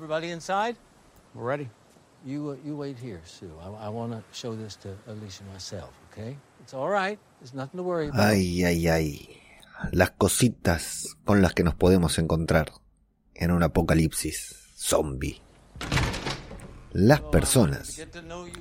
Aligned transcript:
Everybody 0.00 0.30
inside? 0.30 0.76
We're 1.34 1.44
ready. 1.44 1.68
You, 2.24 2.52
uh, 2.52 2.56
you 2.66 2.74
wait 2.74 2.96
here, 2.96 3.20
Sue. 3.22 3.52
I, 3.60 3.84
I 3.84 3.88
want 3.90 4.12
to 4.12 4.22
show 4.32 4.56
this 4.56 4.74
to 4.76 4.96
Alicia 5.06 5.44
myself, 5.52 5.90
okay? 6.08 6.38
It's 6.62 6.72
all 6.72 6.88
right. 6.88 7.18
There's 7.38 7.52
nothing 7.52 7.76
to 7.76 7.82
worry 7.82 8.08
about. 8.08 8.32
Ay, 8.32 8.64
ay, 8.64 8.88
ay. 8.88 9.42
Las 9.92 10.12
cositas 10.12 11.18
con 11.26 11.42
las 11.42 11.52
que 11.52 11.64
nos 11.64 11.74
podemos 11.74 12.18
encontrar 12.18 12.72
en 13.34 13.50
un 13.50 13.62
apocalipsis 13.62 14.72
zombie. 14.74 15.42
Las 16.92 17.20
personas 17.20 18.00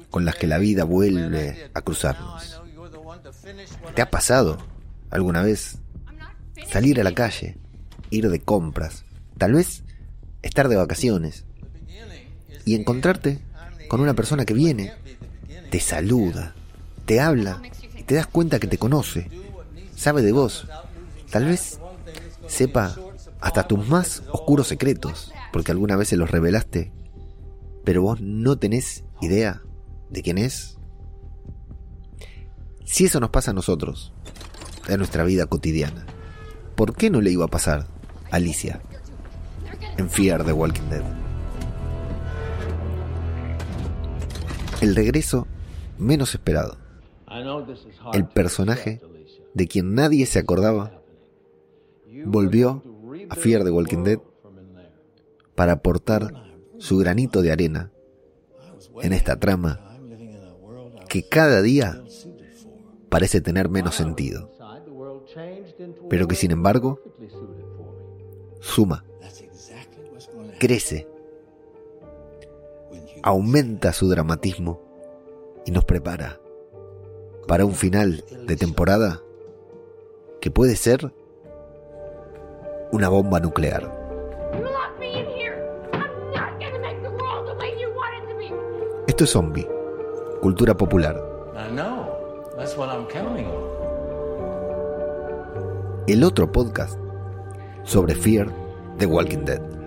con 0.10 0.26
las 0.26 0.36
que 0.36 0.48
la 0.48 0.58
vida 0.58 0.84
vuelve 0.84 1.72
a 1.74 1.82
cruzarnos. 1.82 2.62
¿Te 3.96 4.02
ha 4.02 4.10
pasado 4.10 4.58
alguna 5.10 5.42
vez 5.42 5.80
salir 6.70 7.00
a 7.00 7.06
la 7.06 7.14
calle, 7.14 7.58
ir 8.10 8.30
de 8.30 8.42
compras, 8.42 9.06
tal 9.38 9.54
vez 9.54 9.86
estar 10.42 10.70
de 10.70 10.76
vacaciones 10.76 11.46
y 12.66 12.76
encontrarte 12.76 13.40
con 13.88 14.02
una 14.02 14.14
persona 14.14 14.46
que 14.46 14.54
viene, 14.54 14.94
te 15.72 15.80
saluda, 15.80 16.56
te 17.06 17.20
habla 17.20 17.62
y 17.98 18.04
te 18.04 18.16
das 18.16 18.28
cuenta 18.28 18.60
que 18.60 18.68
te 18.68 18.78
conoce, 18.78 19.30
sabe 19.96 20.22
de 20.22 20.32
vos, 20.32 20.68
tal 21.32 21.46
vez 21.46 21.80
sepa 22.48 22.96
hasta 23.42 23.68
tus 23.68 23.88
más 23.88 24.24
oscuros 24.32 24.68
secretos, 24.68 25.32
porque 25.52 25.72
alguna 25.72 25.96
vez 25.96 26.10
se 26.10 26.18
los 26.18 26.30
revelaste, 26.30 26.92
pero 27.84 28.02
vos 28.02 28.22
no 28.22 28.58
tenés 28.58 29.04
idea 29.22 29.62
de 30.10 30.22
quién 30.22 30.38
es. 30.38 30.78
Si 32.86 33.06
eso 33.06 33.20
nos 33.20 33.30
pasa 33.30 33.52
a 33.52 33.54
nosotros, 33.54 34.14
en 34.88 34.98
nuestra 34.98 35.24
vida 35.24 35.46
cotidiana, 35.46 36.06
¿por 36.76 36.96
qué 36.96 37.10
no 37.10 37.22
le 37.22 37.32
iba 37.32 37.46
a 37.46 37.50
pasar 37.50 37.88
a 38.32 38.36
Alicia 38.36 38.82
en 40.00 40.10
Fear 40.10 40.46
the 40.46 40.54
Walking 40.54 40.90
Dead? 40.90 41.04
El 44.82 44.96
regreso 44.96 45.46
menos 45.98 46.34
esperado. 46.34 46.78
El 48.14 48.26
personaje 48.28 49.02
de 49.54 49.68
quien 49.68 49.94
nadie 49.94 50.26
se 50.26 50.40
acordaba 50.40 51.02
volvió 52.26 52.82
a 53.30 53.36
Fear 53.36 53.64
the 53.64 53.72
Walking 53.72 54.04
Dead 54.04 54.20
para 55.56 55.74
aportar 55.74 56.34
su 56.78 56.98
granito 56.98 57.42
de 57.42 57.52
arena 57.52 57.92
en 59.02 59.14
esta 59.14 59.38
trama 59.38 59.80
que 61.10 61.28
cada 61.28 61.62
día 61.62 62.02
parece 63.10 63.42
tener 63.42 63.68
menos 63.70 63.96
sentido, 63.96 64.50
pero 66.10 66.28
que 66.28 66.36
sin 66.36 66.52
embargo 66.52 67.02
suma, 68.62 69.04
crece, 70.60 71.08
aumenta 73.24 73.94
su 73.94 74.08
dramatismo 74.08 74.82
y 75.66 75.72
nos 75.72 75.86
prepara 75.86 76.40
para 77.48 77.66
un 77.66 77.74
final 77.74 78.24
de 78.46 78.56
temporada 78.56 79.22
que 80.40 80.52
puede 80.52 80.76
ser 80.76 81.12
una 82.92 83.10
bomba 83.10 83.40
nuclear. 83.40 83.98
Esto 89.08 89.24
es 89.24 89.30
zombie, 89.32 89.68
cultura 90.42 90.78
popular. 90.78 91.20
El 96.08 96.24
otro 96.24 96.52
podcast 96.52 96.98
sobre 97.84 98.16
Fear 98.16 98.48
the 98.98 99.06
Walking 99.06 99.46
Dead. 99.46 99.79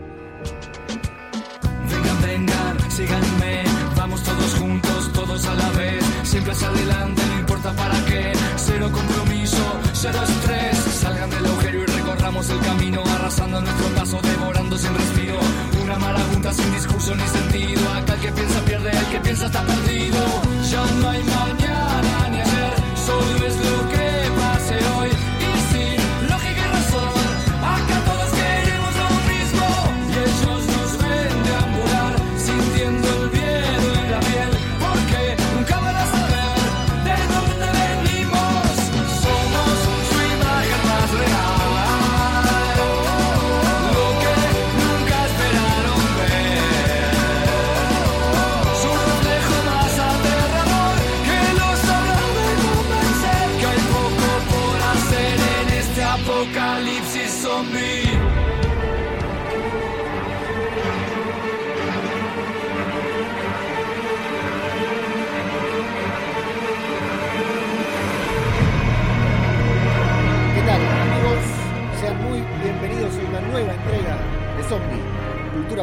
Vengan, 1.91 2.23
vengan, 2.23 2.91
síganme, 2.91 3.65
vamos 3.97 4.23
todos 4.23 4.55
juntos, 4.55 5.13
todos 5.13 5.47
a 5.47 5.55
la 5.55 5.71
vez, 5.71 6.05
siempre 6.25 6.53
hacia 6.53 6.69
adelante, 6.69 7.23
no 7.27 7.39
importa 7.41 7.73
para 7.73 8.05
qué, 8.07 8.33
cero 8.57 8.91
compromiso, 8.93 9.81
cero 9.93 10.19
estrés, 10.27 10.77
salgan 11.01 11.31
del 11.31 11.47
agujero 11.47 11.83
y 11.83 11.87
recorramos 11.87 12.51
el 12.51 12.61
camino, 12.61 13.03
arrasando 13.17 13.61
nuestro 13.61 13.87
paso, 13.95 14.21
devorando 14.23 14.79
sin 14.79 14.95
respiro, 14.95 15.39
una 15.83 15.99
marabunta 15.99 16.53
sin 16.53 16.73
discurso 16.73 17.15
ni 17.15 17.27
sentido, 17.27 17.42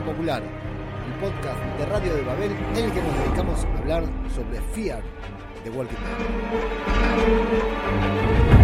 Popular, 0.10 0.42
el 0.42 1.14
podcast 1.22 1.62
de 1.78 1.86
Radio 1.86 2.16
de 2.16 2.24
Babel 2.24 2.52
en 2.52 2.86
el 2.86 2.92
que 2.92 3.00
nos 3.00 3.14
dedicamos 3.20 3.64
a 3.64 3.78
hablar 3.78 4.04
sobre 4.34 4.60
Fear 4.74 5.04
de 5.64 5.70
Walking 5.70 5.98
Dead. 8.48 8.59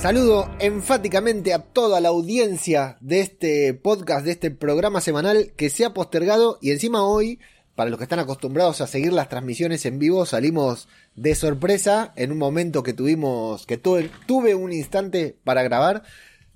Saludo 0.00 0.50
enfáticamente 0.60 1.52
a 1.52 1.58
toda 1.58 2.00
la 2.00 2.08
audiencia 2.08 2.96
de 3.02 3.20
este 3.20 3.74
podcast, 3.74 4.24
de 4.24 4.30
este 4.30 4.50
programa 4.50 5.02
semanal 5.02 5.52
que 5.58 5.68
se 5.68 5.84
ha 5.84 5.92
postergado 5.92 6.56
y 6.62 6.70
encima 6.70 7.04
hoy, 7.04 7.38
para 7.74 7.90
los 7.90 7.98
que 7.98 8.04
están 8.04 8.18
acostumbrados 8.18 8.80
a 8.80 8.86
seguir 8.86 9.12
las 9.12 9.28
transmisiones 9.28 9.84
en 9.84 9.98
vivo, 9.98 10.24
salimos 10.24 10.88
de 11.16 11.34
sorpresa 11.34 12.14
en 12.16 12.32
un 12.32 12.38
momento 12.38 12.82
que 12.82 12.94
tuvimos, 12.94 13.66
que 13.66 13.76
tuve, 13.76 14.10
tuve 14.24 14.54
un 14.54 14.72
instante 14.72 15.36
para 15.44 15.62
grabar. 15.62 16.02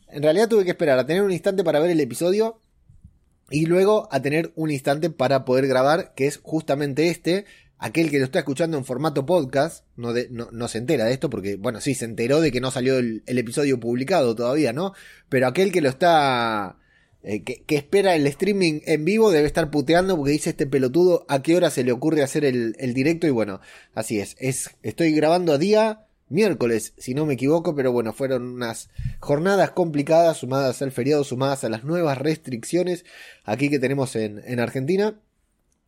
En 0.08 0.22
realidad 0.22 0.48
tuve 0.48 0.64
que 0.64 0.70
esperar 0.70 0.98
a 0.98 1.04
tener 1.04 1.22
un 1.22 1.30
instante 1.30 1.64
para 1.64 1.80
ver 1.80 1.90
el 1.90 2.00
episodio 2.00 2.62
y 3.50 3.66
luego 3.66 4.08
a 4.10 4.22
tener 4.22 4.54
un 4.56 4.70
instante 4.70 5.10
para 5.10 5.44
poder 5.44 5.66
grabar, 5.66 6.14
que 6.14 6.26
es 6.26 6.38
justamente 6.38 7.10
este. 7.10 7.44
Aquel 7.78 8.10
que 8.10 8.18
lo 8.18 8.24
está 8.24 8.38
escuchando 8.38 8.78
en 8.78 8.84
formato 8.84 9.26
podcast 9.26 9.84
no, 9.96 10.12
de- 10.12 10.28
no, 10.30 10.68
se 10.68 10.78
entera 10.78 11.04
de 11.04 11.12
esto 11.12 11.28
porque, 11.28 11.56
bueno, 11.56 11.80
sí, 11.80 11.94
se 11.94 12.04
enteró 12.04 12.40
de 12.40 12.50
que 12.52 12.60
no 12.60 12.70
salió 12.70 12.98
el, 12.98 13.22
episodio 13.26 13.80
publicado 13.80 14.34
todavía, 14.34 14.72
¿no? 14.72 14.92
Pero 15.28 15.46
aquel 15.48 15.70
que 15.72 15.80
lo 15.80 15.88
está... 15.88 16.78
eh, 17.22 17.42
que, 17.42 17.62
espera 17.76 18.14
el 18.14 18.26
streaming 18.26 18.80
en 18.86 19.04
vivo 19.04 19.30
debe 19.30 19.46
estar 19.46 19.70
puteando 19.70 20.16
porque 20.16 20.32
dice 20.32 20.50
este 20.50 20.66
pelotudo 20.66 21.26
a 21.28 21.42
qué 21.42 21.56
hora 21.56 21.70
se 21.70 21.84
le 21.84 21.92
ocurre 21.92 22.22
hacer 22.22 22.44
el, 22.44 22.74
directo 22.94 23.26
y 23.26 23.30
bueno, 23.30 23.60
así 23.94 24.18
es, 24.20 24.36
es. 24.38 24.70
Estoy 24.82 25.12
grabando 25.12 25.52
a 25.52 25.58
día 25.58 26.06
miércoles, 26.30 26.94
si 26.96 27.12
no 27.14 27.26
me 27.26 27.34
equivoco, 27.34 27.74
pero 27.74 27.92
bueno, 27.92 28.12
fueron 28.12 28.44
unas 28.54 28.88
jornadas 29.20 29.70
complicadas 29.72 30.38
sumadas 30.38 30.80
al 30.80 30.90
feriado, 30.90 31.22
sumadas 31.22 31.64
a 31.64 31.68
las 31.68 31.84
nuevas 31.84 32.18
restricciones 32.18 33.04
aquí 33.44 33.68
que 33.68 33.78
tenemos 33.78 34.16
en, 34.16 34.40
en 34.46 34.58
Argentina 34.58 35.20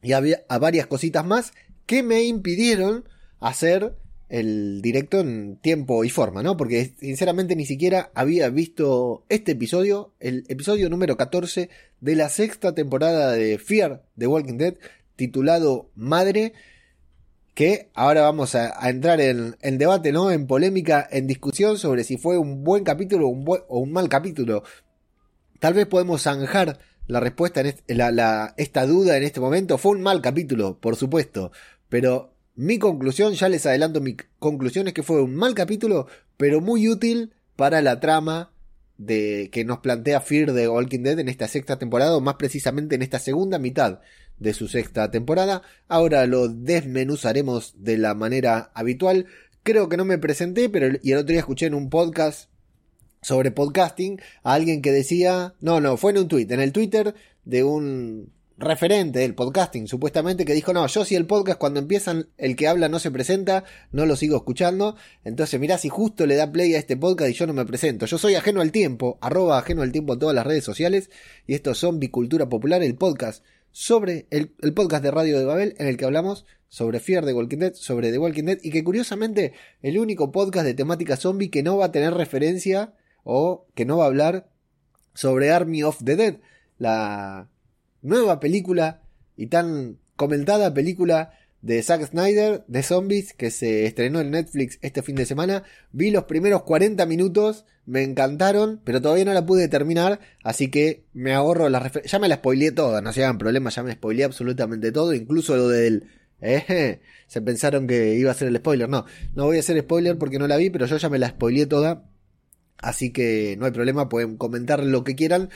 y 0.02 0.12
había 0.12 0.42
a 0.48 0.58
varias 0.58 0.86
cositas 0.86 1.24
más 1.24 1.52
que 1.86 2.02
me 2.02 2.24
impidieron 2.24 3.08
hacer 3.40 3.94
el 4.28 4.82
directo 4.82 5.20
en 5.20 5.56
tiempo 5.56 6.02
y 6.04 6.10
forma, 6.10 6.42
¿no? 6.42 6.56
Porque 6.56 6.92
sinceramente 6.98 7.54
ni 7.54 7.64
siquiera 7.64 8.10
había 8.14 8.48
visto 8.50 9.24
este 9.28 9.52
episodio, 9.52 10.12
el 10.18 10.44
episodio 10.48 10.90
número 10.90 11.16
14 11.16 11.70
de 12.00 12.16
la 12.16 12.28
sexta 12.28 12.74
temporada 12.74 13.32
de 13.32 13.58
Fear 13.58 14.02
de 14.16 14.26
Walking 14.26 14.58
Dead, 14.58 14.74
titulado 15.14 15.90
Madre, 15.94 16.54
que 17.54 17.88
ahora 17.94 18.22
vamos 18.22 18.54
a, 18.54 18.74
entrar 18.90 19.20
en, 19.20 19.56
en 19.62 19.78
debate, 19.78 20.12
¿no? 20.12 20.30
En 20.30 20.46
polémica, 20.46 21.06
en 21.10 21.26
discusión 21.26 21.78
sobre 21.78 22.04
si 22.04 22.16
fue 22.18 22.36
un 22.36 22.64
buen 22.64 22.84
capítulo 22.84 23.28
un, 23.28 23.44
buen- 23.44 23.62
o 23.68 23.78
un 23.78 23.92
mal 23.92 24.08
capítulo. 24.08 24.62
Tal 25.60 25.72
vez 25.72 25.86
podemos 25.86 26.22
zanjar 26.22 26.78
la 27.06 27.20
respuesta 27.20 27.62
en 27.62 27.96
la, 27.96 28.54
esta 28.56 28.84
duda 28.86 29.16
en 29.16 29.22
este 29.22 29.40
momento. 29.40 29.78
Fue 29.78 29.92
un 29.92 30.02
mal 30.02 30.20
capítulo, 30.20 30.78
por 30.78 30.96
supuesto, 30.96 31.52
pero 31.88 32.32
mi 32.54 32.78
conclusión, 32.78 33.34
ya 33.34 33.48
les 33.48 33.66
adelanto 33.66 34.00
mi 34.00 34.16
conclusión, 34.38 34.88
es 34.88 34.94
que 34.94 35.02
fue 35.02 35.22
un 35.22 35.34
mal 35.34 35.54
capítulo, 35.54 36.06
pero 36.36 36.60
muy 36.60 36.88
útil 36.88 37.34
para 37.54 37.82
la 37.82 38.00
trama 38.00 38.52
de 38.98 39.50
que 39.52 39.64
nos 39.64 39.78
plantea 39.78 40.20
Fear 40.20 40.52
de 40.52 40.68
Walking 40.68 41.02
Dead 41.02 41.18
en 41.18 41.28
esta 41.28 41.48
sexta 41.48 41.78
temporada, 41.78 42.16
o 42.16 42.20
más 42.20 42.36
precisamente 42.36 42.94
en 42.94 43.02
esta 43.02 43.18
segunda 43.18 43.58
mitad 43.58 44.00
de 44.38 44.54
su 44.54 44.68
sexta 44.68 45.10
temporada. 45.10 45.62
Ahora 45.88 46.26
lo 46.26 46.48
desmenuzaremos 46.48 47.74
de 47.76 47.98
la 47.98 48.14
manera 48.14 48.70
habitual. 48.74 49.26
Creo 49.62 49.88
que 49.88 49.96
no 49.96 50.04
me 50.04 50.18
presenté, 50.18 50.68
pero 50.68 50.98
y 51.02 51.12
el 51.12 51.18
otro 51.18 51.32
día 51.32 51.40
escuché 51.40 51.66
en 51.66 51.74
un 51.74 51.90
podcast 51.90 52.50
sobre 53.22 53.50
podcasting 53.50 54.20
a 54.42 54.54
alguien 54.54 54.82
que 54.82 54.92
decía, 54.92 55.54
no, 55.60 55.80
no, 55.80 55.96
fue 55.96 56.12
en 56.12 56.18
un 56.18 56.28
tweet, 56.28 56.46
en 56.50 56.60
el 56.60 56.72
Twitter 56.72 57.14
de 57.44 57.64
un 57.64 58.32
referente 58.58 59.18
del 59.18 59.34
podcasting, 59.34 59.86
supuestamente, 59.86 60.44
que 60.44 60.54
dijo, 60.54 60.72
no, 60.72 60.86
yo 60.86 61.04
si 61.04 61.14
el 61.14 61.26
podcast 61.26 61.58
cuando 61.58 61.80
empiezan 61.80 62.28
el 62.38 62.56
que 62.56 62.68
habla 62.68 62.88
no 62.88 62.98
se 62.98 63.10
presenta, 63.10 63.64
no 63.92 64.06
lo 64.06 64.16
sigo 64.16 64.36
escuchando. 64.36 64.96
Entonces, 65.24 65.60
mirá 65.60 65.78
si 65.78 65.88
justo 65.88 66.26
le 66.26 66.36
da 66.36 66.50
play 66.50 66.74
a 66.74 66.78
este 66.78 66.96
podcast 66.96 67.30
y 67.30 67.34
yo 67.34 67.46
no 67.46 67.52
me 67.52 67.66
presento. 67.66 68.06
Yo 68.06 68.18
soy 68.18 68.34
ajeno 68.34 68.60
al 68.60 68.72
tiempo, 68.72 69.18
arroba 69.20 69.58
ajeno 69.58 69.82
al 69.82 69.92
tiempo 69.92 70.14
en 70.14 70.18
todas 70.18 70.34
las 70.34 70.46
redes 70.46 70.64
sociales. 70.64 71.10
Y 71.46 71.54
esto 71.54 71.74
son 71.74 72.00
Bicultura 72.00 72.48
Popular, 72.48 72.82
el 72.82 72.96
podcast 72.96 73.44
sobre 73.72 74.26
el, 74.30 74.54
el, 74.62 74.72
podcast 74.72 75.02
de 75.02 75.10
Radio 75.10 75.38
de 75.38 75.44
Babel 75.44 75.74
en 75.78 75.86
el 75.86 75.98
que 75.98 76.06
hablamos 76.06 76.46
sobre 76.68 76.98
Fear 76.98 77.26
de 77.26 77.34
Walking 77.34 77.58
Dead, 77.58 77.74
sobre 77.74 78.10
The 78.10 78.18
Walking 78.18 78.44
Dead 78.44 78.58
y 78.62 78.70
que 78.70 78.82
curiosamente 78.82 79.52
el 79.82 79.98
único 79.98 80.32
podcast 80.32 80.64
de 80.64 80.72
temática 80.72 81.18
zombie 81.18 81.50
que 81.50 81.62
no 81.62 81.76
va 81.76 81.86
a 81.86 81.92
tener 81.92 82.14
referencia 82.14 82.94
o 83.22 83.66
que 83.74 83.84
no 83.84 83.98
va 83.98 84.04
a 84.04 84.06
hablar 84.06 84.48
sobre 85.12 85.50
Army 85.50 85.82
of 85.82 86.02
the 86.04 86.16
Dead, 86.16 86.36
la 86.78 87.50
nueva 88.06 88.40
película 88.40 89.02
y 89.36 89.48
tan 89.48 89.98
comentada 90.16 90.72
película 90.72 91.32
de 91.62 91.82
Zack 91.82 92.06
Snyder 92.06 92.64
de 92.68 92.82
zombies 92.82 93.32
que 93.32 93.50
se 93.50 93.86
estrenó 93.86 94.20
en 94.20 94.30
Netflix 94.30 94.78
este 94.82 95.02
fin 95.02 95.16
de 95.16 95.26
semana. 95.26 95.64
Vi 95.92 96.10
los 96.10 96.24
primeros 96.24 96.62
40 96.62 97.04
minutos, 97.06 97.64
me 97.84 98.02
encantaron, 98.02 98.80
pero 98.84 99.02
todavía 99.02 99.24
no 99.24 99.34
la 99.34 99.44
pude 99.44 99.68
terminar, 99.68 100.20
así 100.44 100.70
que 100.70 101.04
me 101.12 101.34
ahorro 101.34 101.68
la 101.68 101.90
Ya 102.04 102.18
me 102.18 102.28
la 102.28 102.36
spoileé 102.36 102.70
toda, 102.70 103.00
no 103.00 103.12
se 103.12 103.24
hagan 103.24 103.38
problemas, 103.38 103.74
ya 103.74 103.82
me 103.82 103.92
spoileé 103.92 104.24
absolutamente 104.24 104.92
todo, 104.92 105.12
incluso 105.12 105.56
lo 105.56 105.68
del... 105.68 106.08
Eh, 106.40 107.00
se 107.26 107.40
pensaron 107.40 107.86
que 107.86 108.14
iba 108.14 108.30
a 108.30 108.34
ser 108.34 108.48
el 108.48 108.56
spoiler. 108.58 108.88
No, 108.88 109.06
no 109.34 109.46
voy 109.46 109.56
a 109.56 109.60
hacer 109.60 109.80
spoiler 109.80 110.18
porque 110.18 110.38
no 110.38 110.46
la 110.46 110.56
vi, 110.56 110.70
pero 110.70 110.86
yo 110.86 110.96
ya 110.96 111.08
me 111.08 111.18
la 111.18 111.30
spoileé 111.30 111.66
toda. 111.66 112.04
Así 112.78 113.10
que 113.10 113.56
no 113.58 113.64
hay 113.64 113.72
problema, 113.72 114.08
pueden 114.08 114.36
comentar 114.36 114.84
lo 114.84 115.02
que 115.02 115.16
quieran. 115.16 115.48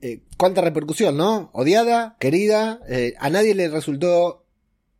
Eh, 0.00 0.20
cuánta 0.36 0.60
repercusión, 0.60 1.16
¿no? 1.16 1.50
Odiada, 1.52 2.16
querida, 2.20 2.80
eh, 2.88 3.14
a 3.18 3.30
nadie 3.30 3.54
le 3.54 3.68
resultó 3.68 4.44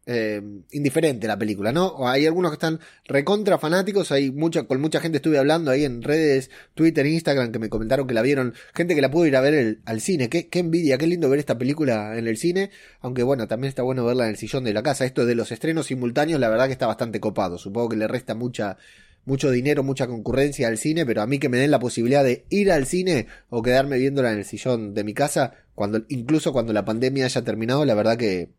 eh, 0.07 0.43
indiferente 0.73 1.29
la 1.29 1.39
película, 1.39 1.71
¿no? 1.71 2.09
Hay 2.09 2.27
algunos 2.27 2.51
que 2.51 2.55
están 2.55 2.81
recontra 3.05 3.59
fanáticos, 3.59 4.11
hay 4.11 4.33
mucha, 4.33 4.65
con 4.65 4.81
mucha 4.81 5.01
gente 5.01 5.19
estuve 5.19 5.39
hablando 5.39 5.71
ahí 5.71 5.85
en 5.85 6.03
redes, 6.03 6.51
Twitter, 6.75 7.07
Instagram, 7.07 7.53
que 7.53 7.59
me 7.61 7.69
comentaron 7.69 8.09
que 8.09 8.15
la 8.15 8.23
vieron, 8.23 8.55
gente 8.75 8.97
que 8.97 9.03
la 9.03 9.11
pudo 9.11 9.27
ir 9.27 9.37
a 9.37 9.41
ver 9.41 9.79
al 9.85 10.01
cine, 10.01 10.29
qué, 10.29 10.49
qué 10.49 10.61
envidia, 10.61 10.99
qué 10.99 11.07
lindo 11.07 11.29
ver 11.29 11.39
esta 11.39 11.59
película 11.59 12.19
en 12.19 12.27
el 12.27 12.39
cine, 12.39 12.71
aunque 13.01 13.23
bueno, 13.23 13.47
también 13.47 13.69
está 13.69 13.83
bueno 13.83 14.05
verla 14.05 14.25
en 14.25 14.31
el 14.31 14.37
sillón 14.37 14.65
de 14.65 14.73
la 14.73 14.83
casa, 14.83 15.05
esto 15.05 15.27
de 15.27 15.35
los 15.35 15.53
estrenos 15.53 15.87
simultáneos, 15.87 16.41
la 16.41 16.49
verdad 16.49 16.67
que 16.67 16.73
está 16.73 16.87
bastante 16.87 17.21
copado, 17.21 17.59
supongo 17.59 17.91
que 17.91 17.97
le 17.97 18.09
resta 18.09 18.35
mucha 18.35 18.79
mucho 19.25 19.51
dinero, 19.51 19.83
mucha 19.83 20.07
concurrencia 20.07 20.69
al 20.69 20.79
cine, 20.79 21.05
pero 21.05 21.23
a 21.23 21.27
mí 21.27 21.39
que 21.39 21.49
me 21.49 21.59
den 21.59 21.71
la 21.71 21.79
posibilidad 21.79 22.25
de 22.25 22.45
ir 22.49 22.73
al 22.73 22.87
cine 22.87 23.27
o 23.51 23.63
quedarme 23.63 23.99
viéndola 23.99 24.33
en 24.33 24.39
el 24.39 24.45
sillón 24.45 24.95
de 24.95 25.05
mi 25.05 25.15
casa, 25.15 25.55
cuando, 25.75 26.03
incluso 26.09 26.53
cuando 26.53 26.73
la 26.73 26.85
pandemia 26.85 27.27
haya 27.27 27.45
terminado, 27.45 27.85
la 27.85 27.95
verdad 27.95 28.17
que 28.17 28.51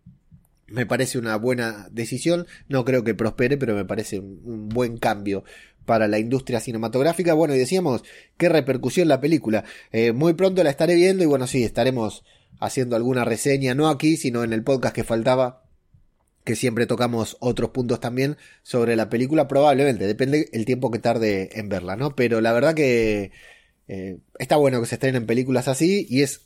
me 0.72 0.86
parece 0.86 1.18
una 1.18 1.36
buena 1.36 1.88
decisión. 1.92 2.48
No 2.68 2.86
creo 2.86 3.04
que 3.04 3.16
prospere, 3.16 3.58
pero 3.58 3.76
me 3.76 3.86
parece 3.86 4.20
un, 4.20 4.70
buen 4.70 4.98
cambio 4.98 5.44
para 5.86 6.08
la 6.08 6.20
industria 6.20 6.60
cinematográfica. 6.60 7.34
Bueno, 7.34 7.56
y 7.56 7.58
decíamos, 7.58 8.04
qué 8.38 8.50
repercusión 8.50 9.08
la 9.08 9.22
película. 9.22 9.64
Eh, 9.92 10.12
muy 10.12 10.34
pronto 10.34 10.64
la 10.64 10.70
estaré 10.70 10.96
viendo 10.96 11.24
y 11.24 11.28
bueno, 11.28 11.48
sí, 11.48 11.64
estaremos 11.64 12.24
haciendo 12.60 12.96
alguna 12.96 13.26
reseña, 13.26 13.74
no 13.74 13.90
aquí, 13.90 14.18
sino 14.18 14.44
en 14.44 14.54
el 14.54 14.64
podcast 14.64 14.94
que 14.94 15.04
faltaba 15.04 15.64
que 16.44 16.56
siempre 16.56 16.86
tocamos 16.86 17.38
otros 17.40 17.72
puntos 17.72 18.00
también 18.00 18.38
sobre 18.64 18.96
la 18.96 19.10
película, 19.10 19.48
probablemente, 19.48 20.08
depende 20.08 20.50
el 20.54 20.66
tiempo 20.66 20.92
que 20.92 21.00
tarde 21.00 21.50
en 21.54 21.70
verla, 21.70 21.96
¿no? 21.96 22.16
Pero 22.16 22.42
la 22.42 22.54
verdad 22.54 22.74
que 22.74 23.32
eh, 23.88 24.18
está 24.38 24.56
bueno 24.56 24.80
que 24.80 24.88
se 24.88 24.96
estrenen 24.96 25.26
películas 25.26 25.68
así 25.68 26.06
y 26.10 26.22
es 26.22 26.42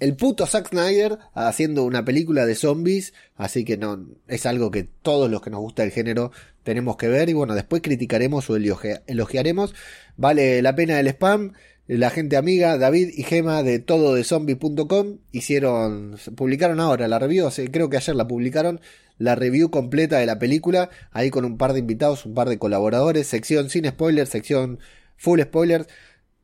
el 0.00 0.16
puto 0.16 0.46
Zack 0.46 0.70
Snyder 0.70 1.18
haciendo 1.34 1.84
una 1.84 2.04
película 2.04 2.46
de 2.46 2.54
zombies, 2.54 3.14
así 3.36 3.64
que 3.64 3.76
no, 3.76 4.06
es 4.28 4.44
algo 4.46 4.70
que 4.70 4.84
todos 4.84 5.30
los 5.30 5.40
que 5.40 5.50
nos 5.50 5.60
gusta 5.60 5.84
el 5.84 5.92
género 5.92 6.32
tenemos 6.62 6.96
que 6.96 7.08
ver 7.08 7.28
y 7.28 7.32
bueno, 7.32 7.54
después 7.54 7.82
criticaremos 7.82 8.50
o 8.50 8.56
elogiaremos. 8.56 9.74
Vale 10.16 10.62
la 10.62 10.74
pena 10.74 10.98
el 10.98 11.08
spam. 11.08 11.52
La 11.86 12.08
gente 12.08 12.38
amiga, 12.38 12.78
David 12.78 13.10
y 13.14 13.24
Gema 13.24 13.62
de 13.62 13.78
todo 13.78 14.14
de 14.14 14.24
zombie.com 14.24 15.18
hicieron, 15.32 16.16
publicaron 16.34 16.80
ahora 16.80 17.08
la 17.08 17.18
review, 17.18 17.50
creo 17.70 17.90
que 17.90 17.98
ayer 17.98 18.16
la 18.16 18.26
publicaron, 18.26 18.80
la 19.18 19.34
review 19.34 19.70
completa 19.70 20.18
de 20.18 20.26
la 20.26 20.38
película, 20.38 20.90
ahí 21.12 21.30
con 21.30 21.44
un 21.44 21.56
par 21.56 21.72
de 21.72 21.80
invitados, 21.80 22.26
un 22.26 22.34
par 22.34 22.48
de 22.48 22.58
colaboradores, 22.58 23.26
sección 23.26 23.70
sin 23.70 23.86
spoilers, 23.86 24.30
sección 24.30 24.78
full 25.16 25.40
spoilers, 25.40 25.86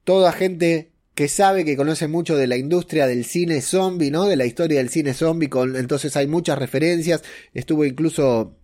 toda 0.04 0.32
gente 0.32 0.90
que 1.14 1.28
sabe, 1.28 1.64
que 1.64 1.76
conoce 1.76 2.08
mucho 2.08 2.36
de 2.36 2.46
la 2.46 2.56
industria 2.56 3.06
del 3.06 3.24
cine 3.24 3.60
zombie, 3.60 4.10
¿no? 4.10 4.26
De 4.26 4.36
la 4.36 4.46
historia 4.46 4.78
del 4.78 4.88
cine 4.88 5.12
zombie, 5.12 5.50
entonces 5.76 6.16
hay 6.16 6.26
muchas 6.26 6.58
referencias, 6.58 7.22
estuvo 7.52 7.84
incluso 7.84 8.56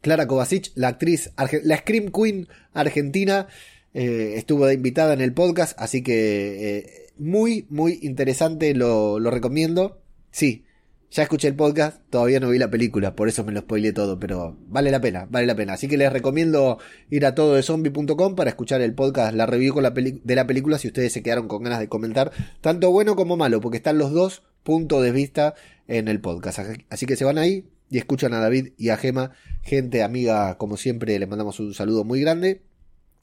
Clara 0.00 0.26
Kovacic, 0.26 0.72
la 0.74 0.88
actriz, 0.88 1.30
la 1.64 1.76
Scream 1.76 2.10
Queen 2.10 2.48
argentina, 2.72 3.48
eh, 3.94 4.34
estuvo 4.36 4.70
invitada 4.70 5.12
en 5.12 5.20
el 5.20 5.34
podcast, 5.34 5.78
así 5.78 6.02
que 6.02 6.78
eh, 6.78 7.08
muy, 7.18 7.66
muy 7.68 7.98
interesante, 8.02 8.74
lo, 8.74 9.18
lo 9.18 9.30
recomiendo. 9.30 10.00
Sí, 10.30 10.64
ya 11.12 11.24
escuché 11.24 11.46
el 11.46 11.54
podcast, 11.54 12.00
todavía 12.08 12.40
no 12.40 12.48
vi 12.48 12.58
la 12.58 12.70
película, 12.70 13.14
por 13.14 13.28
eso 13.28 13.44
me 13.44 13.52
lo 13.52 13.60
spoileé 13.60 13.92
todo, 13.92 14.18
pero 14.18 14.56
vale 14.68 14.90
la 14.90 15.02
pena, 15.02 15.26
vale 15.30 15.46
la 15.46 15.54
pena. 15.54 15.74
Así 15.74 15.86
que 15.86 15.98
les 15.98 16.10
recomiendo 16.10 16.78
ir 17.10 17.26
a 17.26 17.34
todo 17.34 17.54
de 17.54 17.62
zombie.com 17.62 18.34
para 18.34 18.48
escuchar 18.48 18.80
el 18.80 18.94
podcast, 18.94 19.34
la 19.34 19.44
review 19.44 19.74
de 19.74 20.34
la 20.34 20.46
película, 20.46 20.78
si 20.78 20.88
ustedes 20.88 21.12
se 21.12 21.22
quedaron 21.22 21.48
con 21.48 21.62
ganas 21.62 21.80
de 21.80 21.88
comentar, 21.88 22.32
tanto 22.62 22.90
bueno 22.90 23.14
como 23.14 23.36
malo, 23.36 23.60
porque 23.60 23.76
están 23.76 23.98
los 23.98 24.12
dos 24.12 24.42
puntos 24.62 25.02
de 25.02 25.12
vista 25.12 25.54
en 25.86 26.08
el 26.08 26.18
podcast. 26.18 26.60
Así 26.88 27.04
que 27.04 27.16
se 27.16 27.26
van 27.26 27.36
ahí 27.36 27.66
y 27.90 27.98
escuchan 27.98 28.32
a 28.32 28.40
David 28.40 28.68
y 28.78 28.88
a 28.88 28.96
Gema, 28.96 29.32
gente 29.60 30.02
amiga, 30.02 30.56
como 30.56 30.78
siempre, 30.78 31.18
les 31.18 31.28
mandamos 31.28 31.60
un 31.60 31.74
saludo 31.74 32.04
muy 32.04 32.22
grande. 32.22 32.62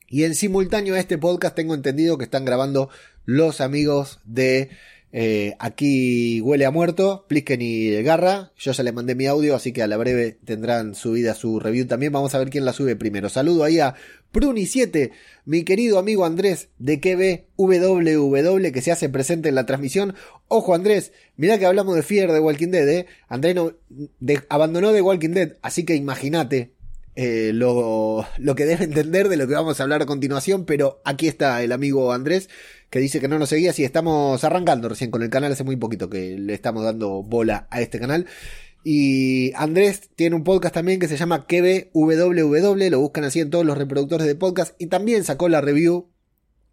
Y 0.07 0.25
en 0.25 0.35
simultáneo 0.35 0.93
a 0.93 0.99
este 0.99 1.17
podcast 1.17 1.55
tengo 1.55 1.73
entendido 1.73 2.19
que 2.19 2.25
están 2.25 2.45
grabando 2.45 2.89
los 3.25 3.61
amigos 3.61 4.19
de 4.25 4.69
eh, 5.11 5.55
aquí 5.57 6.39
huele 6.41 6.65
a 6.65 6.71
muerto, 6.71 7.25
Plisken 7.27 7.61
y 7.61 8.01
Garra. 8.03 8.51
Yo 8.57 8.71
ya 8.71 8.83
le 8.83 8.91
mandé 8.91 9.15
mi 9.15 9.25
audio, 9.25 9.55
así 9.55 9.71
que 9.71 9.81
a 9.81 9.87
la 9.87 9.97
breve 9.97 10.37
tendrán 10.45 10.93
subida 10.93 11.33
su 11.33 11.59
review 11.59 11.87
también. 11.87 12.11
Vamos 12.11 12.35
a 12.35 12.39
ver 12.39 12.49
quién 12.49 12.65
la 12.65 12.73
sube 12.73 12.95
primero. 12.95 13.29
Saludo 13.29 13.63
ahí 13.63 13.79
a 13.79 13.95
Pruni7, 14.31 15.11
mi 15.45 15.63
querido 15.63 15.97
amigo 15.97 16.25
Andrés 16.25 16.69
de 16.77 16.99
KBWW 16.99 18.71
que 18.71 18.81
se 18.81 18.91
hace 18.91 19.09
presente 19.09 19.49
en 19.49 19.55
la 19.55 19.65
transmisión. 19.65 20.13
Ojo 20.47 20.75
Andrés, 20.75 21.11
mirá 21.35 21.57
que 21.57 21.65
hablamos 21.65 21.95
de 21.95 22.03
Fear 22.03 22.31
de 22.31 22.39
Walking 22.39 22.69
Dead, 22.69 22.87
¿eh? 22.87 23.05
Andrés 23.27 23.55
no, 23.55 23.73
abandonó 24.49 24.93
de 24.93 25.01
Walking 25.01 25.29
Dead, 25.29 25.57
así 25.61 25.85
que 25.85 25.95
imagínate. 25.95 26.73
Eh, 27.15 27.51
lo, 27.53 28.25
lo 28.37 28.55
que 28.55 28.65
debe 28.65 28.85
entender 28.85 29.27
de 29.27 29.35
lo 29.35 29.45
que 29.45 29.53
vamos 29.53 29.77
a 29.77 29.83
hablar 29.83 30.01
a 30.01 30.05
continuación, 30.05 30.63
pero 30.63 31.01
aquí 31.03 31.27
está 31.27 31.61
el 31.61 31.73
amigo 31.73 32.13
Andrés 32.13 32.49
que 32.89 32.99
dice 32.99 33.19
que 33.19 33.27
no 33.27 33.39
nos 33.39 33.49
seguía. 33.49 33.73
Si 33.73 33.83
estamos 33.83 34.43
arrancando 34.43 34.89
recién 34.89 35.11
con 35.11 35.21
el 35.23 35.29
canal, 35.29 35.51
hace 35.51 35.63
muy 35.63 35.75
poquito 35.75 36.09
que 36.09 36.37
le 36.37 36.53
estamos 36.53 36.83
dando 36.83 37.23
bola 37.23 37.67
a 37.69 37.81
este 37.81 37.99
canal. 37.99 38.25
Y 38.83 39.51
Andrés 39.55 40.09
tiene 40.15 40.35
un 40.35 40.43
podcast 40.43 40.73
también 40.73 40.99
que 40.99 41.07
se 41.07 41.17
llama 41.17 41.45
KBWW, 41.45 42.89
lo 42.89 42.99
buscan 42.99 43.25
así 43.25 43.39
en 43.41 43.49
todos 43.49 43.65
los 43.65 43.77
reproductores 43.77 44.25
de 44.25 44.35
podcast. 44.35 44.75
Y 44.79 44.87
también 44.87 45.23
sacó 45.23 45.49
la 45.49 45.61
review, 45.61 46.09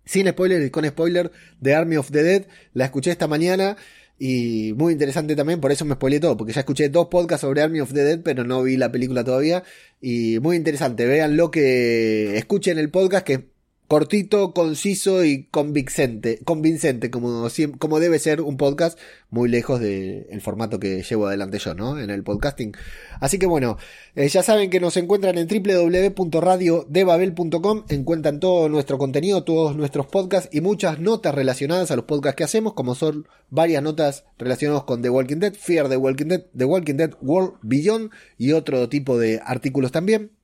sin 0.05 0.29
spoiler 0.29 0.63
y 0.63 0.71
con 0.71 0.87
spoiler, 0.87 1.33
de 1.61 1.75
Army 1.75 1.97
of 1.97 2.11
the 2.11 2.23
Dead. 2.23 2.47
La 2.73 2.85
escuché 2.85 3.11
esta 3.11 3.27
mañana 3.27 3.77
y 4.19 4.73
muy 4.77 4.95
interesante 4.95 5.37
también, 5.37 5.61
por 5.61 5.73
eso 5.73 5.85
me 5.85 5.95
spoilé 5.95 6.21
todo, 6.21 6.37
porque 6.39 6.53
ya 6.53 6.61
escuché 6.61 6.89
dos 6.89 7.09
podcasts 7.09 7.43
sobre 7.43 7.61
Army 7.61 7.81
of 7.81 7.93
the 7.93 8.03
Dead, 8.03 8.21
pero 8.23 8.45
no 8.45 8.63
vi 8.63 8.77
la 8.77 8.91
película 8.91 9.25
todavía. 9.25 9.63
Y 10.01 10.39
muy 10.41 10.57
interesante, 10.57 11.07
vean 11.07 11.37
lo 11.37 11.51
que 11.51 12.39
escuchen 12.39 12.79
el 12.79 12.91
podcast, 12.91 13.27
que 13.27 13.56
cortito, 13.89 14.53
conciso 14.53 15.25
y 15.25 15.45
convincente, 15.45 16.41
convincente 16.45 17.11
como, 17.11 17.47
como 17.79 18.01
debe 18.01 18.19
ser 18.19 18.41
un 18.41 18.57
podcast, 18.57 18.99
muy 19.31 19.49
lejos 19.49 19.81
del 19.81 20.41
formato 20.41 20.81
que 20.81 21.03
llevo 21.03 21.27
adelante 21.27 21.59
yo, 21.59 21.75
¿no? 21.75 21.99
En 21.99 22.11
el 22.11 22.23
podcasting. 22.23 22.75
Así 23.21 23.39
que 23.39 23.47
bueno, 23.47 23.79
eh, 24.15 24.29
ya 24.29 24.43
saben 24.43 24.69
que 24.71 24.81
nos 24.81 24.97
encuentran 24.97 25.37
en 25.39 25.49
www.radiodebabel.com, 25.49 27.85
encuentran 27.89 28.41
todo 28.41 28.69
nuestro 28.69 28.99
contenido, 28.99 29.45
todos 29.45 29.77
nuestros 29.77 30.07
podcasts 30.07 30.49
y 30.53 30.61
muchas 30.61 30.99
notas 31.01 31.35
relacionadas 31.35 31.91
a 31.91 31.97
los 31.97 32.05
podcasts 32.05 32.37
que 32.37 32.45
hacemos, 32.45 32.75
como 32.75 32.95
son 32.95 33.27
varias 33.51 33.83
notas 33.83 34.25
relacionadas 34.39 34.85
con 34.85 35.03
The 35.03 35.11
Walking 35.11 35.39
Dead, 35.39 35.55
Fear 35.55 35.89
the 35.89 35.97
Walking 35.97 36.27
Dead, 36.27 36.45
The 36.57 36.65
Walking 36.65 36.95
Dead 36.95 37.15
World 37.21 37.55
Beyond 37.63 38.13
y 38.39 38.53
otro 38.53 38.89
tipo 38.89 39.19
de 39.19 39.41
artículos 39.45 39.91
también. 39.93 40.36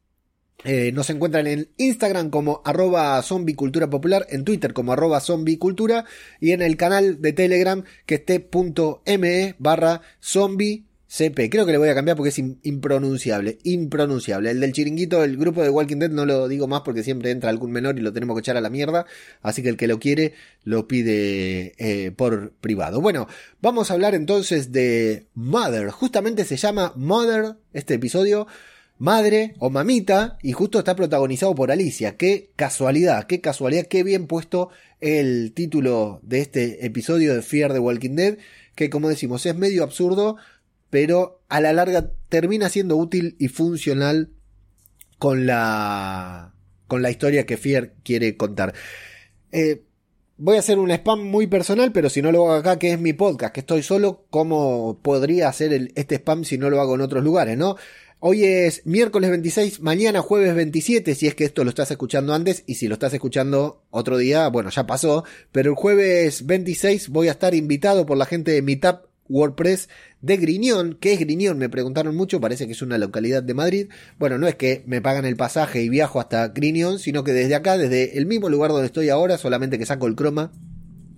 Eh, 0.64 0.92
nos 0.92 1.10
encuentran 1.10 1.46
en 1.48 1.68
Instagram 1.76 2.30
como 2.30 2.62
arroba 2.64 3.20
zombicultura 3.22 3.90
popular, 3.90 4.26
en 4.30 4.44
Twitter 4.44 4.72
como 4.72 4.92
arroba 4.92 5.20
zombicultura 5.20 6.04
y 6.40 6.52
en 6.52 6.62
el 6.62 6.76
canal 6.76 7.20
de 7.20 7.32
Telegram 7.32 7.82
que 8.06 8.16
esté 8.16 8.38
punto 8.38 9.02
me 9.18 9.56
barra 9.58 10.02
zombie 10.20 10.84
CP. 11.12 11.50
Creo 11.50 11.66
que 11.66 11.72
le 11.72 11.78
voy 11.78 11.90
a 11.90 11.94
cambiar 11.94 12.16
porque 12.16 12.30
es 12.30 12.38
impronunciable. 12.38 13.58
Impronunciable. 13.64 14.50
El 14.50 14.60
del 14.60 14.72
chiringuito, 14.72 15.22
el 15.22 15.36
grupo 15.36 15.62
de 15.62 15.68
Walking 15.68 15.98
Dead, 15.98 16.10
no 16.10 16.24
lo 16.24 16.48
digo 16.48 16.66
más 16.68 16.80
porque 16.80 17.02
siempre 17.02 17.30
entra 17.30 17.50
algún 17.50 17.70
menor 17.70 17.98
y 17.98 18.00
lo 18.00 18.14
tenemos 18.14 18.34
que 18.34 18.40
echar 18.40 18.56
a 18.56 18.62
la 18.62 18.70
mierda. 18.70 19.04
Así 19.42 19.62
que 19.62 19.68
el 19.68 19.76
que 19.76 19.88
lo 19.88 19.98
quiere 19.98 20.32
lo 20.64 20.88
pide 20.88 21.74
eh, 21.76 22.12
por 22.12 22.52
privado. 22.52 23.02
Bueno, 23.02 23.28
vamos 23.60 23.90
a 23.90 23.94
hablar 23.94 24.14
entonces 24.14 24.72
de 24.72 25.26
Mother. 25.34 25.90
Justamente 25.90 26.46
se 26.46 26.56
llama 26.56 26.94
Mother 26.96 27.56
este 27.74 27.92
episodio 27.92 28.46
madre 29.02 29.54
o 29.58 29.68
mamita 29.68 30.38
y 30.42 30.52
justo 30.52 30.78
está 30.78 30.94
protagonizado 30.94 31.56
por 31.56 31.72
Alicia. 31.72 32.16
Qué 32.16 32.52
casualidad, 32.54 33.24
qué 33.24 33.40
casualidad, 33.40 33.86
qué 33.86 34.04
bien 34.04 34.28
puesto 34.28 34.68
el 35.00 35.52
título 35.54 36.20
de 36.22 36.40
este 36.40 36.86
episodio 36.86 37.34
de 37.34 37.42
Fear 37.42 37.72
the 37.72 37.80
Walking 37.80 38.14
Dead, 38.14 38.38
que 38.76 38.90
como 38.90 39.08
decimos 39.08 39.44
es 39.44 39.56
medio 39.56 39.82
absurdo, 39.82 40.36
pero 40.88 41.40
a 41.48 41.60
la 41.60 41.72
larga 41.72 42.12
termina 42.28 42.68
siendo 42.68 42.96
útil 42.96 43.34
y 43.40 43.48
funcional 43.48 44.30
con 45.18 45.46
la 45.46 46.54
con 46.86 47.02
la 47.02 47.10
historia 47.10 47.44
que 47.44 47.56
Fear 47.56 47.94
quiere 48.04 48.36
contar. 48.36 48.72
Eh, 49.50 49.82
voy 50.36 50.54
a 50.56 50.60
hacer 50.60 50.78
un 50.78 50.92
spam 50.92 51.24
muy 51.24 51.48
personal, 51.48 51.90
pero 51.90 52.08
si 52.08 52.22
no 52.22 52.30
lo 52.30 52.44
hago 52.44 52.52
acá, 52.52 52.78
que 52.78 52.92
es 52.92 53.00
mi 53.00 53.14
podcast, 53.14 53.52
que 53.52 53.60
estoy 53.60 53.82
solo, 53.82 54.26
¿cómo 54.30 55.00
podría 55.02 55.48
hacer 55.48 55.90
este 55.96 56.14
spam 56.16 56.44
si 56.44 56.56
no 56.56 56.70
lo 56.70 56.80
hago 56.80 56.94
en 56.94 57.00
otros 57.00 57.24
lugares, 57.24 57.58
no? 57.58 57.74
Hoy 58.24 58.44
es 58.44 58.86
miércoles 58.86 59.30
26, 59.30 59.80
mañana 59.80 60.20
jueves 60.20 60.54
27, 60.54 61.16
si 61.16 61.26
es 61.26 61.34
que 61.34 61.42
esto 61.42 61.64
lo 61.64 61.70
estás 61.70 61.90
escuchando 61.90 62.32
antes 62.32 62.62
y 62.68 62.76
si 62.76 62.86
lo 62.86 62.94
estás 62.94 63.12
escuchando 63.12 63.82
otro 63.90 64.16
día, 64.16 64.46
bueno, 64.46 64.70
ya 64.70 64.86
pasó, 64.86 65.24
pero 65.50 65.70
el 65.70 65.74
jueves 65.74 66.46
26 66.46 67.08
voy 67.08 67.26
a 67.26 67.32
estar 67.32 67.52
invitado 67.52 68.06
por 68.06 68.16
la 68.16 68.24
gente 68.24 68.52
de 68.52 68.62
Meetup 68.62 69.06
WordPress 69.28 69.88
de 70.20 70.36
Griñón. 70.36 70.98
¿Qué 71.00 71.14
es 71.14 71.18
Griñón? 71.18 71.58
Me 71.58 71.68
preguntaron 71.68 72.14
mucho, 72.14 72.40
parece 72.40 72.66
que 72.66 72.74
es 72.74 72.82
una 72.82 72.96
localidad 72.96 73.42
de 73.42 73.54
Madrid. 73.54 73.88
Bueno, 74.20 74.38
no 74.38 74.46
es 74.46 74.54
que 74.54 74.84
me 74.86 75.02
pagan 75.02 75.24
el 75.24 75.34
pasaje 75.34 75.82
y 75.82 75.88
viajo 75.88 76.20
hasta 76.20 76.46
Griñón, 76.46 77.00
sino 77.00 77.24
que 77.24 77.32
desde 77.32 77.56
acá, 77.56 77.76
desde 77.76 78.16
el 78.18 78.26
mismo 78.26 78.48
lugar 78.48 78.70
donde 78.70 78.86
estoy 78.86 79.08
ahora, 79.08 79.36
solamente 79.36 79.78
que 79.78 79.86
saco 79.86 80.06
el 80.06 80.14
croma 80.14 80.52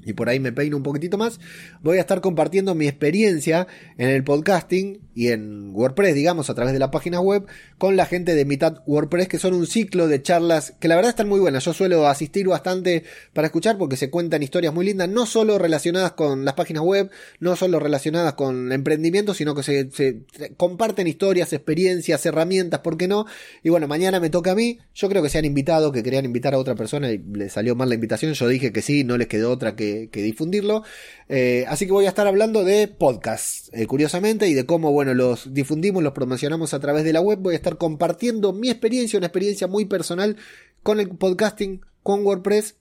y 0.04 0.12
por 0.12 0.28
ahí 0.28 0.40
me 0.40 0.52
peino 0.52 0.76
un 0.76 0.82
poquitito 0.82 1.18
más, 1.18 1.40
voy 1.82 1.98
a 1.98 2.00
estar 2.00 2.20
compartiendo 2.20 2.74
mi 2.74 2.86
experiencia 2.86 3.66
en 3.98 4.10
el 4.10 4.24
podcasting 4.24 5.00
y 5.14 5.28
en 5.28 5.70
WordPress, 5.74 6.14
digamos, 6.14 6.50
a 6.50 6.54
través 6.54 6.72
de 6.72 6.78
la 6.78 6.90
página 6.90 7.20
web, 7.20 7.46
con 7.78 7.96
la 7.96 8.06
gente 8.06 8.34
de 8.34 8.44
Mitad 8.44 8.82
WordPress, 8.86 9.28
que 9.28 9.38
son 9.38 9.54
un 9.54 9.66
ciclo 9.66 10.08
de 10.08 10.22
charlas 10.22 10.74
que 10.80 10.88
la 10.88 10.96
verdad 10.96 11.10
están 11.10 11.28
muy 11.28 11.40
buenas. 11.40 11.64
Yo 11.64 11.72
suelo 11.72 12.08
asistir 12.08 12.48
bastante 12.48 13.04
para 13.32 13.46
escuchar 13.46 13.78
porque 13.78 13.96
se 13.96 14.10
cuentan 14.10 14.42
historias 14.42 14.74
muy 14.74 14.86
lindas, 14.86 15.08
no 15.08 15.26
solo 15.26 15.58
relacionadas 15.58 16.12
con 16.12 16.44
las 16.44 16.54
páginas 16.54 16.82
web, 16.82 17.10
no 17.38 17.56
solo 17.56 17.78
relacionadas 17.78 18.34
con 18.34 18.72
emprendimiento, 18.72 19.34
sino 19.34 19.54
que 19.54 19.62
se, 19.62 19.90
se 19.90 20.24
comparten 20.56 21.06
historias, 21.06 21.52
experiencias, 21.52 22.26
herramientas, 22.26 22.80
¿por 22.80 22.96
qué 22.96 23.08
no? 23.08 23.26
Y 23.62 23.68
bueno, 23.68 23.86
mañana 23.86 24.20
me 24.20 24.30
toca 24.30 24.52
a 24.52 24.54
mí, 24.54 24.78
yo 24.94 25.08
creo 25.08 25.22
que 25.22 25.28
se 25.28 25.38
han 25.38 25.44
invitado, 25.44 25.92
que 25.92 26.02
querían 26.02 26.24
invitar 26.24 26.54
a 26.54 26.58
otra 26.58 26.74
persona 26.74 27.10
y 27.12 27.18
le 27.18 27.48
salió 27.48 27.76
mal 27.76 27.88
la 27.88 27.94
invitación, 27.94 28.32
yo 28.34 28.48
dije 28.48 28.72
que 28.72 28.82
sí, 28.82 29.04
no 29.04 29.16
les 29.16 29.28
quedó 29.28 29.50
otra 29.50 29.76
que 29.76 29.93
que, 30.10 30.22
difundirlo. 30.22 30.82
Eh, 31.28 31.64
así 31.68 31.86
que 31.86 31.92
voy 31.92 32.06
a 32.06 32.08
estar 32.08 32.26
hablando 32.26 32.64
de 32.64 32.88
podcasts, 32.88 33.70
eh, 33.72 33.86
curiosamente, 33.86 34.48
y 34.48 34.54
de 34.54 34.66
cómo, 34.66 34.92
bueno, 34.92 35.14
los 35.14 35.52
difundimos, 35.52 36.02
los 36.02 36.12
promocionamos 36.12 36.74
a 36.74 36.80
través 36.80 37.04
de 37.04 37.12
la 37.12 37.20
web. 37.20 37.38
Voy 37.40 37.54
a 37.54 37.56
estar 37.56 37.78
compartiendo 37.78 38.52
mi 38.52 38.70
experiencia, 38.70 39.18
una 39.18 39.26
experiencia 39.26 39.66
muy 39.66 39.84
personal 39.84 40.36
con 40.82 41.00
el 41.00 41.08
podcasting, 41.08 41.80
con 42.02 42.24
WordPress, 42.24 42.76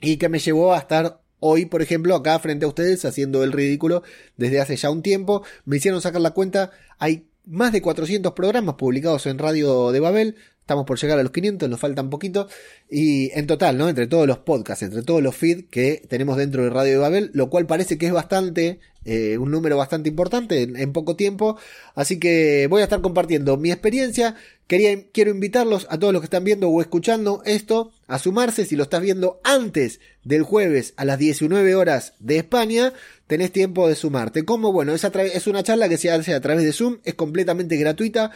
y 0.00 0.16
que 0.16 0.28
me 0.28 0.38
llevó 0.38 0.74
a 0.74 0.78
estar 0.78 1.20
hoy, 1.40 1.66
por 1.66 1.82
ejemplo, 1.82 2.14
acá 2.14 2.38
frente 2.38 2.64
a 2.64 2.68
ustedes 2.68 3.04
haciendo 3.04 3.44
el 3.44 3.52
ridículo 3.52 4.02
desde 4.36 4.60
hace 4.60 4.76
ya 4.76 4.90
un 4.90 5.02
tiempo. 5.02 5.42
Me 5.64 5.76
hicieron 5.76 6.00
sacar 6.00 6.20
la 6.20 6.32
cuenta. 6.32 6.70
Hay 6.98 7.28
más 7.44 7.72
de 7.72 7.80
400 7.82 8.32
programas 8.32 8.74
publicados 8.74 9.26
en 9.26 9.38
Radio 9.38 9.92
de 9.92 10.00
Babel. 10.00 10.36
Estamos 10.66 10.84
por 10.84 10.98
llegar 10.98 11.16
a 11.20 11.22
los 11.22 11.30
500, 11.30 11.68
nos 11.68 11.78
faltan 11.78 12.10
poquito. 12.10 12.48
Y 12.90 13.30
en 13.38 13.46
total, 13.46 13.78
¿no? 13.78 13.88
Entre 13.88 14.08
todos 14.08 14.26
los 14.26 14.38
podcasts, 14.38 14.82
entre 14.82 15.02
todos 15.02 15.22
los 15.22 15.36
feeds 15.36 15.66
que 15.70 16.02
tenemos 16.08 16.36
dentro 16.36 16.64
de 16.64 16.70
Radio 16.70 16.94
de 16.94 16.98
Babel, 16.98 17.30
lo 17.34 17.48
cual 17.50 17.68
parece 17.68 17.98
que 17.98 18.06
es 18.06 18.12
bastante, 18.12 18.80
eh, 19.04 19.38
un 19.38 19.52
número 19.52 19.76
bastante 19.76 20.08
importante 20.08 20.62
en, 20.62 20.92
poco 20.92 21.14
tiempo. 21.14 21.56
Así 21.94 22.18
que 22.18 22.66
voy 22.68 22.80
a 22.80 22.84
estar 22.86 23.00
compartiendo 23.00 23.56
mi 23.56 23.70
experiencia. 23.70 24.34
Quiero 24.66 25.30
invitarlos 25.30 25.86
a 25.88 26.00
todos 26.00 26.12
los 26.12 26.20
que 26.20 26.26
están 26.26 26.42
viendo 26.42 26.68
o 26.68 26.80
escuchando 26.80 27.42
esto 27.44 27.92
a 28.08 28.18
sumarse. 28.18 28.66
Si 28.66 28.74
lo 28.74 28.82
estás 28.82 29.02
viendo 29.02 29.40
antes 29.44 30.00
del 30.24 30.42
jueves 30.42 30.94
a 30.96 31.04
las 31.04 31.20
19 31.20 31.76
horas 31.76 32.14
de 32.18 32.38
España, 32.38 32.92
tenés 33.28 33.52
tiempo 33.52 33.88
de 33.88 33.94
sumarte. 33.94 34.44
Como 34.44 34.72
bueno, 34.72 34.96
es 34.96 35.46
una 35.46 35.62
charla 35.62 35.88
que 35.88 35.96
se 35.96 36.10
hace 36.10 36.34
a 36.34 36.40
través 36.40 36.64
de 36.64 36.72
Zoom, 36.72 36.98
es 37.04 37.14
completamente 37.14 37.76
gratuita. 37.76 38.32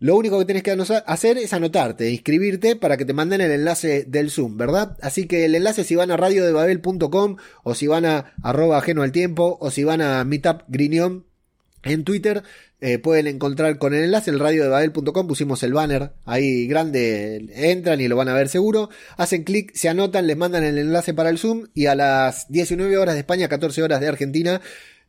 Lo 0.00 0.16
único 0.16 0.38
que 0.38 0.44
tienes 0.44 0.62
que 0.62 0.76
hacer 1.06 1.38
es 1.38 1.52
anotarte, 1.52 2.10
inscribirte 2.10 2.76
para 2.76 2.96
que 2.96 3.04
te 3.04 3.12
manden 3.12 3.40
el 3.40 3.50
enlace 3.50 4.04
del 4.04 4.30
Zoom, 4.30 4.56
¿verdad? 4.56 4.96
Así 5.02 5.26
que 5.26 5.44
el 5.44 5.56
enlace 5.56 5.82
si 5.82 5.96
van 5.96 6.12
a 6.12 6.16
radiodebabel.com 6.16 7.36
o 7.64 7.74
si 7.74 7.88
van 7.88 8.04
a 8.04 8.32
arroba 8.42 8.78
ajeno 8.78 9.02
al 9.02 9.10
tiempo 9.10 9.58
o 9.60 9.72
si 9.72 9.82
van 9.82 10.00
a 10.00 10.22
Meetup 10.22 10.62
Grinion 10.68 11.24
en 11.82 12.04
Twitter, 12.04 12.44
eh, 12.80 13.00
pueden 13.00 13.26
encontrar 13.26 13.78
con 13.78 13.92
el 13.92 14.04
enlace 14.04 14.30
el 14.30 14.38
radiodebabel.com, 14.38 15.26
pusimos 15.26 15.64
el 15.64 15.72
banner 15.72 16.12
ahí 16.24 16.68
grande, 16.68 17.48
entran 17.56 18.00
y 18.00 18.06
lo 18.06 18.14
van 18.14 18.28
a 18.28 18.34
ver 18.34 18.48
seguro, 18.48 18.90
hacen 19.16 19.42
clic, 19.42 19.74
se 19.74 19.88
anotan, 19.88 20.28
les 20.28 20.36
mandan 20.36 20.62
el 20.62 20.78
enlace 20.78 21.12
para 21.12 21.30
el 21.30 21.38
Zoom 21.38 21.66
y 21.74 21.86
a 21.86 21.96
las 21.96 22.46
19 22.50 22.96
horas 22.98 23.14
de 23.14 23.20
España, 23.20 23.48
14 23.48 23.82
horas 23.82 24.00
de 24.00 24.06
Argentina, 24.06 24.60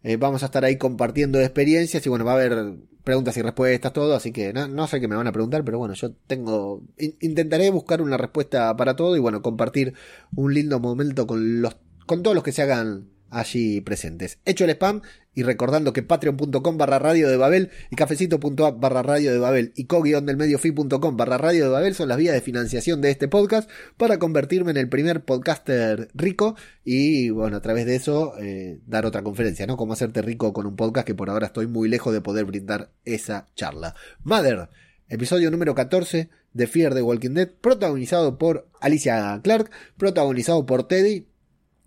eh, 0.03 0.18
vamos 0.18 0.44
a 0.44 0.48
estar 0.48 0.63
ahí 0.63 0.77
compartiendo 0.77 1.39
experiencias 1.39 2.06
y 2.06 2.10
bueno, 2.10 2.25
va 2.25 2.32
a 2.32 2.36
haber 2.36 2.75
preguntas 3.03 3.36
y 3.38 3.41
respuestas, 3.41 3.91
todo, 3.94 4.15
así 4.15 4.32
que 4.32 4.53
no, 4.53 4.88
sé 4.88 5.01
qué 5.01 5.08
me 5.08 5.15
van 5.15 5.27
a 5.27 5.32
preguntar, 5.32 5.63
pero 5.63 5.77
bueno, 5.77 5.94
yo 5.94 6.12
tengo, 6.27 6.84
intentaré 6.98 7.70
buscar 7.72 8.01
una 8.01 8.18
respuesta 8.18 8.75
para 8.77 8.96
todo 8.96 9.15
y 9.15 9.20
bueno, 9.20 9.41
compartir 9.41 9.94
un 10.36 10.53
lindo 10.53 10.79
momento 10.79 11.25
con 11.25 11.62
los, 11.62 11.77
con 12.06 12.24
todos 12.24 12.36
los 12.36 12.44
que 12.44 12.51
se 12.51 12.62
hagan 12.62 13.10
allí 13.32 13.82
presentes. 13.82 14.40
Hecho 14.46 14.66
el 14.66 14.72
spam 14.72 15.02
y 15.34 15.44
recordando 15.44 15.94
que 15.94 16.04
patreon.com 16.04 16.78
barra 16.78 17.00
radio 17.00 17.30
de 17.30 17.38
Babel 17.38 17.70
y 17.90 17.96
cafecito.app 17.96 18.80
barra 18.80 19.04
radio 19.04 19.32
de 19.32 19.38
Babel 19.38 19.72
y 19.76 19.86
co 19.86 20.04
del 20.04 20.38
mediofi.com 20.38 21.16
barra 21.16 21.38
radio 21.38 21.66
de 21.66 21.70
Babel 21.70 21.96
son 21.96 22.10
las 22.10 22.18
vías 22.18 22.34
de 22.34 22.42
financiación 22.42 23.00
de 23.00 23.12
este 23.12 23.28
podcast 23.28 23.70
para 23.96 24.20
convertirme 24.20 24.72
en 24.72 24.78
el 24.78 24.90
primer 24.90 25.24
podcaster 25.24 26.10
rico 26.14 26.56
y 26.84 27.30
bueno, 27.30 27.58
a 27.58 27.62
través 27.62 27.86
de 27.86 27.96
eso 27.96 28.34
eh, 28.40 28.82
dar 28.86 29.06
otra 29.06 29.24
conferencia, 29.24 29.66
¿no? 29.66 29.78
Cómo 29.78 29.94
hacerte 29.94 30.22
rico 30.22 30.52
con 30.52 30.66
un 30.66 30.76
podcast 30.76 31.08
que 31.08 31.16
por 31.16 31.30
ahora 31.30 31.48
estoy 31.48 31.68
muy 31.68 31.88
lejos 31.88 32.12
de 32.12 32.22
poder 32.22 32.46
brindar 32.46 32.92
esa 33.06 33.48
charla. 33.56 33.96
Mother, 34.24 34.70
episodio 35.08 35.52
número 35.52 35.74
14 35.74 36.30
de 36.54 36.68
Fear 36.68 36.94
the 36.96 37.02
Walking 37.02 37.36
Dead, 37.36 37.50
protagonizado 37.62 38.38
por 38.38 38.68
Alicia 38.82 39.40
Clark, 39.44 39.70
protagonizado 39.98 40.66
por 40.66 40.88
Teddy, 40.88 41.29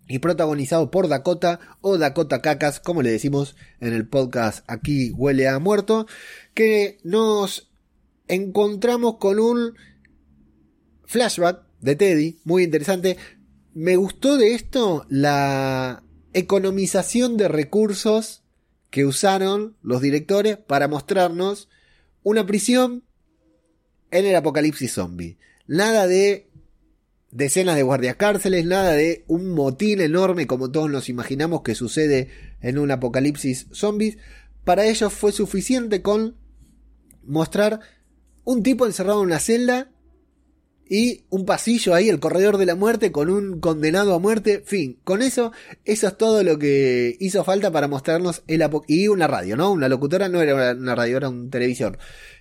y 0.07 0.19
protagonizado 0.19 0.91
por 0.91 1.07
Dakota 1.07 1.59
o 1.81 1.97
Dakota 1.97 2.41
Cacas, 2.41 2.79
como 2.79 3.01
le 3.01 3.11
decimos 3.11 3.55
en 3.79 3.93
el 3.93 4.07
podcast 4.07 4.63
Aquí 4.67 5.11
huele 5.11 5.47
a 5.47 5.59
muerto, 5.59 6.07
que 6.53 6.97
nos 7.03 7.71
encontramos 8.27 9.17
con 9.17 9.39
un 9.39 9.75
flashback 11.05 11.63
de 11.79 11.95
Teddy, 11.95 12.39
muy 12.43 12.63
interesante. 12.63 13.17
Me 13.73 13.95
gustó 13.95 14.37
de 14.37 14.53
esto 14.53 15.05
la 15.09 16.03
economización 16.33 17.37
de 17.37 17.47
recursos 17.47 18.43
que 18.89 19.05
usaron 19.05 19.75
los 19.81 20.01
directores 20.01 20.57
para 20.57 20.87
mostrarnos 20.87 21.69
una 22.21 22.45
prisión 22.45 23.03
en 24.11 24.25
el 24.25 24.35
apocalipsis 24.35 24.93
zombie. 24.93 25.37
Nada 25.65 26.07
de 26.07 26.49
decenas 27.33 27.75
de 27.75 27.83
guardias 27.83 28.15
cárceles, 28.15 28.65
nada 28.65 28.93
de 28.93 29.25
un 29.27 29.53
motín 29.53 30.01
enorme 30.01 30.45
como 30.45 30.69
todos 30.71 30.89
nos 30.89 31.09
imaginamos 31.09 31.63
que 31.63 31.73
sucede 31.73 32.29
en 32.61 32.77
un 32.77 32.91
apocalipsis 32.91 33.67
zombies. 33.71 34.17
Para 34.63 34.85
ellos 34.85 35.11
fue 35.11 35.31
suficiente 35.31 36.01
con 36.01 36.37
mostrar 37.23 37.79
un 38.43 38.61
tipo 38.61 38.85
encerrado 38.85 39.21
en 39.21 39.27
una 39.27 39.39
celda 39.39 39.89
y 40.93 41.23
un 41.31 41.43
pasillo 41.43 41.95
ahí, 41.95 42.07
el 42.07 42.19
corredor 42.19 42.59
de 42.59 42.67
la 42.67 42.75
muerte 42.75 43.11
con 43.11 43.27
un 43.27 43.59
condenado 43.59 44.13
a 44.13 44.19
muerte, 44.19 44.61
fin, 44.63 44.99
con 45.03 45.23
eso, 45.23 45.51
eso 45.85 46.07
es 46.07 46.17
todo 46.19 46.43
lo 46.43 46.59
que 46.59 47.17
hizo 47.19 47.43
falta 47.43 47.71
para 47.71 47.87
mostrarnos 47.87 48.43
el 48.45 48.63
y 48.87 49.07
una 49.07 49.25
radio, 49.25 49.57
¿no? 49.57 49.71
Una 49.71 49.89
locutora 49.89 50.29
no 50.29 50.39
era 50.39 50.73
una 50.73 50.93
radio, 50.93 51.17
era 51.17 51.29
un 51.29 51.49
televisión. 51.49 51.97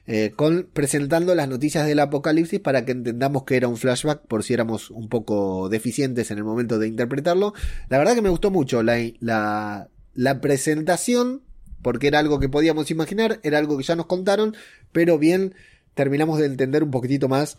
Eh, 0.06 0.32
con, 0.36 0.68
presentando 0.70 1.34
las 1.34 1.48
noticias 1.48 1.86
del 1.86 2.00
apocalipsis 2.00 2.60
para 2.60 2.84
que 2.84 2.92
entendamos 2.92 3.44
que 3.44 3.56
era 3.56 3.68
un 3.68 3.78
flashback 3.78 4.26
por 4.26 4.44
si 4.44 4.52
éramos 4.52 4.90
un 4.90 5.08
poco 5.08 5.70
deficientes 5.70 6.30
en 6.30 6.36
el 6.36 6.44
momento 6.44 6.78
de 6.78 6.88
interpretarlo. 6.88 7.54
La 7.88 7.96
verdad 7.96 8.14
que 8.14 8.20
me 8.20 8.28
gustó 8.28 8.50
mucho 8.50 8.82
la, 8.82 8.98
la, 9.20 9.88
la 10.12 10.40
presentación 10.42 11.40
porque 11.80 12.08
era 12.08 12.18
algo 12.18 12.38
que 12.38 12.50
podíamos 12.50 12.90
imaginar, 12.90 13.40
era 13.44 13.56
algo 13.56 13.78
que 13.78 13.84
ya 13.84 13.96
nos 13.96 14.04
contaron, 14.04 14.54
pero 14.92 15.18
bien 15.18 15.54
terminamos 15.94 16.38
de 16.38 16.46
entender 16.46 16.82
un 16.82 16.90
poquitito 16.90 17.28
más 17.28 17.56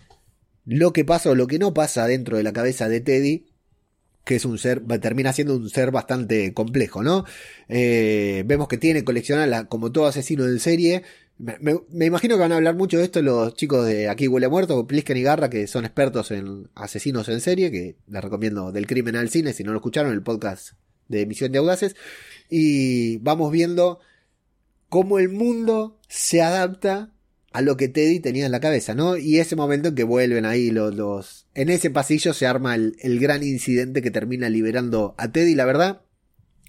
lo 0.65 0.93
que 0.93 1.05
pasa 1.05 1.29
o 1.29 1.35
lo 1.35 1.47
que 1.47 1.59
no 1.59 1.73
pasa 1.73 2.07
dentro 2.07 2.37
de 2.37 2.43
la 2.43 2.53
cabeza 2.53 2.89
de 2.89 3.01
Teddy, 3.01 3.45
que 4.23 4.35
es 4.35 4.45
un 4.45 4.57
ser, 4.57 4.81
termina 4.99 5.33
siendo 5.33 5.55
un 5.57 5.69
ser 5.69 5.91
bastante 5.91 6.53
complejo, 6.53 7.03
¿no? 7.03 7.25
Eh, 7.67 8.43
vemos 8.45 8.67
que 8.67 8.77
tiene 8.77 9.03
coleccionar 9.03 9.67
como 9.67 9.91
todo 9.91 10.07
asesino 10.07 10.45
en 10.45 10.59
serie, 10.59 11.03
me, 11.37 12.05
imagino 12.05 12.35
que 12.35 12.41
van 12.41 12.51
a 12.51 12.57
hablar 12.57 12.75
mucho 12.75 12.97
de 12.97 13.05
esto 13.05 13.21
los 13.21 13.55
chicos 13.55 13.85
de 13.85 14.07
Aquí 14.07 14.27
Huele 14.27 14.47
Muerto, 14.47 14.85
Plisken 14.85 15.17
y 15.17 15.23
Garra, 15.23 15.49
que 15.49 15.67
son 15.67 15.83
expertos 15.83 16.31
en 16.31 16.69
asesinos 16.75 17.27
en 17.27 17.41
serie, 17.41 17.71
que 17.71 17.97
les 18.07 18.23
recomiendo 18.23 18.71
del 18.71 18.87
crimen 18.87 19.15
al 19.15 19.29
cine, 19.29 19.53
si 19.53 19.63
no 19.63 19.71
lo 19.71 19.79
escucharon, 19.79 20.13
el 20.13 20.21
podcast 20.21 20.73
de 21.07 21.21
emisión 21.21 21.51
de 21.51 21.57
audaces. 21.57 21.95
Y 22.49 23.17
vamos 23.17 23.51
viendo 23.51 23.99
cómo 24.89 25.19
el 25.19 25.29
mundo 25.29 25.99
se 26.07 26.41
adapta 26.41 27.12
a 27.53 27.61
lo 27.61 27.77
que 27.77 27.87
Teddy 27.87 28.19
tenía 28.19 28.47
en 28.47 28.51
la 28.51 28.59
cabeza, 28.59 28.95
¿no? 28.95 29.15
Y 29.15 29.37
ese 29.37 29.55
momento 29.55 29.89
en 29.89 29.95
que 29.95 30.03
vuelven 30.03 30.45
ahí 30.45 30.71
los... 30.71 30.95
los... 30.95 31.47
En 31.53 31.69
ese 31.69 31.91
pasillo 31.91 32.33
se 32.33 32.47
arma 32.47 32.75
el, 32.75 33.19
gran 33.19 33.43
incidente 33.43 34.01
que 34.01 34.09
termina 34.09 34.49
liberando 34.49 35.13
a 35.19 35.31
Teddy, 35.31 35.53
la 35.53 35.65
verdad. 35.65 36.01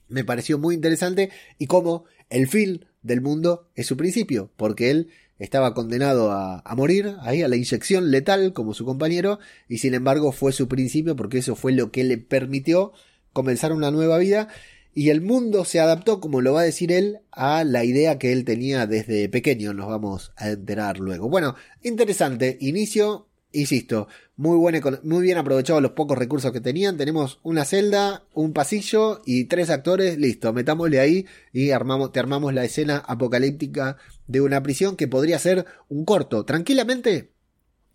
Me 0.08 0.24
pareció 0.24 0.58
muy 0.58 0.74
interesante 0.74 1.30
y 1.58 1.66
cómo 1.66 2.04
el 2.28 2.48
film 2.48 2.80
del 3.02 3.22
mundo 3.22 3.70
es 3.74 3.86
su 3.86 3.96
principio, 3.96 4.52
porque 4.56 4.90
él 4.90 5.08
estaba 5.38 5.72
condenado 5.72 6.30
a, 6.32 6.62
morir 6.76 7.16
ahí 7.22 7.42
a 7.42 7.48
la 7.48 7.56
inyección 7.56 8.10
letal 8.10 8.52
como 8.52 8.74
su 8.74 8.84
compañero 8.84 9.38
y 9.68 9.78
sin 9.78 9.94
embargo 9.94 10.32
fue 10.32 10.52
su 10.52 10.68
principio 10.68 11.16
porque 11.16 11.38
eso 11.38 11.56
fue 11.56 11.72
lo 11.72 11.90
que 11.90 12.04
le 12.04 12.18
permitió 12.18 12.92
comenzar 13.32 13.72
una 13.72 13.90
nueva 13.90 14.18
vida 14.18 14.48
y 14.94 15.10
el 15.10 15.20
mundo 15.20 15.64
se 15.64 15.80
adaptó, 15.80 16.20
como 16.20 16.40
lo 16.40 16.52
va 16.54 16.60
a 16.60 16.64
decir 16.64 16.92
él, 16.92 17.18
a 17.32 17.64
la 17.64 17.84
idea 17.84 18.18
que 18.18 18.32
él 18.32 18.44
tenía 18.44 18.86
desde 18.86 19.28
pequeño, 19.28 19.74
nos 19.74 19.88
vamos 19.88 20.32
a 20.36 20.50
enterar 20.50 20.98
luego. 20.98 21.28
Bueno, 21.28 21.56
interesante, 21.82 22.56
inicio 22.60 23.28
insisto, 23.54 24.08
muy, 24.36 24.58
muy 25.02 25.22
bien 25.22 25.38
aprovechados 25.38 25.80
los 25.80 25.92
pocos 25.92 26.18
recursos 26.18 26.52
que 26.52 26.60
tenían. 26.60 26.96
Tenemos 26.96 27.38
una 27.42 27.64
celda, 27.64 28.24
un 28.34 28.52
pasillo 28.52 29.22
y 29.24 29.44
tres 29.44 29.70
actores. 29.70 30.18
Listo, 30.18 30.52
metámosle 30.52 31.00
ahí 31.00 31.26
y 31.52 31.70
armamos, 31.70 32.12
te 32.12 32.20
armamos 32.20 32.52
la 32.52 32.64
escena 32.64 32.98
apocalíptica 33.06 33.96
de 34.26 34.40
una 34.40 34.62
prisión 34.62 34.96
que 34.96 35.08
podría 35.08 35.38
ser 35.38 35.66
un 35.88 36.04
corto. 36.04 36.44
Tranquilamente 36.44 37.30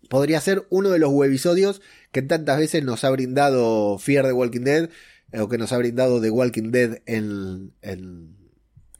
podría 0.08 0.40
ser 0.40 0.66
uno 0.70 0.90
de 0.90 0.98
los 0.98 1.12
webisodios 1.12 1.82
que 2.10 2.22
tantas 2.22 2.58
veces 2.58 2.82
nos 2.82 3.04
ha 3.04 3.10
brindado 3.10 3.98
Fear 3.98 4.26
the 4.26 4.32
Walking 4.32 4.62
Dead 4.62 4.90
o 5.32 5.48
que 5.48 5.58
nos 5.58 5.72
ha 5.72 5.78
brindado 5.78 6.20
The 6.20 6.30
Walking 6.30 6.70
Dead 6.70 7.02
en, 7.06 7.72
en 7.82 8.40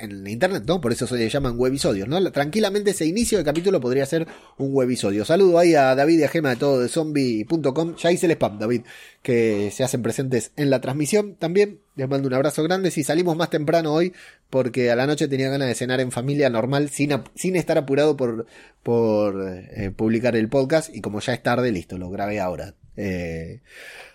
en 0.01 0.27
internet, 0.27 0.65
¿no? 0.67 0.81
Por 0.81 0.93
eso 0.93 1.07
se 1.07 1.29
llaman 1.29 1.55
webisodios, 1.59 2.09
¿no? 2.09 2.33
Tranquilamente 2.33 2.91
ese 2.93 3.05
inicio 3.07 3.39
de 3.39 3.45
capítulo 3.45 3.81
podría 3.81 4.07
ser 4.07 4.27
un 4.57 4.75
webisodio. 4.75 5.25
Saludo 5.25 5.59
ahí 5.59 5.75
a 5.75 5.95
David 5.95 6.21
y 6.21 6.25
a 6.25 6.29
Gema 6.29 6.51
de 6.51 6.57
todo 6.57 6.81
de 6.81 6.89
zombie.com. 6.89 7.97
Ya 7.97 8.11
hice 8.11 8.27
el 8.27 8.33
spam, 8.33 8.59
David, 8.59 8.83
que 9.23 9.71
se 9.71 9.85
hacen 9.85 10.03
presentes 10.03 10.53
en 10.57 10.71
la 10.71 10.81
transmisión 10.81 11.35
también. 11.35 11.81
Les 11.97 12.09
mando 12.09 12.29
un 12.29 12.35
abrazo 12.35 12.63
grande. 12.63 12.91
Si 12.91 13.05
salimos 13.05 13.37
más 13.37 13.51
temprano 13.51 13.93
hoy, 13.93 14.15
porque 14.49 14.91
a 14.91 14.97
la 14.97 15.07
noche 15.07 15.29
tenía 15.29 15.51
ganas 15.51 15.69
de 15.69 15.75
cenar 15.75 16.01
en 16.01 16.11
familia 16.11 16.49
normal, 16.49 16.89
sin, 16.89 17.13
sin 17.35 17.57
estar 17.57 17.77
apurado 17.77 18.17
por, 18.17 18.47
por 18.83 19.47
eh, 19.49 19.91
publicar 19.95 20.35
el 20.35 20.49
podcast. 20.49 20.95
Y 20.95 21.03
como 21.03 21.21
ya 21.21 21.35
es 21.35 21.43
tarde, 21.43 21.71
listo, 21.73 21.99
lo 21.99 22.11
grabé 22.11 22.41
ahora. 22.41 22.75
Eh, 22.97 23.61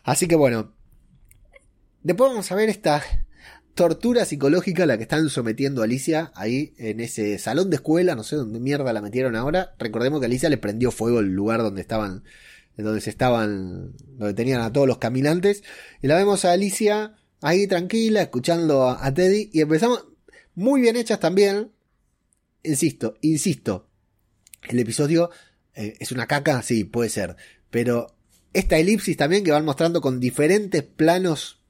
así 0.03 0.27
que 0.27 0.35
bueno. 0.35 0.74
Después 2.05 2.29
vamos 2.29 2.51
a 2.51 2.55
ver 2.55 2.69
esta 2.69 3.03
tortura 3.73 4.25
psicológica 4.25 4.83
a 4.83 4.85
la 4.85 4.95
que 4.95 5.01
están 5.01 5.27
sometiendo 5.27 5.81
a 5.81 5.85
Alicia 5.85 6.31
ahí 6.35 6.75
en 6.77 6.99
ese 6.99 7.39
salón 7.39 7.71
de 7.71 7.77
escuela, 7.77 8.13
no 8.13 8.21
sé 8.21 8.35
dónde 8.35 8.59
mierda 8.59 8.93
la 8.93 9.01
metieron 9.01 9.35
ahora. 9.35 9.73
Recordemos 9.79 10.19
que 10.19 10.27
Alicia 10.27 10.47
le 10.49 10.59
prendió 10.59 10.91
fuego 10.91 11.19
el 11.19 11.33
lugar 11.33 11.63
donde 11.63 11.81
estaban, 11.81 12.23
donde 12.77 13.01
se 13.01 13.09
estaban, 13.09 13.93
donde 14.19 14.35
tenían 14.35 14.61
a 14.61 14.71
todos 14.71 14.87
los 14.87 14.99
caminantes. 14.99 15.63
Y 15.99 16.05
la 16.05 16.15
vemos 16.15 16.45
a 16.45 16.51
Alicia 16.51 17.15
ahí 17.41 17.65
tranquila, 17.65 18.21
escuchando 18.21 18.87
a, 18.87 19.11
Teddy. 19.11 19.49
Y 19.51 19.61
empezamos, 19.61 20.05
muy 20.53 20.81
bien 20.81 20.97
hechas 20.97 21.19
también. 21.19 21.71
Insisto, 22.61 23.17
insisto. 23.21 23.89
El 24.69 24.77
episodio 24.77 25.31
eh, 25.73 25.95
es 25.99 26.11
una 26.11 26.27
caca, 26.27 26.61
sí, 26.61 26.83
puede 26.83 27.09
ser. 27.09 27.35
Pero 27.71 28.15
esta 28.53 28.77
elipsis 28.77 29.17
también 29.17 29.43
que 29.43 29.49
van 29.49 29.65
mostrando 29.65 30.01
con 30.01 30.19
diferentes 30.19 30.83
planos 30.83 31.64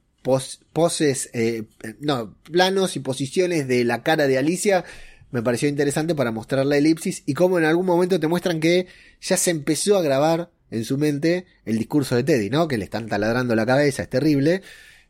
poses, 0.72 1.30
eh, 1.32 1.64
no, 2.00 2.36
planos 2.42 2.96
y 2.96 3.00
posiciones 3.00 3.68
de 3.68 3.84
la 3.84 4.02
cara 4.02 4.26
de 4.26 4.38
Alicia, 4.38 4.84
me 5.30 5.42
pareció 5.42 5.68
interesante 5.68 6.14
para 6.14 6.32
mostrar 6.32 6.66
la 6.66 6.76
elipsis 6.76 7.22
y 7.26 7.34
cómo 7.34 7.58
en 7.58 7.64
algún 7.64 7.86
momento 7.86 8.18
te 8.18 8.26
muestran 8.26 8.58
que 8.58 8.86
ya 9.20 9.36
se 9.36 9.50
empezó 9.50 9.96
a 9.96 10.02
grabar 10.02 10.50
en 10.70 10.84
su 10.84 10.98
mente 10.98 11.46
el 11.64 11.78
discurso 11.78 12.16
de 12.16 12.24
Teddy, 12.24 12.50
¿no? 12.50 12.66
Que 12.66 12.78
le 12.78 12.84
están 12.84 13.08
taladrando 13.08 13.54
la 13.54 13.66
cabeza, 13.66 14.02
es 14.02 14.10
terrible. 14.10 14.62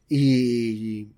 Y, 0.09 1.09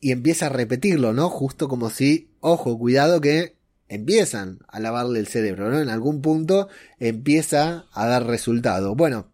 y 0.00 0.12
empieza 0.12 0.46
a 0.46 0.50
repetirlo, 0.50 1.12
¿no? 1.12 1.28
Justo 1.28 1.68
como 1.68 1.90
si, 1.90 2.30
ojo, 2.40 2.78
cuidado 2.78 3.20
que 3.20 3.56
empiezan 3.88 4.60
a 4.68 4.80
lavarle 4.80 5.20
el 5.20 5.26
cerebro, 5.26 5.70
¿no? 5.70 5.80
En 5.80 5.90
algún 5.90 6.22
punto 6.22 6.68
empieza 6.98 7.86
a 7.92 8.06
dar 8.06 8.26
resultado. 8.26 8.94
Bueno, 8.94 9.30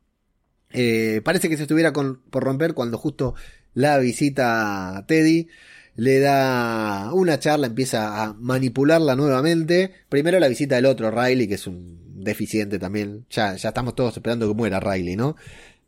eh, 0.73 1.21
parece 1.25 1.49
que 1.49 1.57
se 1.57 1.63
estuviera 1.63 1.93
por 1.93 2.45
romper 2.45 2.75
cuando 2.75 2.99
justo 2.99 3.35
la 3.75 3.99
visita 3.99 4.97
a 4.97 5.07
Teddy, 5.07 5.49
le 5.97 6.21
da 6.21 7.11
una 7.13 7.39
charla, 7.39 7.67
empieza 7.67 8.23
a 8.23 8.33
manipularla 8.35 9.15
nuevamente. 9.17 9.93
Primero 10.09 10.39
la 10.41 10.49
visita 10.49 10.77
del 10.77 10.87
otro, 10.87 11.11
Riley, 11.11 11.49
que 11.49 11.55
es 11.55 11.67
un 11.67 12.25
deficiente 12.25 12.79
también. 12.79 13.27
Ya, 13.31 13.57
ya 13.57 13.69
estamos 13.69 13.95
todos 13.95 14.17
esperando 14.17 14.49
que 14.49 14.55
muera 14.55 14.81
Riley, 14.81 15.17
¿no? 15.17 15.37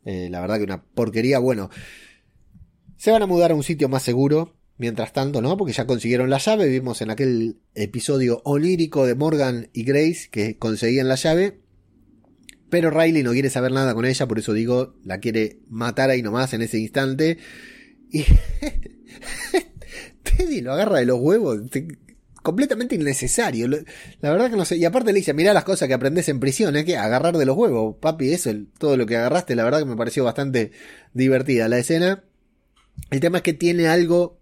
Eh, 0.05 0.29
la 0.29 0.41
verdad 0.41 0.57
que 0.57 0.63
una 0.63 0.83
porquería. 0.83 1.39
Bueno, 1.39 1.69
se 2.97 3.11
van 3.11 3.23
a 3.23 3.27
mudar 3.27 3.51
a 3.51 3.55
un 3.55 3.63
sitio 3.63 3.89
más 3.89 4.03
seguro. 4.03 4.53
Mientras 4.77 5.13
tanto, 5.13 5.41
¿no? 5.41 5.55
Porque 5.55 5.71
ya 5.71 5.87
consiguieron 5.87 6.29
la 6.29 6.37
llave. 6.37 6.67
Vimos 6.67 7.01
en 7.01 7.09
aquel 7.09 7.59
episodio 7.75 8.41
onírico 8.43 9.05
de 9.05 9.15
Morgan 9.15 9.69
y 9.71 9.85
Grace 9.85 10.27
que 10.29 10.57
conseguían 10.57 11.07
la 11.07 11.15
llave. 11.15 11.59
Pero 12.69 12.89
Riley 12.89 13.23
no 13.23 13.31
quiere 13.31 13.49
saber 13.49 13.71
nada 13.71 13.93
con 13.93 14.03
ella, 14.03 14.27
por 14.27 14.37
eso 14.37 14.51
digo, 14.51 14.95
la 15.05 15.19
quiere 15.19 15.59
matar 15.69 16.09
ahí 16.09 16.21
nomás 16.21 16.53
en 16.53 16.61
ese 16.61 16.77
instante. 16.77 17.37
Teddy 20.23 20.61
lo 20.61 20.73
agarra 20.73 20.99
de 20.99 21.05
los 21.05 21.19
huevos. 21.19 21.61
Completamente 22.41 22.95
innecesario. 22.95 23.67
La 23.67 24.31
verdad 24.31 24.49
que 24.49 24.57
no 24.57 24.65
sé. 24.65 24.77
Y 24.77 24.85
aparte 24.85 25.11
le 25.11 25.19
dice, 25.19 25.33
mirá 25.33 25.53
las 25.53 25.63
cosas 25.63 25.87
que 25.87 25.93
aprendes 25.93 26.29
en 26.29 26.39
prisión, 26.39 26.75
es 26.75 26.85
que 26.85 26.97
agarrar 26.97 27.37
de 27.37 27.45
los 27.45 27.57
huevos, 27.57 27.97
papi, 27.99 28.31
eso, 28.31 28.51
todo 28.77 28.97
lo 28.97 29.05
que 29.05 29.17
agarraste, 29.17 29.55
la 29.55 29.63
verdad 29.63 29.79
que 29.79 29.85
me 29.85 29.95
pareció 29.95 30.23
bastante 30.23 30.71
divertida 31.13 31.67
la 31.67 31.79
escena. 31.79 32.23
El 33.09 33.19
tema 33.19 33.37
es 33.37 33.43
que 33.43 33.53
tiene 33.53 33.87
algo 33.87 34.39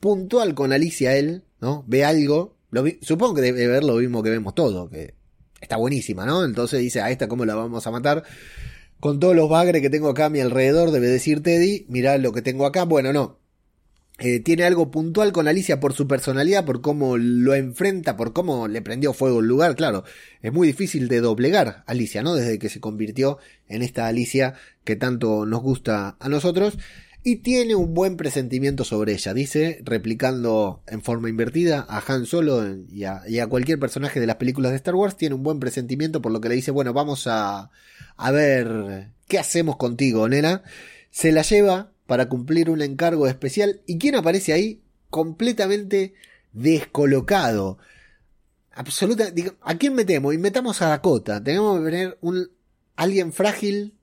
puntual 0.00 0.54
con 0.54 0.72
Alicia 0.72 1.16
él, 1.16 1.44
¿no? 1.60 1.84
Ve 1.86 2.04
algo. 2.04 2.56
supongo 3.02 3.34
que 3.34 3.42
debe 3.42 3.66
ver 3.66 3.84
lo 3.84 3.96
mismo 3.96 4.22
que 4.22 4.30
vemos 4.30 4.54
todo, 4.54 4.88
que 4.88 5.14
está 5.60 5.76
buenísima, 5.76 6.24
¿no? 6.24 6.44
Entonces 6.44 6.80
dice, 6.80 7.00
a 7.00 7.10
esta 7.10 7.28
cómo 7.28 7.44
la 7.44 7.54
vamos 7.54 7.86
a 7.86 7.90
matar 7.90 8.24
con 9.00 9.20
todos 9.20 9.36
los 9.36 9.48
bagres 9.48 9.82
que 9.82 9.90
tengo 9.90 10.08
acá 10.08 10.26
a 10.26 10.30
mi 10.30 10.40
alrededor, 10.40 10.90
debe 10.90 11.06
decir 11.08 11.42
Teddy, 11.42 11.86
mirá 11.88 12.18
lo 12.18 12.32
que 12.32 12.42
tengo 12.42 12.66
acá. 12.66 12.84
Bueno, 12.84 13.12
no. 13.12 13.38
Eh, 14.20 14.40
tiene 14.40 14.64
algo 14.64 14.90
puntual 14.90 15.30
con 15.30 15.46
Alicia 15.46 15.78
por 15.78 15.92
su 15.92 16.08
personalidad, 16.08 16.64
por 16.64 16.80
cómo 16.80 17.16
lo 17.16 17.54
enfrenta, 17.54 18.16
por 18.16 18.32
cómo 18.32 18.66
le 18.66 18.82
prendió 18.82 19.12
fuego 19.12 19.38
el 19.38 19.46
lugar. 19.46 19.76
Claro, 19.76 20.02
es 20.42 20.52
muy 20.52 20.66
difícil 20.66 21.06
de 21.06 21.20
doblegar 21.20 21.84
Alicia, 21.86 22.24
¿no? 22.24 22.34
Desde 22.34 22.58
que 22.58 22.68
se 22.68 22.80
convirtió 22.80 23.38
en 23.68 23.82
esta 23.82 24.08
Alicia 24.08 24.54
que 24.82 24.96
tanto 24.96 25.46
nos 25.46 25.62
gusta 25.62 26.16
a 26.18 26.28
nosotros. 26.28 26.78
Y 27.24 27.36
tiene 27.36 27.74
un 27.74 27.94
buen 27.94 28.16
presentimiento 28.16 28.84
sobre 28.84 29.12
ella, 29.12 29.34
dice, 29.34 29.80
replicando 29.84 30.82
en 30.86 31.02
forma 31.02 31.28
invertida 31.28 31.84
a 31.88 32.02
Han 32.06 32.26
Solo 32.26 32.64
y 32.88 33.04
a, 33.04 33.46
cualquier 33.48 33.78
personaje 33.78 34.20
de 34.20 34.26
las 34.26 34.36
películas 34.36 34.70
de 34.70 34.76
Star 34.76 34.94
Wars, 34.94 35.16
tiene 35.16 35.34
un 35.34 35.42
buen 35.42 35.58
presentimiento 35.58 36.22
por 36.22 36.32
lo 36.32 36.40
que 36.40 36.48
le 36.48 36.54
dice, 36.54 36.70
bueno, 36.70 36.92
vamos 36.92 37.26
a, 37.26 37.70
a 38.16 38.30
ver, 38.30 39.10
¿qué 39.26 39.38
hacemos 39.38 39.76
contigo, 39.76 40.28
nena? 40.28 40.62
Se 41.10 41.32
la 41.32 41.42
lleva 41.42 41.90
para 42.06 42.28
cumplir 42.28 42.70
un 42.70 42.82
encargo 42.82 43.26
especial 43.26 43.82
y 43.84 43.98
¿quién 43.98 44.14
aparece 44.14 44.52
ahí? 44.52 44.80
Completamente 45.10 46.14
descolocado. 46.52 47.78
Absoluta, 48.72 49.32
¿a 49.62 49.74
quién 49.74 49.94
metemos? 49.94 50.32
Y 50.34 50.38
metamos 50.38 50.80
a 50.82 50.88
Dakota. 50.88 51.42
Tenemos 51.42 51.78
que 51.80 51.84
tener 51.84 52.18
un 52.20 52.48
alguien 52.94 53.32
frágil 53.32 53.97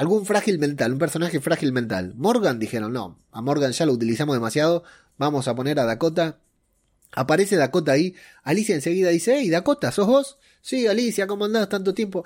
algún 0.00 0.24
frágil 0.24 0.58
mental, 0.58 0.94
un 0.94 0.98
personaje 0.98 1.40
frágil 1.40 1.72
mental. 1.72 2.14
Morgan 2.16 2.58
dijeron, 2.58 2.94
no, 2.94 3.18
a 3.32 3.42
Morgan 3.42 3.72
ya 3.72 3.84
lo 3.84 3.92
utilizamos 3.92 4.34
demasiado, 4.34 4.82
vamos 5.18 5.46
a 5.46 5.54
poner 5.54 5.78
a 5.78 5.84
Dakota. 5.84 6.38
Aparece 7.12 7.56
Dakota 7.56 7.92
ahí, 7.92 8.14
Alicia 8.42 8.74
enseguida 8.74 9.10
dice, 9.10 9.36
hey 9.38 9.50
Dakota, 9.50 9.92
¿sos 9.92 10.06
vos? 10.06 10.38
Sí, 10.62 10.86
Alicia, 10.86 11.26
¿cómo 11.26 11.44
andás 11.44 11.68
tanto 11.68 11.92
tiempo? 11.92 12.24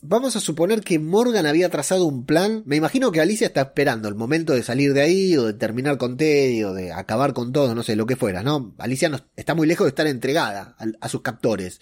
Vamos 0.00 0.34
a 0.34 0.40
suponer 0.40 0.80
que 0.80 0.98
Morgan 0.98 1.46
había 1.46 1.68
trazado 1.68 2.06
un 2.06 2.26
plan. 2.26 2.64
Me 2.66 2.74
imagino 2.74 3.12
que 3.12 3.20
Alicia 3.20 3.46
está 3.46 3.60
esperando 3.60 4.08
el 4.08 4.16
momento 4.16 4.52
de 4.52 4.64
salir 4.64 4.94
de 4.94 5.02
ahí, 5.02 5.36
o 5.36 5.44
de 5.44 5.52
terminar 5.52 5.96
con 5.96 6.16
Teddy, 6.16 6.64
o 6.64 6.74
de 6.74 6.92
acabar 6.92 7.34
con 7.34 7.52
todo, 7.52 7.76
no 7.76 7.84
sé, 7.84 7.94
lo 7.94 8.04
que 8.04 8.16
fuera, 8.16 8.42
¿no? 8.42 8.74
Alicia 8.78 9.08
no, 9.08 9.20
está 9.36 9.54
muy 9.54 9.68
lejos 9.68 9.84
de 9.84 9.90
estar 9.90 10.08
entregada 10.08 10.74
a, 10.76 10.86
a 11.00 11.08
sus 11.08 11.22
captores. 11.22 11.80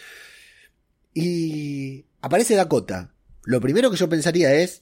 Y 1.15 2.05
aparece 2.21 2.57
Dakota. 2.57 3.15
Lo 3.45 3.61
primero 3.61 3.91
que 3.91 3.97
yo 3.97 4.09
pensaría 4.09 4.55
es, 4.55 4.82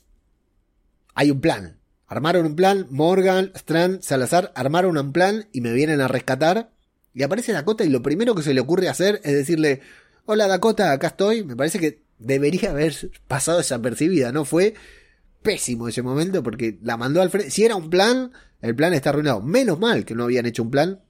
hay 1.14 1.30
un 1.30 1.40
plan. 1.40 1.78
Armaron 2.06 2.46
un 2.46 2.56
plan, 2.56 2.86
Morgan, 2.90 3.52
Strand, 3.54 4.02
Salazar 4.02 4.52
armaron 4.56 4.98
un 4.98 5.12
plan 5.12 5.48
y 5.52 5.60
me 5.60 5.72
vienen 5.72 6.00
a 6.00 6.08
rescatar. 6.08 6.72
Y 7.14 7.22
aparece 7.22 7.52
Dakota 7.52 7.84
y 7.84 7.88
lo 7.88 8.02
primero 8.02 8.34
que 8.34 8.42
se 8.42 8.54
le 8.54 8.60
ocurre 8.60 8.88
hacer 8.88 9.20
es 9.24 9.32
decirle, 9.32 9.80
hola 10.24 10.48
Dakota, 10.48 10.92
acá 10.92 11.08
estoy. 11.08 11.44
Me 11.44 11.56
parece 11.56 11.78
que 11.78 12.02
debería 12.18 12.70
haber 12.70 12.94
pasado 13.28 13.58
desapercibida, 13.58 14.32
¿no? 14.32 14.44
Fue 14.44 14.74
pésimo 15.42 15.88
ese 15.88 16.02
momento 16.02 16.42
porque 16.42 16.78
la 16.82 16.96
mandó 16.96 17.22
al 17.22 17.30
frente. 17.30 17.50
Si 17.50 17.64
era 17.64 17.76
un 17.76 17.90
plan, 17.90 18.32
el 18.60 18.74
plan 18.74 18.92
está 18.92 19.10
arruinado. 19.10 19.40
Menos 19.40 19.78
mal 19.78 20.04
que 20.04 20.14
no 20.14 20.24
habían 20.24 20.46
hecho 20.46 20.62
un 20.62 20.70
plan 20.70 21.00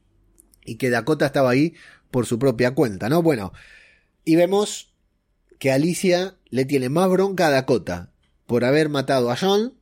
y 0.65 0.77
que 0.77 0.91
Dakota 0.91 1.27
estaba 1.27 1.51
ahí 1.51 1.75
por 2.11 2.27
su 2.27 2.39
propia 2.39 2.75
cuenta, 2.75 3.09
¿no? 3.09 3.23
Bueno, 3.23 3.53
y 4.25 4.37
vemos 4.37 4.93
que 5.59 5.73
Alicia 5.73 6.37
le 6.49 6.65
tiene 6.65 6.89
más 6.89 7.09
bronca 7.09 7.49
a 7.49 7.51
Dakota 7.51 8.13
por 8.47 8.65
haber 8.65 8.89
matado 8.89 9.31
a 9.31 9.37
John 9.37 9.75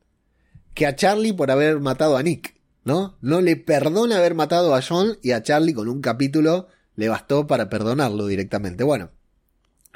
que 0.79 0.87
a 0.87 0.95
Charlie 0.95 1.33
por 1.33 1.51
haber 1.51 1.81
matado 1.81 2.17
a 2.17 2.23
Nick, 2.23 2.55
¿no? 2.85 3.19
No 3.21 3.41
le 3.41 3.57
perdona 3.57 4.19
haber 4.19 4.37
matado 4.37 4.77
a 4.77 4.81
John 4.81 5.19
y 5.23 5.33
a 5.33 5.43
Charlie 5.43 5.75
con 5.75 5.89
un 5.89 6.01
capítulo 6.01 6.69
le 6.95 7.09
bastó 7.09 7.49
para 7.49 7.69
perdonarlo 7.69 8.29
directamente. 8.29 8.85
Bueno, 8.85 9.11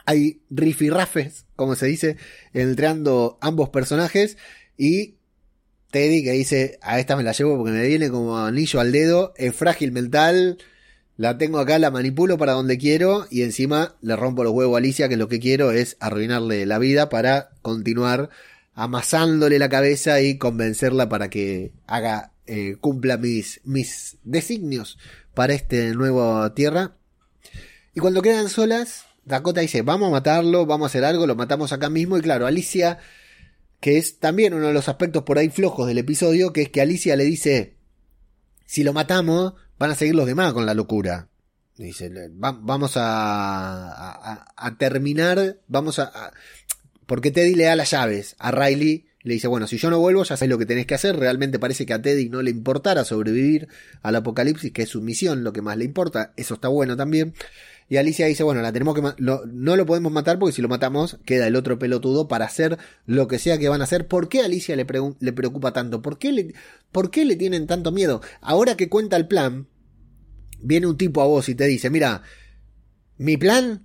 hay 0.06 0.42
rifirrafes, 0.50 1.46
como 1.54 1.76
se 1.76 1.86
dice, 1.86 2.16
entre 2.52 2.88
ambos 2.88 3.68
personajes 3.68 4.36
y 4.76 5.18
Teddy 5.92 6.24
que 6.24 6.32
dice, 6.32 6.80
a 6.82 6.98
esta 6.98 7.14
me 7.14 7.22
la 7.22 7.30
llevo 7.30 7.56
porque 7.56 7.70
me 7.70 7.86
viene 7.86 8.10
como 8.10 8.38
anillo 8.38 8.80
al 8.80 8.90
dedo, 8.90 9.34
es 9.36 9.54
frágil 9.54 9.92
mental, 9.92 10.58
la 11.16 11.38
tengo 11.38 11.60
acá, 11.60 11.78
la 11.78 11.92
manipulo 11.92 12.38
para 12.38 12.54
donde 12.54 12.76
quiero 12.76 13.28
y 13.30 13.42
encima 13.42 13.94
le 14.00 14.16
rompo 14.16 14.42
los 14.42 14.52
huevos 14.52 14.74
a 14.74 14.78
Alicia 14.78 15.08
que 15.08 15.16
lo 15.16 15.28
que 15.28 15.38
quiero 15.38 15.70
es 15.70 15.96
arruinarle 16.00 16.66
la 16.66 16.80
vida 16.80 17.08
para 17.08 17.50
continuar 17.62 18.30
amasándole 18.74 19.58
la 19.58 19.68
cabeza 19.68 20.20
y 20.20 20.38
convencerla 20.38 21.08
para 21.08 21.30
que 21.30 21.72
haga, 21.86 22.32
eh, 22.46 22.76
cumpla 22.80 23.16
mis, 23.18 23.60
mis 23.64 24.18
designios 24.24 24.98
para 25.34 25.54
este 25.54 25.94
nuevo 25.94 26.50
tierra. 26.52 26.96
Y 27.94 28.00
cuando 28.00 28.22
quedan 28.22 28.48
solas, 28.48 29.04
Dakota 29.24 29.60
dice, 29.60 29.82
vamos 29.82 30.08
a 30.08 30.12
matarlo, 30.12 30.66
vamos 30.66 30.86
a 30.86 30.88
hacer 30.88 31.04
algo, 31.04 31.26
lo 31.26 31.36
matamos 31.36 31.72
acá 31.72 31.90
mismo. 31.90 32.16
Y 32.16 32.22
claro, 32.22 32.46
Alicia, 32.46 32.98
que 33.80 33.98
es 33.98 34.18
también 34.18 34.54
uno 34.54 34.68
de 34.68 34.72
los 34.72 34.88
aspectos 34.88 35.22
por 35.24 35.38
ahí 35.38 35.50
flojos 35.50 35.86
del 35.86 35.98
episodio, 35.98 36.52
que 36.52 36.62
es 36.62 36.68
que 36.70 36.80
Alicia 36.80 37.16
le 37.16 37.24
dice, 37.24 37.76
si 38.64 38.84
lo 38.84 38.92
matamos, 38.92 39.54
van 39.78 39.90
a 39.90 39.94
seguir 39.94 40.14
los 40.14 40.26
demás 40.26 40.52
con 40.52 40.66
la 40.66 40.74
locura. 40.74 41.28
Dice, 41.76 42.10
vamos 42.36 42.96
a, 42.96 44.46
a, 44.56 44.76
terminar, 44.76 45.58
vamos 45.68 45.98
a, 45.98 46.32
porque 47.12 47.30
Teddy 47.30 47.56
le 47.56 47.64
da 47.64 47.76
las 47.76 47.90
llaves 47.90 48.36
a 48.38 48.52
Riley. 48.52 49.04
Le 49.20 49.34
dice, 49.34 49.46
bueno, 49.46 49.66
si 49.66 49.76
yo 49.76 49.90
no 49.90 49.98
vuelvo, 49.98 50.24
ya 50.24 50.34
sé 50.38 50.46
lo 50.46 50.56
que 50.56 50.64
tenés 50.64 50.86
que 50.86 50.94
hacer. 50.94 51.14
Realmente 51.14 51.58
parece 51.58 51.84
que 51.84 51.92
a 51.92 52.00
Teddy 52.00 52.30
no 52.30 52.40
le 52.40 52.50
importara 52.50 53.04
sobrevivir 53.04 53.68
al 54.00 54.16
apocalipsis, 54.16 54.72
que 54.72 54.84
es 54.84 54.88
su 54.88 55.02
misión, 55.02 55.44
lo 55.44 55.52
que 55.52 55.60
más 55.60 55.76
le 55.76 55.84
importa. 55.84 56.32
Eso 56.38 56.54
está 56.54 56.68
bueno 56.68 56.96
también. 56.96 57.34
Y 57.90 57.98
Alicia 57.98 58.24
dice, 58.24 58.44
bueno, 58.44 58.62
la 58.62 58.72
tenemos 58.72 58.94
que 58.94 59.02
no 59.18 59.76
lo 59.76 59.84
podemos 59.84 60.10
matar 60.10 60.38
porque 60.38 60.54
si 60.54 60.62
lo 60.62 60.70
matamos 60.70 61.18
queda 61.26 61.46
el 61.48 61.56
otro 61.56 61.78
pelotudo 61.78 62.28
para 62.28 62.46
hacer 62.46 62.78
lo 63.04 63.28
que 63.28 63.38
sea 63.38 63.58
que 63.58 63.68
van 63.68 63.82
a 63.82 63.84
hacer. 63.84 64.08
¿Por 64.08 64.30
qué 64.30 64.40
Alicia 64.40 64.74
le, 64.74 64.86
le 65.20 65.32
preocupa 65.34 65.74
tanto? 65.74 66.00
¿Por 66.00 66.16
qué, 66.16 66.32
le, 66.32 66.54
¿Por 66.92 67.10
qué 67.10 67.26
le 67.26 67.36
tienen 67.36 67.66
tanto 67.66 67.92
miedo? 67.92 68.22
Ahora 68.40 68.74
que 68.74 68.88
cuenta 68.88 69.18
el 69.18 69.28
plan, 69.28 69.68
viene 70.62 70.86
un 70.86 70.96
tipo 70.96 71.20
a 71.20 71.26
vos 71.26 71.46
y 71.50 71.54
te 71.54 71.66
dice, 71.66 71.90
mira, 71.90 72.22
mi 73.18 73.36
plan... 73.36 73.84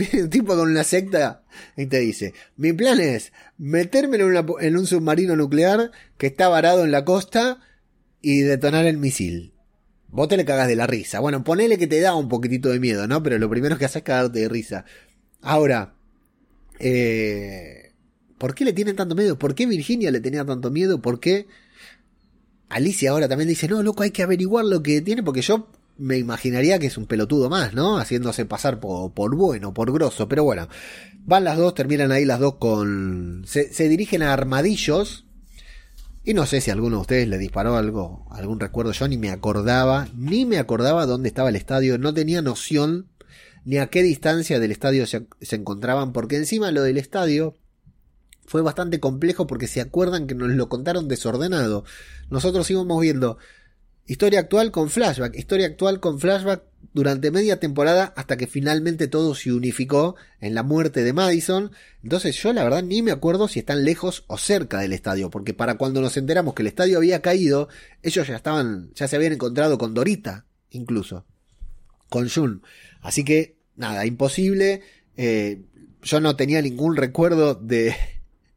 viene 0.00 0.22
un 0.24 0.30
tipo 0.30 0.56
con 0.56 0.70
una 0.70 0.84
secta 0.84 1.44
y 1.76 1.86
te 1.86 1.98
dice, 1.98 2.34
mi 2.56 2.72
plan 2.72 3.00
es 3.00 3.32
meterme 3.58 4.16
en, 4.16 4.46
en 4.60 4.76
un 4.76 4.86
submarino 4.86 5.36
nuclear 5.36 5.90
que 6.18 6.26
está 6.28 6.48
varado 6.48 6.84
en 6.84 6.90
la 6.90 7.04
costa 7.04 7.60
y 8.22 8.40
detonar 8.40 8.86
el 8.86 8.98
misil. 8.98 9.54
Vos 10.08 10.28
te 10.28 10.36
le 10.36 10.44
cagas 10.44 10.66
de 10.66 10.76
la 10.76 10.86
risa. 10.86 11.20
Bueno, 11.20 11.44
ponele 11.44 11.78
que 11.78 11.86
te 11.86 12.00
da 12.00 12.14
un 12.14 12.28
poquitito 12.28 12.70
de 12.70 12.80
miedo, 12.80 13.06
¿no? 13.06 13.22
Pero 13.22 13.38
lo 13.38 13.48
primero 13.48 13.78
que 13.78 13.84
haces 13.84 13.98
es 13.98 14.02
cagarte 14.02 14.40
de 14.40 14.48
risa. 14.48 14.84
Ahora, 15.40 15.94
eh, 16.80 17.92
¿por 18.38 18.54
qué 18.54 18.64
le 18.64 18.72
tienen 18.72 18.96
tanto 18.96 19.14
miedo? 19.14 19.38
¿Por 19.38 19.54
qué 19.54 19.66
Virginia 19.66 20.10
le 20.10 20.20
tenía 20.20 20.44
tanto 20.44 20.70
miedo? 20.70 21.00
¿Por 21.00 21.20
qué 21.20 21.46
Alicia 22.68 23.10
ahora 23.10 23.28
también 23.28 23.48
dice, 23.48 23.68
no, 23.68 23.82
loco, 23.82 24.02
hay 24.02 24.10
que 24.10 24.24
averiguar 24.24 24.64
lo 24.64 24.82
que 24.82 25.00
tiene? 25.00 25.22
Porque 25.22 25.42
yo 25.42 25.68
me 26.00 26.18
imaginaría 26.18 26.78
que 26.78 26.86
es 26.86 26.96
un 26.96 27.06
pelotudo 27.06 27.48
más, 27.48 27.74
¿no? 27.74 27.98
Haciéndose 27.98 28.46
pasar 28.46 28.80
por, 28.80 29.12
por 29.12 29.36
bueno, 29.36 29.72
por 29.74 29.92
grosso. 29.92 30.28
Pero 30.28 30.44
bueno, 30.44 30.68
van 31.24 31.44
las 31.44 31.58
dos, 31.58 31.74
terminan 31.74 32.10
ahí 32.10 32.24
las 32.24 32.40
dos 32.40 32.56
con... 32.56 33.42
Se, 33.46 33.72
se 33.72 33.88
dirigen 33.88 34.22
a 34.22 34.32
armadillos 34.32 35.26
y 36.22 36.34
no 36.34 36.44
sé 36.44 36.60
si 36.60 36.70
alguno 36.70 36.96
de 36.96 37.02
ustedes 37.02 37.28
le 37.28 37.38
disparó 37.38 37.76
algo, 37.76 38.26
algún 38.30 38.60
recuerdo. 38.60 38.92
Yo 38.92 39.08
ni 39.08 39.16
me 39.16 39.30
acordaba, 39.30 40.08
ni 40.14 40.44
me 40.44 40.58
acordaba 40.58 41.06
dónde 41.06 41.28
estaba 41.28 41.48
el 41.48 41.56
estadio. 41.56 41.98
No 41.98 42.12
tenía 42.12 42.42
noción 42.42 43.08
ni 43.64 43.78
a 43.78 43.86
qué 43.86 44.02
distancia 44.02 44.60
del 44.60 44.70
estadio 44.70 45.06
se, 45.06 45.26
encontraban. 45.50 46.12
Porque 46.12 46.36
encima 46.36 46.72
lo 46.72 46.82
del 46.82 46.98
estadio 46.98 47.54
fue 48.44 48.60
bastante 48.60 49.00
complejo 49.00 49.46
porque 49.46 49.66
se 49.66 49.80
acuerdan 49.80 50.26
que 50.26 50.34
nos 50.34 50.50
lo 50.50 50.68
contaron 50.68 51.08
desordenado. 51.08 51.84
Nosotros 52.28 52.70
íbamos 52.70 53.00
viendo 53.00 53.38
historia 54.10 54.40
actual 54.40 54.72
con 54.72 54.90
flashback, 54.90 55.36
historia 55.36 55.68
actual 55.68 56.00
con 56.00 56.18
flashback 56.18 56.64
durante 56.92 57.30
media 57.30 57.60
temporada 57.60 58.12
hasta 58.16 58.36
que 58.36 58.48
finalmente 58.48 59.06
todo 59.06 59.36
se 59.36 59.52
unificó 59.52 60.16
en 60.40 60.56
la 60.56 60.64
muerte 60.64 61.04
de 61.04 61.12
Madison. 61.12 61.70
Entonces 62.02 62.34
yo 62.42 62.52
la 62.52 62.64
verdad 62.64 62.82
ni 62.82 63.02
me 63.02 63.12
acuerdo 63.12 63.46
si 63.46 63.60
están 63.60 63.84
lejos 63.84 64.24
o 64.26 64.36
cerca 64.36 64.80
del 64.80 64.94
estadio, 64.94 65.30
porque 65.30 65.54
para 65.54 65.76
cuando 65.76 66.00
nos 66.00 66.16
enteramos 66.16 66.54
que 66.54 66.62
el 66.62 66.66
estadio 66.66 66.96
había 66.98 67.22
caído, 67.22 67.68
ellos 68.02 68.26
ya 68.26 68.34
estaban, 68.34 68.90
ya 68.96 69.06
se 69.06 69.14
habían 69.14 69.34
encontrado 69.34 69.78
con 69.78 69.94
Dorita, 69.94 70.44
incluso, 70.70 71.24
con 72.08 72.28
Jun. 72.28 72.62
Así 73.02 73.24
que 73.24 73.58
nada, 73.76 74.06
imposible. 74.06 74.82
Eh, 75.16 75.62
yo 76.02 76.18
no 76.18 76.34
tenía 76.34 76.60
ningún 76.62 76.96
recuerdo 76.96 77.54
de, 77.54 77.94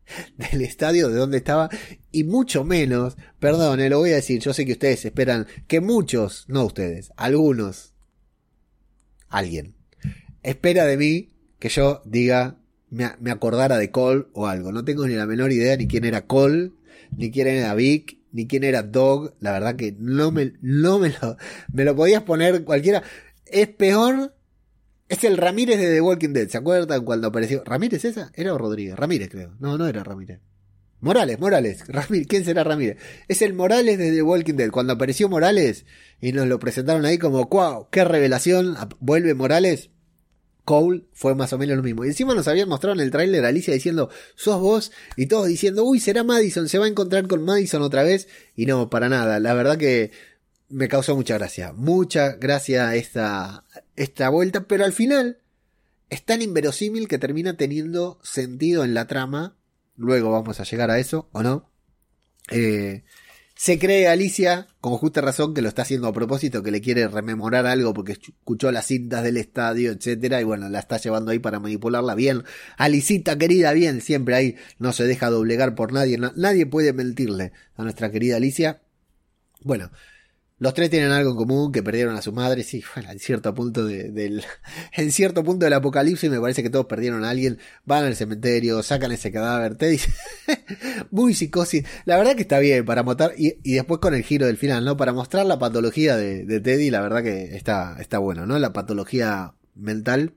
del 0.37 0.61
estadio, 0.61 1.09
de 1.09 1.17
dónde 1.17 1.37
estaba, 1.37 1.69
y 2.11 2.23
mucho 2.23 2.63
menos, 2.63 3.17
perdón, 3.39 3.79
eh, 3.79 3.89
lo 3.89 3.99
voy 3.99 4.11
a 4.11 4.15
decir, 4.15 4.39
yo 4.39 4.53
sé 4.53 4.65
que 4.65 4.73
ustedes 4.73 5.05
esperan 5.05 5.47
que 5.67 5.81
muchos, 5.81 6.45
no 6.47 6.65
ustedes, 6.65 7.11
algunos 7.17 7.93
alguien. 9.33 9.75
Espera 10.43 10.85
de 10.85 10.97
mí 10.97 11.29
que 11.59 11.69
yo 11.69 12.01
diga, 12.05 12.59
me, 12.89 13.31
acordara 13.31 13.77
de 13.77 13.91
Cole 13.91 14.25
o 14.33 14.47
algo. 14.47 14.71
No 14.71 14.85
tengo 14.85 15.07
ni 15.07 15.15
la 15.15 15.25
menor 15.25 15.51
idea 15.51 15.75
ni 15.75 15.87
quién 15.87 16.05
era 16.05 16.27
Cole, 16.27 16.71
ni 17.17 17.31
quién 17.31 17.47
era 17.47 17.73
Vic, 17.73 18.19
ni 18.31 18.47
quién 18.47 18.63
era 18.63 18.83
Dog. 18.83 19.33
La 19.39 19.51
verdad 19.51 19.75
que 19.75 19.95
no 19.97 20.31
me, 20.31 20.53
no 20.61 20.99
me 20.99 21.09
lo, 21.09 21.37
me 21.71 21.83
lo 21.83 21.95
podías 21.95 22.23
poner 22.23 22.63
cualquiera. 22.63 23.03
Es 23.45 23.67
peor. 23.69 24.35
Es 25.09 25.23
el 25.23 25.37
Ramírez 25.37 25.79
de 25.79 25.93
The 25.93 26.01
Walking 26.01 26.29
Dead. 26.29 26.47
¿Se 26.47 26.57
acuerdan 26.57 27.03
cuando 27.03 27.27
apareció? 27.27 27.63
¿Ramírez 27.65 28.05
esa? 28.05 28.31
¿Era 28.35 28.53
o 28.53 28.57
Rodríguez? 28.57 28.95
Ramírez 28.95 29.29
creo. 29.29 29.55
No, 29.59 29.77
no 29.77 29.87
era 29.87 30.03
Ramírez. 30.03 30.39
Morales, 31.01 31.39
Morales. 31.39 31.85
Ramírez, 31.87 32.27
¿quién 32.27 32.45
será 32.45 32.63
Ramírez? 32.63 32.97
Es 33.27 33.41
el 33.41 33.53
Morales 33.53 33.97
de 33.97 34.11
The 34.11 34.21
Walking 34.21 34.55
Dead. 34.55 34.71
Cuando 34.71 34.93
apareció 34.93 35.27
Morales 35.27 35.85
y 36.21 36.31
nos 36.31 36.47
lo 36.47 36.59
presentaron 36.59 37.05
ahí 37.05 37.17
como, 37.17 37.45
wow, 37.45 37.89
qué 37.91 38.05
revelación, 38.05 38.75
vuelve 38.99 39.33
Morales. 39.33 39.89
Cole 40.65 41.03
fue 41.11 41.35
más 41.35 41.51
o 41.51 41.57
menos 41.57 41.75
lo 41.75 41.83
mismo. 41.83 42.05
Y 42.05 42.07
encima 42.07 42.33
nos 42.33 42.47
habían 42.47 42.69
mostrado 42.69 42.95
en 42.95 43.01
el 43.01 43.11
tráiler 43.11 43.43
Alicia 43.43 43.73
diciendo, 43.73 44.09
sos 44.35 44.61
vos, 44.61 44.91
y 45.17 45.25
todos 45.25 45.47
diciendo, 45.47 45.83
uy, 45.83 45.99
será 45.99 46.23
Madison, 46.23 46.69
se 46.69 46.77
va 46.77 46.85
a 46.85 46.87
encontrar 46.89 47.27
con 47.27 47.43
Madison 47.43 47.81
otra 47.81 48.03
vez. 48.03 48.29
Y 48.55 48.65
no, 48.65 48.89
para 48.89 49.09
nada. 49.09 49.41
La 49.41 49.53
verdad 49.53 49.77
que 49.77 50.11
me 50.69 50.87
causó 50.87 51.15
mucha 51.15 51.37
gracia. 51.37 51.73
Mucha 51.73 52.33
gracia 52.37 52.95
esta, 52.95 53.65
esta 53.95 54.29
vuelta, 54.29 54.67
pero 54.67 54.85
al 54.85 54.93
final 54.93 55.39
es 56.09 56.23
tan 56.23 56.41
inverosímil 56.41 57.07
que 57.07 57.17
termina 57.17 57.57
teniendo 57.57 58.19
sentido 58.23 58.83
en 58.83 58.93
la 58.93 59.07
trama 59.07 59.55
Luego 59.95 60.31
vamos 60.31 60.59
a 60.59 60.63
llegar 60.63 60.89
a 60.91 60.99
eso, 60.99 61.29
¿o 61.31 61.43
no? 61.43 61.69
Eh, 62.51 63.03
Se 63.55 63.77
cree 63.77 64.07
Alicia, 64.07 64.67
con 64.81 64.97
justa 64.97 65.21
razón, 65.21 65.53
que 65.53 65.61
lo 65.61 65.69
está 65.69 65.83
haciendo 65.83 66.07
a 66.07 66.13
propósito, 66.13 66.63
que 66.63 66.71
le 66.71 66.81
quiere 66.81 67.07
rememorar 67.07 67.67
algo 67.67 67.93
porque 67.93 68.13
escuchó 68.13 68.71
las 68.71 68.87
cintas 68.87 69.23
del 69.23 69.37
estadio, 69.37 69.91
etcétera, 69.91 70.41
y 70.41 70.43
bueno, 70.43 70.67
la 70.69 70.79
está 70.79 70.97
llevando 70.97 71.31
ahí 71.31 71.39
para 71.39 71.59
manipularla 71.59 72.15
bien. 72.15 72.43
Alicita 72.77 73.37
querida, 73.37 73.71
bien, 73.73 74.01
siempre 74.01 74.35
ahí, 74.35 74.55
no 74.79 74.91
se 74.93 75.05
deja 75.05 75.29
doblegar 75.29 75.75
por 75.75 75.93
nadie, 75.93 76.17
nadie 76.17 76.65
puede 76.65 76.93
mentirle 76.93 77.53
a 77.75 77.83
nuestra 77.83 78.11
querida 78.11 78.37
Alicia. 78.37 78.81
Bueno, 79.61 79.91
los 80.63 80.73
tres 80.73 80.89
tienen 80.89 81.11
algo 81.11 81.31
en 81.31 81.35
común, 81.35 81.73
que 81.73 81.83
perdieron 81.83 82.15
a 82.15 82.21
su 82.21 82.31
madre, 82.31 82.63
sí, 82.63 82.81
en 82.95 83.19
cierto 83.19 83.53
punto 83.53 83.85
del, 83.85 84.45
en 84.93 85.11
cierto 85.11 85.43
punto 85.43 85.65
del 85.65 85.73
apocalipsis 85.73 86.31
me 86.31 86.39
parece 86.39 86.63
que 86.63 86.69
todos 86.69 86.85
perdieron 86.85 87.25
a 87.25 87.31
alguien, 87.31 87.59
van 87.83 88.05
al 88.05 88.15
cementerio, 88.15 88.81
sacan 88.81 89.11
ese 89.11 89.29
cadáver, 89.29 89.75
Teddy, 89.75 89.99
muy 91.11 91.33
psicosis, 91.33 91.83
la 92.05 92.15
verdad 92.15 92.35
que 92.35 92.43
está 92.43 92.59
bien 92.59 92.85
para 92.85 93.03
mostrar, 93.03 93.33
y, 93.37 93.73
después 93.73 93.99
con 93.99 94.13
el 94.13 94.23
giro 94.23 94.45
del 94.45 94.55
final, 94.55 94.85
¿no? 94.85 94.95
Para 94.95 95.11
mostrar 95.11 95.45
la 95.45 95.59
patología 95.59 96.15
de, 96.15 96.45
de 96.45 96.61
Teddy, 96.61 96.89
la 96.89 97.01
verdad 97.01 97.23
que 97.23 97.57
está, 97.57 97.97
está 97.99 98.19
bueno, 98.19 98.45
¿no? 98.45 98.57
La 98.57 98.71
patología 98.71 99.55
mental. 99.75 100.33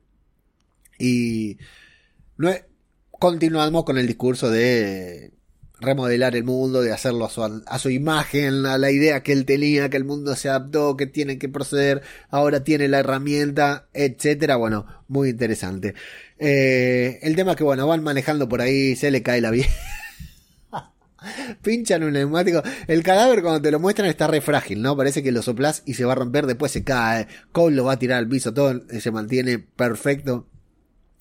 Y 0.99 1.59
no 2.37 2.51
continuamos 3.13 3.85
con 3.85 3.97
el 3.97 4.09
discurso 4.09 4.51
de 4.51 5.36
remodelar 5.81 6.35
el 6.37 6.45
mundo, 6.45 6.81
de 6.83 6.93
hacerlo 6.93 7.27
a 7.27 7.31
su, 7.31 7.43
a 7.67 7.79
su, 7.79 7.91
imagen, 7.91 8.67
a 8.67 8.79
la 8.79 8.91
idea 8.91 9.23
que 9.23 9.33
él 9.33 9.45
tenía, 9.45 9.91
que 9.91 9.97
el 9.97 10.05
mundo 10.05 10.35
se 10.35 10.49
adaptó, 10.49 10.97
que 10.97 11.07
tiene 11.07 11.39
que 11.39 11.49
proceder, 11.49 12.03
ahora 12.31 12.65
tiene 12.65 12.89
la 12.89 13.01
herramienta, 13.01 13.89
etcétera. 13.93 14.57
Bueno, 14.57 14.87
muy 15.09 15.31
interesante. 15.31 15.95
Eh, 16.39 17.19
el 17.23 17.37
tema 17.37 17.53
es 17.53 17.57
que, 17.57 17.65
bueno, 17.65 17.87
van 17.87 18.03
manejando 18.03 18.49
por 18.49 18.61
ahí, 18.61 18.97
se 18.97 19.11
le 19.11 19.23
cae 19.23 19.41
la 19.41 19.51
vida. 19.51 19.67
Pinchan 21.63 22.05
un 22.05 22.13
neumático. 22.13 22.63
El 22.87 23.03
cadáver 23.03 23.43
cuando 23.43 23.61
te 23.61 23.71
lo 23.71 23.81
muestran 23.81 24.09
está 24.09 24.27
re 24.27 24.41
frágil, 24.41 24.81
¿no? 24.81 24.97
Parece 24.97 25.23
que 25.23 25.33
lo 25.33 25.43
soplas 25.43 25.83
y 25.85 25.95
se 25.95 26.05
va 26.05 26.13
a 26.13 26.17
romper, 26.17 26.47
después 26.47 26.73
se 26.73 26.85
cae. 26.85 27.27
Cole 27.53 27.77
lo 27.77 27.85
va 27.85 27.93
a 27.93 27.99
tirar 27.99 28.19
al 28.19 28.29
piso, 28.29 28.55
todo 28.55 28.83
se 28.89 29.11
mantiene 29.11 29.59
perfecto. 29.59 30.47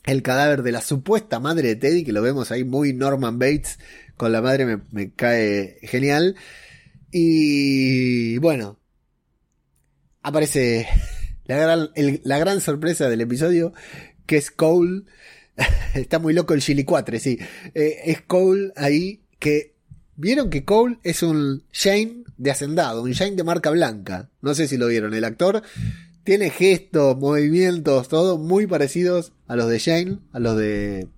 El 0.03 0.21
cadáver 0.21 0.61
de 0.61 0.71
la 0.71 0.81
supuesta 0.81 1.39
madre 1.39 1.69
de 1.69 1.75
Teddy, 1.77 2.03
que 2.03 2.13
lo 2.13 2.21
vemos 2.21 2.51
ahí 2.51 2.63
muy 2.63 2.93
Norman 2.93 3.39
Bates, 3.39 3.79
con 4.17 4.31
la 4.31 4.41
madre 4.41 4.79
me, 4.91 5.11
cae 5.13 5.77
genial. 5.81 6.35
Y 7.11 8.37
bueno, 8.39 8.79
aparece 10.21 10.87
la 11.45 11.57
gran, 11.57 11.89
la 12.23 12.39
gran 12.39 12.61
sorpresa 12.61 13.09
del 13.09 13.21
episodio, 13.21 13.73
que 14.25 14.37
es 14.37 14.51
Cole. 14.51 15.03
Está 15.93 16.19
muy 16.19 16.33
loco 16.33 16.53
el 16.53 16.61
Chili 16.61 16.83
4, 16.83 17.19
sí. 17.19 17.39
Eh, 17.73 17.97
es 18.05 18.21
Cole 18.21 18.71
ahí 18.75 19.23
que... 19.39 19.73
Vieron 20.17 20.49
que 20.49 20.63
Cole 20.63 20.97
es 21.03 21.23
un 21.23 21.65
Shane 21.73 22.23
de 22.37 22.49
hacendado, 22.49 23.01
un 23.01 23.11
Shane 23.11 23.35
de 23.35 23.43
marca 23.43 23.69
blanca. 23.69 24.29
No 24.41 24.55
sé 24.55 24.69
si 24.69 24.77
lo 24.77 24.87
vieron. 24.87 25.13
El 25.13 25.25
actor 25.25 25.61
tiene 26.23 26.49
gestos, 26.49 27.17
movimientos, 27.17 28.07
todo 28.07 28.37
muy 28.37 28.65
parecidos 28.65 29.33
a 29.47 29.57
los 29.57 29.69
de 29.69 29.77
Shane, 29.77 30.19
a 30.31 30.39
los 30.39 30.57
de 30.57 31.09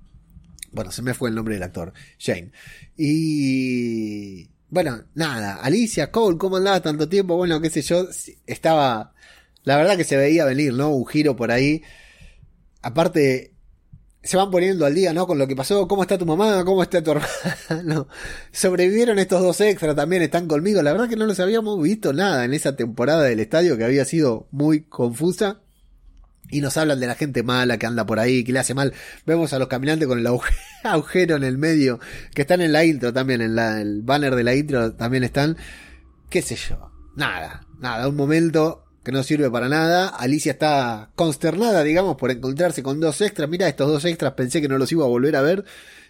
bueno, 0.77 0.91
se 0.91 1.01
me 1.01 1.15
fue 1.15 1.29
el 1.29 1.35
nombre 1.35 1.55
del 1.55 1.63
actor, 1.63 1.91
Shane. 2.19 2.51
Y 2.95 4.47
bueno, 4.69 5.05
nada, 5.15 5.55
Alicia, 5.55 6.11
Cole, 6.11 6.37
¿cómo 6.37 6.57
andaba 6.57 6.79
tanto 6.81 7.09
tiempo? 7.09 7.35
Bueno, 7.35 7.59
qué 7.59 7.71
sé 7.71 7.81
yo, 7.81 8.07
estaba, 8.45 9.15
la 9.63 9.75
verdad 9.75 9.97
que 9.97 10.03
se 10.03 10.17
veía 10.17 10.45
venir, 10.45 10.73
¿no? 10.73 10.89
Un 10.89 11.07
giro 11.07 11.35
por 11.35 11.49
ahí. 11.49 11.81
Aparte, 12.83 13.55
se 14.21 14.37
van 14.37 14.51
poniendo 14.51 14.85
al 14.85 14.93
día, 14.93 15.13
¿no? 15.13 15.25
Con 15.25 15.39
lo 15.39 15.47
que 15.47 15.55
pasó, 15.55 15.87
¿cómo 15.87 16.03
está 16.03 16.15
tu 16.15 16.27
mamá? 16.27 16.63
¿Cómo 16.63 16.83
está 16.83 17.01
tu 17.01 17.11
hermano? 17.69 18.07
Sobrevivieron 18.51 19.17
estos 19.17 19.41
dos 19.41 19.59
extras, 19.61 19.95
también 19.95 20.21
están 20.21 20.47
conmigo. 20.47 20.83
La 20.83 20.91
verdad 20.91 21.09
que 21.09 21.15
no 21.15 21.25
los 21.25 21.39
habíamos 21.39 21.81
visto 21.81 22.13
nada 22.13 22.45
en 22.45 22.53
esa 22.53 22.75
temporada 22.75 23.23
del 23.23 23.39
estadio 23.39 23.77
que 23.77 23.83
había 23.83 24.05
sido 24.05 24.47
muy 24.51 24.83
confusa. 24.83 25.61
Y 26.49 26.61
nos 26.61 26.77
hablan 26.77 26.99
de 26.99 27.07
la 27.07 27.15
gente 27.15 27.43
mala 27.43 27.77
que 27.77 27.87
anda 27.87 28.05
por 28.05 28.19
ahí, 28.19 28.43
que 28.43 28.53
le 28.53 28.59
hace 28.59 28.73
mal. 28.73 28.93
Vemos 29.25 29.51
a 29.53 29.59
los 29.59 29.67
caminantes 29.67 30.07
con 30.07 30.19
el 30.19 30.27
agujero 30.27 30.55
en 31.13 31.43
el 31.43 31.57
medio, 31.57 31.99
que 32.33 32.41
están 32.41 32.61
en 32.61 32.71
la 32.71 32.85
intro 32.85 33.13
también, 33.13 33.41
en 33.41 33.55
la, 33.55 33.81
el 33.81 34.01
banner 34.01 34.35
de 34.35 34.43
la 34.43 34.55
intro 34.55 34.93
también 34.93 35.23
están. 35.23 35.57
¿Qué 36.29 36.41
sé 36.41 36.55
yo? 36.55 36.91
Nada, 37.15 37.65
nada, 37.79 38.07
un 38.07 38.15
momento 38.15 38.83
que 39.03 39.11
no 39.11 39.23
sirve 39.23 39.49
para 39.49 39.69
nada. 39.69 40.09
Alicia 40.09 40.51
está 40.51 41.11
consternada, 41.15 41.83
digamos, 41.83 42.17
por 42.17 42.29
encontrarse 42.29 42.83
con 42.83 42.99
dos 42.99 43.21
extras. 43.21 43.49
Mira, 43.49 43.67
estos 43.69 43.87
dos 43.87 44.03
extras 44.03 44.33
pensé 44.33 44.61
que 44.61 44.67
no 44.67 44.77
los 44.77 44.91
iba 44.91 45.05
a 45.05 45.07
volver 45.07 45.37
a 45.37 45.41
ver. 45.41 45.63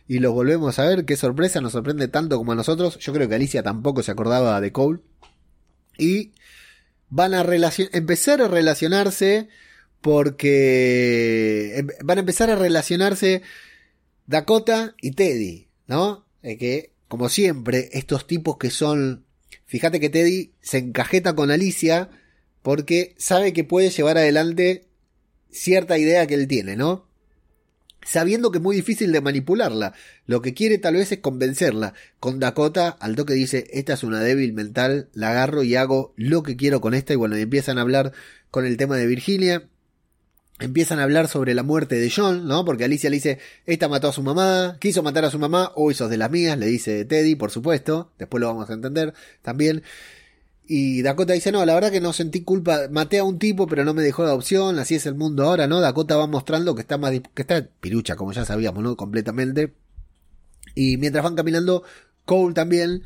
Y 0.08 0.20
los 0.20 0.34
volvemos 0.34 0.80
a 0.80 0.86
ver. 0.88 1.06
Qué 1.06 1.16
sorpresa, 1.16 1.62
nos 1.62 1.74
sorprende 1.74 2.08
tanto 2.08 2.38
como 2.38 2.54
a 2.54 2.56
nosotros. 2.56 2.98
Yo 2.98 3.13
creo 3.13 3.30
que 3.30 3.36
Alicia 3.36 3.62
tampoco 3.62 4.02
se 4.02 4.12
acordaba 4.12 4.60
de 4.62 4.72
Cole. 4.72 5.02
Y 6.00 6.32
van 7.10 7.36
a 7.36 7.42
empezar 7.44 8.42
a 8.42 8.48
relacionarse 8.48 9.48
porque 10.02 11.78
em, 11.78 11.88
van 12.04 12.18
a 12.18 12.22
empezar 12.22 12.50
a 12.50 12.56
relacionarse 12.56 13.42
Dakota 14.28 14.96
y 15.02 15.12
Teddy, 15.12 15.68
¿no? 15.88 16.26
que, 16.42 16.92
como 17.08 17.30
siempre, 17.30 17.90
estos 17.94 18.28
tipos 18.28 18.58
que 18.58 18.70
son... 18.70 19.26
Fíjate 19.66 20.00
que 20.00 20.10
Teddy 20.10 20.54
se 20.62 20.78
encajeta 20.78 21.36
con 21.36 21.52
Alicia 21.52 22.10
porque 22.62 23.16
sabe 23.18 23.54
que 23.54 23.63
puede 23.63 23.90
llevar 23.90 24.18
adelante 24.18 24.86
cierta 25.50 25.98
idea 25.98 26.28
que 26.28 26.36
él 26.36 26.48
tiene, 26.48 26.76
¿no? 26.76 27.08
Sabiendo 28.06 28.52
que 28.52 28.60
es 28.60 28.63
muy 28.63 28.76
difícil 28.76 29.12
de 29.12 29.20
manipularla. 29.20 29.94
Lo 30.26 30.42
que 30.42 30.54
quiere 30.54 30.78
tal 30.78 30.96
vez 30.96 31.12
es 31.12 31.20
convencerla. 31.20 31.94
Con 32.20 32.40
Dakota, 32.40 32.90
al 33.00 33.16
toque 33.16 33.34
dice, 33.34 33.68
esta 33.72 33.94
es 33.94 34.04
una 34.04 34.22
débil 34.22 34.54
mental, 34.54 35.10
la 35.13 35.32
agarro 35.32 35.63
y 35.63 35.76
hago 35.76 36.13
lo 36.16 36.44
que 36.44 36.56
quiero 36.56 36.80
con 36.80 36.94
esta. 36.94 37.13
Y 37.13 37.18
bueno, 37.18 37.36
empiezan 37.36 37.78
a 37.78 37.82
hablar 37.82 38.13
con 38.52 38.66
el 38.66 38.78
tema 38.78 38.96
de 38.96 39.08
Virginia 39.08 39.68
empiezan 40.60 41.00
a 41.00 41.04
hablar 41.04 41.28
sobre 41.28 41.54
la 41.54 41.63
muerte 41.63 41.96
de 41.96 42.12
John, 42.13 42.48
¿no? 42.48 42.65
Porque 42.65 42.84
Alicia 42.84 43.10
le 43.10 43.17
dice, 43.17 43.39
esta 43.65 43.88
mató 43.88 44.10
a 44.10 44.13
su 44.13 44.24
mamá, 44.24 44.78
quiso 44.80 45.04
matar 45.04 45.26
a 45.26 45.32
su 45.32 45.39
mamá, 45.39 45.72
hoy 45.76 45.93
sos 45.93 46.10
de 46.10 46.17
las 46.17 46.32
mías, 46.32 46.58
le 46.58 46.65
dice 46.65 47.06
Teddy, 47.06 47.36
por 47.36 47.52
supuesto, 47.52 48.12
después 48.17 48.41
lo 48.41 48.48
vamos 48.48 48.70
a 48.70 48.74
entender 48.74 49.13
también. 49.41 49.84
Y 50.70 51.02
Dakota 51.02 51.34
dice, 51.34 51.52
no, 51.52 51.65
la 51.65 51.76
verdad 51.76 51.91
que 51.91 52.02
no 52.02 52.12
sentí 52.12 52.41
culpa, 52.41 52.89
maté 52.91 53.20
a 53.20 53.24
un 53.24 53.39
tipo, 53.39 53.67
pero 53.67 53.86
no 53.86 53.93
me 53.93 54.04
dejó 54.04 54.26
la 54.26 54.34
opción, 54.34 54.80
así 54.80 54.96
es 54.96 55.06
el 55.06 55.15
mundo 55.15 55.43
ahora, 55.43 55.65
¿no? 55.67 55.80
Dakota 55.80 56.17
va 56.17 56.28
mostrando 56.28 56.76
que 56.76 56.82
está 56.82 56.98
más, 56.98 57.12
que 57.12 57.41
está 57.41 57.65
pirucha, 57.80 58.17
como 58.17 58.34
ya 58.34 58.43
sabíamos, 58.43 58.84
¿no? 58.84 58.98
Completamente. 58.98 59.74
Y 60.76 60.98
mientras 60.98 61.24
van 61.24 61.36
caminando, 61.36 61.84
Cole 62.26 62.54
también, 62.54 63.04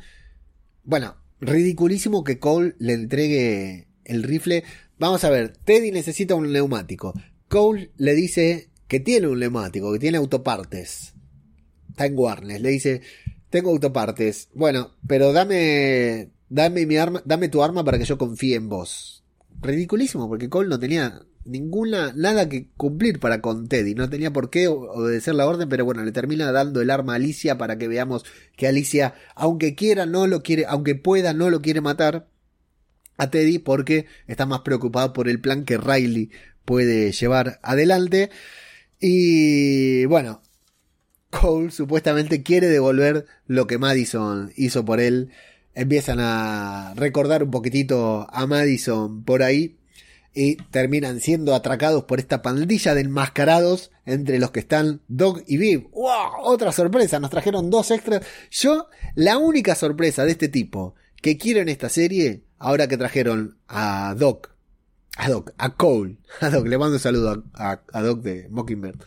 bueno, 0.82 1.16
ridiculísimo 1.40 2.24
que 2.24 2.40
Cole 2.40 2.74
le 2.78 2.94
entregue 2.94 3.86
el 4.04 4.24
rifle. 4.24 4.64
Vamos 4.98 5.22
a 5.22 5.30
ver, 5.30 5.56
Teddy 5.64 5.92
necesita 5.92 6.34
un 6.34 6.52
neumático. 6.52 7.14
Cole 7.52 7.90
le 7.98 8.14
dice 8.14 8.70
que 8.88 8.98
tiene 8.98 9.28
un 9.28 9.38
neumático, 9.38 9.92
que 9.92 9.98
tiene 9.98 10.16
autopartes. 10.16 11.12
Está 11.90 12.06
en 12.06 12.16
Warnes. 12.16 12.62
Le 12.62 12.70
dice, 12.70 13.02
tengo 13.50 13.68
autopartes. 13.68 14.48
Bueno, 14.54 14.92
pero 15.06 15.34
dame, 15.34 16.30
dame 16.48 16.86
mi 16.86 16.96
arma, 16.96 17.20
dame 17.26 17.50
tu 17.50 17.62
arma 17.62 17.84
para 17.84 17.98
que 17.98 18.06
yo 18.06 18.16
confíe 18.16 18.56
en 18.56 18.70
vos. 18.70 19.22
Ridiculísimo, 19.60 20.30
porque 20.30 20.48
Cole 20.48 20.70
no 20.70 20.80
tenía 20.80 21.26
ninguna, 21.44 22.14
nada 22.16 22.48
que 22.48 22.70
cumplir 22.70 23.20
para 23.20 23.42
con 23.42 23.68
Teddy. 23.68 23.94
No 23.94 24.08
tenía 24.08 24.32
por 24.32 24.48
qué 24.48 24.68
obedecer 24.68 25.34
la 25.34 25.46
orden, 25.46 25.68
pero 25.68 25.84
bueno, 25.84 26.02
le 26.02 26.12
termina 26.12 26.52
dando 26.52 26.80
el 26.80 26.88
arma 26.88 27.12
a 27.12 27.16
Alicia 27.16 27.58
para 27.58 27.76
que 27.76 27.86
veamos 27.86 28.24
que 28.56 28.66
Alicia, 28.66 29.12
aunque 29.34 29.74
quiera, 29.74 30.06
no 30.06 30.26
lo 30.26 30.42
quiere, 30.42 30.64
aunque 30.66 30.94
pueda, 30.94 31.34
no 31.34 31.50
lo 31.50 31.60
quiere 31.60 31.82
matar 31.82 32.30
a 33.18 33.30
Teddy 33.30 33.58
porque 33.58 34.06
está 34.26 34.46
más 34.46 34.62
preocupado 34.62 35.12
por 35.12 35.28
el 35.28 35.38
plan 35.38 35.66
que 35.66 35.76
Riley 35.76 36.30
puede 36.64 37.12
llevar 37.12 37.60
adelante. 37.62 38.30
Y 39.00 40.04
bueno, 40.06 40.42
Cole 41.30 41.70
supuestamente 41.70 42.42
quiere 42.42 42.68
devolver 42.68 43.26
lo 43.46 43.66
que 43.66 43.78
Madison 43.78 44.52
hizo 44.56 44.84
por 44.84 45.00
él. 45.00 45.30
Empiezan 45.74 46.18
a 46.20 46.92
recordar 46.96 47.42
un 47.42 47.50
poquitito 47.50 48.26
a 48.30 48.46
Madison 48.46 49.24
por 49.24 49.42
ahí 49.42 49.78
y 50.34 50.56
terminan 50.56 51.20
siendo 51.20 51.54
atracados 51.54 52.04
por 52.04 52.18
esta 52.18 52.42
pandilla 52.42 52.94
de 52.94 53.02
enmascarados 53.02 53.90
entre 54.06 54.38
los 54.38 54.50
que 54.50 54.60
están 54.60 55.00
Doc 55.08 55.42
y 55.46 55.56
Viv. 55.56 55.88
¡Wow! 55.92 56.42
Otra 56.44 56.72
sorpresa, 56.72 57.20
nos 57.20 57.30
trajeron 57.30 57.70
dos 57.70 57.90
extras. 57.90 58.24
Yo, 58.50 58.88
la 59.14 59.38
única 59.38 59.74
sorpresa 59.74 60.24
de 60.24 60.32
este 60.32 60.48
tipo 60.48 60.94
que 61.20 61.36
quiero 61.38 61.60
en 61.60 61.68
esta 61.68 61.88
serie, 61.88 62.44
ahora 62.58 62.88
que 62.88 62.96
trajeron 62.96 63.58
a 63.68 64.14
Doc 64.18 64.51
a 65.16 65.28
Doc, 65.28 65.52
a 65.58 65.74
Cole, 65.74 66.16
a 66.40 66.50
Doc, 66.50 66.66
le 66.66 66.78
mando 66.78 66.94
un 66.94 67.00
saludo 67.00 67.44
a, 67.54 67.80
a, 67.92 68.02
Doc 68.02 68.22
de 68.22 68.48
Mockingbird, 68.48 69.02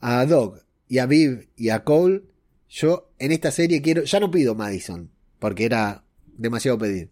a 0.00 0.24
Doc 0.26 0.64
y 0.88 0.98
a 0.98 1.06
Viv 1.06 1.48
y 1.56 1.70
a 1.70 1.84
Cole, 1.84 2.22
yo 2.68 3.10
en 3.18 3.32
esta 3.32 3.50
serie 3.50 3.82
quiero, 3.82 4.04
ya 4.04 4.20
no 4.20 4.30
pido 4.30 4.54
Madison, 4.54 5.10
porque 5.38 5.64
era 5.64 6.04
demasiado 6.36 6.78
pedir, 6.78 7.08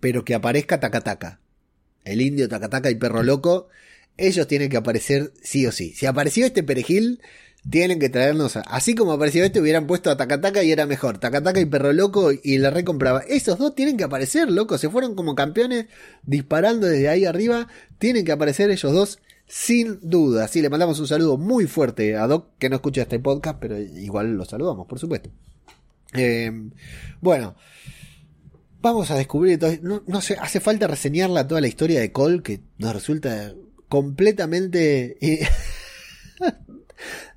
pero 0.00 0.24
que 0.24 0.34
aparezca 0.34 0.80
Takataka, 0.80 1.40
el 2.04 2.20
indio 2.20 2.48
Takataka 2.48 2.90
y 2.90 2.96
perro 2.96 3.22
loco, 3.22 3.68
ellos 4.16 4.48
tienen 4.48 4.68
que 4.68 4.76
aparecer 4.76 5.32
sí 5.42 5.64
o 5.66 5.72
sí. 5.72 5.94
Si 5.94 6.06
apareció 6.06 6.44
este 6.44 6.64
perejil, 6.64 7.20
tienen 7.70 7.98
que 7.98 8.08
traernos, 8.08 8.56
así 8.56 8.94
como 8.94 9.12
apareció 9.12 9.44
este, 9.44 9.60
hubieran 9.60 9.86
puesto 9.86 10.10
a 10.10 10.16
Takataka 10.16 10.62
y 10.62 10.72
era 10.72 10.86
mejor. 10.86 11.18
Takataka 11.18 11.60
y 11.60 11.66
Perro 11.66 11.92
Loco 11.92 12.30
y 12.32 12.58
la 12.58 12.70
recompraba. 12.70 13.20
Esos 13.20 13.58
dos 13.58 13.74
tienen 13.74 13.96
que 13.96 14.04
aparecer, 14.04 14.50
loco. 14.50 14.78
Se 14.78 14.88
fueron 14.88 15.14
como 15.14 15.34
campeones 15.34 15.86
disparando 16.22 16.86
desde 16.86 17.08
ahí 17.08 17.24
arriba. 17.24 17.68
Tienen 17.98 18.24
que 18.24 18.32
aparecer 18.32 18.70
ellos 18.70 18.92
dos 18.92 19.18
sin 19.46 19.98
duda. 20.02 20.48
Sí, 20.48 20.62
le 20.62 20.70
mandamos 20.70 20.98
un 21.00 21.08
saludo 21.08 21.36
muy 21.36 21.66
fuerte 21.66 22.16
a 22.16 22.26
Doc, 22.26 22.50
que 22.58 22.70
no 22.70 22.76
escucha 22.76 23.02
este 23.02 23.18
podcast, 23.18 23.58
pero 23.60 23.78
igual 23.78 24.34
lo 24.34 24.44
saludamos, 24.44 24.86
por 24.86 24.98
supuesto. 24.98 25.30
Eh, 26.14 26.50
bueno, 27.20 27.54
vamos 28.80 29.10
a 29.10 29.16
descubrir. 29.16 29.58
No, 29.82 30.02
no 30.06 30.20
sé, 30.22 30.36
hace 30.40 30.60
falta 30.60 30.86
reseñarla 30.86 31.46
toda 31.46 31.60
la 31.60 31.68
historia 31.68 32.00
de 32.00 32.12
Cole, 32.12 32.42
que 32.42 32.60
nos 32.78 32.94
resulta 32.94 33.54
completamente. 33.88 35.16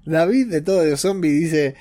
David 0.05 0.47
de 0.47 0.61
todo 0.61 0.81
de 0.81 0.97
zombie 0.97 1.31
dice: 1.31 1.75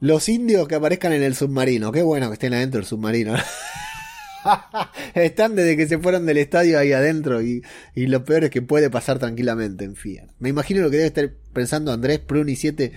Los 0.00 0.28
indios 0.28 0.68
que 0.68 0.74
aparezcan 0.74 1.12
en 1.12 1.22
el 1.22 1.34
submarino. 1.34 1.92
Qué 1.92 2.02
bueno 2.02 2.28
que 2.28 2.34
estén 2.34 2.54
adentro 2.54 2.80
del 2.80 2.86
submarino. 2.86 3.34
Están 5.14 5.54
desde 5.56 5.76
que 5.76 5.86
se 5.86 5.98
fueron 5.98 6.26
del 6.26 6.36
estadio 6.36 6.78
ahí 6.78 6.92
adentro 6.92 7.42
y, 7.42 7.62
y, 7.94 8.06
lo 8.06 8.24
peor 8.24 8.44
es 8.44 8.50
que 8.50 8.60
puede 8.62 8.90
pasar 8.90 9.18
tranquilamente 9.18 9.84
en 9.84 9.96
Fiat. 9.96 10.28
Me 10.38 10.50
imagino 10.50 10.82
lo 10.82 10.90
que 10.90 10.98
debe 10.98 11.06
estar 11.06 11.32
pensando 11.52 11.92
Andrés 11.92 12.18
Pruni 12.18 12.56
7 12.56 12.92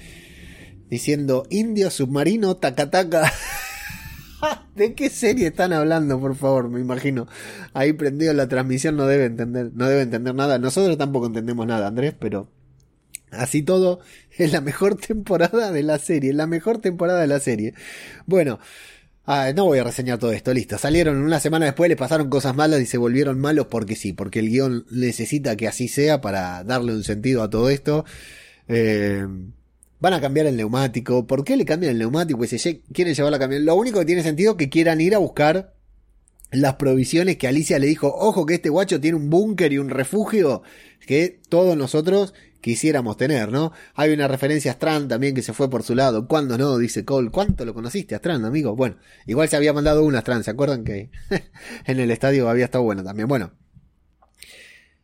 diciendo 0.89 1.45
indio 1.49 1.89
submarino 1.89 2.58
taca 2.58 2.89
taca. 2.89 3.32
¿De 4.75 4.93
qué 4.93 5.10
serie 5.10 5.47
están 5.47 5.73
hablando, 5.73 6.19
por 6.19 6.36
favor? 6.36 6.69
Me 6.69 6.80
imagino. 6.80 7.27
Ahí 7.73 7.93
prendido 7.93 8.34
la 8.34 8.47
transmisión 8.47 8.95
no 8.95 9.08
debe 9.08 9.25
entender, 9.25 9.71
no 9.73 9.88
debe 9.88 10.01
entender 10.03 10.36
nada. 10.36 10.60
Nosotros 10.60 10.97
tampoco 10.97 11.27
entendemos 11.27 11.65
nada, 11.65 11.88
Andrés, 11.88 12.13
pero 12.17 12.49
Así 13.31 13.61
todo, 13.61 13.99
es 14.37 14.51
la 14.51 14.61
mejor 14.61 14.95
temporada 14.95 15.71
de 15.71 15.83
la 15.83 15.99
serie, 15.99 16.33
la 16.33 16.47
mejor 16.47 16.79
temporada 16.79 17.21
de 17.21 17.27
la 17.27 17.39
serie. 17.39 17.73
Bueno, 18.25 18.59
ah, 19.25 19.51
no 19.55 19.65
voy 19.65 19.79
a 19.79 19.83
reseñar 19.83 20.19
todo 20.19 20.31
esto, 20.31 20.53
listo. 20.53 20.77
Salieron 20.77 21.17
una 21.17 21.39
semana 21.39 21.65
después, 21.65 21.89
le 21.89 21.95
pasaron 21.95 22.29
cosas 22.29 22.55
malas 22.55 22.81
y 22.81 22.85
se 22.85 22.97
volvieron 22.97 23.39
malos 23.39 23.67
porque 23.67 23.95
sí, 23.95 24.13
porque 24.13 24.39
el 24.39 24.49
guion 24.49 24.85
necesita 24.91 25.55
que 25.55 25.67
así 25.67 25.87
sea 25.87 26.21
para 26.21 26.63
darle 26.63 26.93
un 26.93 27.03
sentido 27.03 27.43
a 27.43 27.49
todo 27.49 27.69
esto. 27.69 28.05
Eh, 28.67 29.25
van 29.99 30.13
a 30.13 30.21
cambiar 30.21 30.47
el 30.47 30.55
neumático. 30.55 31.27
¿Por 31.27 31.43
qué 31.43 31.57
le 31.57 31.65
cambian 31.65 31.91
el 31.91 31.99
neumático? 31.99 32.37
Pues 32.37 32.49
si 32.51 32.81
quieren 32.93 33.13
llevarlo 33.13 33.37
a 33.37 33.39
cambiar. 33.39 33.61
Lo 33.61 33.75
único 33.75 33.99
que 33.99 34.05
tiene 34.05 34.23
sentido 34.23 34.51
es 34.51 34.57
que 34.57 34.69
quieran 34.69 35.01
ir 35.01 35.15
a 35.15 35.19
buscar 35.19 35.73
las 36.51 36.75
provisiones 36.75 37.37
que 37.37 37.47
Alicia 37.47 37.79
le 37.79 37.87
dijo, 37.87 38.13
ojo 38.15 38.45
que 38.45 38.55
este 38.55 38.69
guacho 38.69 39.01
tiene 39.01 39.17
un 39.17 39.29
búnker 39.29 39.73
y 39.73 39.79
un 39.79 39.89
refugio 39.89 40.63
que 41.05 41.41
todos 41.49 41.75
nosotros 41.75 42.33
quisiéramos 42.62 43.17
tener, 43.17 43.52
¿no? 43.52 43.72
Hay 43.96 44.12
una 44.12 44.28
referencia 44.28 44.72
a 44.72 44.74
Strand 44.74 45.10
también 45.10 45.36
que 45.36 45.41
se 45.41 45.54
fue 45.54 45.70
por 45.70 45.84
su 45.84 45.96
lado. 45.96 46.28
¿Cuándo 46.28 46.58
no? 46.58 46.78
Dice 46.78 47.06
Cole. 47.06 47.30
¿Cuánto 47.32 47.65
lo 47.65 47.74
conociste 47.74 48.15
a 48.15 48.17
Strand, 48.17 48.46
amigo? 48.46 48.76
Bueno, 48.76 48.98
igual 49.26 49.50
se 49.50 49.56
había 49.56 49.74
mandado 49.74 50.04
una 50.04 50.20
Strand, 50.20 50.43
¿se 50.43 50.52
acuerdan 50.52 50.84
que 50.84 51.10
en 51.86 52.00
el 52.00 52.12
estadio 52.12 52.50
había 52.50 52.65
estado 52.65 52.84
bueno 52.84 53.04
también? 53.04 53.28
Bueno. 53.28 53.52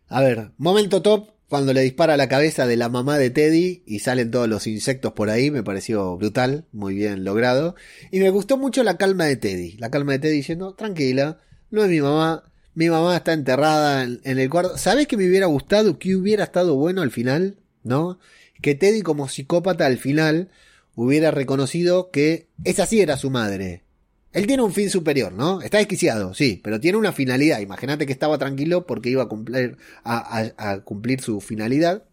A 0.07 0.21
ver, 0.21 0.51
momento 0.57 1.01
top 1.01 1.33
cuando 1.53 1.71
le 1.71 1.81
dispara 1.81 2.17
la 2.17 2.27
cabeza 2.27 2.65
de 2.65 2.77
la 2.77 2.89
mamá 2.89 3.19
de 3.19 3.29
Teddy 3.29 3.83
y 3.85 3.99
salen 3.99 4.31
todos 4.31 4.49
los 4.49 4.65
insectos 4.65 5.13
por 5.13 5.29
ahí, 5.29 5.51
me 5.51 5.61
pareció 5.61 6.17
brutal, 6.17 6.65
muy 6.71 6.95
bien 6.95 7.23
logrado. 7.23 7.75
Y 8.09 8.21
me 8.21 8.31
gustó 8.31 8.57
mucho 8.57 8.81
la 8.83 8.97
calma 8.97 9.25
de 9.25 9.35
Teddy. 9.35 9.77
La 9.77 9.91
calma 9.91 10.13
de 10.13 10.19
Teddy 10.19 10.37
diciendo, 10.37 10.73
tranquila, 10.73 11.37
no 11.69 11.83
es 11.83 11.91
mi 11.91 12.01
mamá, 12.01 12.51
mi 12.75 12.89
mamá 12.89 13.15
está 13.15 13.33
enterrada 13.33 14.03
en, 14.03 14.19
el 14.23 14.49
cuarto. 14.49 14.77
¿Sabes 14.77 15.07
que 15.07 15.17
me 15.17 15.27
hubiera 15.27 15.45
gustado? 15.45 15.99
Que 15.99 16.15
hubiera 16.15 16.43
estado 16.43 16.75
bueno 16.75 17.01
al 17.01 17.11
final, 17.11 17.57
¿no? 17.83 18.19
Que 18.61 18.75
Teddy 18.75 19.01
como 19.01 19.29
psicópata 19.29 19.85
al 19.85 19.97
final 19.97 20.49
hubiera 20.95 21.31
reconocido 21.31 22.09
que 22.11 22.47
esa 22.63 22.85
sí 22.85 23.01
era 23.01 23.17
su 23.17 23.29
madre. 23.29 23.83
Él 24.31 24.47
tiene 24.47 24.63
un 24.63 24.73
fin 24.73 24.89
superior, 24.89 25.31
¿no? 25.31 25.61
Está 25.61 25.77
desquiciado, 25.77 26.33
sí, 26.33 26.59
pero 26.63 26.79
tiene 26.79 26.97
una 26.97 27.11
finalidad. 27.11 27.59
Imagínate 27.59 28.07
que 28.07 28.13
estaba 28.13 28.39
tranquilo 28.39 28.87
porque 28.87 29.09
iba 29.09 29.23
a 29.23 29.27
cumplir, 29.27 29.77
a, 30.03 30.79
cumplir 30.83 31.21
su 31.21 31.39
finalidad, 31.39 32.05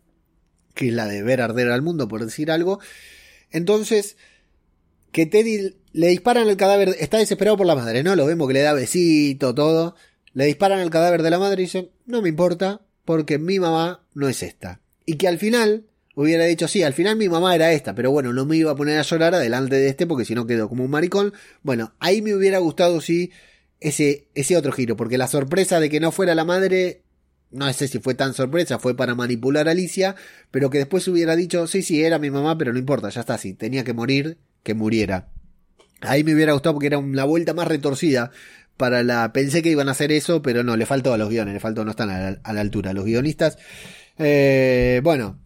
que 0.75 0.89
es 0.89 0.95
la 0.95 1.07
de 1.07 1.23
ver 1.23 1.41
arder 1.41 1.71
al 1.71 1.81
mundo, 1.81 2.09
por 2.09 2.23
decir 2.23 2.51
algo. 2.51 2.79
Entonces, 3.51 4.19
que 5.13 5.25
Teddy 5.25 5.77
le 5.93 6.09
disparan 6.09 6.47
el 6.47 6.59
cadáver, 6.59 6.95
está 6.99 7.17
desesperado 7.17 7.57
por 7.57 7.67
la 7.67 7.75
madre, 7.75 8.03
¿no? 8.03 8.15
Lo 8.15 8.27
vemos 8.27 8.49
que 8.49 8.55
le 8.55 8.61
da 8.61 8.75
besito, 8.75 9.55
todo. 9.55 9.97
Le 10.33 10.45
disparan 10.45 10.81
el 10.81 10.91
cadáver 10.91 11.23
de 11.23 11.31
la 11.31 11.39
madre 11.39 11.63
y 11.63 11.65
dice, 11.67 11.91
no 12.07 12.23
me 12.23 12.29
importa, 12.29 12.83
porque 13.05 13.39
mi 13.39 13.59
mamá 13.59 14.05
no 14.15 14.29
es 14.29 14.43
esta. 14.43 14.81
Y 15.05 15.17
que 15.17 15.29
al 15.29 15.39
final 15.39 15.87
hubiera 16.15 16.45
dicho, 16.45 16.69
sí, 16.69 16.83
al 16.83 16.93
final 16.93 17.17
mi 17.17 17.29
mamá 17.29 17.55
era 17.55 17.73
esta, 17.73 17.95
pero 17.95 18.11
bueno, 18.11 18.33
no 18.33 18.45
me 18.45 18.57
iba 18.57 18.71
a 18.71 18.77
poner 18.77 18.99
a 18.99 19.03
llorar 19.03 19.35
adelante 19.35 19.77
de 19.77 19.89
este 19.89 20.07
porque 20.07 20.25
si 20.25 20.35
no 20.35 20.47
quedó 20.47 20.69
como 20.69 20.85
un 20.85 20.91
maricón. 20.91 21.33
Bueno, 21.63 21.95
ahí 21.99 22.23
me 22.23 22.35
hubiera 22.35 22.59
gustado, 22.59 23.01
sí, 23.01 23.33
ese, 23.81 24.29
ese 24.35 24.57
otro 24.57 24.73
giro, 24.73 24.97
porque 24.97 25.19
la 25.19 25.29
sorpresa 25.29 25.81
de 25.81 25.89
que 25.89 26.01
no 26.01 26.13
fuera 26.13 26.35
la 26.35 26.45
madre, 26.45 27.03
no 27.51 27.73
sé 27.73 27.89
si 27.89 27.99
fue 27.99 28.15
tan 28.15 28.35
sorpresa, 28.35 28.79
fue 28.79 28.97
para 28.97 29.15
manipular 29.15 29.69
a 29.69 29.73
Alicia, 29.73 30.15
pero 30.51 30.71
que 30.71 30.79
después 30.79 31.09
hubiera 31.09 31.37
dicho, 31.37 31.67
sí, 31.67 31.83
sí, 31.83 32.03
era 32.03 32.19
mi 32.19 32.31
mamá, 32.31 32.59
pero 32.59 32.73
no 32.73 32.79
importa, 32.79 33.09
ya 33.09 33.21
está, 33.21 33.39
sí, 33.39 33.55
tenía 33.55 33.85
que 33.85 33.95
morir, 33.95 34.39
que 34.63 34.75
muriera. 34.75 35.29
Ahí 36.03 36.25
me 36.25 36.35
hubiera 36.35 36.53
gustado 36.53 36.75
porque 36.75 36.87
era 36.87 36.99
una 36.99 37.25
vuelta 37.25 37.53
más 37.53 37.69
retorcida 37.69 38.31
para 38.81 39.03
la... 39.03 39.31
Pensé 39.35 39.63
que 39.63 39.69
iban 39.69 39.89
a 39.89 39.93
hacer 39.93 40.11
eso, 40.11 40.41
pero 40.41 40.65
no, 40.65 40.75
le 40.75 40.87
faltó 40.87 41.13
a 41.13 41.19
los 41.19 41.29
guiones, 41.29 41.53
le 41.53 41.61
faltó, 41.61 41.85
no 41.85 41.91
están 41.91 42.09
a 42.09 42.53
la, 42.53 42.61
altura. 42.61 42.95
Los 42.95 43.05
guionistas... 43.05 43.59
Eh, 44.19 45.01
bueno, 45.05 45.39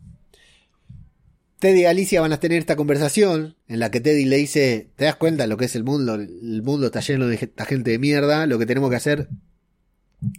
Teddy 1.59 1.81
y 1.81 1.85
Alicia 1.85 2.21
van 2.21 2.33
a 2.33 2.39
tener 2.39 2.59
esta 2.59 2.77
conversación 2.77 3.57
en 3.67 3.81
la 3.81 3.91
que 3.91 4.01
Teddy 4.01 4.25
le 4.25 4.37
dice, 4.37 4.91
¿te 4.95 5.05
das 5.05 5.17
cuenta 5.17 5.49
lo 5.49 5.57
que 5.57 5.65
es 5.65 5.75
el 5.75 5.83
mundo? 5.83 6.15
El 6.15 6.63
mundo 6.63 6.87
está 6.87 7.01
lleno 7.01 7.27
de 7.27 7.37
gente 7.37 7.91
de 7.91 7.99
mierda, 7.99 8.47
lo 8.47 8.59
que 8.59 8.67
tenemos 8.67 8.91
que 8.91 8.97
hacer 8.97 9.29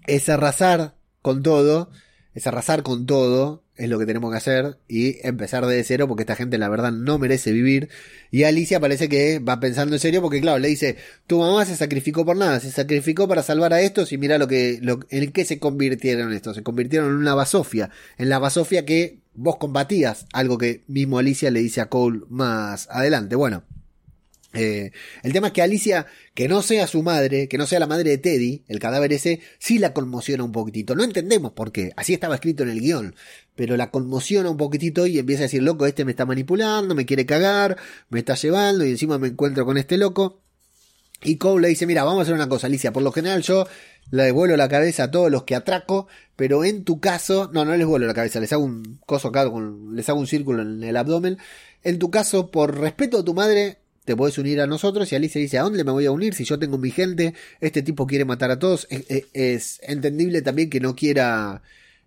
es 0.07 0.29
arrasar 0.29 0.95
con 1.21 1.43
todo, 1.43 1.91
es 2.35 2.45
arrasar 2.47 2.83
con 2.83 3.05
todo, 3.05 3.63
es 3.77 3.89
lo 3.89 3.97
que 3.97 4.05
tenemos 4.05 4.29
que 4.29 4.37
hacer 4.37 4.77
y 4.87 5.25
empezar 5.25 5.65
de 5.65 5.83
cero 5.83 6.07
porque 6.07 6.23
esta 6.23 6.35
gente 6.35 6.57
la 6.57 6.69
verdad 6.69 6.91
no 6.91 7.17
merece 7.17 7.53
vivir. 7.53 7.89
Y 8.29 8.43
Alicia 8.43 8.79
parece 8.79 9.07
que 9.09 9.39
va 9.39 9.59
pensando 9.61 9.95
en 9.95 9.99
serio 9.99 10.21
porque 10.21 10.41
claro, 10.41 10.59
le 10.59 10.67
dice, 10.67 10.97
tu 11.27 11.39
mamá 11.39 11.65
se 11.65 11.77
sacrificó 11.77 12.25
por 12.25 12.35
nada, 12.35 12.59
se 12.59 12.71
sacrificó 12.71 13.27
para 13.27 13.41
salvar 13.41 13.73
a 13.73 13.81
estos 13.81 14.11
y 14.11 14.17
mira 14.17 14.37
lo 14.37 14.47
que, 14.47 14.81
en 15.09 15.31
qué 15.31 15.45
se 15.45 15.59
convirtieron 15.59 16.33
estos, 16.33 16.57
se 16.57 16.63
convirtieron 16.63 17.09
en 17.09 17.15
una 17.15 17.35
basofia, 17.35 17.89
en 18.17 18.29
la 18.29 18.39
basofia 18.39 18.85
que 18.85 19.19
vos 19.33 19.55
combatías, 19.57 20.25
algo 20.33 20.57
que 20.57 20.83
mismo 20.87 21.19
Alicia 21.19 21.51
le 21.51 21.61
dice 21.61 21.79
a 21.79 21.87
Cole 21.87 22.21
más 22.29 22.89
adelante. 22.91 23.35
Bueno, 23.35 23.63
eh, 24.55 24.91
el 25.23 25.33
tema 25.33 25.47
es 25.47 25.53
que 25.53 25.61
Alicia, 25.61 26.05
que 26.33 26.47
no 26.47 26.61
sea 26.61 26.87
su 26.87 27.03
madre, 27.03 27.47
que 27.47 27.57
no 27.57 27.67
sea 27.67 27.79
la 27.79 27.87
madre 27.87 28.09
de 28.09 28.17
Teddy, 28.17 28.63
el 28.67 28.79
cadáver 28.79 29.13
ese, 29.13 29.41
sí 29.59 29.77
la 29.79 29.93
conmociona 29.93 30.43
un 30.43 30.51
poquitito. 30.51 30.95
No 30.95 31.03
entendemos 31.03 31.51
por 31.51 31.71
qué, 31.71 31.91
así 31.95 32.13
estaba 32.13 32.35
escrito 32.35 32.63
en 32.63 32.69
el 32.69 32.79
guion, 32.79 33.15
pero 33.55 33.77
la 33.77 33.91
conmociona 33.91 34.49
un 34.49 34.57
poquitito 34.57 35.05
y 35.07 35.19
empieza 35.19 35.41
a 35.41 35.43
decir, 35.43 35.63
loco, 35.63 35.85
este 35.85 36.05
me 36.05 36.11
está 36.11 36.25
manipulando, 36.25 36.95
me 36.95 37.05
quiere 37.05 37.25
cagar, 37.25 37.77
me 38.09 38.19
está 38.19 38.35
llevando 38.35 38.85
y 38.85 38.91
encima 38.91 39.17
me 39.17 39.27
encuentro 39.27 39.65
con 39.65 39.77
este 39.77 39.97
loco. 39.97 40.41
Y 41.23 41.37
Cole 41.37 41.61
le 41.61 41.67
dice, 41.69 41.87
mira, 41.87 42.03
vamos 42.03 42.19
a 42.19 42.21
hacer 42.23 42.35
una 42.35 42.49
cosa, 42.49 42.67
Alicia, 42.67 42.93
por 42.93 43.01
lo 43.01 43.11
general 43.11 43.41
yo 43.41 43.67
le 44.11 44.23
devuelvo 44.23 44.55
la 44.57 44.69
cabeza 44.69 45.05
a 45.05 45.11
todos 45.11 45.31
los 45.31 45.43
que 45.43 45.55
atraco, 45.55 46.07
pero 46.35 46.63
en 46.63 46.83
tu 46.83 46.99
caso, 46.99 47.49
no, 47.53 47.65
no 47.65 47.75
les 47.75 47.87
vuelvo 47.87 48.05
la 48.05 48.13
cabeza, 48.13 48.39
les 48.39 48.53
hago 48.53 48.63
un 48.63 48.99
coso 49.05 49.29
acá, 49.29 49.49
les 49.91 50.07
hago 50.09 50.19
un 50.19 50.27
círculo 50.27 50.61
en 50.61 50.83
el 50.83 50.95
abdomen. 50.97 51.37
En 51.83 51.99
tu 51.99 52.11
caso, 52.11 52.51
por 52.51 52.77
respeto 52.79 53.19
a 53.19 53.25
tu 53.25 53.33
madre, 53.33 53.79
te 54.05 54.15
puedes 54.15 54.37
unir 54.37 54.61
a 54.61 54.67
nosotros. 54.67 55.11
Y 55.11 55.15
Alicia 55.15 55.41
dice, 55.41 55.57
¿a 55.57 55.63
dónde 55.63 55.83
me 55.83 55.91
voy 55.91 56.05
a 56.05 56.11
unir? 56.11 56.33
Si 56.33 56.45
yo 56.45 56.57
tengo 56.57 56.77
mi 56.77 56.91
gente, 56.91 57.33
este 57.59 57.81
tipo 57.81 58.07
quiere 58.07 58.23
matar 58.23 58.51
a 58.51 58.59
todos. 58.59 58.87
Es, 58.89 59.79
entendible 59.83 60.41
también 60.41 60.69
que 60.69 60.79
no 60.79 60.95
quiera 60.95 61.63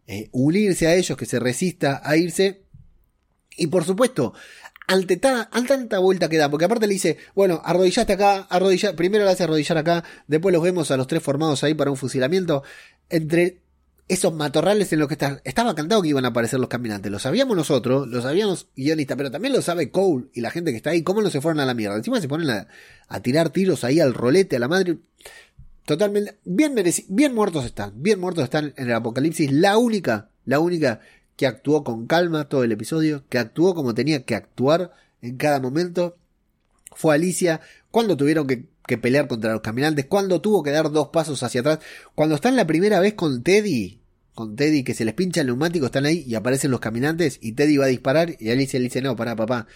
eh, 0.06 0.28
unirse 0.32 0.86
a 0.86 0.94
ellos, 0.94 1.18
que 1.18 1.26
se 1.26 1.38
resista 1.38 2.00
a 2.02 2.16
irse. 2.16 2.62
Y 3.56 3.66
por 3.66 3.84
supuesto, 3.84 4.32
ante, 4.86 5.16
tanta 5.16 5.98
vuelta 5.98 6.28
que 6.28 6.38
da, 6.38 6.48
porque 6.48 6.64
aparte 6.64 6.86
le 6.86 6.94
dice, 6.94 7.18
bueno, 7.34 7.60
arrodillaste 7.64 8.14
acá, 8.14 8.46
arrodillar, 8.48 8.94
primero 8.94 9.24
le 9.24 9.32
hace 9.32 9.44
arrodillar 9.44 9.76
acá, 9.78 10.04
después 10.28 10.52
los 10.52 10.62
vemos 10.62 10.90
a 10.90 10.96
los 10.96 11.06
tres 11.06 11.22
formados 11.22 11.62
ahí 11.64 11.74
para 11.74 11.90
un 11.90 11.96
fusilamiento. 11.96 12.62
Entre 13.10 13.58
esos 14.08 14.34
matorrales 14.34 14.92
en 14.92 14.98
los 14.98 15.08
que 15.08 15.14
están. 15.14 15.40
Estaba 15.44 15.74
cantado 15.74 16.02
que 16.02 16.08
iban 16.08 16.24
a 16.24 16.28
aparecer 16.28 16.58
los 16.58 16.68
caminantes. 16.68 17.12
Lo 17.12 17.18
sabíamos 17.18 17.56
nosotros, 17.56 18.08
lo 18.08 18.22
sabíamos 18.22 18.68
guionistas, 18.74 19.16
pero 19.16 19.30
también 19.30 19.52
lo 19.52 19.62
sabe 19.62 19.90
Cole 19.90 20.26
y 20.32 20.40
la 20.40 20.50
gente 20.50 20.70
que 20.70 20.78
está 20.78 20.90
ahí. 20.90 21.02
¿Cómo 21.02 21.20
no 21.20 21.30
se 21.30 21.40
fueron 21.40 21.60
a 21.60 21.66
la 21.66 21.74
mierda? 21.74 21.96
Encima 21.96 22.20
se 22.20 22.28
ponen 22.28 22.50
a, 22.50 23.20
tirar 23.20 23.50
tiros 23.50 23.84
ahí 23.84 24.00
al 24.00 24.14
rolete, 24.14 24.56
a 24.56 24.58
la 24.58 24.68
madre. 24.68 24.98
Totalmente. 25.84 26.38
Bien 26.44 26.74
bien 27.08 27.34
muertos 27.34 27.64
están. 27.66 27.92
Bien 28.02 28.18
muertos 28.18 28.44
están 28.44 28.72
en 28.76 28.86
el 28.86 28.94
apocalipsis. 28.94 29.52
La 29.52 29.76
única, 29.76 30.30
la 30.46 30.58
única 30.58 31.00
que 31.36 31.46
actuó 31.46 31.84
con 31.84 32.06
calma 32.06 32.48
todo 32.48 32.64
el 32.64 32.72
episodio, 32.72 33.24
que 33.28 33.38
actuó 33.38 33.74
como 33.74 33.94
tenía 33.94 34.24
que 34.24 34.34
actuar 34.34 34.92
en 35.20 35.36
cada 35.36 35.60
momento, 35.60 36.16
fue 36.92 37.14
Alicia. 37.14 37.60
Cuando 37.90 38.16
tuvieron 38.16 38.46
que 38.46 38.66
que 38.88 38.98
pelear 38.98 39.28
contra 39.28 39.52
los 39.52 39.60
caminantes, 39.60 40.06
cuando 40.06 40.40
tuvo 40.40 40.64
que 40.64 40.72
dar 40.72 40.90
dos 40.90 41.08
pasos 41.08 41.40
hacia 41.44 41.60
atrás, 41.60 41.78
cuando 42.16 42.34
está 42.34 42.48
en 42.48 42.56
la 42.56 42.66
primera 42.66 42.98
vez 42.98 43.14
con 43.14 43.44
Teddy, 43.44 43.97
con 44.38 44.54
Teddy 44.54 44.84
que 44.84 44.94
se 44.94 45.04
les 45.04 45.14
pincha 45.14 45.40
el 45.40 45.48
neumático, 45.48 45.86
están 45.86 46.06
ahí 46.06 46.22
y 46.24 46.36
aparecen 46.36 46.70
los 46.70 46.78
caminantes 46.78 47.40
y 47.42 47.54
Teddy 47.54 47.76
va 47.76 47.86
a 47.86 47.88
disparar 47.88 48.36
y 48.38 48.50
Alicia 48.50 48.78
le 48.78 48.84
dice, 48.84 49.02
no, 49.02 49.16
para 49.16 49.34
papá, 49.34 49.66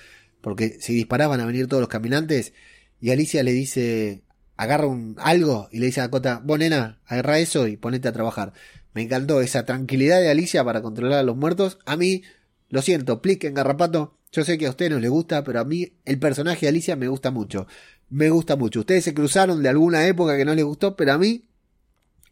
porque 0.40 0.78
si 0.78 0.94
disparas 0.94 1.28
van 1.28 1.40
a 1.40 1.46
venir 1.46 1.66
todos 1.66 1.80
los 1.80 1.88
caminantes 1.88 2.52
y 3.00 3.10
Alicia 3.10 3.42
le 3.42 3.50
dice, 3.50 4.22
agarra 4.56 4.86
un 4.86 5.16
algo 5.18 5.68
y 5.72 5.80
le 5.80 5.86
dice 5.86 5.98
a 5.98 6.04
Dakota, 6.04 6.40
vos 6.44 6.60
nena, 6.60 7.00
agarra 7.06 7.40
eso 7.40 7.66
y 7.66 7.76
ponete 7.76 8.06
a 8.06 8.12
trabajar. 8.12 8.52
Me 8.94 9.02
encantó 9.02 9.40
esa 9.40 9.66
tranquilidad 9.66 10.20
de 10.20 10.30
Alicia 10.30 10.62
para 10.62 10.80
controlar 10.80 11.18
a 11.18 11.22
los 11.24 11.36
muertos. 11.36 11.80
A 11.84 11.96
mí, 11.96 12.22
lo 12.68 12.82
siento, 12.82 13.20
plique 13.20 13.48
en 13.48 13.54
garrapato. 13.54 14.16
Yo 14.30 14.44
sé 14.44 14.58
que 14.58 14.68
a 14.68 14.70
usted 14.70 14.90
no 14.90 15.00
le 15.00 15.08
gusta, 15.08 15.42
pero 15.42 15.58
a 15.58 15.64
mí 15.64 15.94
el 16.04 16.20
personaje 16.20 16.66
de 16.66 16.68
Alicia 16.68 16.94
me 16.94 17.08
gusta 17.08 17.32
mucho. 17.32 17.66
Me 18.10 18.30
gusta 18.30 18.54
mucho. 18.54 18.78
Ustedes 18.78 19.02
se 19.02 19.12
cruzaron 19.12 19.60
de 19.60 19.70
alguna 19.70 20.06
época 20.06 20.36
que 20.36 20.44
no 20.44 20.54
les 20.54 20.64
gustó, 20.64 20.94
pero 20.94 21.14
a 21.14 21.18
mí 21.18 21.48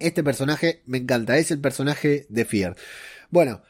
este 0.01 0.25
personaje 0.25 0.83
me 0.87 0.99
encanta. 0.99 1.39
Es 1.39 1.51
el 1.51 1.61
personaje 1.61 2.27
de 2.29 2.45
Fear. 2.45 2.77
Bueno, 3.31 3.63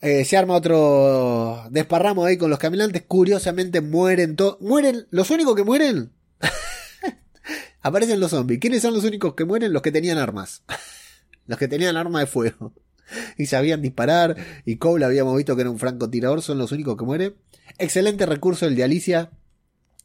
eh, 0.00 0.24
se 0.24 0.36
arma 0.36 0.54
otro 0.54 1.66
desparramo 1.70 2.24
ahí 2.24 2.36
con 2.36 2.50
los 2.50 2.58
caminantes. 2.58 3.02
Curiosamente 3.06 3.80
mueren 3.80 4.36
todos. 4.36 4.60
Mueren. 4.60 5.06
Los 5.10 5.30
únicos 5.30 5.54
que 5.54 5.64
mueren. 5.64 6.12
Aparecen 7.82 8.20
los 8.20 8.30
zombies. 8.30 8.60
¿Quiénes 8.60 8.82
son 8.82 8.94
los 8.94 9.04
únicos 9.04 9.34
que 9.34 9.44
mueren? 9.44 9.72
Los 9.72 9.82
que 9.82 9.92
tenían 9.92 10.18
armas. 10.18 10.62
los 11.46 11.58
que 11.58 11.68
tenían 11.68 11.96
arma 11.96 12.20
de 12.20 12.26
fuego. 12.26 12.72
y 13.36 13.46
sabían 13.46 13.82
disparar. 13.82 14.36
Y 14.64 14.76
Cole 14.76 15.04
habíamos 15.04 15.36
visto 15.36 15.54
que 15.54 15.62
era 15.62 15.70
un 15.70 15.78
francotirador. 15.78 16.42
Son 16.42 16.58
los 16.58 16.72
únicos 16.72 16.96
que 16.96 17.04
mueren. 17.04 17.34
Excelente 17.78 18.26
recurso 18.26 18.66
el 18.66 18.76
de 18.76 18.84
Alicia. 18.84 19.30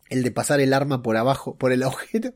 El 0.10 0.24
de 0.24 0.32
pasar 0.32 0.60
el 0.60 0.74
arma 0.74 1.02
por 1.02 1.18
abajo, 1.18 1.58
por 1.58 1.72
el 1.72 1.84
agujero. 1.84 2.34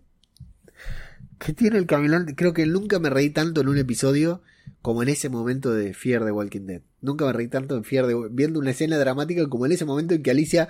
¿Qué 1.40 1.54
tiene 1.54 1.78
el 1.78 1.86
caminante? 1.86 2.36
Creo 2.36 2.54
que 2.54 2.66
nunca 2.66 3.00
me 3.00 3.10
reí 3.10 3.30
tanto 3.30 3.62
en 3.62 3.70
un 3.70 3.78
episodio 3.78 4.42
como 4.82 5.04
en 5.04 5.10
ese 5.10 5.30
momento 5.30 5.74
de 5.74 5.94
Fear 5.94 6.26
de 6.26 6.32
Walking 6.32 6.66
Dead. 6.66 6.82
Nunca 7.02 7.26
me 7.26 7.34
reí 7.34 7.48
tanto 7.48 7.76
en 7.76 7.84
Fear 7.84 8.08
de 8.08 8.16
viendo 8.30 8.60
una 8.60 8.72
escena 8.72 8.98
dramática 8.98 9.48
como 9.48 9.66
en 9.66 9.72
ese 9.72 9.86
momento 9.86 10.14
en 10.14 10.22
que 10.22 10.32
Alicia 10.32 10.68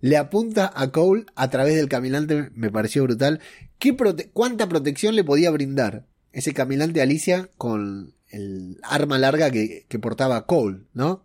le 0.00 0.16
apunta 0.16 0.72
a 0.74 0.90
Cole 0.90 1.26
a 1.34 1.50
través 1.50 1.74
del 1.74 1.88
caminante. 1.88 2.50
Me 2.54 2.70
pareció 2.70 3.02
brutal. 3.02 3.40
¿Qué 3.78 3.96
¿Cuánta 4.32 4.68
protección 4.68 5.16
le 5.16 5.24
podía 5.24 5.50
brindar 5.50 6.06
ese 6.32 6.54
caminante 6.54 7.00
a 7.00 7.02
Alicia 7.02 7.50
con 7.58 8.14
el 8.28 8.78
arma 8.82 9.18
larga 9.18 9.50
que, 9.50 9.86
que 9.88 9.98
portaba 9.98 10.46
Cole, 10.46 10.84
¿no? 10.94 11.24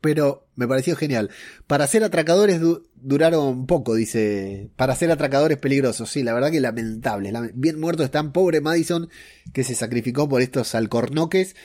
Pero 0.00 0.46
me 0.56 0.66
pareció 0.66 0.96
genial. 0.96 1.30
Para 1.66 1.86
ser 1.86 2.04
atracadores 2.04 2.60
duraron 2.94 3.66
poco, 3.66 3.94
dice. 3.94 4.70
Para 4.76 4.94
ser 4.94 5.10
atracadores 5.10 5.58
peligrosos, 5.58 6.10
sí, 6.10 6.22
la 6.22 6.32
verdad 6.32 6.50
que 6.50 6.60
lamentable. 6.60 7.32
bien 7.54 7.80
muerto 7.80 8.02
están, 8.02 8.32
pobre 8.32 8.60
Madison, 8.60 9.08
que 9.52 9.64
se 9.64 9.74
sacrificó 9.74 10.28
por 10.28 10.42
estos 10.42 10.74
alcornoques. 10.74 11.56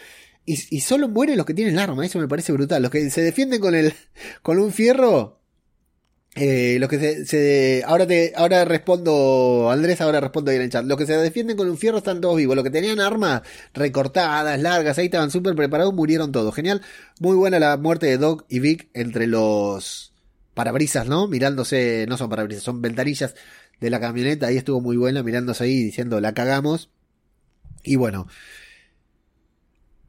Y, 0.46 0.60
y 0.76 0.82
solo 0.82 1.10
mueren 1.10 1.38
los 1.38 1.46
que 1.46 1.56
tienen 1.56 1.74
el 1.74 1.80
arma, 1.80 2.06
eso 2.06 2.20
me 2.20 2.28
parece 2.28 2.52
brutal. 2.52 2.82
Los 2.82 2.92
que 2.92 3.10
se 3.10 3.22
defienden 3.22 3.62
con 3.62 3.74
el, 3.74 3.94
con 4.42 4.60
un 4.60 4.72
fierro, 4.72 5.40
eh, 6.38 6.86
que 6.90 7.00
se, 7.00 7.26
se, 7.26 7.84
ahora 7.86 8.06
te, 8.06 8.34
ahora 8.36 8.66
respondo, 8.66 9.70
Andrés, 9.72 10.02
ahora 10.02 10.20
respondo 10.20 10.52
ahí 10.52 10.58
en 10.58 10.64
el 10.64 10.70
chat. 10.70 10.84
Los 10.86 10.98
que 10.98 11.06
se 11.06 11.16
defienden 11.18 11.56
con 11.56 11.70
un 11.70 11.78
fierro 11.78 12.00
están 12.00 12.20
todos 12.20 12.36
vivos. 12.36 12.58
Los 12.58 12.64
que 12.66 12.72
tenían 12.72 13.00
armas 13.00 13.42
recortadas, 13.74 14.60
largas, 14.60 14.98
ahí 14.98 15.06
estaban 15.06 15.32
súper 15.32 15.56
preparados, 15.56 15.94
murieron 15.94 16.34
todos. 16.34 16.54
Genial. 16.54 16.82
Muy 17.22 17.38
buena 17.38 17.58
la 17.58 17.78
muerte 17.78 18.08
de 18.08 18.18
Doc 18.18 18.46
y 18.50 18.60
Vic 18.60 18.90
entre 18.94 19.28
los 19.28 20.14
parabrisas, 20.54 21.08
¿no? 21.08 21.28
Mirándose, 21.30 22.06
no 22.10 22.18
son 22.18 22.30
parabrisas, 22.30 22.64
son 22.64 22.82
ventanillas 22.82 23.34
de 23.80 23.90
la 23.90 24.02
camioneta. 24.02 24.48
Ahí 24.48 24.58
estuvo 24.58 24.82
muy 24.82 24.98
buena, 24.98 25.24
mirándose 25.24 25.64
ahí 25.64 25.84
diciendo 25.84 26.20
la 26.20 26.34
cagamos. 26.34 26.90
Y 27.82 27.96
bueno. 27.96 28.28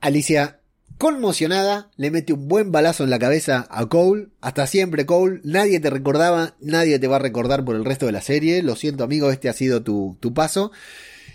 Alicia 0.00 0.60
Conmocionada, 0.98 1.90
le 1.96 2.10
mete 2.10 2.32
un 2.32 2.48
buen 2.48 2.72
balazo 2.72 3.04
en 3.04 3.10
la 3.10 3.18
cabeza 3.18 3.66
a 3.70 3.86
Cole. 3.86 4.28
Hasta 4.40 4.66
siempre, 4.66 5.04
Cole. 5.04 5.40
Nadie 5.44 5.78
te 5.78 5.90
recordaba, 5.90 6.56
nadie 6.60 6.98
te 6.98 7.06
va 7.06 7.16
a 7.16 7.18
recordar 7.18 7.64
por 7.64 7.76
el 7.76 7.84
resto 7.84 8.06
de 8.06 8.12
la 8.12 8.22
serie. 8.22 8.62
Lo 8.62 8.76
siento, 8.76 9.04
amigo, 9.04 9.30
este 9.30 9.50
ha 9.50 9.52
sido 9.52 9.82
tu, 9.82 10.16
tu 10.20 10.32
paso. 10.32 10.72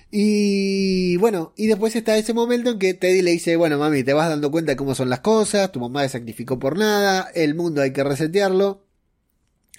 Y 0.10 1.16
bueno, 1.18 1.54
y 1.56 1.68
después 1.68 1.96
está 1.96 2.18
ese 2.18 2.34
momento 2.34 2.72
en 2.72 2.80
que 2.80 2.94
Teddy 2.94 3.22
le 3.22 3.32
dice, 3.32 3.56
bueno, 3.56 3.78
mami, 3.78 4.04
te 4.04 4.14
vas 4.14 4.30
dando 4.30 4.52
cuenta 4.52 4.72
de 4.72 4.76
cómo 4.76 4.94
son 4.94 5.10
las 5.10 5.22
cosas, 5.22 5.72
tu 5.72 5.80
mamá 5.80 6.04
se 6.04 6.10
sacrificó 6.10 6.60
por 6.60 6.78
nada, 6.78 7.30
el 7.34 7.56
mundo 7.56 7.82
hay 7.82 7.94
que 7.94 8.04
resetearlo. 8.04 8.84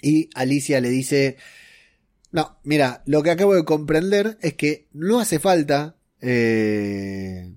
Y 0.01 0.29
Alicia 0.33 0.81
le 0.81 0.89
dice, 0.89 1.37
no, 2.31 2.57
mira, 2.63 3.03
lo 3.05 3.21
que 3.21 3.31
acabo 3.31 3.53
de 3.53 3.63
comprender 3.63 4.37
es 4.41 4.55
que 4.55 4.87
no 4.91 5.19
hace 5.19 5.37
falta 5.39 5.97
eh, 6.19 7.53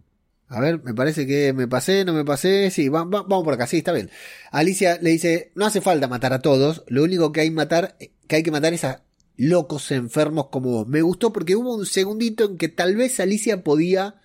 a 0.49 0.61
ver, 0.61 0.83
me 0.83 0.95
parece 0.95 1.27
que 1.27 1.53
me 1.53 1.67
pasé, 1.67 2.05
no 2.05 2.13
me 2.13 2.25
pasé. 2.25 2.71
Sí, 2.71 2.89
vamos 2.89 3.25
por 3.27 3.55
acá, 3.55 3.67
sí, 3.67 3.79
está 3.79 3.93
bien. 3.93 4.11
Alicia 4.53 4.99
le 5.01 5.11
dice, 5.11 5.51
no 5.55 5.67
hace 5.67 5.81
falta 5.81 6.09
matar 6.09 6.33
a 6.33 6.41
todos, 6.41 6.85
lo 6.87 7.03
único 7.03 7.33
que 7.33 7.41
hay, 7.41 7.51
matar, 7.51 7.97
que, 8.29 8.37
hay 8.37 8.43
que 8.43 8.53
matar 8.53 8.73
es 8.73 8.85
a 8.85 9.03
locos 9.37 9.91
enfermos 9.91 10.49
como 10.49 10.71
vos. 10.71 10.89
Me 10.89 11.03
gustó 11.03 11.33
porque 11.33 11.57
hubo 11.57 11.75
un 11.75 11.87
segundito 11.87 12.45
en 12.45 12.59
que 12.59 12.69
tal 12.69 12.95
vez 12.97 13.19
Alicia 13.19 13.65
podía 13.65 14.21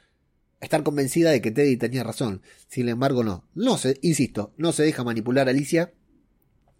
estar 0.59 0.83
convencida 0.83 1.31
de 1.31 1.41
que 1.41 1.51
Teddy 1.51 1.77
tenía 1.77 2.03
razón. 2.03 2.43
Sin 2.67 2.87
embargo, 2.87 3.23
no. 3.23 3.47
No 3.55 3.77
se, 3.77 3.97
insisto, 4.01 4.53
no 4.57 4.73
se 4.73 4.83
deja 4.83 5.03
manipular 5.03 5.47
a 5.47 5.51
Alicia. 5.51 5.91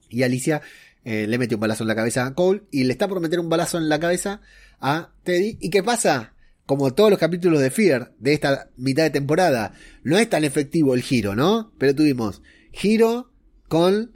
Y 0.08 0.22
Alicia 0.22 0.62
eh, 1.04 1.26
le 1.28 1.38
mete 1.40 1.56
un 1.56 1.62
balazo 1.62 1.84
en 1.84 1.88
la 1.88 1.96
cabeza 1.96 2.28
a 2.28 2.36
Cole 2.36 2.64
y 2.70 2.84
le 2.84 2.92
está 2.94 3.08
por 3.08 3.20
meter 3.22 3.40
un 3.40 3.50
balazo 3.50 3.80
en 3.80 3.90
la 3.90 4.00
cabeza 4.00 4.42
a 4.80 5.14
Teddy. 5.24 5.58
¿Y 5.60 5.72
qué 5.72 5.82
pasa? 5.82 6.36
Como 6.72 6.94
todos 6.94 7.10
los 7.10 7.20
capítulos 7.20 7.60
de 7.60 7.70
Fear 7.70 8.14
de 8.18 8.32
esta 8.32 8.70
mitad 8.78 9.04
de 9.04 9.10
temporada, 9.10 9.74
no 10.04 10.18
es 10.18 10.30
tan 10.30 10.46
efectivo 10.46 10.94
el 10.94 11.02
giro, 11.02 11.36
¿no? 11.36 11.74
Pero 11.78 11.94
tuvimos 11.94 12.42
giro 12.72 13.30
con 13.68 14.16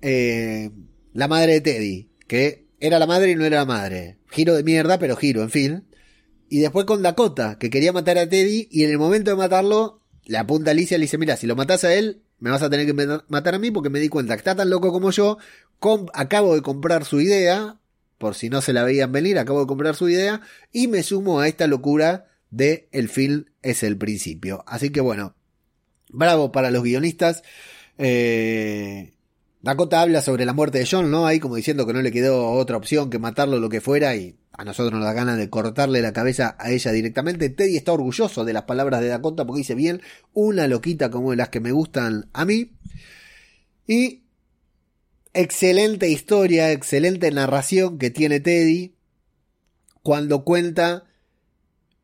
eh, 0.00 0.70
la 1.12 1.26
madre 1.26 1.54
de 1.54 1.60
Teddy, 1.60 2.08
que 2.28 2.68
era 2.78 3.00
la 3.00 3.08
madre 3.08 3.32
y 3.32 3.34
no 3.34 3.44
era 3.44 3.56
la 3.56 3.64
madre. 3.64 4.18
Giro 4.30 4.54
de 4.54 4.62
mierda, 4.62 5.00
pero 5.00 5.16
giro, 5.16 5.42
en 5.42 5.50
fin. 5.50 5.84
Y 6.48 6.60
después 6.60 6.86
con 6.86 7.02
Dakota, 7.02 7.58
que 7.58 7.68
quería 7.68 7.92
matar 7.92 8.16
a 8.16 8.28
Teddy 8.28 8.68
y 8.70 8.84
en 8.84 8.90
el 8.92 8.98
momento 8.98 9.32
de 9.32 9.36
matarlo, 9.36 10.02
le 10.24 10.38
apunta 10.38 10.70
a 10.70 10.74
Alicia 10.74 10.94
y 10.94 10.98
le 10.98 11.06
dice, 11.06 11.18
mira, 11.18 11.36
si 11.36 11.48
lo 11.48 11.56
matas 11.56 11.82
a 11.82 11.92
él, 11.92 12.22
me 12.38 12.50
vas 12.50 12.62
a 12.62 12.70
tener 12.70 12.86
que 12.86 12.94
matar 13.26 13.56
a 13.56 13.58
mí 13.58 13.72
porque 13.72 13.90
me 13.90 13.98
di 13.98 14.08
cuenta 14.08 14.34
que 14.34 14.38
está 14.38 14.54
tan 14.54 14.70
loco 14.70 14.92
como 14.92 15.10
yo, 15.10 15.36
acabo 16.14 16.54
de 16.54 16.62
comprar 16.62 17.04
su 17.04 17.20
idea, 17.20 17.80
por 18.22 18.36
si 18.36 18.48
no 18.48 18.62
se 18.62 18.72
la 18.72 18.84
veían 18.84 19.10
venir, 19.10 19.36
acabo 19.36 19.58
de 19.58 19.66
comprar 19.66 19.96
su 19.96 20.08
idea 20.08 20.42
y 20.70 20.86
me 20.86 21.02
sumo 21.02 21.40
a 21.40 21.48
esta 21.48 21.66
locura 21.66 22.26
de 22.50 22.88
el 22.92 23.08
film 23.08 23.46
es 23.62 23.82
el 23.82 23.98
principio. 23.98 24.62
Así 24.68 24.90
que 24.90 25.00
bueno, 25.00 25.34
bravo 26.08 26.52
para 26.52 26.70
los 26.70 26.84
guionistas. 26.84 27.42
Eh, 27.98 29.12
Dakota 29.60 30.02
habla 30.02 30.22
sobre 30.22 30.44
la 30.44 30.52
muerte 30.52 30.78
de 30.78 30.86
John, 30.88 31.10
¿no? 31.10 31.26
Ahí 31.26 31.40
como 31.40 31.56
diciendo 31.56 31.84
que 31.84 31.92
no 31.92 32.00
le 32.00 32.12
quedó 32.12 32.52
otra 32.52 32.76
opción 32.76 33.10
que 33.10 33.18
matarlo 33.18 33.58
lo 33.58 33.68
que 33.68 33.80
fuera 33.80 34.14
y 34.14 34.36
a 34.52 34.64
nosotros 34.64 34.92
nos 34.92 35.04
da 35.04 35.14
ganas 35.14 35.36
de 35.36 35.50
cortarle 35.50 36.00
la 36.00 36.12
cabeza 36.12 36.54
a 36.60 36.70
ella 36.70 36.92
directamente. 36.92 37.48
Teddy 37.48 37.76
está 37.76 37.90
orgulloso 37.90 38.44
de 38.44 38.52
las 38.52 38.62
palabras 38.62 39.00
de 39.00 39.08
Dakota 39.08 39.44
porque 39.44 39.62
dice 39.62 39.74
bien, 39.74 40.00
una 40.32 40.68
loquita 40.68 41.10
como 41.10 41.34
las 41.34 41.48
que 41.48 41.58
me 41.58 41.72
gustan 41.72 42.28
a 42.32 42.44
mí. 42.44 42.70
Y 43.84 44.21
excelente 45.34 46.08
historia, 46.08 46.72
excelente 46.72 47.30
narración 47.30 47.98
que 47.98 48.10
tiene 48.10 48.40
Teddy 48.40 48.94
cuando 50.02 50.44
cuenta 50.44 51.04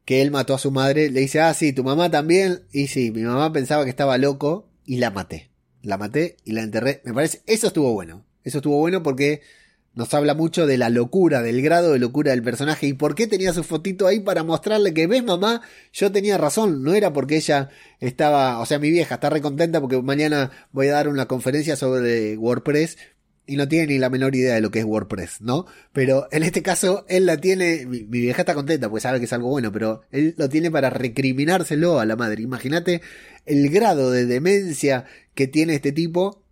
que 0.04 0.22
él 0.22 0.30
mató 0.30 0.54
a 0.54 0.58
su 0.58 0.70
madre. 0.70 1.10
Le 1.10 1.20
dice, 1.20 1.40
ah, 1.40 1.52
sí, 1.54 1.72
tu 1.72 1.84
mamá 1.84 2.10
también. 2.10 2.62
Y 2.72 2.86
sí, 2.86 3.10
mi 3.10 3.22
mamá 3.22 3.52
pensaba 3.52 3.84
que 3.84 3.90
estaba 3.90 4.18
loco 4.18 4.68
y 4.84 4.98
la 4.98 5.10
maté. 5.10 5.50
La 5.82 5.98
maté 5.98 6.36
y 6.44 6.52
la 6.52 6.62
enterré. 6.62 7.02
Me 7.04 7.12
parece, 7.12 7.42
eso 7.46 7.66
estuvo 7.66 7.92
bueno. 7.92 8.24
Eso 8.44 8.58
estuvo 8.58 8.78
bueno 8.78 9.02
porque 9.02 9.42
nos 9.94 10.14
habla 10.14 10.34
mucho 10.34 10.66
de 10.66 10.78
la 10.78 10.90
locura, 10.90 11.42
del 11.42 11.60
grado 11.60 11.92
de 11.92 11.98
locura 11.98 12.30
del 12.30 12.42
personaje 12.42 12.86
y 12.86 12.92
por 12.92 13.16
qué 13.16 13.26
tenía 13.26 13.52
su 13.52 13.64
fotito 13.64 14.06
ahí 14.06 14.20
para 14.20 14.44
mostrarle 14.44 14.94
que, 14.94 15.08
ves 15.08 15.24
mamá, 15.24 15.60
yo 15.92 16.12
tenía 16.12 16.38
razón, 16.38 16.84
no 16.84 16.94
era 16.94 17.12
porque 17.12 17.36
ella 17.36 17.68
estaba, 17.98 18.60
o 18.60 18.66
sea, 18.66 18.78
mi 18.78 18.90
vieja 18.90 19.16
está 19.16 19.28
recontenta 19.28 19.80
porque 19.80 20.00
mañana 20.00 20.52
voy 20.70 20.86
a 20.86 20.92
dar 20.92 21.08
una 21.08 21.26
conferencia 21.26 21.74
sobre 21.74 22.36
WordPress 22.36 22.96
y 23.48 23.56
no 23.56 23.66
tiene 23.66 23.86
ni 23.86 23.98
la 23.98 24.10
menor 24.10 24.36
idea 24.36 24.54
de 24.54 24.60
lo 24.60 24.70
que 24.70 24.78
es 24.80 24.84
WordPress, 24.84 25.40
¿no? 25.40 25.66
Pero 25.92 26.28
en 26.30 26.42
este 26.42 26.62
caso, 26.62 27.06
él 27.08 27.24
la 27.24 27.38
tiene, 27.38 27.86
mi, 27.86 28.02
vieja 28.02 28.42
está 28.42 28.54
contenta 28.54 28.90
porque 28.90 29.00
sabe 29.00 29.18
que 29.18 29.24
es 29.24 29.32
algo 29.32 29.48
bueno, 29.48 29.72
pero 29.72 30.02
él 30.12 30.34
lo 30.36 30.50
tiene 30.50 30.70
para 30.70 30.90
recriminárselo 30.90 31.98
a 31.98 32.04
la 32.04 32.14
madre. 32.14 32.42
Imagínate 32.42 33.00
el 33.46 33.70
grado 33.70 34.10
de 34.10 34.26
demencia 34.26 35.06
que 35.34 35.46
tiene 35.46 35.74
este 35.74 35.92
tipo, 35.92 36.42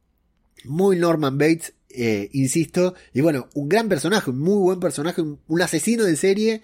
muy 0.65 0.97
Norman 0.97 1.37
Bates, 1.37 1.75
eh, 1.91 2.31
insisto, 2.33 2.95
y 3.13 3.21
bueno, 3.21 3.49
un 3.55 3.69
gran 3.69 3.91
personaje, 3.91 4.31
un 4.31 4.41
muy 4.41 4.57
buen 4.57 4.81
personaje, 4.81 5.21
un 5.21 5.63
asesino 5.63 6.05
de 6.05 6.17
serie 6.17 6.63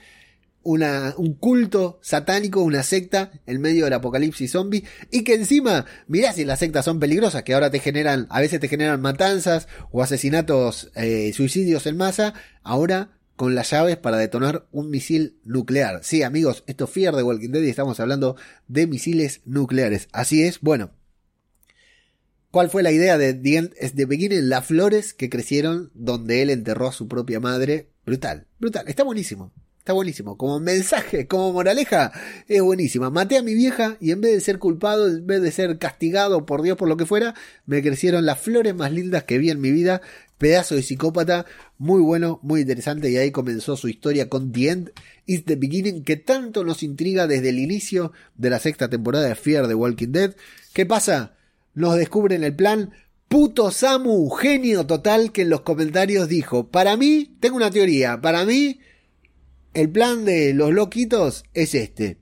una, 0.63 1.15
un 1.17 1.35
culto 1.35 1.99
satánico, 2.03 2.63
una 2.63 2.83
secta 2.83 3.33
en 3.47 3.61
medio 3.61 3.85
del 3.85 3.95
apocalipsis 3.95 4.53
zombie 4.53 4.85
y 5.11 5.25
que 5.25 5.35
encima, 5.35 5.87
mirá 6.07 6.33
si 6.33 6.45
las 6.45 6.59
sectas 6.59 6.85
son 6.85 7.01
peligrosas, 7.01 7.43
que 7.43 7.55
ahora 7.55 7.71
te 7.71 7.79
generan, 7.79 8.27
a 8.31 8.41
veces 8.41 8.61
te 8.61 8.69
generan 8.69 9.01
matanzas 9.01 9.69
o 9.91 10.03
asesinatos, 10.03 10.91
eh, 10.95 11.33
suicidios 11.35 11.87
en 11.87 11.97
masa, 11.97 12.35
ahora 12.63 13.19
con 13.37 13.55
las 13.55 13.71
llaves 13.71 13.97
para 13.97 14.19
detonar 14.19 14.67
un 14.73 14.91
misil 14.91 15.39
nuclear. 15.45 16.05
Sí, 16.05 16.23
amigos, 16.23 16.65
esto 16.67 16.85
es 16.85 16.91
Fear 16.91 17.17
de 17.17 17.23
Walking 17.23 17.51
Dead 17.51 17.63
y 17.63 17.71
estamos 17.71 17.99
hablando 18.01 18.37
de 18.69 18.87
misiles 18.87 19.41
nucleares. 19.45 20.09
Así 20.13 20.43
es, 20.43 20.61
bueno. 20.61 20.93
¿Cuál 22.53 22.69
fue 22.69 22.83
la 22.83 22.93
idea 22.93 23.17
de 23.17 23.33
The 23.33 23.57
End 23.57 23.73
the 23.97 24.05
Beginning? 24.05 24.51
Las 24.51 24.67
flores 24.67 25.15
que 25.15 25.31
crecieron 25.31 25.91
donde 25.95 26.43
él 26.43 26.51
enterró 26.51 26.89
a 26.89 26.93
su 26.93 27.09
propia 27.09 27.41
madre. 27.41 27.89
Brutal, 28.05 28.47
brutal, 28.61 28.87
está 28.89 29.05
buenísimo. 29.05 29.53
Está 29.83 29.95
buenísimo. 29.95 30.37
Como 30.37 30.61
mensaje, 30.61 31.27
como 31.27 31.53
moraleja, 31.53 32.13
es 32.47 32.63
buenísima. 32.63 33.11
Maté 33.11 33.37
a 33.37 33.43
mi 33.43 33.53
vieja 33.53 33.97
y 33.99 34.13
en 34.13 34.21
vez 34.21 34.31
de 34.31 34.41
ser 34.41 34.61
culpado, 34.61 35.09
en 35.09 35.27
vez 35.27 35.43
de 35.43 35.51
ser 35.51 35.77
castigado 35.79 36.47
por 36.47 36.63
Dios 36.63 36.77
por 36.77 36.89
lo 36.89 36.97
que 36.97 37.05
fuera, 37.05 37.35
me 37.67 37.83
crecieron 37.83 38.25
las 38.25 38.39
flores 38.39 38.77
más 38.77 38.93
lindas 38.93 39.25
que 39.25 39.39
vi 39.39 39.51
en 39.51 39.61
mi 39.61 39.73
vida. 39.73 40.01
Pedazo 40.39 40.77
de 40.77 40.85
psicópata, 40.85 41.47
muy 41.79 42.01
bueno, 42.01 42.39
muy 42.45 42.61
interesante. 42.61 43.11
Y 43.11 43.17
ahí 43.17 43.33
comenzó 43.33 43.77
su 43.77 43.89
historia 43.89 44.29
con 44.29 44.53
The 44.53 44.69
End 44.69 44.93
is 45.27 45.45
the 45.47 45.57
Beginning, 45.57 46.05
que 46.05 46.15
tanto 46.15 46.63
nos 46.63 46.85
intriga 46.85 47.27
desde 47.27 47.49
el 47.49 47.59
inicio 47.59 48.13
de 48.37 48.51
la 48.51 48.61
sexta 48.61 48.89
temporada 48.89 49.27
de 49.27 49.35
Fear 49.35 49.67
the 49.67 49.75
Walking 49.75 50.13
Dead. 50.13 50.37
¿Qué 50.73 50.87
pasa? 50.87 51.35
Nos 51.75 51.97
descubren 51.97 52.45
el 52.45 52.55
plan. 52.55 52.93
Puto 53.27 53.73
Samu, 53.73 54.31
genio 54.31 54.87
total, 54.87 55.33
que 55.33 55.43
en 55.43 55.51
los 55.51 55.63
comentarios 55.63 56.29
dijo: 56.29 56.69
Para 56.69 56.97
mí, 56.97 57.37
tengo 57.41 57.57
una 57.57 57.73
teoría. 57.73 58.21
Para 58.21 58.45
mí 58.45 58.79
el 59.75 59.91
plan 59.91 60.25
de 60.25 60.55
los 60.55 60.73
loquitos 60.73 61.45
es 61.55 61.75
este. 61.75 62.19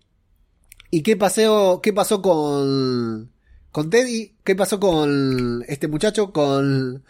¿Y 0.91 1.03
qué 1.03 1.17
pasó, 1.17 1.81
qué 1.83 1.93
pasó 1.93 2.21
con, 2.21 3.31
con 3.71 3.91
Teddy? 3.91 4.35
¿Qué 4.45 4.57
pasó 4.57 4.81
con 4.81 5.65
este 5.69 5.89
muchacho? 5.89 6.33
Con... 6.33 7.05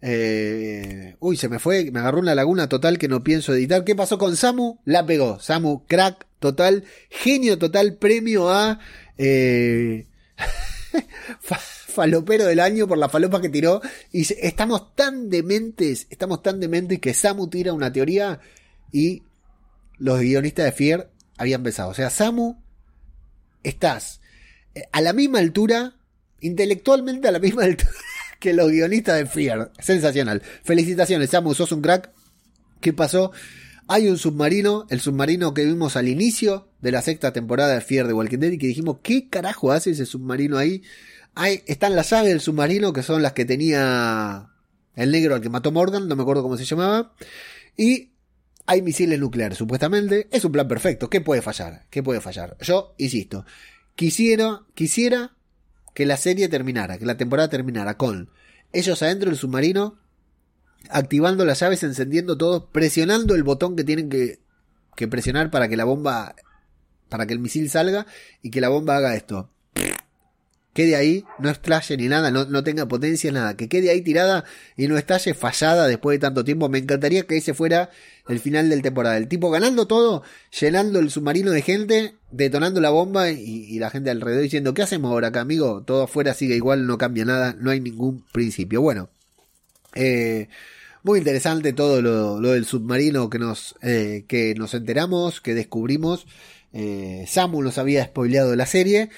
Eh, 0.00 1.16
uy, 1.18 1.36
se 1.36 1.48
me 1.48 1.58
fue, 1.58 1.90
me 1.90 1.98
agarró 1.98 2.20
una 2.20 2.36
laguna 2.36 2.68
total 2.68 2.98
que 2.98 3.08
no 3.08 3.24
pienso 3.24 3.54
editar. 3.54 3.84
¿Qué 3.84 3.96
pasó 3.96 4.18
con 4.18 4.36
Samu? 4.36 4.78
La 4.84 5.04
pegó. 5.04 5.40
Samu, 5.40 5.84
crack 5.86 6.26
total, 6.38 6.84
genio 7.10 7.58
total, 7.58 7.94
premio 7.94 8.50
a... 8.50 8.78
Eh, 9.16 10.06
falopero 11.40 12.44
del 12.44 12.60
año 12.60 12.86
por 12.86 12.98
la 12.98 13.08
falopa 13.08 13.40
que 13.40 13.48
tiró. 13.48 13.80
Y 14.12 14.32
estamos 14.40 14.94
tan 14.94 15.28
dementes, 15.28 16.06
estamos 16.10 16.42
tan 16.42 16.60
dementes 16.60 17.00
que 17.00 17.14
Samu 17.14 17.48
tira 17.48 17.72
una 17.72 17.92
teoría 17.92 18.38
y 18.92 19.22
los 19.98 20.20
guionistas 20.20 20.64
de 20.64 20.72
Fear 20.72 21.10
habían 21.36 21.62
pensado. 21.62 21.90
O 21.90 21.94
sea, 21.94 22.10
Samu, 22.10 22.56
estás 23.62 24.20
eh, 24.74 24.84
a 24.92 25.00
la 25.00 25.12
misma 25.12 25.38
altura, 25.38 25.96
intelectualmente 26.40 27.28
a 27.28 27.32
la 27.32 27.38
misma 27.38 27.64
altura 27.64 27.90
que 28.38 28.52
los 28.52 28.70
guionistas 28.70 29.16
de 29.16 29.26
Fear. 29.26 29.72
Sensacional. 29.78 30.42
Felicitaciones, 30.62 31.30
Samu, 31.30 31.54
sos 31.54 31.72
un 31.72 31.82
crack. 31.82 32.10
¿Qué 32.80 32.92
pasó? 32.92 33.32
Hay 33.88 34.08
un 34.08 34.18
submarino, 34.18 34.86
el 34.90 35.00
submarino 35.00 35.54
que 35.54 35.64
vimos 35.64 35.96
al 35.96 36.08
inicio 36.08 36.68
de 36.80 36.92
la 36.92 37.02
sexta 37.02 37.32
temporada 37.32 37.74
de 37.74 37.80
Fear 37.80 38.06
de 38.06 38.12
Walking 38.12 38.38
Dead 38.38 38.52
y 38.52 38.58
que 38.58 38.66
dijimos, 38.66 38.98
¿qué 39.02 39.28
carajo 39.28 39.72
hace 39.72 39.90
ese 39.90 40.04
submarino 40.04 40.58
ahí? 40.58 40.82
Hay, 41.34 41.62
están 41.66 41.96
las 41.96 42.12
aves 42.12 42.28
del 42.28 42.40
submarino 42.40 42.92
que 42.92 43.02
son 43.02 43.22
las 43.22 43.32
que 43.32 43.44
tenía 43.44 44.50
el 44.94 45.10
negro 45.10 45.34
al 45.34 45.40
que 45.40 45.48
mató 45.48 45.72
Morgan, 45.72 46.06
no 46.06 46.16
me 46.16 46.22
acuerdo 46.22 46.42
cómo 46.42 46.56
se 46.56 46.64
llamaba. 46.64 47.14
Y 47.76 48.10
hay 48.68 48.82
misiles 48.82 49.18
nucleares, 49.18 49.56
supuestamente. 49.56 50.28
Es 50.30 50.44
un 50.44 50.52
plan 50.52 50.68
perfecto. 50.68 51.08
¿Qué 51.08 51.22
puede 51.22 51.40
fallar? 51.40 51.86
¿Qué 51.88 52.02
puede 52.02 52.20
fallar? 52.20 52.54
Yo, 52.60 52.94
insisto, 52.98 53.46
quisiera, 53.94 54.60
quisiera 54.74 55.34
que 55.94 56.04
la 56.04 56.18
serie 56.18 56.50
terminara, 56.50 56.98
que 56.98 57.06
la 57.06 57.16
temporada 57.16 57.48
terminara 57.48 57.96
con 57.96 58.30
ellos 58.74 59.02
adentro 59.02 59.30
del 59.30 59.38
submarino, 59.38 59.98
activando 60.90 61.46
las 61.46 61.60
llaves, 61.60 61.82
encendiendo 61.82 62.36
todo, 62.36 62.68
presionando 62.70 63.34
el 63.34 63.42
botón 63.42 63.74
que 63.74 63.84
tienen 63.84 64.10
que, 64.10 64.40
que 64.94 65.08
presionar 65.08 65.50
para 65.50 65.66
que 65.68 65.78
la 65.78 65.84
bomba, 65.84 66.36
para 67.08 67.26
que 67.26 67.32
el 67.32 67.40
misil 67.40 67.70
salga 67.70 68.06
y 68.42 68.50
que 68.50 68.60
la 68.60 68.68
bomba 68.68 68.98
haga 68.98 69.16
esto 69.16 69.50
quede 70.72 70.96
ahí, 70.96 71.24
no 71.38 71.50
estalle 71.50 71.96
ni 71.96 72.08
nada, 72.08 72.30
no, 72.30 72.64
tenga 72.64 72.86
potencia, 72.86 73.32
nada, 73.32 73.56
que 73.56 73.68
quede 73.68 73.90
ahí 73.90 74.00
tirada 74.00 74.44
y 74.76 74.86
no 74.86 74.96
estalle 74.96 75.34
fallada 75.34 75.86
después 75.88 76.16
de 76.16 76.20
tanto 76.20 76.44
tiempo. 76.44 76.68
Me 76.68 76.78
encantaría 76.78 77.24
que 77.24 77.36
ese 77.36 77.54
fuera 77.54 77.90
el 78.28 78.38
final 78.40 78.70
del 78.70 78.82
temporada. 78.82 79.16
El 79.16 79.28
tipo 79.28 79.50
ganando 79.50 79.86
todo, 79.86 80.22
llenando 80.60 81.00
el 81.00 81.10
submarino 81.10 81.50
de 81.50 81.62
gente, 81.62 82.14
detonando 82.30 82.80
la 82.80 82.90
bomba 82.90 83.30
y, 83.30 83.78
la 83.78 83.90
gente 83.90 84.10
alrededor 84.10 84.42
diciendo, 84.42 84.74
¿qué 84.74 84.82
hacemos 84.82 85.10
ahora 85.10 85.28
acá, 85.28 85.40
amigo? 85.40 85.82
Todo 85.82 86.04
afuera 86.04 86.34
sigue 86.34 86.54
igual, 86.54 86.86
no 86.86 86.98
cambia 86.98 87.24
nada, 87.24 87.56
no 87.58 87.70
hay 87.70 87.80
ningún 87.80 88.24
principio. 88.32 88.80
Bueno, 88.80 89.10
eh, 89.94 90.48
muy 91.02 91.18
interesante 91.18 91.72
todo 91.72 92.02
lo, 92.02 92.40
del 92.40 92.64
submarino 92.66 93.30
que 93.30 93.38
nos, 93.38 93.74
eh, 93.82 94.24
que 94.28 94.54
nos 94.54 94.74
enteramos, 94.74 95.40
que 95.40 95.54
descubrimos. 95.54 96.26
Eh, 96.72 97.24
Samu 97.26 97.62
nos 97.62 97.78
había 97.78 98.04
spoileado 98.04 98.54
la 98.54 98.66
serie. 98.66 99.10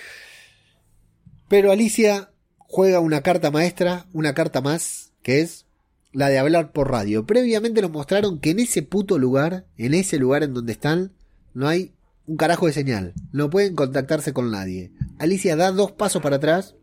Pero 1.50 1.72
Alicia 1.72 2.30
juega 2.58 3.00
una 3.00 3.22
carta 3.22 3.50
maestra, 3.50 4.06
una 4.12 4.34
carta 4.34 4.60
más, 4.60 5.10
que 5.24 5.40
es 5.40 5.66
la 6.12 6.28
de 6.28 6.38
hablar 6.38 6.70
por 6.70 6.92
radio. 6.92 7.26
Previamente 7.26 7.82
nos 7.82 7.90
mostraron 7.90 8.38
que 8.38 8.50
en 8.50 8.60
ese 8.60 8.82
puto 8.82 9.18
lugar, 9.18 9.64
en 9.76 9.94
ese 9.94 10.18
lugar 10.18 10.44
en 10.44 10.54
donde 10.54 10.70
están, 10.70 11.10
no 11.52 11.66
hay 11.66 11.92
un 12.28 12.36
carajo 12.36 12.66
de 12.66 12.72
señal. 12.72 13.14
No 13.32 13.50
pueden 13.50 13.74
contactarse 13.74 14.32
con 14.32 14.52
nadie. 14.52 14.92
Alicia 15.18 15.56
da 15.56 15.72
dos 15.72 15.90
pasos 15.90 16.22
para 16.22 16.36
atrás, 16.36 16.76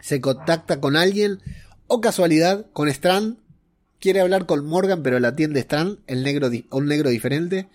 se 0.00 0.20
contacta 0.20 0.80
con 0.80 0.94
alguien, 0.94 1.38
o 1.86 2.02
casualidad, 2.02 2.66
con 2.74 2.88
Strand. 2.88 3.38
Quiere 4.00 4.20
hablar 4.20 4.44
con 4.44 4.66
Morgan, 4.66 5.02
pero 5.02 5.18
la 5.18 5.28
atiende 5.28 5.60
Strand, 5.60 6.00
el 6.06 6.24
negro, 6.24 6.50
un 6.72 6.86
negro 6.88 7.08
diferente. 7.08 7.68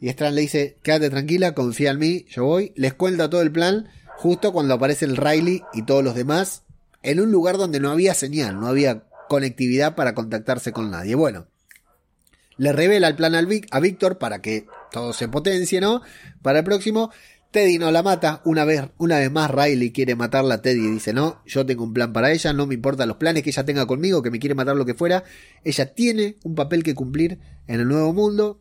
Y 0.00 0.08
Strand 0.08 0.36
le 0.36 0.42
dice, 0.42 0.76
quédate 0.84 1.10
tranquila, 1.10 1.54
confía 1.54 1.90
en 1.90 1.98
mí, 1.98 2.26
yo 2.28 2.44
voy. 2.44 2.72
Les 2.76 2.94
cuenta 2.94 3.28
todo 3.28 3.42
el 3.42 3.50
plan 3.50 3.88
justo 4.18 4.52
cuando 4.52 4.74
aparece 4.74 5.04
el 5.04 5.16
Riley 5.16 5.62
y 5.72 5.82
todos 5.82 6.02
los 6.02 6.16
demás, 6.16 6.64
en 7.02 7.20
un 7.20 7.30
lugar 7.30 7.56
donde 7.56 7.78
no 7.78 7.90
había 7.90 8.14
señal, 8.14 8.58
no 8.58 8.66
había 8.66 9.04
conectividad 9.28 9.94
para 9.94 10.14
contactarse 10.14 10.72
con 10.72 10.90
nadie. 10.90 11.14
Bueno, 11.14 11.46
le 12.56 12.72
revela 12.72 13.06
el 13.06 13.14
plan 13.14 13.36
a 13.36 13.78
Víctor 13.80 14.18
para 14.18 14.42
que 14.42 14.66
todo 14.90 15.12
se 15.12 15.28
potencie, 15.28 15.80
¿no? 15.80 16.02
Para 16.42 16.58
el 16.58 16.64
próximo, 16.64 17.12
Teddy 17.52 17.78
no 17.78 17.92
la 17.92 18.02
mata. 18.02 18.42
Una 18.44 18.64
vez, 18.64 18.82
una 18.98 19.20
vez 19.20 19.30
más, 19.30 19.52
Riley 19.52 19.92
quiere 19.92 20.16
matarla. 20.16 20.62
Teddy 20.62 20.90
dice: 20.90 21.12
No, 21.12 21.40
yo 21.46 21.64
tengo 21.64 21.84
un 21.84 21.94
plan 21.94 22.12
para 22.12 22.32
ella. 22.32 22.52
No 22.52 22.66
me 22.66 22.74
importan 22.74 23.06
los 23.06 23.18
planes 23.18 23.44
que 23.44 23.50
ella 23.50 23.64
tenga 23.64 23.86
conmigo, 23.86 24.20
que 24.20 24.32
me 24.32 24.40
quiere 24.40 24.56
matar 24.56 24.74
lo 24.74 24.84
que 24.84 24.94
fuera. 24.94 25.22
Ella 25.62 25.94
tiene 25.94 26.38
un 26.42 26.56
papel 26.56 26.82
que 26.82 26.96
cumplir 26.96 27.38
en 27.68 27.80
el 27.80 27.86
nuevo 27.86 28.12
mundo 28.12 28.60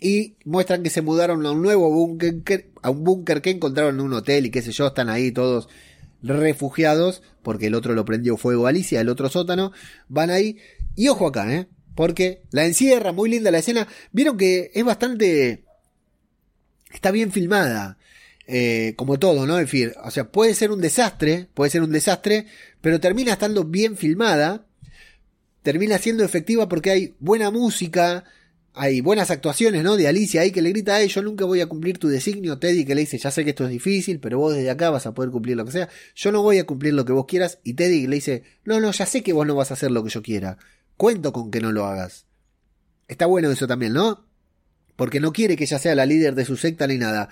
y 0.00 0.34
muestran 0.44 0.82
que 0.82 0.90
se 0.90 1.02
mudaron 1.02 1.44
a 1.46 1.52
un 1.52 1.62
nuevo 1.62 1.90
búnker, 1.90 2.70
a 2.82 2.90
un 2.90 3.04
búnker 3.04 3.40
que 3.40 3.50
encontraron 3.50 3.96
en 3.96 4.00
un 4.02 4.12
hotel 4.12 4.46
y 4.46 4.50
qué 4.50 4.62
sé 4.62 4.72
yo, 4.72 4.88
están 4.88 5.08
ahí 5.08 5.32
todos 5.32 5.68
refugiados, 6.22 7.22
porque 7.42 7.66
el 7.68 7.74
otro 7.74 7.94
lo 7.94 8.04
prendió 8.04 8.36
fuego 8.36 8.66
Alicia, 8.66 9.00
el 9.00 9.08
otro 9.08 9.28
sótano, 9.28 9.72
van 10.08 10.30
ahí, 10.30 10.58
y 10.94 11.08
ojo 11.08 11.28
acá, 11.28 11.52
¿eh? 11.54 11.66
Porque 11.94 12.42
la 12.50 12.66
encierra, 12.66 13.12
muy 13.12 13.30
linda 13.30 13.50
la 13.50 13.58
escena, 13.58 13.88
vieron 14.12 14.36
que 14.36 14.70
es 14.74 14.84
bastante... 14.84 15.64
está 16.92 17.10
bien 17.10 17.32
filmada, 17.32 17.98
eh, 18.46 18.94
como 18.96 19.18
todo, 19.18 19.46
¿no? 19.46 19.58
En 19.58 19.68
fin, 19.68 19.92
o 20.04 20.10
sea, 20.10 20.30
puede 20.30 20.54
ser 20.54 20.70
un 20.70 20.80
desastre, 20.80 21.48
puede 21.54 21.70
ser 21.70 21.82
un 21.82 21.92
desastre, 21.92 22.46
pero 22.80 23.00
termina 23.00 23.32
estando 23.32 23.64
bien 23.64 23.96
filmada, 23.96 24.66
termina 25.62 25.98
siendo 25.98 26.22
efectiva 26.24 26.68
porque 26.68 26.90
hay 26.90 27.14
buena 27.18 27.50
música, 27.50 28.24
hay 28.78 29.00
buenas 29.00 29.30
actuaciones, 29.30 29.82
¿no? 29.82 29.96
De 29.96 30.06
Alicia 30.06 30.42
ahí 30.42 30.52
que 30.52 30.60
le 30.60 30.68
grita, 30.68 31.02
yo 31.02 31.22
nunca 31.22 31.46
voy 31.46 31.62
a 31.62 31.66
cumplir 31.66 31.96
tu 31.98 32.08
designio. 32.08 32.58
Teddy 32.58 32.84
que 32.84 32.94
le 32.94 33.00
dice, 33.00 33.16
ya 33.16 33.30
sé 33.30 33.42
que 33.42 33.50
esto 33.50 33.64
es 33.64 33.70
difícil, 33.70 34.20
pero 34.20 34.38
vos 34.38 34.54
desde 34.54 34.68
acá 34.68 34.90
vas 34.90 35.06
a 35.06 35.14
poder 35.14 35.30
cumplir 35.30 35.56
lo 35.56 35.64
que 35.64 35.72
sea. 35.72 35.88
Yo 36.14 36.30
no 36.30 36.42
voy 36.42 36.58
a 36.58 36.66
cumplir 36.66 36.92
lo 36.92 37.06
que 37.06 37.12
vos 37.12 37.24
quieras. 37.24 37.58
Y 37.64 37.72
Teddy 37.72 38.06
le 38.06 38.16
dice, 38.16 38.42
no, 38.64 38.78
no, 38.78 38.92
ya 38.92 39.06
sé 39.06 39.22
que 39.22 39.32
vos 39.32 39.46
no 39.46 39.54
vas 39.54 39.70
a 39.70 39.74
hacer 39.74 39.90
lo 39.90 40.04
que 40.04 40.10
yo 40.10 40.22
quiera. 40.22 40.58
Cuento 40.98 41.32
con 41.32 41.50
que 41.50 41.62
no 41.62 41.72
lo 41.72 41.86
hagas. 41.86 42.26
Está 43.08 43.24
bueno 43.24 43.50
eso 43.50 43.66
también, 43.66 43.94
¿no? 43.94 44.26
Porque 44.94 45.20
no 45.20 45.32
quiere 45.32 45.56
que 45.56 45.64
ella 45.64 45.78
sea 45.78 45.94
la 45.94 46.04
líder 46.04 46.34
de 46.34 46.44
su 46.44 46.58
secta 46.58 46.86
ni 46.86 46.98
nada. 46.98 47.30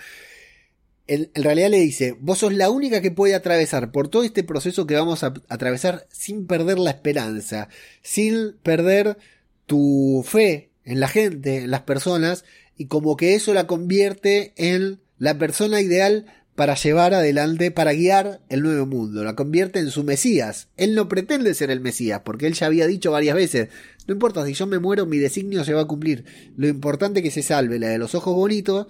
En, 1.06 1.30
realidad 1.34 1.68
le 1.68 1.80
dice, 1.80 2.16
vos 2.20 2.38
sos 2.38 2.54
la 2.54 2.70
única 2.70 3.02
que 3.02 3.10
puede 3.10 3.34
atravesar 3.34 3.92
por 3.92 4.08
todo 4.08 4.24
este 4.24 4.44
proceso 4.44 4.86
que 4.86 4.94
vamos 4.94 5.22
a 5.22 5.34
atravesar 5.50 6.06
sin 6.10 6.46
perder 6.46 6.78
la 6.78 6.90
esperanza, 6.90 7.68
sin 8.00 8.56
perder 8.62 9.18
tu 9.66 10.24
fe 10.26 10.70
en 10.84 11.00
la 11.00 11.08
gente, 11.08 11.58
en 11.58 11.70
las 11.70 11.82
personas, 11.82 12.44
y 12.76 12.86
como 12.86 13.16
que 13.16 13.34
eso 13.34 13.54
la 13.54 13.66
convierte 13.66 14.52
en 14.56 15.00
la 15.18 15.38
persona 15.38 15.80
ideal 15.80 16.26
para 16.54 16.74
llevar 16.74 17.14
adelante, 17.14 17.70
para 17.70 17.92
guiar 17.92 18.40
el 18.48 18.62
nuevo 18.62 18.86
mundo, 18.86 19.24
la 19.24 19.34
convierte 19.34 19.80
en 19.80 19.90
su 19.90 20.04
Mesías. 20.04 20.68
Él 20.76 20.94
no 20.94 21.08
pretende 21.08 21.54
ser 21.54 21.70
el 21.70 21.80
Mesías, 21.80 22.22
porque 22.24 22.46
él 22.46 22.54
ya 22.54 22.66
había 22.66 22.86
dicho 22.86 23.10
varias 23.10 23.34
veces, 23.34 23.70
no 24.06 24.14
importa 24.14 24.46
si 24.46 24.54
yo 24.54 24.66
me 24.66 24.78
muero, 24.78 25.06
mi 25.06 25.18
designio 25.18 25.64
se 25.64 25.74
va 25.74 25.82
a 25.82 25.86
cumplir. 25.86 26.24
Lo 26.56 26.68
importante 26.68 27.20
es 27.20 27.24
que 27.24 27.30
se 27.30 27.42
salve 27.42 27.78
la 27.78 27.88
de 27.88 27.98
los 27.98 28.14
ojos 28.14 28.34
bonitos, 28.34 28.86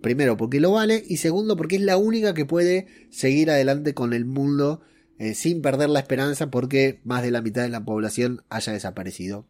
primero 0.00 0.36
porque 0.36 0.60
lo 0.60 0.72
vale, 0.72 1.04
y 1.06 1.18
segundo 1.18 1.56
porque 1.56 1.76
es 1.76 1.82
la 1.82 1.96
única 1.96 2.34
que 2.34 2.46
puede 2.46 2.86
seguir 3.10 3.50
adelante 3.50 3.94
con 3.94 4.12
el 4.12 4.24
mundo 4.24 4.82
eh, 5.18 5.34
sin 5.34 5.62
perder 5.62 5.90
la 5.90 6.00
esperanza 6.00 6.50
porque 6.50 7.00
más 7.04 7.22
de 7.22 7.30
la 7.30 7.40
mitad 7.40 7.62
de 7.62 7.68
la 7.68 7.84
población 7.84 8.42
haya 8.48 8.72
desaparecido. 8.72 9.46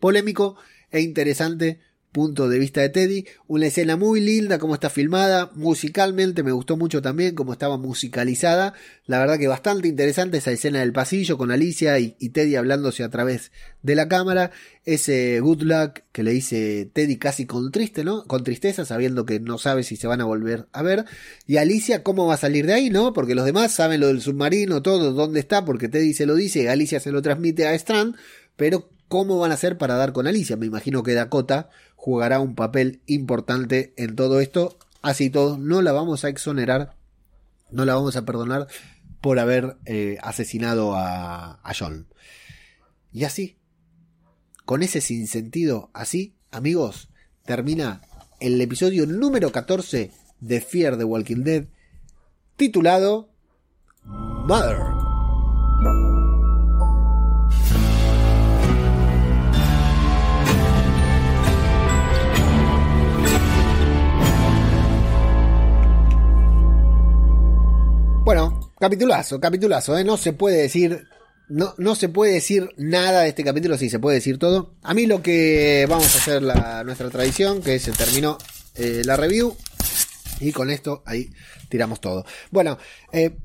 Polémico 0.00 0.56
e 0.94 1.00
interesante 1.00 1.80
punto 2.14 2.48
de 2.48 2.60
vista 2.60 2.80
de 2.80 2.90
Teddy. 2.90 3.26
Una 3.48 3.66
escena 3.66 3.96
muy 3.96 4.20
linda, 4.20 4.60
como 4.60 4.74
está 4.74 4.88
filmada, 4.88 5.50
musicalmente 5.54 6.44
me 6.44 6.52
gustó 6.52 6.76
mucho 6.76 7.02
también, 7.02 7.34
como 7.34 7.52
estaba 7.52 7.76
musicalizada. 7.76 8.72
La 9.04 9.18
verdad 9.18 9.36
que 9.36 9.48
bastante 9.48 9.88
interesante 9.88 10.38
esa 10.38 10.52
escena 10.52 10.78
del 10.78 10.92
pasillo 10.92 11.36
con 11.36 11.50
Alicia 11.50 11.98
y, 11.98 12.12
Teddy 12.12 12.54
hablándose 12.54 13.02
a 13.02 13.10
través 13.10 13.50
de 13.82 13.96
la 13.96 14.06
cámara. 14.06 14.52
Ese 14.84 15.40
good 15.40 15.62
luck 15.62 16.02
que 16.12 16.22
le 16.22 16.30
dice 16.30 16.88
Teddy 16.92 17.16
casi 17.16 17.46
con 17.46 17.72
triste, 17.72 18.04
¿no? 18.04 18.24
Con 18.26 18.44
tristeza, 18.44 18.84
sabiendo 18.84 19.26
que 19.26 19.40
no 19.40 19.58
sabe 19.58 19.82
si 19.82 19.96
se 19.96 20.06
van 20.06 20.20
a 20.20 20.24
volver 20.24 20.68
a 20.72 20.82
ver. 20.82 21.06
Y 21.48 21.56
Alicia, 21.56 22.04
¿cómo 22.04 22.26
va 22.26 22.34
a 22.34 22.38
salir 22.38 22.66
de 22.66 22.74
ahí, 22.74 22.90
no? 22.90 23.12
Porque 23.12 23.34
los 23.34 23.44
demás 23.44 23.72
saben 23.72 24.00
lo 24.00 24.06
del 24.06 24.22
submarino, 24.22 24.82
todo, 24.82 25.12
dónde 25.12 25.40
está, 25.40 25.64
porque 25.64 25.88
Teddy 25.88 26.14
se 26.14 26.26
lo 26.26 26.36
dice 26.36 26.62
y 26.62 26.66
Alicia 26.68 27.00
se 27.00 27.10
lo 27.10 27.22
transmite 27.22 27.66
a 27.66 27.74
Strand. 27.74 28.14
Pero, 28.56 28.93
¿cómo 29.08 29.38
van 29.38 29.50
a 29.50 29.54
hacer 29.54 29.78
para 29.78 29.96
dar 29.96 30.12
con 30.12 30.26
Alicia? 30.26 30.56
Me 30.56 30.66
imagino 30.66 31.02
que 31.02 31.14
Dakota 31.14 31.70
jugará 31.96 32.40
un 32.40 32.54
papel 32.54 33.00
importante 33.06 33.94
en 33.96 34.16
todo 34.16 34.40
esto. 34.40 34.78
Así 35.02 35.30
todo, 35.30 35.58
no 35.58 35.82
la 35.82 35.92
vamos 35.92 36.24
a 36.24 36.28
exonerar, 36.28 36.96
no 37.70 37.84
la 37.84 37.94
vamos 37.94 38.16
a 38.16 38.24
perdonar 38.24 38.66
por 39.20 39.38
haber 39.38 39.76
eh, 39.86 40.18
asesinado 40.22 40.94
a, 40.94 41.60
a 41.62 41.72
John. 41.78 42.08
Y 43.12 43.24
así, 43.24 43.58
con 44.64 44.82
ese 44.82 45.00
sinsentido, 45.00 45.90
así, 45.92 46.34
amigos, 46.50 47.08
termina 47.44 48.02
el 48.40 48.60
episodio 48.60 49.06
número 49.06 49.52
14 49.52 50.10
de 50.40 50.60
Fear 50.60 50.98
the 50.98 51.04
Walking 51.04 51.44
Dead, 51.44 51.64
titulado 52.56 53.30
Mother. 54.04 55.13
Bueno, 68.24 68.72
capitulazo, 68.80 69.38
capitulazo, 69.38 69.98
¿eh? 69.98 70.02
No 70.02 70.16
se 70.16 70.32
puede 70.32 70.56
decir. 70.56 71.08
No, 71.46 71.74
no 71.76 71.94
se 71.94 72.08
puede 72.08 72.32
decir 72.32 72.70
nada 72.78 73.20
de 73.20 73.28
este 73.28 73.44
capítulo, 73.44 73.76
sí 73.76 73.90
se 73.90 73.98
puede 73.98 74.14
decir 74.14 74.38
todo. 74.38 74.76
A 74.82 74.94
mí 74.94 75.04
lo 75.04 75.20
que 75.20 75.84
vamos 75.90 76.06
a 76.14 76.18
hacer 76.18 76.42
la, 76.42 76.84
nuestra 76.84 77.10
tradición, 77.10 77.60
que 77.60 77.78
se 77.78 77.92
terminó 77.92 78.38
eh, 78.76 79.02
la 79.04 79.18
review. 79.18 79.54
Y 80.40 80.52
con 80.52 80.70
esto 80.70 81.02
ahí 81.04 81.34
tiramos 81.68 82.00
todo. 82.00 82.24
Bueno, 82.50 82.78
eh, 83.12 83.36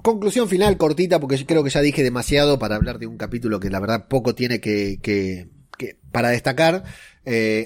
conclusión 0.00 0.48
final 0.48 0.76
cortita, 0.76 1.18
porque 1.18 1.44
creo 1.44 1.64
que 1.64 1.70
ya 1.70 1.80
dije 1.80 2.04
demasiado 2.04 2.60
para 2.60 2.76
hablar 2.76 3.00
de 3.00 3.08
un 3.08 3.16
capítulo 3.16 3.58
que 3.58 3.68
la 3.68 3.80
verdad 3.80 4.06
poco 4.06 4.36
tiene 4.36 4.60
que, 4.60 5.48
para 6.12 6.28
destacar. 6.28 6.84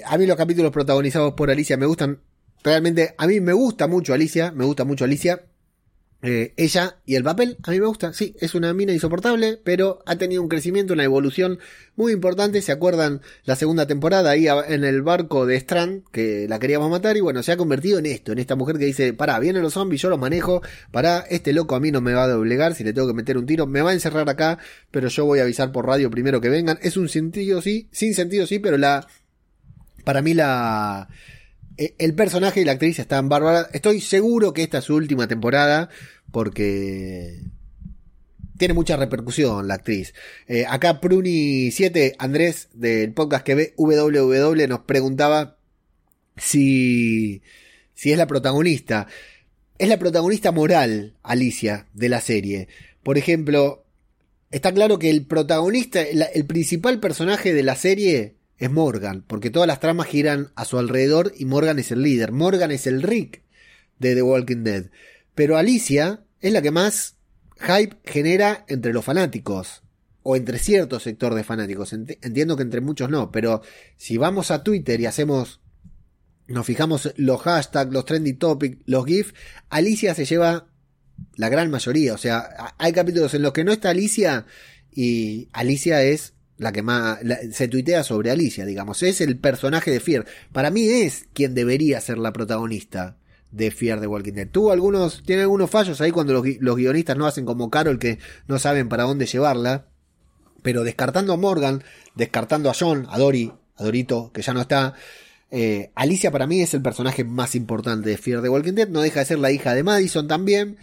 A 0.05 0.17
mí 0.17 0.25
los 0.25 0.35
capítulos 0.35 0.71
protagonizados 0.71 1.35
por 1.35 1.51
Alicia 1.51 1.77
me 1.77 1.85
gustan. 1.85 2.21
Realmente, 2.63 3.13
a 3.19 3.27
mí 3.27 3.39
me 3.39 3.53
gusta 3.53 3.85
mucho 3.85 4.15
Alicia, 4.15 4.51
me 4.51 4.65
gusta 4.65 4.83
mucho 4.83 5.05
Alicia. 5.05 5.43
Eh, 6.23 6.53
ella 6.55 6.97
y 7.03 7.15
el 7.15 7.23
papel, 7.23 7.57
a 7.63 7.71
mí 7.71 7.79
me 7.79 7.87
gusta, 7.87 8.13
sí, 8.13 8.35
es 8.39 8.53
una 8.53 8.73
mina 8.73 8.93
insoportable, 8.93 9.59
pero 9.63 10.03
ha 10.05 10.17
tenido 10.17 10.43
un 10.43 10.49
crecimiento, 10.49 10.93
una 10.93 11.03
evolución 11.03 11.59
muy 11.95 12.13
importante. 12.13 12.61
¿Se 12.61 12.71
acuerdan 12.71 13.21
la 13.43 13.55
segunda 13.55 13.87
temporada 13.87 14.29
ahí 14.29 14.45
en 14.47 14.83
el 14.83 15.01
barco 15.01 15.45
de 15.47 15.55
Strand, 15.55 16.03
que 16.11 16.47
la 16.47 16.59
queríamos 16.59 16.91
matar? 16.91 17.17
Y 17.17 17.21
bueno, 17.21 17.41
se 17.41 17.51
ha 17.51 17.57
convertido 17.57 17.97
en 17.97 18.05
esto, 18.05 18.31
en 18.31 18.39
esta 18.39 18.55
mujer 18.55 18.77
que 18.77 18.85
dice, 18.85 19.13
pará, 19.13 19.39
vienen 19.39 19.63
los 19.63 19.73
zombies, 19.73 20.01
yo 20.01 20.09
los 20.09 20.19
manejo, 20.19 20.61
pará, 20.91 21.25
este 21.29 21.53
loco 21.53 21.75
a 21.75 21.79
mí 21.79 21.91
no 21.91 22.01
me 22.01 22.13
va 22.13 22.25
a 22.25 22.27
doblegar, 22.27 22.75
si 22.75 22.83
le 22.83 22.93
tengo 22.93 23.07
que 23.07 23.13
meter 23.15 23.37
un 23.37 23.47
tiro, 23.47 23.65
me 23.65 23.81
va 23.81 23.89
a 23.89 23.93
encerrar 23.93 24.29
acá, 24.29 24.59
pero 24.91 25.07
yo 25.07 25.25
voy 25.25 25.39
a 25.39 25.43
avisar 25.43 25.71
por 25.71 25.87
radio 25.87 26.11
primero 26.11 26.39
que 26.39 26.49
vengan. 26.49 26.77
Es 26.83 26.97
un 26.97 27.09
sentido 27.09 27.61
sí, 27.61 27.87
sin 27.91 28.13
sentido 28.13 28.45
sí, 28.45 28.59
pero 28.59 28.77
la, 28.77 29.07
para 30.03 30.21
mí 30.21 30.35
la, 30.35 31.09
el 31.97 32.13
personaje 32.15 32.61
y 32.61 32.65
la 32.65 32.73
actriz 32.73 32.99
están 32.99 33.29
bárbaras. 33.29 33.67
Estoy 33.73 34.01
seguro 34.01 34.53
que 34.53 34.63
esta 34.63 34.79
es 34.79 34.85
su 34.85 34.95
última 34.95 35.27
temporada 35.27 35.89
porque 36.31 37.41
tiene 38.57 38.73
mucha 38.73 38.95
repercusión 38.95 39.67
la 39.67 39.75
actriz. 39.75 40.13
Eh, 40.47 40.65
acá 40.67 41.01
Pruni7, 41.01 42.15
Andrés 42.19 42.69
del 42.73 43.13
podcast 43.13 43.43
que 43.43 43.55
ve 43.55 43.73
WWW 43.77 44.67
nos 44.67 44.81
preguntaba 44.81 45.57
si, 46.37 47.41
si 47.95 48.11
es 48.11 48.17
la 48.17 48.27
protagonista. 48.27 49.07
Es 49.79 49.89
la 49.89 49.97
protagonista 49.97 50.51
moral, 50.51 51.17
Alicia, 51.23 51.87
de 51.93 52.09
la 52.09 52.21
serie. 52.21 52.67
Por 53.01 53.17
ejemplo, 53.17 53.83
está 54.51 54.71
claro 54.71 54.99
que 54.99 55.09
el 55.09 55.25
protagonista, 55.25 56.01
el 56.01 56.45
principal 56.45 56.99
personaje 56.99 57.55
de 57.55 57.63
la 57.63 57.75
serie 57.75 58.35
es 58.61 58.71
Morgan, 58.71 59.23
porque 59.25 59.49
todas 59.49 59.65
las 59.65 59.79
tramas 59.79 60.05
giran 60.05 60.51
a 60.55 60.65
su 60.65 60.77
alrededor 60.77 61.33
y 61.35 61.45
Morgan 61.45 61.79
es 61.79 61.91
el 61.91 62.03
líder. 62.03 62.31
Morgan 62.31 62.69
es 62.69 62.85
el 62.85 63.01
Rick 63.01 63.41
de 63.97 64.13
The 64.13 64.21
Walking 64.21 64.63
Dead. 64.63 64.91
Pero 65.33 65.57
Alicia 65.57 66.23
es 66.41 66.53
la 66.53 66.61
que 66.61 66.69
más 66.69 67.15
hype 67.59 67.97
genera 68.05 68.63
entre 68.67 68.93
los 68.93 69.03
fanáticos. 69.03 69.81
O 70.21 70.35
entre 70.35 70.59
cierto 70.59 70.99
sector 70.99 71.33
de 71.33 71.43
fanáticos. 71.43 71.91
Entiendo 71.91 72.55
que 72.55 72.61
entre 72.61 72.81
muchos 72.81 73.09
no. 73.09 73.31
Pero 73.31 73.63
si 73.97 74.17
vamos 74.17 74.51
a 74.51 74.63
Twitter 74.63 75.01
y 75.01 75.07
hacemos. 75.07 75.59
Nos 76.45 76.65
fijamos 76.65 77.13
los 77.15 77.41
hashtags, 77.41 77.91
los 77.91 78.05
trendy 78.05 78.33
topics, 78.33 78.77
los 78.85 79.05
GIFs. 79.05 79.33
Alicia 79.69 80.13
se 80.13 80.25
lleva 80.25 80.67
la 81.35 81.49
gran 81.49 81.71
mayoría. 81.71 82.13
O 82.13 82.19
sea, 82.19 82.75
hay 82.77 82.93
capítulos 82.93 83.33
en 83.33 83.41
los 83.41 83.53
que 83.53 83.63
no 83.63 83.71
está 83.71 83.89
Alicia. 83.89 84.45
Y 84.91 85.49
Alicia 85.51 86.03
es 86.03 86.35
la 86.61 86.71
que 86.71 86.83
más 86.83 87.17
se 87.53 87.67
tuitea 87.67 88.03
sobre 88.03 88.29
Alicia, 88.29 88.67
digamos. 88.67 89.01
Es 89.01 89.19
el 89.19 89.35
personaje 89.39 89.89
de 89.89 89.99
Fear. 89.99 90.27
Para 90.53 90.69
mí 90.69 90.87
es 90.87 91.25
quien 91.33 91.55
debería 91.55 91.99
ser 92.01 92.19
la 92.19 92.31
protagonista 92.31 93.17
de 93.49 93.71
Fear 93.71 93.99
de 93.99 94.05
Walking 94.05 94.33
Dead. 94.33 94.47
Tuvo 94.47 94.71
algunos, 94.71 95.23
tiene 95.25 95.41
algunos 95.41 95.71
fallos 95.71 95.99
ahí 96.01 96.11
cuando 96.11 96.33
los, 96.33 96.43
guionistas 96.75 97.17
no 97.17 97.25
hacen 97.25 97.45
como 97.45 97.71
Carol 97.71 97.97
que 97.97 98.19
no 98.47 98.59
saben 98.59 98.89
para 98.89 99.05
dónde 99.05 99.25
llevarla. 99.25 99.87
Pero 100.61 100.83
descartando 100.83 101.33
a 101.33 101.37
Morgan, 101.37 101.83
descartando 102.13 102.69
a 102.69 102.75
John, 102.79 103.07
a 103.09 103.17
Dory, 103.17 103.51
a 103.77 103.83
Dorito, 103.83 104.31
que 104.31 104.43
ya 104.43 104.53
no 104.53 104.61
está. 104.61 104.93
Eh, 105.49 105.91
Alicia 105.95 106.29
para 106.29 106.45
mí 106.45 106.61
es 106.61 106.75
el 106.75 106.83
personaje 106.83 107.23
más 107.23 107.55
importante 107.55 108.07
de 108.07 108.17
Fear 108.17 108.43
the 108.43 108.49
Walking 108.49 108.73
Dead. 108.73 108.87
No 108.87 109.01
deja 109.01 109.21
de 109.21 109.25
ser 109.25 109.39
la 109.39 109.51
hija 109.51 109.73
de 109.73 109.81
Madison 109.81 110.27
también 110.27 110.77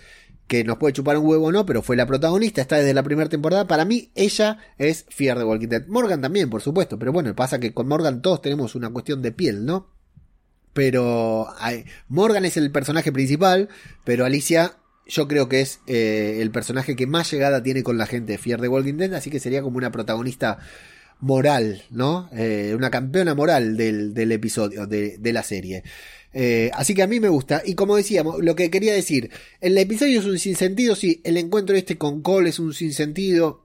que 0.48 0.64
nos 0.64 0.78
puede 0.78 0.94
chupar 0.94 1.18
un 1.18 1.26
huevo 1.26 1.46
o 1.46 1.52
no, 1.52 1.66
pero 1.66 1.82
fue 1.82 1.94
la 1.94 2.06
protagonista, 2.06 2.62
está 2.62 2.76
desde 2.76 2.94
la 2.94 3.02
primera 3.02 3.28
temporada. 3.28 3.66
Para 3.66 3.84
mí, 3.84 4.10
ella 4.14 4.58
es 4.78 5.04
Fear 5.10 5.38
the 5.38 5.44
Walking 5.44 5.68
Dead. 5.68 5.86
Morgan 5.86 6.22
también, 6.22 6.48
por 6.48 6.62
supuesto, 6.62 6.98
pero 6.98 7.12
bueno, 7.12 7.36
pasa 7.36 7.60
que 7.60 7.74
con 7.74 7.86
Morgan 7.86 8.22
todos 8.22 8.40
tenemos 8.40 8.74
una 8.74 8.90
cuestión 8.90 9.20
de 9.20 9.30
piel, 9.30 9.66
¿no? 9.66 9.92
Pero 10.72 11.48
Morgan 12.08 12.44
es 12.44 12.56
el 12.56 12.72
personaje 12.72 13.12
principal, 13.12 13.68
pero 14.04 14.24
Alicia 14.24 14.76
yo 15.06 15.26
creo 15.26 15.48
que 15.48 15.60
es 15.60 15.80
eh, 15.86 16.38
el 16.40 16.50
personaje 16.50 16.94
que 16.94 17.06
más 17.06 17.30
llegada 17.30 17.62
tiene 17.62 17.82
con 17.82 17.98
la 17.98 18.06
gente 18.06 18.38
de 18.38 18.56
the 18.56 18.68
Walking 18.68 18.94
Dead, 18.94 19.12
así 19.14 19.30
que 19.30 19.40
sería 19.40 19.62
como 19.62 19.76
una 19.76 19.90
protagonista 19.90 20.58
moral, 21.20 21.82
¿no? 21.90 22.28
Eh, 22.32 22.72
una 22.76 22.90
campeona 22.90 23.34
moral 23.34 23.76
del, 23.76 24.14
del 24.14 24.32
episodio, 24.32 24.86
de, 24.86 25.18
de 25.18 25.32
la 25.32 25.42
serie. 25.42 25.82
Eh, 26.32 26.70
así 26.74 26.94
que 26.94 27.02
a 27.02 27.06
mí 27.06 27.20
me 27.20 27.28
gusta. 27.28 27.62
Y 27.64 27.74
como 27.74 27.96
decíamos, 27.96 28.42
lo 28.42 28.54
que 28.54 28.70
quería 28.70 28.92
decir, 28.92 29.30
el 29.60 29.76
episodio 29.78 30.20
es 30.20 30.26
un 30.26 30.38
sinsentido, 30.38 30.94
sí, 30.94 31.20
el 31.24 31.36
encuentro 31.36 31.76
este 31.76 31.98
con 31.98 32.22
Cole 32.22 32.50
es 32.50 32.58
un 32.58 32.74
sinsentido. 32.74 33.64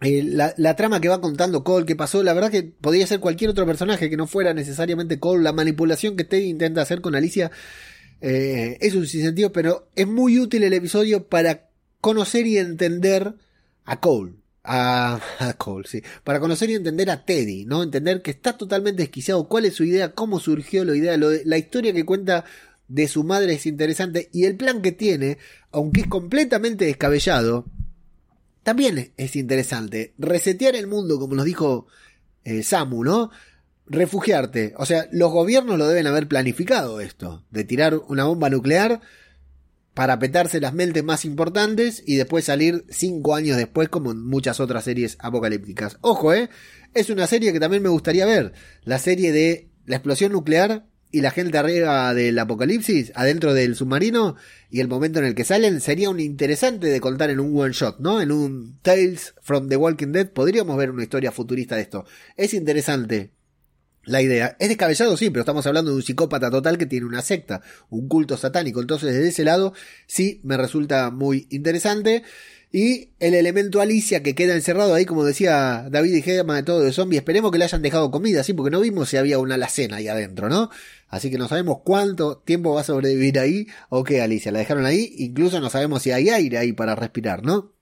Eh, 0.00 0.24
la, 0.24 0.76
trama 0.76 1.00
que 1.00 1.08
va 1.08 1.20
contando 1.20 1.62
Cole, 1.62 1.86
que 1.86 1.94
pasó, 1.94 2.24
la 2.24 2.32
verdad 2.32 2.50
que 2.50 2.64
podría 2.64 3.06
ser 3.06 3.20
cualquier 3.20 3.50
otro 3.50 3.66
personaje 3.66 4.10
que 4.10 4.16
no 4.16 4.26
fuera 4.26 4.52
necesariamente 4.52 5.20
Cole. 5.20 5.44
La 5.44 5.52
manipulación 5.52 6.16
que 6.16 6.24
Teddy 6.24 6.48
intenta 6.48 6.82
hacer 6.82 7.00
con 7.00 7.14
Alicia 7.14 7.50
es 8.20 8.94
un 8.94 9.06
sinsentido, 9.06 9.50
pero 9.52 9.88
es 9.96 10.06
muy 10.06 10.38
útil 10.38 10.62
el 10.62 10.72
episodio 10.72 11.28
para 11.28 11.70
conocer 12.00 12.46
y 12.46 12.56
entender 12.56 13.34
a 13.84 14.00
Cole 14.00 14.41
a, 14.64 15.20
Cole, 15.58 15.88
sí, 15.88 16.02
para 16.22 16.38
conocer 16.38 16.70
y 16.70 16.74
entender 16.74 17.10
a 17.10 17.24
Teddy, 17.24 17.64
¿no? 17.64 17.82
Entender 17.82 18.22
que 18.22 18.30
está 18.30 18.56
totalmente 18.56 19.02
desquiciado, 19.02 19.48
cuál 19.48 19.64
es 19.64 19.74
su 19.74 19.84
idea, 19.84 20.12
cómo 20.12 20.38
surgió 20.38 20.84
la 20.84 20.94
idea, 20.94 21.16
la 21.16 21.58
historia 21.58 21.92
que 21.92 22.04
cuenta 22.04 22.44
de 22.88 23.08
su 23.08 23.24
madre 23.24 23.54
es 23.54 23.66
interesante 23.66 24.28
y 24.32 24.44
el 24.44 24.56
plan 24.56 24.82
que 24.82 24.92
tiene, 24.92 25.38
aunque 25.72 26.02
es 26.02 26.06
completamente 26.06 26.84
descabellado, 26.84 27.66
también 28.62 29.12
es 29.16 29.34
interesante. 29.34 30.14
Resetear 30.18 30.76
el 30.76 30.86
mundo, 30.86 31.18
como 31.18 31.34
nos 31.34 31.44
dijo 31.44 31.86
eh, 32.44 32.62
Samu, 32.62 33.02
¿no? 33.02 33.30
Refugiarte. 33.86 34.74
O 34.76 34.86
sea, 34.86 35.08
los 35.10 35.32
gobiernos 35.32 35.78
lo 35.78 35.88
deben 35.88 36.06
haber 36.06 36.28
planificado 36.28 37.00
esto, 37.00 37.44
de 37.50 37.64
tirar 37.64 37.96
una 38.08 38.24
bomba 38.24 38.50
nuclear 38.50 39.00
para 39.94 40.18
petarse 40.18 40.60
las 40.60 40.72
mentes 40.72 41.04
más 41.04 41.24
importantes 41.24 42.02
y 42.06 42.16
después 42.16 42.46
salir 42.46 42.84
cinco 42.88 43.34
años 43.34 43.56
después 43.56 43.88
como 43.88 44.10
en 44.12 44.24
muchas 44.24 44.60
otras 44.60 44.84
series 44.84 45.16
apocalípticas. 45.20 45.98
Ojo, 46.00 46.32
eh, 46.32 46.48
es 46.94 47.10
una 47.10 47.26
serie 47.26 47.52
que 47.52 47.60
también 47.60 47.82
me 47.82 47.88
gustaría 47.88 48.26
ver, 48.26 48.52
la 48.84 48.98
serie 48.98 49.32
de 49.32 49.68
la 49.86 49.96
explosión 49.96 50.32
nuclear 50.32 50.86
y 51.10 51.20
la 51.20 51.30
gente 51.30 51.58
arriba 51.58 52.14
del 52.14 52.38
apocalipsis, 52.38 53.12
adentro 53.14 53.52
del 53.52 53.76
submarino, 53.76 54.36
y 54.70 54.80
el 54.80 54.88
momento 54.88 55.18
en 55.18 55.26
el 55.26 55.34
que 55.34 55.44
salen, 55.44 55.82
sería 55.82 56.08
un 56.08 56.20
interesante 56.20 56.86
de 56.86 57.00
contar 57.00 57.28
en 57.28 57.38
un 57.38 57.58
one 57.58 57.74
shot, 57.74 57.98
¿no? 58.00 58.22
En 58.22 58.32
un 58.32 58.78
Tales 58.80 59.34
from 59.42 59.68
the 59.68 59.76
Walking 59.76 60.12
Dead, 60.12 60.30
podríamos 60.30 60.74
ver 60.78 60.90
una 60.90 61.02
historia 61.02 61.30
futurista 61.30 61.76
de 61.76 61.82
esto. 61.82 62.06
Es 62.36 62.54
interesante 62.54 63.30
la 64.04 64.22
idea. 64.22 64.56
Es 64.58 64.68
descabellado, 64.68 65.16
sí, 65.16 65.30
pero 65.30 65.40
estamos 65.40 65.66
hablando 65.66 65.90
de 65.90 65.96
un 65.96 66.02
psicópata 66.02 66.50
total 66.50 66.78
que 66.78 66.86
tiene 66.86 67.06
una 67.06 67.22
secta, 67.22 67.62
un 67.90 68.08
culto 68.08 68.36
satánico. 68.36 68.80
Entonces, 68.80 69.14
desde 69.14 69.28
ese 69.28 69.44
lado, 69.44 69.74
sí, 70.06 70.40
me 70.42 70.56
resulta 70.56 71.10
muy 71.10 71.46
interesante. 71.50 72.22
Y 72.74 73.10
el 73.20 73.34
elemento 73.34 73.82
Alicia 73.82 74.22
que 74.22 74.34
queda 74.34 74.54
encerrado 74.54 74.94
ahí, 74.94 75.04
como 75.04 75.24
decía 75.24 75.88
David 75.90 76.14
y 76.14 76.22
Gema 76.22 76.56
de 76.56 76.62
todo 76.62 76.80
de 76.80 76.92
zombie, 76.92 77.18
esperemos 77.18 77.52
que 77.52 77.58
le 77.58 77.64
hayan 77.64 77.82
dejado 77.82 78.10
comida, 78.10 78.42
sí, 78.42 78.54
porque 78.54 78.70
no 78.70 78.80
vimos 78.80 79.10
si 79.10 79.18
había 79.18 79.38
una 79.38 79.56
alacena 79.56 79.96
ahí 79.96 80.08
adentro, 80.08 80.48
¿no? 80.48 80.70
Así 81.06 81.30
que 81.30 81.36
no 81.36 81.48
sabemos 81.48 81.80
cuánto 81.84 82.38
tiempo 82.38 82.72
va 82.72 82.80
a 82.80 82.84
sobrevivir 82.84 83.38
ahí 83.38 83.66
o 83.90 84.04
qué, 84.04 84.22
Alicia, 84.22 84.52
la 84.52 84.60
dejaron 84.60 84.86
ahí, 84.86 85.14
incluso 85.18 85.60
no 85.60 85.68
sabemos 85.68 86.02
si 86.02 86.12
hay 86.12 86.30
aire 86.30 86.56
ahí 86.56 86.72
para 86.72 86.94
respirar, 86.94 87.44
¿no? 87.44 87.74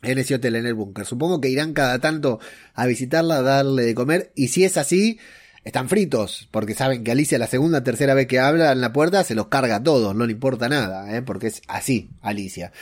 En 0.00 0.16
ese 0.16 0.34
hotel, 0.34 0.56
en 0.56 0.64
el 0.64 0.74
búnker. 0.74 1.04
Supongo 1.04 1.38
que 1.38 1.50
irán 1.50 1.74
cada 1.74 1.98
tanto 1.98 2.40
a 2.72 2.86
visitarla, 2.86 3.36
a 3.36 3.42
darle 3.42 3.84
de 3.84 3.94
comer, 3.94 4.32
y 4.34 4.48
si 4.48 4.64
es 4.64 4.78
así, 4.78 5.18
están 5.64 5.88
fritos, 5.88 6.48
porque 6.50 6.74
saben 6.74 7.04
que 7.04 7.12
Alicia 7.12 7.38
la 7.38 7.46
segunda, 7.46 7.84
tercera 7.84 8.14
vez 8.14 8.26
que 8.26 8.38
habla 8.38 8.72
en 8.72 8.80
la 8.80 8.92
puerta 8.92 9.22
se 9.24 9.34
los 9.34 9.46
carga 9.46 9.76
a 9.76 9.82
todos, 9.82 10.14
no 10.14 10.26
le 10.26 10.32
importa 10.32 10.68
nada, 10.68 11.16
¿eh? 11.16 11.22
porque 11.22 11.46
es 11.48 11.62
así, 11.68 12.10
Alicia. 12.20 12.72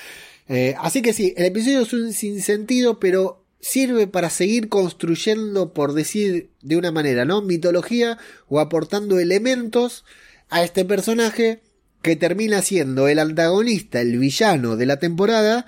Eh, 0.49 0.75
así 0.81 1.03
que 1.03 1.13
sí, 1.13 1.35
el 1.37 1.47
episodio 1.47 1.83
es 1.83 1.93
un 1.93 2.13
sinsentido, 2.13 2.99
pero 2.99 3.45
sirve 3.61 4.07
para 4.07 4.31
seguir 4.31 4.69
construyendo, 4.69 5.73
por 5.73 5.93
decir 5.93 6.51
de 6.63 6.77
una 6.77 6.91
manera, 6.91 7.25
¿no? 7.25 7.43
Mitología 7.43 8.19
o 8.49 8.59
aportando 8.59 9.21
elementos 9.21 10.05
a 10.49 10.65
este 10.65 10.85
personaje 10.85 11.61
que 12.03 12.17
termina 12.17 12.63
siendo 12.63 13.09
el 13.09 13.19
antagonista, 13.19 14.01
el 14.01 14.19
villano 14.19 14.77
de 14.77 14.87
la 14.87 14.99
temporada. 14.99 15.67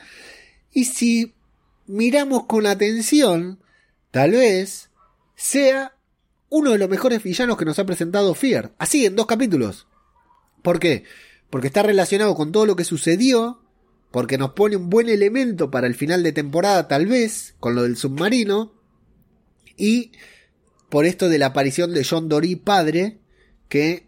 Y 0.72 0.86
si 0.86 1.34
miramos 1.86 2.46
con 2.46 2.66
atención, 2.66 3.60
tal 4.10 4.32
vez 4.32 4.88
sea 5.36 5.94
uno 6.52 6.70
de 6.70 6.78
los 6.78 6.88
mejores 6.88 7.22
villanos 7.22 7.56
que 7.56 7.64
nos 7.64 7.78
ha 7.78 7.86
presentado 7.86 8.34
Fear. 8.34 8.72
Así, 8.78 9.06
en 9.06 9.16
dos 9.16 9.26
capítulos. 9.26 9.86
¿Por 10.62 10.78
qué? 10.78 11.04
Porque 11.48 11.66
está 11.66 11.82
relacionado 11.82 12.34
con 12.34 12.52
todo 12.52 12.66
lo 12.66 12.76
que 12.76 12.84
sucedió 12.84 13.62
porque 14.12 14.36
nos 14.36 14.52
pone 14.52 14.76
un 14.76 14.90
buen 14.90 15.08
elemento 15.08 15.70
para 15.70 15.86
el 15.86 15.94
final 15.94 16.22
de 16.22 16.32
temporada 16.32 16.86
tal 16.86 17.06
vez, 17.06 17.54
con 17.58 17.74
lo 17.74 17.82
del 17.82 17.96
submarino, 17.96 18.74
y 19.76 20.12
por 20.90 21.06
esto 21.06 21.30
de 21.30 21.38
la 21.38 21.46
aparición 21.46 21.94
de 21.94 22.04
John 22.04 22.28
Dory 22.28 22.56
padre, 22.56 23.20
que 23.70 24.06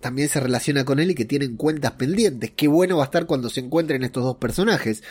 también 0.00 0.28
se 0.28 0.40
relaciona 0.40 0.84
con 0.84 0.98
él 0.98 1.12
y 1.12 1.14
que 1.14 1.24
tienen 1.24 1.56
cuentas 1.56 1.92
pendientes. 1.92 2.50
Qué 2.50 2.66
bueno 2.66 2.96
va 2.96 3.04
a 3.04 3.06
estar 3.06 3.26
cuando 3.26 3.48
se 3.48 3.60
encuentren 3.60 4.02
estos 4.02 4.24
dos 4.24 4.36
personajes. 4.38 5.04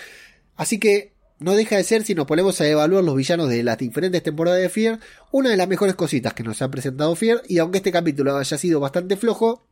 Así 0.57 0.77
que 0.77 1.12
no 1.43 1.53
deja 1.53 1.75
de 1.75 1.83
ser, 1.83 2.03
si 2.03 2.15
nos 2.15 2.25
ponemos 2.25 2.59
a 2.61 2.67
evaluar 2.67 3.03
los 3.03 3.15
villanos 3.15 3.49
de 3.49 3.63
las 3.63 3.77
diferentes 3.77 4.23
temporadas 4.23 4.61
de 4.61 4.69
Fear, 4.69 4.99
una 5.31 5.49
de 5.49 5.57
las 5.57 5.67
mejores 5.67 5.95
cositas 5.95 6.33
que 6.33 6.43
nos 6.43 6.61
ha 6.61 6.71
presentado 6.71 7.15
Fear, 7.15 7.41
y 7.47 7.57
aunque 7.59 7.79
este 7.79 7.91
capítulo 7.91 8.37
haya 8.37 8.57
sido 8.57 8.79
bastante 8.79 9.17
flojo, 9.17 9.67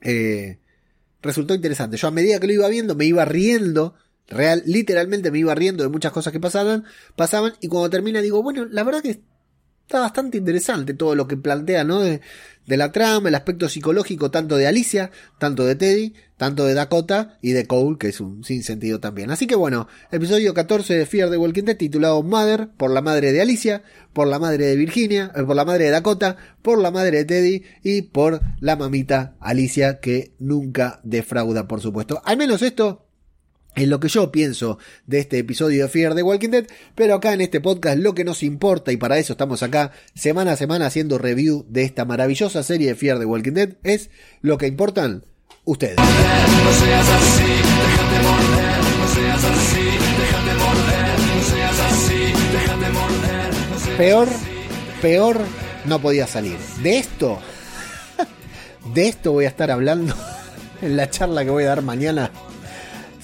eh, 0.00 0.58
resultó 1.22 1.54
interesante. 1.54 1.96
Yo 1.96 2.08
a 2.08 2.10
medida 2.10 2.40
que 2.40 2.48
lo 2.48 2.52
iba 2.52 2.68
viendo 2.68 2.94
me 2.94 3.04
iba 3.04 3.24
riendo, 3.24 3.94
real, 4.26 4.62
literalmente 4.66 5.30
me 5.30 5.38
iba 5.38 5.54
riendo 5.54 5.84
de 5.84 5.88
muchas 5.88 6.12
cosas 6.12 6.32
que 6.32 6.40
pasaban, 6.40 6.84
pasaban 7.16 7.54
y 7.60 7.68
cuando 7.68 7.90
termina 7.90 8.20
digo, 8.20 8.42
bueno, 8.42 8.64
la 8.66 8.82
verdad 8.82 9.02
que 9.02 9.20
está 9.88 10.00
bastante 10.00 10.36
interesante 10.36 10.92
todo 10.92 11.14
lo 11.14 11.26
que 11.26 11.38
plantea, 11.38 11.82
¿no? 11.82 12.00
De, 12.00 12.20
de, 12.66 12.76
la 12.76 12.92
trama, 12.92 13.30
el 13.30 13.34
aspecto 13.34 13.70
psicológico 13.70 14.30
tanto 14.30 14.58
de 14.58 14.66
Alicia, 14.66 15.10
tanto 15.38 15.64
de 15.64 15.76
Teddy, 15.76 16.12
tanto 16.36 16.66
de 16.66 16.74
Dakota 16.74 17.38
y 17.40 17.52
de 17.52 17.66
Cole, 17.66 17.96
que 17.98 18.08
es 18.08 18.20
un 18.20 18.44
sinsentido 18.44 19.00
también. 19.00 19.30
Así 19.30 19.46
que 19.46 19.54
bueno, 19.54 19.88
episodio 20.12 20.52
14 20.52 20.94
de 20.94 21.06
Fear 21.06 21.30
the 21.30 21.38
Walking 21.38 21.62
Dead 21.62 21.78
titulado 21.78 22.22
Mother, 22.22 22.68
por 22.76 22.90
la 22.90 23.00
madre 23.00 23.32
de 23.32 23.40
Alicia, 23.40 23.82
por 24.12 24.28
la 24.28 24.38
madre 24.38 24.66
de 24.66 24.76
Virginia, 24.76 25.32
eh, 25.34 25.42
por 25.44 25.56
la 25.56 25.64
madre 25.64 25.86
de 25.86 25.90
Dakota, 25.90 26.36
por 26.60 26.78
la 26.78 26.90
madre 26.90 27.16
de 27.16 27.24
Teddy 27.24 27.62
y 27.82 28.02
por 28.02 28.42
la 28.60 28.76
mamita 28.76 29.36
Alicia, 29.40 30.00
que 30.00 30.34
nunca 30.38 31.00
defrauda, 31.02 31.66
por 31.66 31.80
supuesto. 31.80 32.20
Al 32.26 32.36
menos 32.36 32.60
esto 32.60 33.07
en 33.74 33.90
lo 33.90 34.00
que 34.00 34.08
yo 34.08 34.32
pienso 34.32 34.78
de 35.06 35.20
este 35.20 35.38
episodio 35.38 35.84
de 35.84 35.88
Fear 35.88 36.14
the 36.14 36.22
Walking 36.22 36.50
Dead, 36.50 36.66
pero 36.94 37.14
acá 37.14 37.32
en 37.32 37.40
este 37.40 37.60
podcast 37.60 37.98
lo 37.98 38.14
que 38.14 38.24
nos 38.24 38.42
importa 38.42 38.92
y 38.92 38.96
para 38.96 39.18
eso 39.18 39.34
estamos 39.34 39.62
acá 39.62 39.92
semana 40.14 40.52
a 40.52 40.56
semana 40.56 40.86
haciendo 40.86 41.18
review 41.18 41.64
de 41.68 41.84
esta 41.84 42.04
maravillosa 42.04 42.62
serie 42.62 42.88
de 42.88 42.94
Fear 42.94 43.18
the 43.18 43.24
Walking 43.24 43.52
Dead 43.52 43.74
es 43.84 44.10
lo 44.40 44.58
que 44.58 44.66
importan 44.66 45.24
ustedes. 45.64 45.96
Peor, 53.96 54.28
peor 55.02 55.40
no 55.84 56.00
podía 56.00 56.26
salir. 56.26 56.56
De 56.82 56.98
esto, 56.98 57.40
de 58.94 59.08
esto 59.08 59.32
voy 59.32 59.44
a 59.44 59.48
estar 59.48 59.70
hablando 59.70 60.14
en 60.82 60.96
la 60.96 61.10
charla 61.10 61.44
que 61.44 61.50
voy 61.50 61.64
a 61.64 61.68
dar 61.68 61.82
mañana 61.82 62.30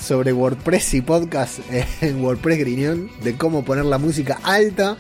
sobre 0.05 0.35
WordPress 0.35 0.95
y 0.95 1.01
podcast 1.01 1.61
en 2.03 2.23
WordPress 2.23 2.59
Griñón, 2.59 3.11
de 3.23 3.37
cómo 3.37 3.65
poner 3.65 3.87
la 3.87 3.97
música 3.97 4.39
alta, 4.43 4.99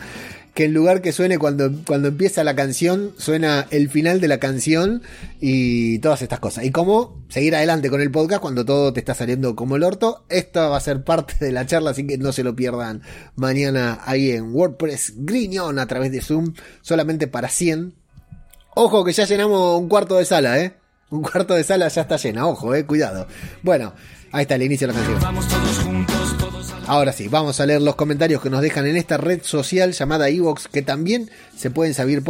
que 0.55 0.65
en 0.65 0.73
lugar 0.73 1.03
que 1.03 1.13
suene 1.13 1.37
cuando, 1.37 1.71
cuando 1.87 2.09
empieza 2.09 2.43
la 2.43 2.57
canción, 2.57 3.13
suena 3.19 3.67
el 3.71 3.91
final 3.91 4.21
de 4.21 4.29
la 4.29 4.39
canción 4.39 5.03
y 5.41 5.99
todas 5.99 6.23
estas 6.23 6.41
cosas. 6.41 6.65
Y 6.65 6.71
cómo 6.71 7.23
seguir 7.29 7.55
adelante 7.55 7.91
con 7.91 8.01
el 8.01 8.11
podcast 8.11 8.41
cuando 8.41 8.65
todo 8.65 8.95
te 8.95 9.01
está 9.01 9.15
saliendo 9.15 9.55
como 9.55 9.77
el 9.77 9.83
orto. 9.83 10.25
Esto 10.31 10.71
va 10.71 10.79
a 10.79 10.81
ser 10.81 11.05
parte 11.05 11.35
de 11.45 11.53
la 11.53 11.67
charla, 11.67 11.91
así 11.91 12.07
que 12.07 12.17
no 12.17 12.33
se 12.33 12.43
lo 12.43 12.57
pierdan 12.57 13.03
mañana 13.37 14.01
ahí 14.07 14.31
en 14.31 14.55
WordPress 14.55 15.15
Griñón 15.17 15.79
a 15.79 15.87
través 15.87 16.13
de 16.13 16.23
Zoom, 16.23 16.55
solamente 16.81 17.27
para 17.27 17.49
100. 17.51 17.95
Ojo 18.75 19.05
que 19.05 19.13
ya 19.13 19.27
llenamos 19.27 19.79
un 19.79 19.89
cuarto 19.89 20.17
de 20.17 20.25
sala, 20.25 20.59
¿eh? 20.61 20.75
Un 21.11 21.23
cuarto 21.23 21.55
de 21.55 21.63
sala 21.63 21.89
ya 21.89 22.03
está 22.03 22.17
llena, 22.17 22.47
ojo, 22.47 22.75
eh, 22.75 22.87
cuidado. 22.87 23.27
Bueno, 23.63 23.93
Ahí 24.35 24.43
está 24.43 24.57
el 24.57 24.65
inicio 24.65 24.89
de 24.89 24.93
la 24.93 24.99
canción. 24.99 26.07
Ahora 26.89 27.13
sí, 27.13 27.29
vamos 27.29 27.61
a 27.61 27.67
leer 27.67 27.81
los 27.81 27.95
comentarios 27.95 28.43
que 28.43 28.51
nos 28.51 28.63
dejan 28.63 28.85
en 28.85 28.97
esta 28.97 29.17
red 29.17 29.41
social 29.45 29.93
llamada 29.93 30.29
Evox, 30.29 30.67
que 30.67 30.83
también 30.83 31.31
se 31.57 31.71
pueden 31.71 31.95
subir, 31.95 32.21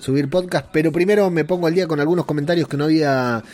subir 0.00 0.28
podcast, 0.28 0.66
pero 0.72 0.90
primero 0.90 1.30
me 1.30 1.44
pongo 1.44 1.68
al 1.68 1.74
día 1.74 1.86
con 1.86 2.00
algunos 2.00 2.24
comentarios 2.24 2.66
que 2.66 2.76
no 2.76 2.84
había 2.84 3.44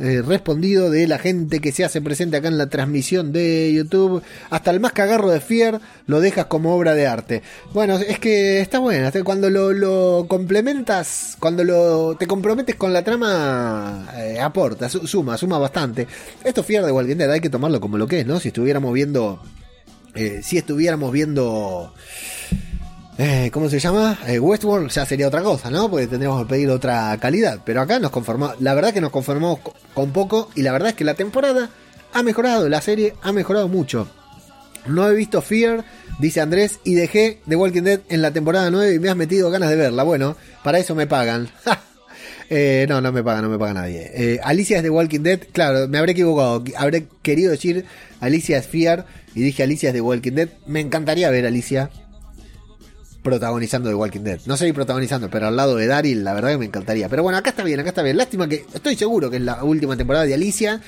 eh, 0.00 0.22
respondido 0.22 0.90
de 0.90 1.08
la 1.08 1.18
gente 1.18 1.58
que 1.58 1.72
se 1.72 1.84
hace 1.84 2.00
presente 2.00 2.36
acá 2.36 2.46
en 2.46 2.56
la 2.56 2.68
transmisión 2.68 3.32
de 3.32 3.72
YouTube. 3.72 4.22
Hasta 4.48 4.70
el 4.70 4.78
más 4.78 4.92
cagarro 4.92 5.28
de 5.30 5.40
Fier 5.40 5.80
lo 6.06 6.20
dejas 6.20 6.46
como 6.46 6.74
obra 6.74 6.94
de 6.94 7.08
arte. 7.08 7.42
Bueno, 7.72 7.96
es 7.96 8.20
que 8.20 8.60
está 8.60 8.78
bueno. 8.78 9.10
Cuando 9.24 9.50
lo, 9.50 10.26
complementas, 10.28 11.36
cuando 11.40 11.64
lo 11.64 12.16
te 12.16 12.28
comprometes 12.28 12.76
con 12.76 12.92
la 12.92 13.02
trama, 13.02 14.08
eh, 14.16 14.38
aporta, 14.40 14.88
suma, 14.88 15.36
suma 15.36 15.58
bastante. 15.58 16.06
Esto 16.44 16.62
Fier 16.62 16.84
de 16.84 16.92
Walking 16.92 17.16
Dead 17.16 17.30
hay 17.30 17.40
que 17.40 17.50
tomarlo 17.50 17.80
como 17.80 17.98
lo 17.98 18.06
que 18.06 18.20
es, 18.20 18.26
¿no? 18.26 18.38
Si 18.38 18.48
estuviéramos 18.48 18.92
viendo. 18.92 19.42
Eh, 20.14 20.40
si 20.42 20.58
estuviéramos 20.58 21.12
viendo 21.12 21.92
eh, 23.20 23.50
¿cómo 23.52 23.68
se 23.68 23.80
llama? 23.80 24.16
Eh, 24.28 24.38
Westworld 24.38 24.90
ya 24.90 25.04
sería 25.04 25.26
otra 25.26 25.42
cosa, 25.42 25.70
¿no? 25.70 25.90
Porque 25.90 26.06
tendríamos 26.06 26.40
que 26.44 26.48
pedir 26.48 26.70
otra 26.70 27.18
calidad. 27.20 27.60
Pero 27.64 27.80
acá 27.80 27.98
nos 27.98 28.12
conformamos, 28.12 28.60
la 28.60 28.74
verdad 28.74 28.94
que 28.94 29.00
nos 29.00 29.10
conformamos 29.10 29.58
con 29.92 30.12
poco 30.12 30.50
y 30.54 30.62
la 30.62 30.70
verdad 30.70 30.90
es 30.90 30.94
que 30.94 31.02
la 31.02 31.14
temporada 31.14 31.68
ha 32.12 32.22
mejorado, 32.22 32.68
la 32.68 32.80
serie 32.80 33.14
ha 33.22 33.32
mejorado 33.32 33.66
mucho. 33.66 34.08
No 34.86 35.08
he 35.08 35.16
visto 35.16 35.42
Fear, 35.42 35.84
dice 36.20 36.40
Andrés, 36.40 36.78
y 36.84 36.94
dejé 36.94 37.40
The 37.48 37.56
Walking 37.56 37.82
Dead 37.82 38.00
en 38.08 38.22
la 38.22 38.30
temporada 38.30 38.70
9 38.70 38.94
y 38.94 38.98
me 39.00 39.08
has 39.10 39.16
metido 39.16 39.50
ganas 39.50 39.70
de 39.70 39.76
verla. 39.76 40.04
Bueno, 40.04 40.36
para 40.62 40.78
eso 40.78 40.94
me 40.94 41.06
pagan. 41.06 41.48
Eh, 42.50 42.86
no, 42.88 43.02
no 43.02 43.12
me 43.12 43.22
paga, 43.22 43.42
no 43.42 43.50
me 43.50 43.58
paga 43.58 43.74
nadie. 43.74 44.40
Alicia 44.42 44.78
es 44.78 44.82
The 44.82 44.88
Walking 44.88 45.20
Dead, 45.20 45.38
claro, 45.52 45.86
me 45.86 45.98
habré 45.98 46.12
equivocado. 46.12 46.64
Habré 46.78 47.06
querido 47.20 47.50
decir 47.50 47.84
Alicia 48.20 48.56
es 48.56 48.66
Fear 48.66 49.04
y 49.34 49.42
dije 49.42 49.62
Alicia 49.62 49.90
es 49.90 49.94
The 49.94 50.00
Walking 50.00 50.32
Dead. 50.32 50.48
Me 50.66 50.80
encantaría 50.80 51.28
ver 51.28 51.44
Alicia 51.44 51.90
protagonizando 53.28 53.90
The 53.90 53.94
Walking 53.94 54.20
Dead. 54.20 54.40
No 54.46 54.56
sé 54.56 54.72
protagonizando, 54.72 55.28
pero 55.28 55.48
al 55.48 55.56
lado 55.56 55.76
de 55.76 55.86
Daryl, 55.86 56.24
la 56.24 56.32
verdad 56.32 56.50
que 56.50 56.58
me 56.58 56.64
encantaría. 56.64 57.08
Pero 57.08 57.22
bueno, 57.22 57.36
acá 57.36 57.50
está 57.50 57.62
bien, 57.62 57.78
acá 57.78 57.90
está 57.90 58.02
bien. 58.02 58.16
Lástima 58.16 58.48
que 58.48 58.64
estoy 58.72 58.96
seguro 58.96 59.30
que 59.30 59.36
es 59.36 59.42
la 59.42 59.62
última 59.64 59.96
temporada 59.96 60.24
de 60.24 60.34
Alicia. 60.34 60.80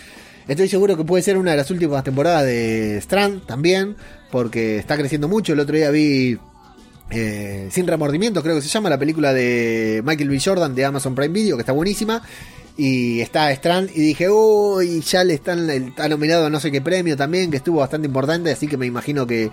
Estoy 0.49 0.68
seguro 0.68 0.97
que 0.97 1.05
puede 1.05 1.22
ser 1.22 1.36
una 1.36 1.51
de 1.51 1.59
las 1.59 1.70
últimas 1.70 2.03
temporadas 2.03 2.45
de 2.45 2.97
Strand 2.99 3.45
también, 3.45 3.95
porque 4.30 4.78
está 4.78 4.97
creciendo 4.97 5.28
mucho. 5.28 5.53
El 5.53 5.61
otro 5.61 5.76
día 5.76 5.91
vi 5.91 6.38
eh, 7.11 7.68
Sin 7.70 7.86
Remordimiento, 7.86 8.43
creo 8.43 8.57
que 8.57 8.62
se 8.62 8.68
llama, 8.68 8.88
la 8.88 8.99
película 8.99 9.34
de 9.34 10.03
Michael 10.05 10.30
B. 10.30 10.41
Jordan 10.43 10.74
de 10.74 10.84
Amazon 10.84 11.14
Prime 11.14 11.34
Video, 11.34 11.57
que 11.57 11.62
está 11.62 11.72
buenísima. 11.72 12.22
Y 12.76 13.20
está 13.20 13.53
Strand 13.53 13.91
y 13.95 14.01
dije, 14.01 14.30
uy, 14.30 15.03
ya 15.03 15.22
le 15.22 15.34
están, 15.34 15.68
está 15.68 16.09
nominado 16.09 16.47
a 16.47 16.51
no 16.51 16.59
sé 16.59 16.72
qué 16.72 16.80
premio 16.80 17.14
también, 17.14 17.51
que 17.51 17.59
estuvo 17.59 17.80
bastante 17.80 18.07
importante, 18.07 18.51
así 18.51 18.66
que 18.66 18.78
me 18.78 18.86
imagino 18.86 19.26
que 19.26 19.51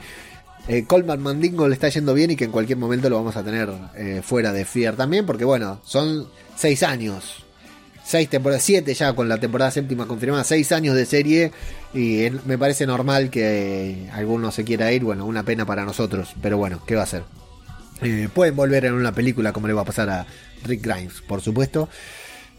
eh, 0.68 0.84
Coleman 0.86 1.22
Mandingo 1.22 1.68
le 1.68 1.74
está 1.74 1.90
yendo 1.90 2.14
bien 2.14 2.32
y 2.32 2.36
que 2.36 2.46
en 2.46 2.52
cualquier 2.52 2.78
momento 2.78 3.10
lo 3.10 3.16
vamos 3.16 3.38
a 3.38 3.44
tener 3.44 3.70
eh, 3.96 4.22
fuera 4.24 4.52
de 4.52 4.66
Fear 4.66 4.96
también, 4.96 5.26
porque 5.26 5.46
bueno, 5.46 5.80
son 5.84 6.28
seis 6.56 6.84
años. 6.84 7.44
Seis 8.04 8.30
temporadas, 8.30 8.64
siete 8.64 8.94
ya 8.94 9.12
con 9.14 9.28
la 9.28 9.38
temporada 9.38 9.70
séptima 9.70 10.08
confirmada, 10.08 10.46
seis 10.46 10.72
años 10.72 10.96
de 10.96 11.06
serie 11.06 11.52
y 11.94 12.30
me 12.46 12.58
parece 12.58 12.88
normal 12.88 13.30
que 13.30 14.08
alguno 14.14 14.50
se 14.52 14.64
quiera 14.64 14.94
ir, 14.94 15.04
bueno, 15.04 15.26
una 15.26 15.44
pena 15.44 15.66
para 15.66 15.84
nosotros, 15.84 16.34
pero 16.42 16.58
bueno, 16.58 16.82
¿qué 16.88 16.96
va 16.96 17.04
a 17.04 17.08
ser? 17.08 17.24
Eh, 18.02 18.30
pueden 18.34 18.56
volver 18.56 18.86
en 18.86 18.94
una 18.94 19.12
película 19.12 19.52
como 19.52 19.68
le 19.68 19.74
va 19.74 19.82
a 19.82 19.86
pasar 19.86 20.10
a 20.10 20.26
Rick 20.64 20.86
Grimes, 20.86 21.22
por 21.28 21.42
supuesto. 21.42 21.90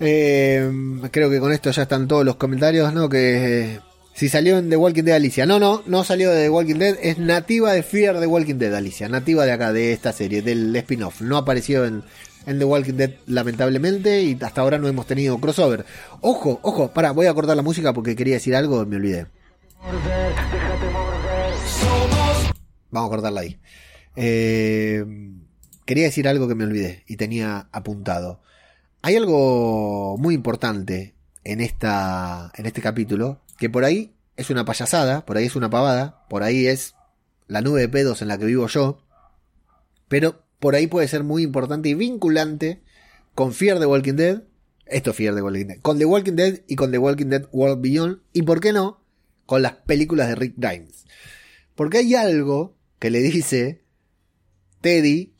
Eh, 0.00 0.70
creo 1.10 1.30
que 1.30 1.40
con 1.40 1.52
esto 1.52 1.70
ya 1.70 1.82
están 1.82 2.06
todos 2.06 2.24
los 2.24 2.36
comentarios, 2.36 2.92
¿no? 2.92 3.08
Que 3.08 3.80
si 4.18 4.28
salió 4.28 4.58
en 4.58 4.68
The 4.68 4.76
Walking 4.76 5.04
Dead 5.04 5.14
Alicia. 5.14 5.46
No, 5.46 5.60
no, 5.60 5.84
no 5.86 6.02
salió 6.02 6.32
de 6.32 6.42
The 6.42 6.50
Walking 6.50 6.74
Dead. 6.74 6.98
Es 7.00 7.18
nativa 7.18 7.72
de 7.72 7.84
Fear 7.84 8.18
The 8.18 8.26
Walking 8.26 8.56
Dead 8.56 8.74
Alicia. 8.74 9.08
Nativa 9.08 9.46
de 9.46 9.52
acá, 9.52 9.72
de 9.72 9.92
esta 9.92 10.12
serie, 10.12 10.42
del 10.42 10.74
spin-off. 10.74 11.20
No 11.20 11.36
apareció 11.36 11.84
en, 11.84 12.02
en 12.44 12.58
The 12.58 12.64
Walking 12.64 12.94
Dead, 12.94 13.12
lamentablemente, 13.26 14.20
y 14.22 14.36
hasta 14.42 14.60
ahora 14.60 14.76
no 14.78 14.88
hemos 14.88 15.06
tenido 15.06 15.38
crossover. 15.38 15.84
Ojo, 16.20 16.58
ojo, 16.62 16.92
para, 16.92 17.12
voy 17.12 17.26
a 17.26 17.34
cortar 17.34 17.56
la 17.56 17.62
música 17.62 17.92
porque 17.92 18.16
quería 18.16 18.34
decir 18.34 18.56
algo 18.56 18.82
y 18.82 18.86
me 18.86 18.96
olvidé. 18.96 19.28
Vamos 22.90 23.06
a 23.06 23.10
cortarla 23.10 23.42
ahí. 23.42 23.56
Eh, 24.16 25.04
quería 25.84 26.06
decir 26.06 26.26
algo 26.26 26.48
que 26.48 26.56
me 26.56 26.64
olvidé 26.64 27.04
y 27.06 27.18
tenía 27.18 27.68
apuntado. 27.70 28.40
Hay 29.00 29.14
algo 29.14 30.16
muy 30.18 30.34
importante 30.34 31.14
en, 31.44 31.60
esta, 31.60 32.50
en 32.56 32.66
este 32.66 32.82
capítulo, 32.82 33.42
que 33.58 33.68
por 33.68 33.84
ahí 33.84 34.14
es 34.36 34.50
una 34.50 34.64
payasada, 34.64 35.26
por 35.26 35.36
ahí 35.36 35.46
es 35.46 35.56
una 35.56 35.68
pavada, 35.68 36.24
por 36.28 36.42
ahí 36.42 36.66
es 36.66 36.94
la 37.48 37.60
nube 37.60 37.80
de 37.80 37.88
pedos 37.88 38.22
en 38.22 38.28
la 38.28 38.38
que 38.38 38.46
vivo 38.46 38.66
yo, 38.68 39.04
pero 40.08 40.42
por 40.60 40.74
ahí 40.74 40.86
puede 40.86 41.08
ser 41.08 41.24
muy 41.24 41.42
importante 41.42 41.88
y 41.88 41.94
vinculante 41.94 42.82
con 43.34 43.52
Fear 43.52 43.78
the 43.80 43.86
Walking 43.86 44.14
Dead, 44.14 44.42
esto 44.86 45.12
Fear 45.12 45.34
the 45.34 45.42
Walking 45.42 45.66
Dead, 45.66 45.80
con 45.82 45.98
The 45.98 46.04
Walking 46.04 46.32
Dead 46.34 46.60
y 46.66 46.76
con 46.76 46.90
The 46.90 46.98
Walking 46.98 47.26
Dead 47.26 47.48
World 47.52 47.80
Beyond, 47.82 48.20
y 48.32 48.42
por 48.42 48.60
qué 48.60 48.72
no, 48.72 49.02
con 49.44 49.62
las 49.62 49.72
películas 49.72 50.28
de 50.28 50.36
Rick 50.36 50.54
Grimes. 50.56 51.04
Porque 51.74 51.98
hay 51.98 52.14
algo 52.14 52.76
que 52.98 53.10
le 53.10 53.20
dice 53.20 53.82
Teddy 54.80 55.34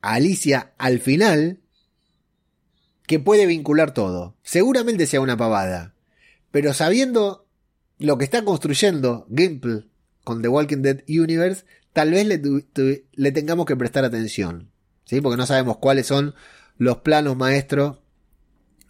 a 0.00 0.14
Alicia 0.14 0.74
al 0.78 1.00
final 1.00 1.60
que 3.06 3.18
puede 3.18 3.46
vincular 3.46 3.92
todo. 3.94 4.36
Seguramente 4.42 5.06
sea 5.06 5.20
una 5.20 5.36
pavada, 5.36 5.95
pero 6.56 6.72
sabiendo 6.72 7.46
lo 7.98 8.16
que 8.16 8.24
está 8.24 8.42
construyendo 8.42 9.26
Gimple 9.28 9.88
con 10.24 10.40
The 10.40 10.48
Walking 10.48 10.78
Dead 10.78 11.02
Universe, 11.06 11.66
tal 11.92 12.12
vez 12.12 12.26
le, 12.26 13.32
tengamos 13.32 13.66
que 13.66 13.76
prestar 13.76 14.06
atención. 14.06 14.70
¿sí? 15.04 15.20
Porque 15.20 15.36
no 15.36 15.44
sabemos 15.44 15.76
cuáles 15.76 16.06
son 16.06 16.34
los 16.78 17.02
planos 17.02 17.36
maestros, 17.36 17.98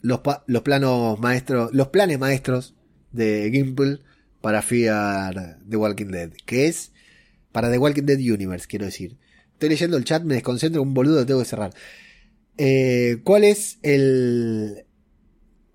los, 0.00 0.20
planos 0.62 1.18
maestros, 1.18 1.74
los 1.74 1.88
planes 1.88 2.20
maestros 2.20 2.76
de 3.10 3.50
Gimple 3.50 3.98
para 4.40 4.62
Fear 4.62 5.58
The 5.68 5.76
Walking 5.76 6.12
Dead, 6.12 6.30
que 6.46 6.68
es 6.68 6.92
para 7.50 7.68
The 7.68 7.78
Walking 7.78 8.04
Dead 8.04 8.18
Universe, 8.18 8.68
quiero 8.68 8.84
decir. 8.84 9.16
Estoy 9.54 9.70
leyendo 9.70 9.96
el 9.96 10.04
chat, 10.04 10.22
me 10.22 10.34
desconcentro, 10.34 10.82
un 10.82 10.94
boludo, 10.94 11.26
tengo 11.26 11.40
que 11.40 11.46
cerrar. 11.46 11.74
Eh, 12.58 13.22
¿Cuál 13.24 13.42
es 13.42 13.80
el... 13.82 14.86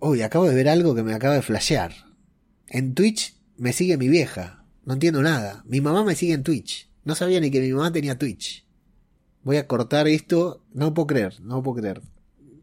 Uy, 0.02 0.22
acabo 0.22 0.49
de 0.49 0.56
ver 0.56 0.68
algo 0.68 0.93
que 0.95 1.04
me 1.04 1.14
acaba 1.14 1.36
de 1.36 1.41
flashear. 1.41 1.93
En 2.68 2.93
Twitch 2.93 3.38
me 3.56 3.72
sigue 3.72 3.97
mi 3.97 4.10
vieja. 4.10 4.66
No 4.84 4.93
entiendo 4.93 5.22
nada. 5.22 5.64
Mi 5.66 5.80
mamá 5.80 6.04
me 6.04 6.16
sigue 6.16 6.34
en 6.34 6.43
Twitch. 6.43 6.89
No 7.06 7.16
sabía 7.16 7.39
ni 7.39 7.52
que 7.52 7.62
mi 7.62 7.72
mamá 7.72 7.93
tenía 7.93 8.18
Twitch. 8.18 8.66
Voy 9.43 9.58
a 9.58 9.68
cortar 9.68 10.08
esto. 10.08 10.66
No 10.74 10.93
puedo 10.93 11.08
creer, 11.08 11.39
no 11.41 11.64
puedo 11.64 11.78
creer. 11.78 12.02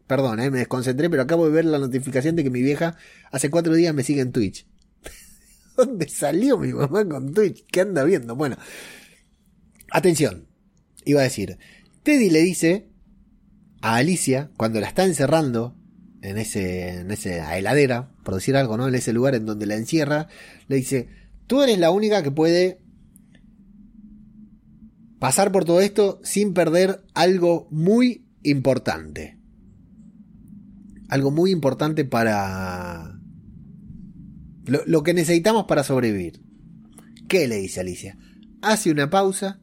Perdón, 0.05 0.39
eh, 0.39 0.51
me 0.51 0.59
desconcentré, 0.59 1.09
pero 1.09 1.23
acabo 1.23 1.45
de 1.45 1.51
ver 1.51 1.65
la 1.65 1.79
notificación 1.79 2.35
de 2.35 2.43
que 2.43 2.49
mi 2.49 2.61
vieja 2.61 2.97
hace 3.31 3.49
cuatro 3.49 3.73
días 3.73 3.93
me 3.95 4.03
sigue 4.03 4.21
en 4.21 4.31
Twitch. 4.31 4.67
¿Dónde 5.77 6.07
salió 6.09 6.57
mi 6.57 6.73
mamá 6.73 7.07
con 7.07 7.33
Twitch? 7.33 7.65
¿Qué 7.67 7.81
anda 7.81 8.03
viendo? 8.03 8.35
Bueno, 8.35 8.57
Atención, 9.91 10.47
iba 11.03 11.21
a 11.21 11.23
decir, 11.23 11.57
Teddy 12.03 12.29
le 12.29 12.41
dice 12.41 12.89
a 13.81 13.95
Alicia, 13.95 14.51
cuando 14.55 14.79
la 14.79 14.87
está 14.87 15.03
encerrando 15.03 15.75
en 16.21 16.37
ese, 16.37 16.99
en 16.99 17.11
esa 17.11 17.57
heladera, 17.57 18.11
por 18.23 18.35
decir 18.35 18.55
algo, 18.55 18.77
¿no? 18.77 18.87
En 18.87 18.95
ese 18.95 19.13
lugar 19.13 19.35
en 19.35 19.45
donde 19.45 19.65
la 19.65 19.75
encierra, 19.75 20.27
le 20.67 20.77
dice, 20.77 21.09
tú 21.47 21.61
eres 21.61 21.77
la 21.79 21.91
única 21.91 22.23
que 22.23 22.31
puede 22.31 22.81
pasar 25.19 25.51
por 25.51 25.65
todo 25.65 25.81
esto 25.81 26.19
sin 26.23 26.53
perder 26.53 27.03
algo 27.13 27.67
muy 27.71 28.25
importante. 28.43 29.37
Algo 31.09 31.31
muy 31.31 31.51
importante 31.51 32.05
para... 32.05 33.19
Lo, 34.65 34.81
lo 34.85 35.03
que 35.03 35.13
necesitamos 35.13 35.65
para 35.65 35.83
sobrevivir. 35.83 36.41
¿Qué 37.27 37.47
le 37.47 37.57
dice 37.57 37.79
Alicia? 37.79 38.17
Hace 38.61 38.91
una 38.91 39.09
pausa 39.09 39.59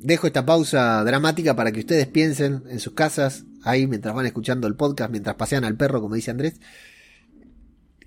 dejo 0.00 0.26
esta 0.26 0.46
pausa 0.46 1.04
dramática 1.04 1.54
para 1.54 1.72
que 1.72 1.80
ustedes 1.80 2.06
piensen 2.06 2.64
en 2.68 2.80
sus 2.80 2.94
casas, 2.94 3.44
ahí 3.62 3.86
mientras 3.86 4.14
van 4.14 4.26
escuchando 4.26 4.66
el 4.66 4.76
podcast, 4.76 5.10
mientras 5.10 5.36
pasean 5.36 5.64
al 5.64 5.76
perro, 5.76 6.00
como 6.00 6.14
dice 6.14 6.30
Andrés. 6.30 6.60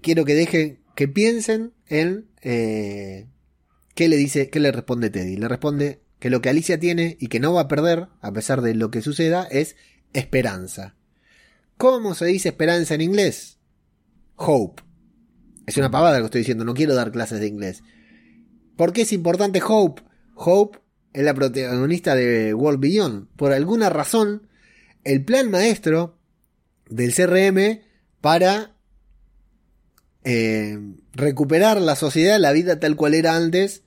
Quiero 0.02 0.26
que 0.26 0.36
dejen, 0.36 0.80
que 0.96 1.08
piensen 1.08 1.74
en 1.88 2.28
eh, 2.42 3.28
qué 3.96 4.08
le 4.08 4.18
dice, 4.18 4.50
qué 4.50 4.60
le 4.60 4.72
responde 4.72 5.10
Teddy. 5.10 5.38
Le 5.38 5.48
responde 5.48 6.02
que 6.20 6.30
lo 6.30 6.42
que 6.42 6.50
Alicia 6.50 6.80
tiene 6.80 7.18
y 7.20 7.28
que 7.28 7.40
no 7.40 7.54
va 7.54 7.62
a 7.62 7.68
perder, 7.68 8.08
a 8.22 8.32
pesar 8.32 8.62
de 8.62 8.76
lo 8.76 8.92
que 8.92 9.02
suceda, 9.02 9.44
es 9.44 9.76
esperanza. 10.14 10.96
¿Cómo 11.78 12.16
se 12.16 12.26
dice 12.26 12.50
esperanza 12.50 12.96
en 12.96 13.02
inglés? 13.02 13.58
Hope. 14.36 14.84
Es 15.66 15.78
una 15.78 15.92
pavada 15.92 16.18
lo 16.18 16.24
que 16.24 16.26
estoy 16.26 16.42
diciendo, 16.42 16.66
no 16.66 16.74
quiero 16.74 16.96
dar 16.96 17.12
clases 17.12 17.40
de 17.40 17.48
inglés. 17.48 17.84
¿Por 18.76 18.92
qué 18.92 19.04
es 19.04 19.14
importante 19.14 19.62
Hope? 19.66 20.02
Hope 20.36 20.80
es 21.14 21.24
la 21.24 21.34
protagonista 21.34 22.16
de 22.16 22.54
World 22.54 22.80
Beyond. 22.80 23.28
Por 23.36 23.54
alguna 23.54 23.90
razón, 23.90 24.48
el 25.04 25.24
plan 25.24 25.50
maestro 25.52 26.18
del 26.90 27.14
CRM 27.14 27.82
para 28.22 28.76
eh, 30.24 30.78
recuperar 31.14 31.82
la 31.82 31.96
sociedad, 31.96 32.40
la 32.40 32.52
vida 32.52 32.80
tal 32.80 32.96
cual 32.96 33.14
era 33.14 33.36
antes, 33.36 33.84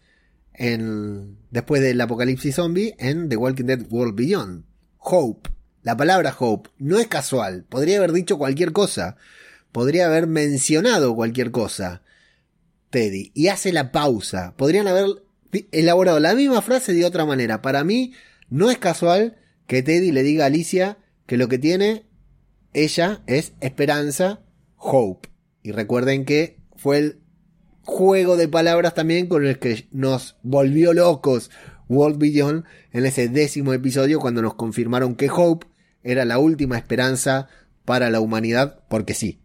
en, 0.53 1.39
después 1.51 1.83
del 1.83 2.01
apocalipsis 2.01 2.55
zombie, 2.55 2.95
en 2.99 3.29
The 3.29 3.37
Walking 3.37 3.64
Dead 3.64 3.87
World 3.91 4.14
Beyond. 4.14 4.64
Hope. 4.99 5.51
La 5.83 5.97
palabra 5.97 6.35
hope 6.37 6.71
no 6.79 6.99
es 6.99 7.07
casual. 7.07 7.64
Podría 7.69 7.99
haber 7.99 8.12
dicho 8.12 8.39
cualquier 8.39 8.73
cosa. 8.73 9.17
Podría 9.71 10.07
haber 10.07 10.27
mencionado 10.27 11.14
cualquier 11.14 11.53
cosa. 11.53 12.03
Teddy. 12.91 13.31
Y 13.35 13.49
hace 13.49 13.73
la 13.73 13.93
pausa. 13.93 14.55
Podrían 14.57 14.89
haber 14.89 15.23
elaborado 15.71 16.19
la 16.19 16.35
misma 16.35 16.61
frase 16.61 16.93
de 16.93 17.05
otra 17.05 17.25
manera. 17.25 17.62
Para 17.62 17.85
mí, 17.85 18.14
no 18.49 18.71
es 18.71 18.79
casual 18.79 19.37
que 19.67 19.83
Teddy 19.83 20.11
le 20.12 20.23
diga 20.23 20.45
a 20.45 20.47
Alicia 20.49 20.99
que 21.27 21.37
lo 21.37 21.49
que 21.49 21.59
tiene 21.59 22.07
ella 22.72 23.22
es 23.27 23.55
esperanza, 23.61 24.41
hope. 24.77 25.31
Y 25.62 25.72
recuerden 25.72 26.24
que 26.24 26.59
fue 26.77 26.99
el 26.99 27.20
juego 27.83 28.37
de 28.37 28.49
palabras 28.49 28.95
también 28.95 29.29
con 29.29 29.47
el 29.47 29.59
que 29.59 29.89
nos 29.93 30.37
volvió 30.43 30.93
locos 30.93 31.51
World 31.89 32.18
Beyond 32.18 32.64
en 32.93 33.07
ese 33.07 33.29
décimo 33.29 33.72
episodio 33.72 34.20
cuando 34.20 34.43
nos 34.43 34.55
confirmaron 34.55 35.14
que 35.14 35.31
Hope 35.31 35.66
era 36.03 36.24
la 36.24 36.39
última 36.39 36.77
esperanza 36.77 37.49
para 37.85 38.11
la 38.11 38.20
humanidad, 38.20 38.81
porque 38.89 39.14
sí. 39.14 39.41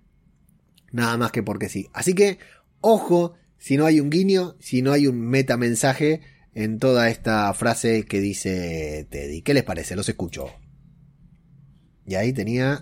Nada 0.91 1.17
más 1.17 1.31
que 1.31 1.43
porque 1.43 1.69
sí. 1.69 1.87
Así 1.93 2.13
que, 2.13 2.39
ojo, 2.81 3.35
si 3.57 3.77
no 3.77 3.85
hay 3.85 3.99
un 3.99 4.09
guiño, 4.09 4.55
si 4.59 4.81
no 4.81 4.91
hay 4.91 5.07
un 5.07 5.21
metamensaje 5.21 6.21
en 6.53 6.79
toda 6.79 7.09
esta 7.09 7.53
frase 7.53 8.05
que 8.05 8.19
dice 8.19 9.07
Teddy. 9.09 9.41
¿Qué 9.41 9.53
les 9.53 9.63
parece? 9.63 9.95
Los 9.95 10.09
escucho. 10.09 10.47
Y 12.11 12.15
ahí 12.15 12.33
tenía... 12.33 12.77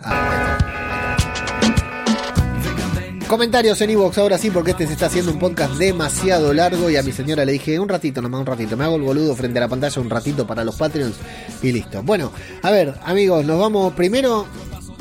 Comentarios 3.27 3.79
en 3.81 3.91
Evox, 3.91 4.17
ahora 4.17 4.39
sí, 4.39 4.49
porque 4.49 4.71
este 4.71 4.87
se 4.87 4.93
está 4.93 5.05
haciendo 5.05 5.31
un 5.31 5.37
podcast 5.37 5.75
demasiado 5.75 6.51
largo 6.51 6.89
y 6.89 6.97
a 6.97 7.03
mi 7.03 7.11
señora 7.11 7.45
le 7.45 7.51
dije 7.51 7.79
un 7.79 7.87
ratito, 7.87 8.23
nomás 8.23 8.39
un 8.39 8.47
ratito, 8.47 8.75
me 8.75 8.85
hago 8.85 8.95
el 8.95 9.03
boludo 9.03 9.35
frente 9.35 9.59
a 9.59 9.61
la 9.61 9.67
pantalla 9.67 10.01
un 10.01 10.09
ratito 10.09 10.47
para 10.47 10.63
los 10.63 10.77
Patreons 10.77 11.13
y 11.61 11.71
listo. 11.71 12.01
Bueno, 12.01 12.31
a 12.63 12.71
ver, 12.71 12.95
amigos, 13.03 13.45
nos 13.45 13.59
vamos. 13.59 13.93
Primero, 13.93 14.47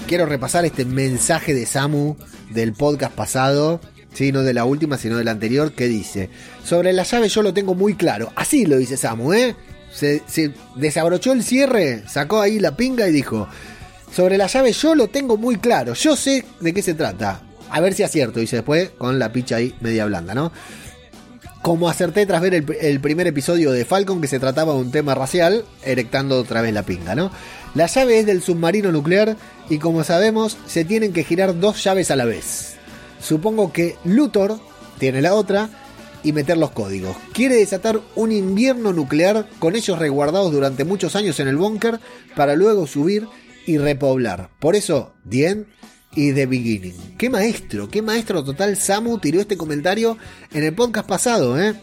quiero 0.06 0.26
repasar 0.26 0.66
este 0.66 0.84
mensaje 0.84 1.54
de 1.54 1.64
Samu 1.64 2.16
del 2.50 2.74
podcast 2.74 3.14
pasado 3.14 3.80
no 4.32 4.42
de 4.42 4.52
la 4.52 4.64
última, 4.64 4.98
sino 4.98 5.16
de 5.16 5.24
la 5.24 5.30
anterior, 5.30 5.72
que 5.72 5.86
dice, 5.86 6.28
sobre 6.64 6.92
la 6.92 7.04
llave 7.04 7.28
yo 7.28 7.42
lo 7.42 7.54
tengo 7.54 7.74
muy 7.74 7.94
claro. 7.94 8.32
Así 8.36 8.66
lo 8.66 8.76
dice 8.76 8.96
Samu, 8.96 9.32
¿eh? 9.32 9.54
Se, 9.92 10.22
desabrochó 10.76 11.32
el 11.32 11.42
cierre, 11.42 12.02
sacó 12.08 12.40
ahí 12.40 12.58
la 12.58 12.76
pinga 12.76 13.08
y 13.08 13.12
dijo, 13.12 13.48
sobre 14.14 14.38
la 14.38 14.46
llave 14.46 14.72
yo 14.72 14.94
lo 14.94 15.08
tengo 15.08 15.36
muy 15.36 15.56
claro, 15.56 15.94
yo 15.94 16.16
sé 16.16 16.44
de 16.60 16.72
qué 16.72 16.82
se 16.82 16.94
trata. 16.94 17.42
A 17.70 17.80
ver 17.80 17.92
si 17.92 18.02
acierto, 18.02 18.40
dice 18.40 18.56
después, 18.56 18.90
con 18.96 19.18
la 19.18 19.32
picha 19.32 19.56
ahí 19.56 19.74
media 19.80 20.06
blanda, 20.06 20.34
¿no? 20.34 20.52
Como 21.62 21.88
acerté 21.88 22.24
tras 22.24 22.40
ver 22.40 22.54
el, 22.54 23.00
primer 23.00 23.26
episodio 23.26 23.72
de 23.72 23.84
Falcon 23.84 24.20
que 24.20 24.28
se 24.28 24.38
trataba 24.38 24.72
de 24.72 24.80
un 24.80 24.90
tema 24.90 25.14
racial, 25.14 25.64
erectando 25.84 26.38
otra 26.38 26.62
vez 26.62 26.72
la 26.72 26.84
pinga, 26.84 27.14
¿no? 27.14 27.30
La 27.74 27.86
llave 27.86 28.20
es 28.20 28.26
del 28.26 28.42
submarino 28.42 28.90
nuclear 28.90 29.36
y 29.68 29.78
como 29.78 30.02
sabemos 30.02 30.56
se 30.66 30.84
tienen 30.84 31.12
que 31.12 31.24
girar 31.24 31.58
dos 31.58 31.82
llaves 31.84 32.10
a 32.10 32.16
la 32.16 32.24
vez. 32.24 32.76
Supongo 33.20 33.72
que 33.72 33.96
Luthor 34.04 34.58
tiene 34.98 35.20
la 35.20 35.34
otra 35.34 35.68
y 36.22 36.32
meter 36.32 36.56
los 36.56 36.70
códigos. 36.70 37.16
Quiere 37.32 37.56
desatar 37.56 38.00
un 38.14 38.32
invierno 38.32 38.92
nuclear 38.92 39.46
con 39.58 39.76
ellos 39.76 39.98
resguardados 39.98 40.52
durante 40.52 40.84
muchos 40.84 41.16
años 41.16 41.38
en 41.40 41.48
el 41.48 41.56
búnker 41.56 42.00
para 42.34 42.54
luego 42.54 42.86
subir 42.86 43.26
y 43.68 43.76
repoblar. 43.76 44.50
Por 44.58 44.74
eso, 44.74 45.14
End 45.30 45.66
y 46.14 46.32
The 46.32 46.46
Beginning. 46.46 47.16
Qué 47.18 47.28
maestro, 47.28 47.88
qué 47.88 48.00
maestro 48.00 48.42
total 48.42 48.76
Samu 48.76 49.18
tiró 49.18 49.40
este 49.40 49.58
comentario 49.58 50.16
en 50.52 50.64
el 50.64 50.74
podcast 50.74 51.06
pasado, 51.06 51.60
¿eh? 51.60 51.74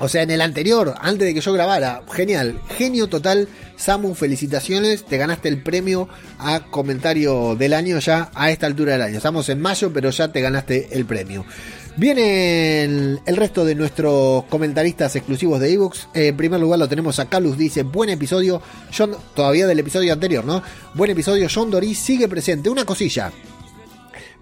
O 0.00 0.08
sea, 0.08 0.22
en 0.22 0.30
el 0.30 0.40
anterior, 0.40 0.94
antes 1.00 1.26
de 1.26 1.34
que 1.34 1.40
yo 1.40 1.52
grabara. 1.52 2.02
Genial, 2.12 2.60
genio 2.76 3.08
total. 3.08 3.48
Samu, 3.76 4.14
felicitaciones. 4.14 5.04
Te 5.04 5.16
ganaste 5.18 5.48
el 5.48 5.60
premio 5.60 6.08
a 6.38 6.60
comentario 6.70 7.56
del 7.56 7.72
año 7.72 7.98
ya 7.98 8.30
a 8.34 8.52
esta 8.52 8.66
altura 8.66 8.92
del 8.92 9.02
año. 9.02 9.16
Estamos 9.16 9.48
en 9.48 9.60
mayo, 9.60 9.92
pero 9.92 10.10
ya 10.10 10.30
te 10.30 10.40
ganaste 10.40 10.90
el 10.92 11.04
premio. 11.04 11.44
Vienen 11.98 13.18
el 13.26 13.36
resto 13.36 13.64
de 13.64 13.74
nuestros 13.74 14.44
comentaristas 14.44 15.16
exclusivos 15.16 15.58
de 15.58 15.72
ebooks. 15.72 16.06
en 16.14 16.36
primer 16.36 16.60
lugar 16.60 16.78
lo 16.78 16.88
tenemos 16.88 17.18
a 17.18 17.28
Calus, 17.28 17.58
dice, 17.58 17.82
buen 17.82 18.08
episodio, 18.08 18.62
John, 18.96 19.16
todavía 19.34 19.66
del 19.66 19.80
episodio 19.80 20.12
anterior, 20.12 20.44
¿no? 20.44 20.62
Buen 20.94 21.10
episodio, 21.10 21.48
John 21.52 21.72
Doris 21.72 21.98
sigue 21.98 22.28
presente. 22.28 22.70
Una 22.70 22.84
cosilla, 22.84 23.32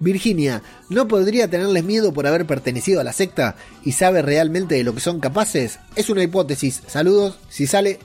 Virginia, 0.01 0.63
¿no 0.91 1.09
podría 1.09 1.49
tenerles 1.49 1.83
miedo 1.83 2.13
por 2.13 2.27
haber 2.27 2.47
pertenecido 2.47 3.01
a 3.01 3.05
la 3.05 3.15
secta 3.15 3.57
y 3.83 3.93
sabe 3.93 4.21
realmente 4.21 4.75
de 4.75 4.85
lo 4.85 4.95
que 4.95 5.01
son 5.01 5.19
capaces? 5.19 5.79
Es 5.95 6.11
una 6.11 6.23
hipótesis. 6.23 6.83
Saludos. 6.87 7.39
Si 7.49 7.67
sale 7.67 8.01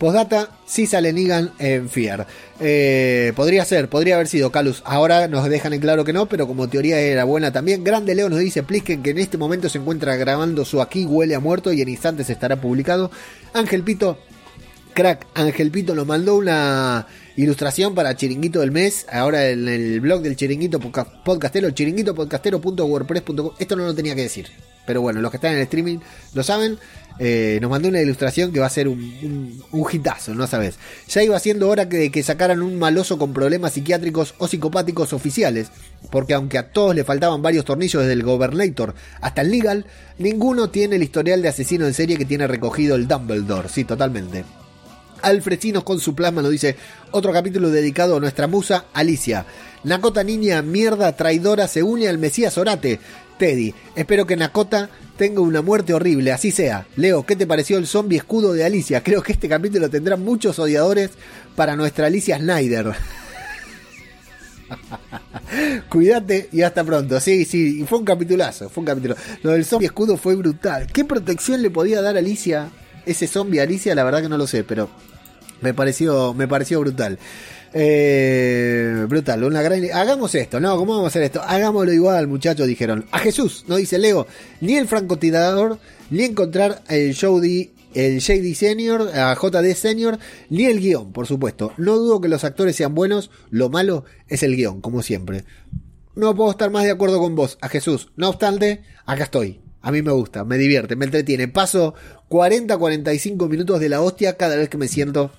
Postdata, 0.00 0.48
si 0.64 0.86
sale 0.86 1.12
Negan 1.12 1.52
en 1.58 1.90
Fear. 1.90 2.26
Eh, 2.58 3.34
podría 3.36 3.66
ser, 3.66 3.90
podría 3.90 4.14
haber 4.14 4.28
sido 4.28 4.50
Calus. 4.50 4.80
Ahora 4.86 5.28
nos 5.28 5.46
dejan 5.46 5.74
en 5.74 5.80
claro 5.82 6.06
que 6.06 6.14
no, 6.14 6.24
pero 6.24 6.46
como 6.46 6.70
teoría 6.70 6.98
era 6.98 7.24
buena 7.24 7.52
también. 7.52 7.84
Grande 7.84 8.14
Leo 8.14 8.30
nos 8.30 8.38
dice 8.38 8.62
Plisken 8.62 9.02
que 9.02 9.10
en 9.10 9.18
este 9.18 9.36
momento 9.36 9.68
se 9.68 9.76
encuentra 9.76 10.16
grabando 10.16 10.64
su 10.64 10.80
Aquí 10.80 11.04
huele 11.04 11.34
a 11.34 11.40
muerto 11.40 11.70
y 11.70 11.82
en 11.82 11.90
instantes 11.90 12.30
estará 12.30 12.58
publicado. 12.58 13.10
Ángel 13.52 13.82
Pito, 13.82 14.16
crack, 14.94 15.26
Ángel 15.34 15.70
Pito 15.70 15.94
nos 15.94 16.06
mandó 16.06 16.36
una 16.36 17.06
ilustración 17.36 17.94
para 17.94 18.16
Chiringuito 18.16 18.60
del 18.60 18.70
Mes. 18.70 19.04
Ahora 19.12 19.50
en 19.50 19.68
el 19.68 20.00
blog 20.00 20.22
del 20.22 20.34
Chiringuito 20.34 20.80
Podcastero, 20.80 21.72
chiringuitopodcastero.wordpress.com. 21.72 23.50
Esto 23.58 23.76
no 23.76 23.84
lo 23.84 23.94
tenía 23.94 24.14
que 24.14 24.22
decir. 24.22 24.48
Pero 24.86 25.02
bueno, 25.02 25.20
los 25.20 25.30
que 25.30 25.36
están 25.36 25.52
en 25.52 25.58
el 25.58 25.64
streaming 25.64 25.98
lo 26.32 26.42
saben. 26.42 26.78
Eh, 27.22 27.58
nos 27.60 27.70
mandó 27.70 27.88
una 27.88 28.00
ilustración 28.00 28.50
que 28.50 28.60
va 28.60 28.66
a 28.66 28.70
ser 28.70 28.88
un, 28.88 29.62
un, 29.72 29.86
hitazo, 29.92 30.32
¿no 30.32 30.46
sabes? 30.46 30.76
Ya 31.06 31.22
iba 31.22 31.38
siendo 31.38 31.68
hora 31.68 31.86
que, 31.86 32.10
que 32.10 32.22
sacaran 32.22 32.62
un 32.62 32.78
maloso 32.78 33.18
con 33.18 33.34
problemas 33.34 33.74
psiquiátricos 33.74 34.34
o 34.38 34.48
psicopáticos 34.48 35.12
oficiales, 35.12 35.68
porque 36.10 36.32
aunque 36.32 36.56
a 36.56 36.72
todos 36.72 36.94
le 36.94 37.04
faltaban 37.04 37.42
varios 37.42 37.66
tornillos 37.66 38.00
desde 38.00 38.14
el 38.14 38.22
Governator 38.22 38.94
hasta 39.20 39.42
el 39.42 39.50
Legal, 39.50 39.84
ninguno 40.16 40.70
tiene 40.70 40.96
el 40.96 41.02
historial 41.02 41.42
de 41.42 41.48
asesino 41.48 41.86
en 41.86 41.92
serie 41.92 42.16
que 42.16 42.24
tiene 42.24 42.46
recogido 42.46 42.96
el 42.96 43.06
Dumbledore, 43.06 43.68
sí, 43.68 43.84
totalmente. 43.84 44.46
Alfrecinos 45.20 45.84
con 45.84 46.00
su 46.00 46.14
plasma 46.14 46.40
nos 46.40 46.52
dice 46.52 46.76
otro 47.10 47.34
capítulo 47.34 47.68
dedicado 47.68 48.16
a 48.16 48.20
nuestra 48.20 48.46
musa 48.46 48.86
Alicia. 48.94 49.44
Nakota 49.84 50.24
niña 50.24 50.62
mierda 50.62 51.14
traidora 51.16 51.68
se 51.68 51.82
une 51.82 52.08
al 52.08 52.16
Mesías 52.16 52.56
Orate. 52.56 52.98
Teddy, 53.40 53.74
espero 53.96 54.26
que 54.26 54.36
Nakota 54.36 54.90
tenga 55.16 55.40
una 55.40 55.62
muerte 55.62 55.94
horrible, 55.94 56.30
así 56.30 56.50
sea. 56.50 56.86
Leo, 56.96 57.24
¿qué 57.24 57.36
te 57.36 57.46
pareció 57.46 57.78
el 57.78 57.86
zombie 57.86 58.18
escudo 58.18 58.52
de 58.52 58.64
Alicia? 58.64 59.02
Creo 59.02 59.22
que 59.22 59.32
este 59.32 59.48
capítulo 59.48 59.88
tendrá 59.88 60.16
muchos 60.16 60.58
odiadores 60.58 61.12
para 61.56 61.74
nuestra 61.74 62.08
Alicia 62.08 62.36
Snyder. 62.36 62.92
Cuídate 65.88 66.50
y 66.52 66.60
hasta 66.60 66.84
pronto. 66.84 67.18
Sí, 67.18 67.46
sí, 67.46 67.82
fue 67.88 68.00
un 68.00 68.04
capitulazo, 68.04 68.68
fue 68.68 68.82
un 68.82 68.86
capítulo. 68.86 69.16
Lo 69.42 69.52
del 69.52 69.64
zombie 69.64 69.86
escudo 69.86 70.18
fue 70.18 70.36
brutal. 70.36 70.86
¿Qué 70.92 71.06
protección 71.06 71.62
le 71.62 71.70
podía 71.70 72.02
dar 72.02 72.18
Alicia? 72.18 72.68
Ese 73.06 73.26
zombie 73.26 73.62
Alicia, 73.62 73.94
la 73.94 74.04
verdad 74.04 74.20
que 74.20 74.28
no 74.28 74.36
lo 74.36 74.46
sé, 74.46 74.64
pero 74.64 74.90
me 75.62 75.72
pareció, 75.72 76.34
me 76.34 76.46
pareció 76.46 76.78
brutal. 76.80 77.18
Eh, 77.72 79.06
brutal, 79.08 79.44
una 79.44 79.62
gran... 79.62 79.84
Hagamos 79.92 80.34
esto, 80.34 80.58
¿no? 80.58 80.76
¿Cómo 80.76 80.92
vamos 80.92 81.06
a 81.06 81.08
hacer 81.08 81.22
esto? 81.22 81.40
Hagámoslo 81.42 81.92
igual, 81.92 82.26
muchachos, 82.26 82.66
dijeron. 82.66 83.06
A 83.12 83.20
Jesús, 83.20 83.64
no 83.68 83.76
dice 83.76 83.98
Leo, 83.98 84.26
ni 84.60 84.76
el 84.76 84.88
francotirador, 84.88 85.78
ni 86.10 86.24
encontrar 86.24 86.82
el 86.88 87.14
el 87.94 88.20
JD 88.20 88.54
Senior, 88.54 89.10
a 89.14 89.34
JD 89.34 89.74
Senior, 89.74 90.18
ni 90.48 90.64
el 90.66 90.80
guion, 90.80 91.12
por 91.12 91.26
supuesto. 91.26 91.72
No 91.76 91.96
dudo 91.96 92.20
que 92.20 92.28
los 92.28 92.44
actores 92.44 92.76
sean 92.76 92.94
buenos, 92.94 93.30
lo 93.50 93.68
malo 93.68 94.04
es 94.28 94.42
el 94.42 94.56
guion, 94.56 94.80
como 94.80 95.02
siempre. 95.02 95.44
No 96.14 96.34
puedo 96.34 96.50
estar 96.50 96.70
más 96.70 96.84
de 96.84 96.90
acuerdo 96.90 97.18
con 97.18 97.34
vos, 97.34 97.58
a 97.60 97.68
Jesús. 97.68 98.08
No 98.16 98.28
obstante, 98.28 98.82
acá 99.06 99.24
estoy. 99.24 99.60
A 99.82 99.90
mí 99.92 100.02
me 100.02 100.12
gusta, 100.12 100.44
me 100.44 100.58
divierte, 100.58 100.94
me 100.94 101.06
entretiene. 101.06 101.48
Paso 101.48 101.94
40-45 102.28 103.48
minutos 103.48 103.80
de 103.80 103.88
la 103.88 104.02
hostia 104.02 104.36
cada 104.36 104.56
vez 104.56 104.68
que 104.68 104.76
me 104.76 104.88
siento 104.88 105.32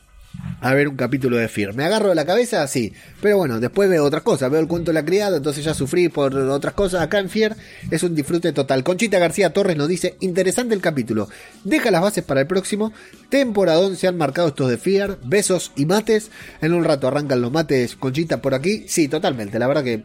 a 0.61 0.73
ver 0.73 0.87
un 0.87 0.95
capítulo 0.95 1.37
de 1.37 1.47
Fear. 1.47 1.73
¿Me 1.73 1.83
agarro 1.83 2.09
de 2.09 2.15
la 2.15 2.25
cabeza? 2.25 2.65
Sí. 2.67 2.93
Pero 3.19 3.37
bueno, 3.37 3.59
después 3.59 3.89
veo 3.89 4.03
otras 4.05 4.21
cosas. 4.21 4.51
Veo 4.51 4.61
el 4.61 4.67
cuento 4.67 4.91
de 4.91 4.95
la 4.95 5.05
criada, 5.05 5.37
entonces 5.37 5.65
ya 5.65 5.73
sufrí 5.73 6.09
por 6.09 6.35
otras 6.35 6.73
cosas. 6.73 7.01
Acá 7.01 7.19
en 7.19 7.29
Fear 7.29 7.55
es 7.89 8.03
un 8.03 8.13
disfrute 8.13 8.53
total. 8.53 8.83
Conchita 8.83 9.17
García 9.19 9.53
Torres 9.53 9.75
nos 9.75 9.87
dice, 9.87 10.15
interesante 10.19 10.75
el 10.75 10.81
capítulo. 10.81 11.29
Deja 11.63 11.89
las 11.89 12.01
bases 12.01 12.23
para 12.23 12.41
el 12.41 12.47
próximo. 12.47 12.93
Temporadón 13.29 13.95
se 13.95 14.07
han 14.07 14.17
marcado 14.17 14.49
estos 14.49 14.69
de 14.69 14.77
Fear. 14.77 15.17
Besos 15.23 15.71
y 15.75 15.85
mates. 15.85 16.29
En 16.61 16.73
un 16.73 16.83
rato 16.83 17.07
arrancan 17.07 17.41
los 17.41 17.51
mates, 17.51 17.95
Conchita, 17.95 18.41
por 18.41 18.53
aquí. 18.53 18.85
Sí, 18.87 19.07
totalmente. 19.07 19.57
La 19.57 19.67
verdad 19.67 19.83
que 19.83 20.03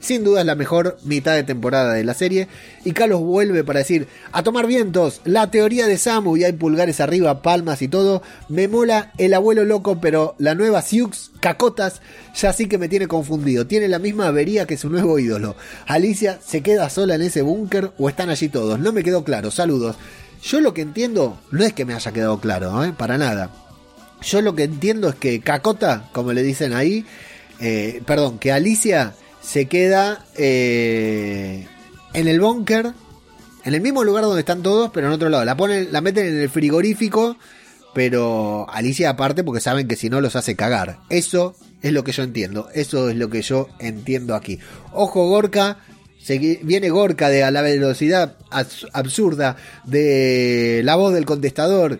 sin 0.00 0.24
duda 0.24 0.40
es 0.40 0.46
la 0.46 0.54
mejor 0.54 0.98
mitad 1.04 1.34
de 1.34 1.42
temporada 1.42 1.94
de 1.94 2.04
la 2.04 2.14
serie. 2.14 2.48
Y 2.84 2.92
Carlos 2.92 3.20
vuelve 3.20 3.64
para 3.64 3.80
decir, 3.80 4.08
a 4.32 4.42
tomar 4.42 4.66
vientos, 4.66 5.20
la 5.24 5.50
teoría 5.50 5.86
de 5.86 5.98
Samu, 5.98 6.36
y 6.36 6.44
hay 6.44 6.52
pulgares 6.52 7.00
arriba, 7.00 7.42
palmas 7.42 7.82
y 7.82 7.88
todo. 7.88 8.22
Me 8.48 8.68
mola 8.68 9.12
el 9.18 9.34
abuelo 9.34 9.64
loco, 9.64 10.00
pero 10.00 10.34
la 10.38 10.54
nueva 10.54 10.82
Siux, 10.82 11.30
Cacotas, 11.40 12.00
ya 12.34 12.52
sí 12.52 12.66
que 12.66 12.78
me 12.78 12.88
tiene 12.88 13.08
confundido. 13.08 13.66
Tiene 13.66 13.88
la 13.88 13.98
misma 13.98 14.28
avería 14.28 14.66
que 14.66 14.76
su 14.76 14.88
nuevo 14.88 15.18
ídolo. 15.18 15.56
Alicia 15.86 16.38
se 16.44 16.62
queda 16.62 16.90
sola 16.90 17.14
en 17.14 17.22
ese 17.22 17.42
búnker 17.42 17.92
o 17.98 18.08
están 18.08 18.30
allí 18.30 18.48
todos. 18.48 18.78
No 18.78 18.92
me 18.92 19.04
quedó 19.04 19.24
claro, 19.24 19.50
saludos. 19.50 19.96
Yo 20.42 20.60
lo 20.60 20.72
que 20.72 20.82
entiendo, 20.82 21.38
no 21.50 21.64
es 21.64 21.72
que 21.74 21.84
me 21.84 21.94
haya 21.94 22.12
quedado 22.12 22.40
claro, 22.40 22.82
¿eh? 22.82 22.94
para 22.96 23.18
nada. 23.18 23.50
Yo 24.22 24.40
lo 24.42 24.54
que 24.54 24.64
entiendo 24.64 25.08
es 25.08 25.14
que 25.14 25.40
Cacota, 25.40 26.08
como 26.12 26.32
le 26.32 26.42
dicen 26.42 26.72
ahí, 26.72 27.04
eh, 27.60 28.02
perdón, 28.06 28.38
que 28.38 28.52
Alicia 28.52 29.14
se 29.40 29.66
queda 29.66 30.24
eh, 30.36 31.66
en 32.14 32.28
el 32.28 32.40
búnker, 32.40 32.92
en 33.64 33.74
el 33.74 33.80
mismo 33.80 34.04
lugar 34.04 34.24
donde 34.24 34.40
están 34.40 34.62
todos, 34.62 34.90
pero 34.92 35.06
en 35.06 35.12
otro 35.12 35.28
lado. 35.28 35.44
La, 35.44 35.56
ponen, 35.56 35.88
la 35.92 36.00
meten 36.00 36.26
en 36.26 36.40
el 36.40 36.50
frigorífico, 36.50 37.36
pero 37.94 38.68
Alicia 38.70 39.10
aparte 39.10 39.44
porque 39.44 39.60
saben 39.60 39.88
que 39.88 39.96
si 39.96 40.10
no 40.10 40.20
los 40.20 40.36
hace 40.36 40.56
cagar. 40.56 40.98
Eso 41.08 41.54
es 41.82 41.92
lo 41.92 42.04
que 42.04 42.12
yo 42.12 42.22
entiendo, 42.22 42.68
eso 42.74 43.08
es 43.08 43.16
lo 43.16 43.30
que 43.30 43.42
yo 43.42 43.68
entiendo 43.78 44.34
aquí. 44.34 44.58
Ojo 44.92 45.28
Gorka, 45.28 45.78
viene 46.62 46.90
Gorka 46.90 47.28
de 47.28 47.42
a 47.42 47.50
la 47.50 47.62
velocidad 47.62 48.36
absurda 48.92 49.56
de 49.84 50.82
la 50.84 50.96
voz 50.96 51.14
del 51.14 51.24
contestador 51.24 51.98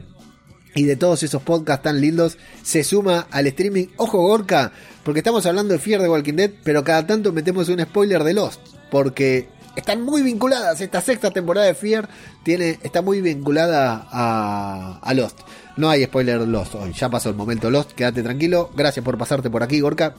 y 0.74 0.84
de 0.84 0.96
todos 0.96 1.22
esos 1.22 1.42
podcasts 1.42 1.82
tan 1.82 2.00
lindos, 2.00 2.38
se 2.62 2.84
suma 2.84 3.26
al 3.30 3.46
streaming. 3.46 3.86
Ojo 3.96 4.18
Gorka, 4.18 4.72
porque 5.04 5.20
estamos 5.20 5.46
hablando 5.46 5.72
de 5.72 5.78
Fear 5.78 6.02
de 6.02 6.08
Walking 6.08 6.34
Dead, 6.34 6.50
pero 6.62 6.84
cada 6.84 7.06
tanto 7.06 7.32
metemos 7.32 7.68
un 7.68 7.80
spoiler 7.80 8.24
de 8.24 8.34
Lost, 8.34 8.60
porque 8.90 9.48
están 9.76 10.02
muy 10.02 10.22
vinculadas. 10.22 10.80
Esta 10.80 11.00
sexta 11.00 11.30
temporada 11.30 11.66
de 11.66 11.74
Fear 11.74 12.08
tiene, 12.42 12.78
está 12.82 13.02
muy 13.02 13.20
vinculada 13.20 14.06
a, 14.10 15.00
a 15.02 15.14
Lost. 15.14 15.40
No 15.76 15.88
hay 15.88 16.04
spoiler 16.04 16.40
Lost 16.46 16.74
hoy, 16.74 16.92
ya 16.92 17.08
pasó 17.08 17.30
el 17.30 17.36
momento 17.36 17.70
Lost, 17.70 17.92
quédate 17.92 18.22
tranquilo. 18.22 18.70
Gracias 18.76 19.04
por 19.04 19.16
pasarte 19.18 19.50
por 19.50 19.62
aquí, 19.62 19.80
Gorka. 19.80 20.14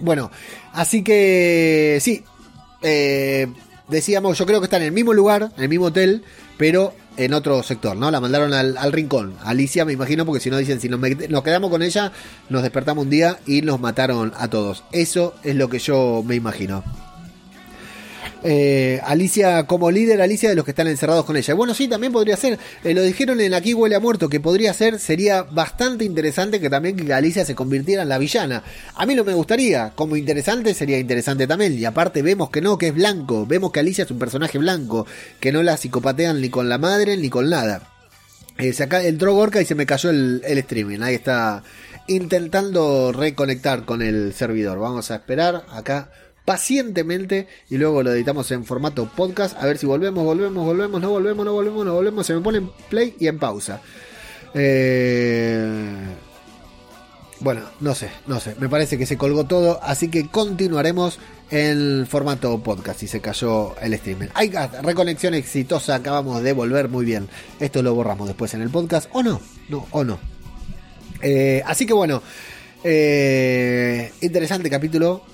Bueno, 0.00 0.30
así 0.72 1.02
que 1.02 1.98
sí, 2.00 2.24
eh, 2.82 3.48
decíamos, 3.88 4.38
yo 4.38 4.46
creo 4.46 4.60
que 4.60 4.64
está 4.64 4.76
en 4.76 4.84
el 4.84 4.92
mismo 4.92 5.12
lugar, 5.12 5.50
en 5.56 5.62
el 5.62 5.68
mismo 5.68 5.86
hotel, 5.86 6.24
pero 6.56 6.94
en 7.16 7.34
otro 7.34 7.62
sector, 7.62 7.96
¿no? 7.96 8.10
La 8.10 8.20
mandaron 8.20 8.52
al, 8.52 8.92
rincón. 8.92 9.34
Alicia, 9.44 9.84
me 9.84 9.92
imagino, 9.92 10.24
porque 10.24 10.40
si 10.40 10.50
no 10.50 10.58
dicen, 10.58 10.80
si 10.80 10.88
nos, 10.88 11.00
quedamos 11.42 11.70
con 11.70 11.82
ella, 11.82 12.12
nos 12.48 12.62
despertamos 12.62 13.04
un 13.04 13.10
día 13.10 13.38
y 13.46 13.62
nos 13.62 13.80
mataron 13.80 14.32
a 14.36 14.48
todos. 14.48 14.84
Eso 14.92 15.34
es 15.42 15.56
lo 15.56 15.68
que 15.68 15.78
yo 15.78 16.22
me 16.26 16.34
imagino. 16.34 16.84
Eh, 18.46 19.00
Alicia 19.02 19.66
como 19.66 19.90
líder, 19.90 20.20
Alicia 20.20 20.50
de 20.50 20.54
los 20.54 20.66
que 20.66 20.72
están 20.72 20.86
encerrados 20.86 21.24
con 21.24 21.34
ella. 21.34 21.54
Bueno, 21.54 21.72
sí, 21.72 21.88
también 21.88 22.12
podría 22.12 22.36
ser. 22.36 22.58
Eh, 22.84 22.92
lo 22.92 23.00
dijeron 23.00 23.40
en 23.40 23.54
Aquí 23.54 23.72
huele 23.72 23.96
a 23.96 24.00
muerto, 24.00 24.28
que 24.28 24.38
podría 24.38 24.74
ser, 24.74 24.98
sería 24.98 25.44
bastante 25.44 26.04
interesante 26.04 26.60
que 26.60 26.68
también 26.68 27.10
Alicia 27.10 27.46
se 27.46 27.54
convirtiera 27.54 28.02
en 28.02 28.10
la 28.10 28.18
villana. 28.18 28.62
A 28.96 29.06
mí 29.06 29.14
no 29.14 29.24
me 29.24 29.32
gustaría, 29.32 29.92
como 29.94 30.14
interesante 30.16 30.74
sería 30.74 30.98
interesante 30.98 31.46
también. 31.46 31.78
Y 31.78 31.86
aparte 31.86 32.20
vemos 32.20 32.50
que 32.50 32.60
no, 32.60 32.76
que 32.76 32.88
es 32.88 32.94
blanco. 32.94 33.46
Vemos 33.46 33.72
que 33.72 33.80
Alicia 33.80 34.04
es 34.04 34.10
un 34.10 34.18
personaje 34.18 34.58
blanco, 34.58 35.06
que 35.40 35.50
no 35.50 35.62
la 35.62 35.78
psicopatean 35.78 36.42
ni 36.42 36.50
con 36.50 36.68
la 36.68 36.76
madre 36.76 37.16
ni 37.16 37.30
con 37.30 37.48
nada. 37.48 37.88
Eh, 38.58 38.74
se 38.74 38.82
acá 38.82 39.02
entró 39.02 39.32
Gorka 39.32 39.62
y 39.62 39.64
se 39.64 39.74
me 39.74 39.86
cayó 39.86 40.10
el, 40.10 40.42
el 40.44 40.58
streaming. 40.58 41.00
Ahí 41.00 41.14
está 41.14 41.62
intentando 42.08 43.10
reconectar 43.10 43.86
con 43.86 44.02
el 44.02 44.34
servidor. 44.34 44.78
Vamos 44.78 45.10
a 45.10 45.16
esperar 45.16 45.64
acá 45.70 46.10
pacientemente 46.44 47.48
y 47.70 47.78
luego 47.78 48.02
lo 48.02 48.12
editamos 48.12 48.50
en 48.50 48.64
formato 48.64 49.06
podcast. 49.06 49.56
A 49.60 49.66
ver 49.66 49.78
si 49.78 49.86
volvemos, 49.86 50.24
volvemos, 50.24 50.64
volvemos, 50.64 51.00
no 51.00 51.10
volvemos, 51.10 51.44
no 51.44 51.52
volvemos, 51.52 51.86
no 51.86 51.94
volvemos. 51.94 52.26
Se 52.26 52.34
me 52.34 52.40
pone 52.40 52.58
en 52.58 52.70
play 52.88 53.16
y 53.18 53.28
en 53.28 53.38
pausa. 53.38 53.80
Eh, 54.54 55.66
bueno, 57.40 57.62
no 57.80 57.94
sé, 57.94 58.10
no 58.26 58.40
sé. 58.40 58.54
Me 58.58 58.68
parece 58.68 58.98
que 58.98 59.06
se 59.06 59.16
colgó 59.16 59.44
todo. 59.44 59.80
Así 59.82 60.08
que 60.08 60.28
continuaremos 60.28 61.18
en 61.50 62.06
formato 62.06 62.62
podcast 62.62 63.02
y 63.02 63.06
se 63.06 63.20
cayó 63.20 63.78
el 63.80 63.94
streaming. 63.94 64.28
Hay 64.34 64.52
reconexión 64.82 65.34
exitosa. 65.34 65.94
Acabamos 65.94 66.42
de 66.42 66.52
volver 66.52 66.88
muy 66.88 67.04
bien. 67.04 67.28
Esto 67.58 67.82
lo 67.82 67.94
borramos 67.94 68.28
después 68.28 68.52
en 68.54 68.62
el 68.62 68.70
podcast. 68.70 69.08
O 69.12 69.22
no, 69.22 69.40
no, 69.68 69.86
o 69.90 70.04
no. 70.04 70.18
Eh, 71.22 71.62
así 71.66 71.86
que 71.86 71.94
bueno. 71.94 72.22
Eh, 72.86 74.12
interesante 74.20 74.68
capítulo 74.68 75.24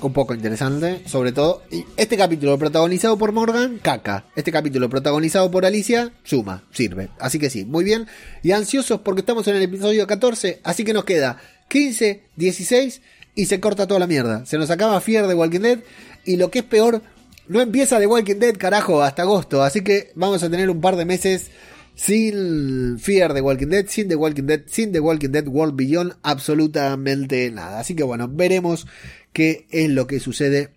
un 0.00 0.12
poco 0.12 0.34
interesante, 0.34 1.02
sobre 1.06 1.32
todo. 1.32 1.62
Este 1.96 2.16
capítulo 2.16 2.58
protagonizado 2.58 3.18
por 3.18 3.32
Morgan, 3.32 3.78
caca. 3.78 4.24
Este 4.36 4.52
capítulo 4.52 4.88
protagonizado 4.88 5.50
por 5.50 5.66
Alicia, 5.66 6.12
suma, 6.24 6.64
sirve. 6.70 7.08
Así 7.18 7.38
que 7.38 7.50
sí, 7.50 7.64
muy 7.64 7.84
bien. 7.84 8.06
Y 8.42 8.52
ansiosos 8.52 9.00
porque 9.00 9.20
estamos 9.20 9.46
en 9.48 9.56
el 9.56 9.62
episodio 9.62 10.06
14, 10.06 10.60
así 10.62 10.84
que 10.84 10.92
nos 10.92 11.04
queda 11.04 11.40
15, 11.68 12.22
16 12.36 13.02
y 13.34 13.46
se 13.46 13.60
corta 13.60 13.86
toda 13.86 14.00
la 14.00 14.06
mierda. 14.06 14.46
Se 14.46 14.58
nos 14.58 14.70
acaba 14.70 15.00
Fear 15.00 15.26
de 15.26 15.34
Walking 15.34 15.60
Dead 15.60 15.78
y 16.24 16.36
lo 16.36 16.50
que 16.50 16.60
es 16.60 16.64
peor, 16.64 17.02
no 17.48 17.60
empieza 17.60 17.98
The 17.98 18.06
Walking 18.06 18.36
Dead, 18.36 18.56
carajo, 18.56 19.02
hasta 19.02 19.22
agosto. 19.22 19.62
Así 19.62 19.82
que 19.82 20.12
vamos 20.14 20.42
a 20.42 20.50
tener 20.50 20.70
un 20.70 20.80
par 20.80 20.96
de 20.96 21.04
meses 21.04 21.50
sin 21.94 22.98
Fear 23.00 23.34
de 23.34 23.40
Walking 23.40 23.66
Dead, 23.66 23.86
sin 23.88 24.08
The 24.08 24.14
Walking 24.14 24.44
Dead, 24.44 24.62
sin 24.66 24.92
The 24.92 25.00
Walking 25.00 25.30
Dead 25.30 25.48
World 25.48 25.74
Beyond, 25.74 26.14
absolutamente 26.22 27.50
nada. 27.50 27.80
Así 27.80 27.96
que 27.96 28.04
bueno, 28.04 28.28
veremos 28.28 28.86
qué 29.32 29.66
es 29.70 29.90
lo 29.90 30.06
que 30.06 30.20
sucede 30.20 30.70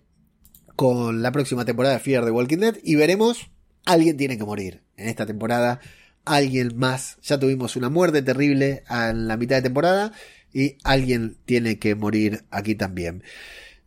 con 0.76 1.22
la 1.22 1.32
próxima 1.32 1.64
temporada 1.64 1.94
de 1.94 2.00
Fear 2.00 2.24
de 2.24 2.30
Walking 2.30 2.58
Dead 2.58 2.76
y 2.82 2.94
veremos, 2.94 3.50
alguien 3.84 4.16
tiene 4.16 4.38
que 4.38 4.44
morir 4.44 4.82
en 4.96 5.08
esta 5.08 5.26
temporada, 5.26 5.80
alguien 6.24 6.76
más, 6.76 7.18
ya 7.22 7.38
tuvimos 7.38 7.76
una 7.76 7.88
muerte 7.88 8.22
terrible 8.22 8.84
en 8.88 9.28
la 9.28 9.36
mitad 9.36 9.56
de 9.56 9.62
temporada 9.62 10.12
y 10.52 10.76
alguien 10.84 11.36
tiene 11.44 11.78
que 11.78 11.94
morir 11.94 12.44
aquí 12.50 12.74
también. 12.74 13.22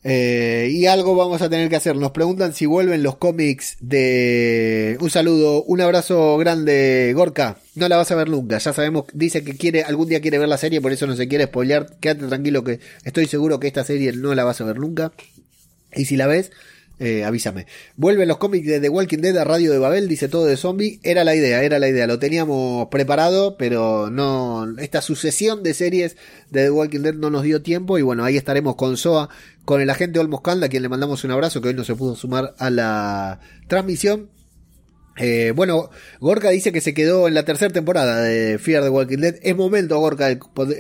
Eh, 0.08 0.70
y 0.72 0.86
algo 0.86 1.16
vamos 1.16 1.42
a 1.42 1.50
tener 1.50 1.68
que 1.68 1.76
hacer. 1.76 1.96
Nos 1.96 2.12
preguntan 2.12 2.54
si 2.54 2.68
vuelven 2.68 3.02
los 3.02 3.18
cómics 3.18 3.78
de... 3.80 4.98
Un 5.02 5.10
saludo, 5.10 5.64
un 5.64 5.82
abrazo 5.82 6.38
grande, 6.38 7.12
Gorka. 7.16 7.58
No 7.74 7.90
la 7.90 7.98
vas 7.98 8.12
a 8.12 8.16
ver 8.16 8.30
nunca. 8.30 8.60
Ya 8.60 8.72
sabemos, 8.72 9.06
dice 9.14 9.44
que 9.44 9.58
quiere, 9.58 9.82
algún 9.82 10.08
día 10.08 10.22
quiere 10.22 10.38
ver 10.38 10.48
la 10.48 10.60
serie, 10.60 10.80
por 10.80 10.92
eso 10.92 11.08
no 11.08 11.16
se 11.16 11.28
quiere 11.28 11.46
spoilear. 11.46 11.98
Quédate 12.00 12.28
tranquilo 12.28 12.64
que 12.64 12.80
estoy 13.04 13.26
seguro 13.26 13.60
que 13.60 13.66
esta 13.66 13.84
serie 13.84 14.12
no 14.12 14.36
la 14.36 14.44
vas 14.44 14.62
a 14.62 14.66
ver 14.66 14.78
nunca. 14.78 15.12
Y 15.96 16.06
si 16.06 16.18
la 16.18 16.28
ves, 16.28 16.52
eh, 16.98 17.26
avísame. 17.26 17.66
Vuelven 17.98 18.28
los 18.28 18.38
cómics 18.38 18.68
de 18.68 18.80
The 18.80 18.90
Walking 18.90 19.18
Dead 19.18 19.36
a 19.38 19.44
Radio 19.44 19.72
de 19.72 19.80
Babel, 19.80 20.08
dice 20.08 20.30
todo 20.30 20.46
de 20.46 20.56
zombie. 20.56 21.00
Era 21.04 21.24
la 21.24 21.36
idea, 21.36 21.64
era 21.64 21.78
la 21.80 21.90
idea. 21.90 22.08
Lo 22.08 22.20
teníamos 22.20 22.88
preparado, 22.88 23.58
pero 23.58 24.10
no. 24.10 24.78
Esta 24.78 25.02
sucesión 25.02 25.62
de 25.64 25.74
series 25.74 26.16
de 26.52 26.64
The 26.66 26.72
Walking 26.72 27.02
Dead 27.02 27.16
no 27.16 27.30
nos 27.30 27.44
dio 27.44 27.62
tiempo. 27.62 27.98
Y 27.98 28.02
bueno, 28.02 28.24
ahí 28.24 28.38
estaremos 28.38 28.76
con 28.76 28.96
Soa, 28.96 29.30
con 29.66 29.82
el 29.82 29.90
agente 29.90 30.20
Olmos 30.20 30.42
a 30.46 30.70
quien 30.70 30.84
le 30.84 30.90
mandamos 30.90 31.24
un 31.24 31.32
abrazo, 31.32 31.60
que 31.60 31.70
hoy 31.70 31.74
no 31.74 31.84
se 31.84 31.96
pudo 31.96 32.16
sumar 32.16 32.56
a 32.58 32.70
la 32.70 33.40
transmisión. 33.68 34.30
Eh, 35.18 35.54
bueno, 35.56 35.90
Gorka 36.20 36.50
dice 36.50 36.74
que 36.74 36.82
se 36.82 36.94
quedó 36.94 37.28
en 37.28 37.34
la 37.34 37.46
tercera 37.46 37.72
temporada 37.74 38.22
de 38.22 38.60
Fear 38.60 38.84
the 38.84 38.90
Walking 38.90 39.20
Dead. 39.20 39.36
Es 39.42 39.56
momento, 39.56 39.98
Gorka, 39.98 40.28
de 40.28 40.38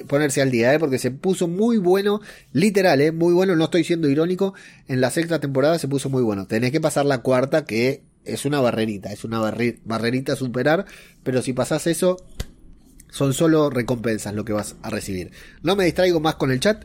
ponerse 0.07 0.41
al 0.41 0.51
día, 0.51 0.73
¿eh? 0.73 0.79
porque 0.79 0.99
se 0.99 1.09
puso 1.09 1.47
muy 1.47 1.77
bueno, 1.77 2.21
literal, 2.51 3.01
¿eh? 3.01 3.11
muy 3.11 3.33
bueno, 3.33 3.55
no 3.55 3.65
estoy 3.65 3.83
siendo 3.83 4.09
irónico. 4.09 4.53
En 4.88 5.01
la 5.01 5.09
sexta 5.09 5.39
temporada 5.39 5.79
se 5.79 5.88
puso 5.88 6.09
muy 6.09 6.21
bueno. 6.21 6.47
Tenés 6.47 6.71
que 6.71 6.81
pasar 6.81 7.05
la 7.05 7.19
cuarta, 7.19 7.65
que 7.65 8.03
es 8.25 8.45
una 8.45 8.59
barrerita, 8.59 9.11
es 9.11 9.23
una 9.23 9.39
barrerita 9.39 10.33
a 10.33 10.36
superar, 10.36 10.86
pero 11.23 11.41
si 11.41 11.53
pasás 11.53 11.88
eso, 11.88 12.17
son 13.09 13.33
solo 13.33 13.69
recompensas 13.69 14.33
lo 14.33 14.43
que 14.43 14.51
vas 14.51 14.75
a 14.81 14.89
recibir. 14.89 15.31
No 15.63 15.75
me 15.77 15.86
distraigo 15.86 16.19
más 16.19 16.36
con 16.36 16.51
el 16.51 16.59
chat. 16.59 16.83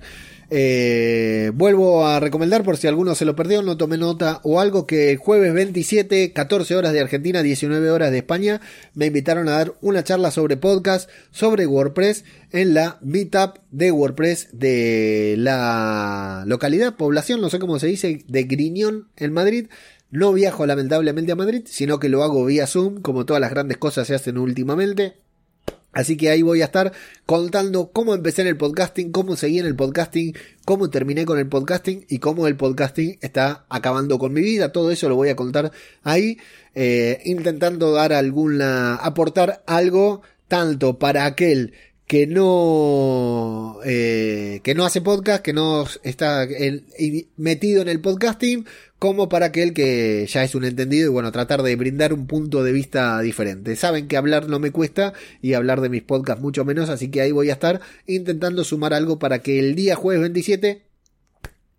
Eh, 0.52 1.52
vuelvo 1.54 2.06
a 2.06 2.18
recomendar 2.18 2.64
por 2.64 2.76
si 2.76 2.88
alguno 2.88 3.14
se 3.14 3.24
lo 3.24 3.36
perdió, 3.36 3.62
no 3.62 3.76
tome 3.76 3.96
nota 3.96 4.40
o 4.42 4.60
algo 4.60 4.84
que 4.84 5.12
el 5.12 5.16
jueves 5.16 5.54
27, 5.54 6.32
14 6.32 6.74
horas 6.74 6.92
de 6.92 7.00
Argentina, 7.00 7.42
19 7.42 7.88
horas 7.90 8.10
de 8.10 8.18
España, 8.18 8.60
me 8.94 9.06
invitaron 9.06 9.48
a 9.48 9.52
dar 9.52 9.74
una 9.80 10.02
charla 10.02 10.32
sobre 10.32 10.56
podcast, 10.56 11.08
sobre 11.30 11.66
WordPress 11.66 12.24
en 12.50 12.74
la 12.74 12.98
Meetup 13.00 13.58
de 13.70 13.92
WordPress 13.92 14.48
de 14.52 15.36
la 15.38 16.42
localidad, 16.46 16.96
población, 16.96 17.40
no 17.40 17.48
sé 17.48 17.60
cómo 17.60 17.78
se 17.78 17.86
dice, 17.86 18.24
de 18.26 18.42
Griñón 18.44 19.08
en 19.16 19.32
Madrid. 19.32 19.68
No 20.10 20.32
viajo 20.32 20.66
lamentablemente 20.66 21.30
a 21.30 21.36
Madrid, 21.36 21.62
sino 21.66 22.00
que 22.00 22.08
lo 22.08 22.24
hago 22.24 22.44
vía 22.44 22.66
Zoom, 22.66 23.00
como 23.00 23.24
todas 23.26 23.40
las 23.40 23.50
grandes 23.50 23.78
cosas 23.78 24.08
se 24.08 24.16
hacen 24.16 24.38
últimamente. 24.38 25.14
Así 25.92 26.16
que 26.16 26.30
ahí 26.30 26.42
voy 26.42 26.62
a 26.62 26.66
estar 26.66 26.92
contando 27.26 27.90
cómo 27.92 28.14
empecé 28.14 28.42
en 28.42 28.48
el 28.48 28.56
podcasting, 28.56 29.10
cómo 29.10 29.36
seguí 29.36 29.58
en 29.58 29.66
el 29.66 29.74
podcasting, 29.74 30.34
cómo 30.64 30.88
terminé 30.88 31.24
con 31.24 31.38
el 31.38 31.48
podcasting 31.48 32.06
y 32.08 32.18
cómo 32.18 32.46
el 32.46 32.56
podcasting 32.56 33.18
está 33.20 33.64
acabando 33.68 34.18
con 34.18 34.32
mi 34.32 34.40
vida. 34.40 34.72
Todo 34.72 34.90
eso 34.90 35.08
lo 35.08 35.16
voy 35.16 35.30
a 35.30 35.36
contar 35.36 35.72
ahí, 36.04 36.38
eh, 36.74 37.20
intentando 37.24 37.92
dar 37.92 38.12
alguna, 38.12 38.96
aportar 38.96 39.64
algo 39.66 40.22
tanto 40.46 40.98
para 40.98 41.26
aquel 41.26 41.74
que 42.06 42.26
no 42.26 43.78
eh, 43.84 44.60
que 44.64 44.74
no 44.74 44.84
hace 44.84 45.00
podcast, 45.00 45.42
que 45.42 45.52
no 45.52 45.86
está 46.02 46.46
metido 47.36 47.82
en 47.82 47.88
el 47.88 48.00
podcasting, 48.00 48.66
como 49.00 49.30
para 49.30 49.46
aquel 49.46 49.72
que 49.72 50.26
ya 50.28 50.44
es 50.44 50.54
un 50.54 50.62
entendido 50.62 51.06
y 51.06 51.10
bueno, 51.10 51.32
tratar 51.32 51.62
de 51.62 51.74
brindar 51.74 52.12
un 52.12 52.26
punto 52.26 52.62
de 52.62 52.70
vista 52.70 53.18
diferente. 53.22 53.74
Saben 53.74 54.08
que 54.08 54.18
hablar 54.18 54.46
no 54.46 54.60
me 54.60 54.72
cuesta 54.72 55.14
y 55.40 55.54
hablar 55.54 55.80
de 55.80 55.88
mis 55.88 56.02
podcasts 56.02 56.42
mucho 56.42 56.66
menos, 56.66 56.90
así 56.90 57.10
que 57.10 57.22
ahí 57.22 57.32
voy 57.32 57.48
a 57.48 57.54
estar 57.54 57.80
intentando 58.06 58.62
sumar 58.62 58.92
algo 58.92 59.18
para 59.18 59.38
que 59.38 59.58
el 59.58 59.74
día 59.74 59.96
jueves 59.96 60.20
27 60.20 60.82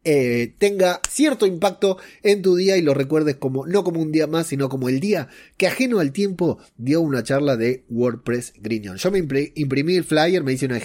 eh, 0.04 0.56
tenga 0.58 1.00
cierto 1.08 1.46
impacto 1.46 2.00
en 2.24 2.42
tu 2.42 2.56
día 2.56 2.76
y 2.78 2.82
lo 2.82 2.96
recuerdes 2.96 3.36
como 3.36 3.68
no 3.68 3.84
como 3.84 4.02
un 4.02 4.12
día 4.12 4.26
más, 4.26 4.48
sino 4.48 4.68
como 4.68 4.90
el 4.90 5.00
día 5.00 5.28
que 5.58 5.68
ajeno 5.68 6.00
al 6.00 6.14
tiempo 6.14 6.58
dio 6.78 7.02
una 7.02 7.22
charla 7.22 7.56
de 7.56 7.84
WordPress 7.90 8.54
Griñón. 8.58 8.98
Yo 8.98 9.12
me 9.12 9.20
imprimí 9.20 9.96
el 9.96 10.04
flyer, 10.06 10.44
me 10.44 10.54
hice 10.54 10.66
una 10.66 10.80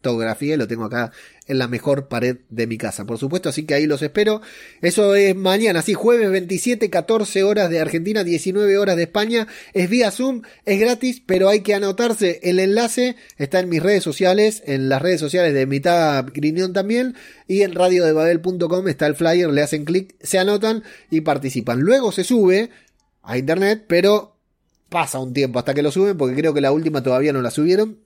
gigantografía 0.00 0.54
y 0.54 0.56
lo 0.56 0.66
tengo 0.66 0.84
acá 0.84 1.12
en 1.46 1.58
la 1.58 1.66
mejor 1.68 2.06
pared 2.06 2.38
de 2.48 2.66
mi 2.66 2.78
casa, 2.78 3.04
por 3.04 3.18
supuesto, 3.18 3.48
así 3.48 3.64
que 3.64 3.74
ahí 3.74 3.86
los 3.86 4.02
espero. 4.02 4.40
Eso 4.82 5.16
es 5.16 5.34
mañana, 5.34 5.82
sí, 5.82 5.94
jueves 5.94 6.30
27, 6.30 6.90
14 6.90 7.42
horas 7.42 7.70
de 7.70 7.80
Argentina, 7.80 8.22
19 8.22 8.78
horas 8.78 8.96
de 8.96 9.02
España. 9.02 9.48
Es 9.72 9.90
vía 9.90 10.12
Zoom, 10.12 10.42
es 10.64 10.78
gratis, 10.78 11.22
pero 11.24 11.48
hay 11.48 11.60
que 11.60 11.74
anotarse. 11.74 12.38
El 12.44 12.60
enlace 12.60 13.16
está 13.36 13.58
en 13.58 13.68
mis 13.68 13.82
redes 13.82 14.04
sociales, 14.04 14.62
en 14.66 14.88
las 14.88 15.02
redes 15.02 15.20
sociales 15.20 15.52
de 15.52 15.66
Mitad 15.66 16.24
Griñón 16.32 16.72
también, 16.72 17.16
y 17.48 17.62
en 17.62 17.74
radiodebabel.com 17.74 18.88
está 18.88 19.06
el 19.06 19.16
flyer, 19.16 19.50
le 19.50 19.62
hacen 19.62 19.84
clic, 19.84 20.14
se 20.22 20.38
anotan 20.38 20.84
y 21.10 21.22
participan. 21.22 21.80
Luego 21.80 22.12
se 22.12 22.22
sube 22.22 22.70
a 23.22 23.36
internet, 23.36 23.86
pero 23.88 24.36
pasa 24.88 25.18
un 25.18 25.32
tiempo 25.32 25.58
hasta 25.58 25.74
que 25.74 25.82
lo 25.82 25.90
suben, 25.90 26.16
porque 26.16 26.36
creo 26.36 26.54
que 26.54 26.60
la 26.60 26.70
última 26.70 27.02
todavía 27.02 27.32
no 27.32 27.42
la 27.42 27.50
subieron. 27.50 27.98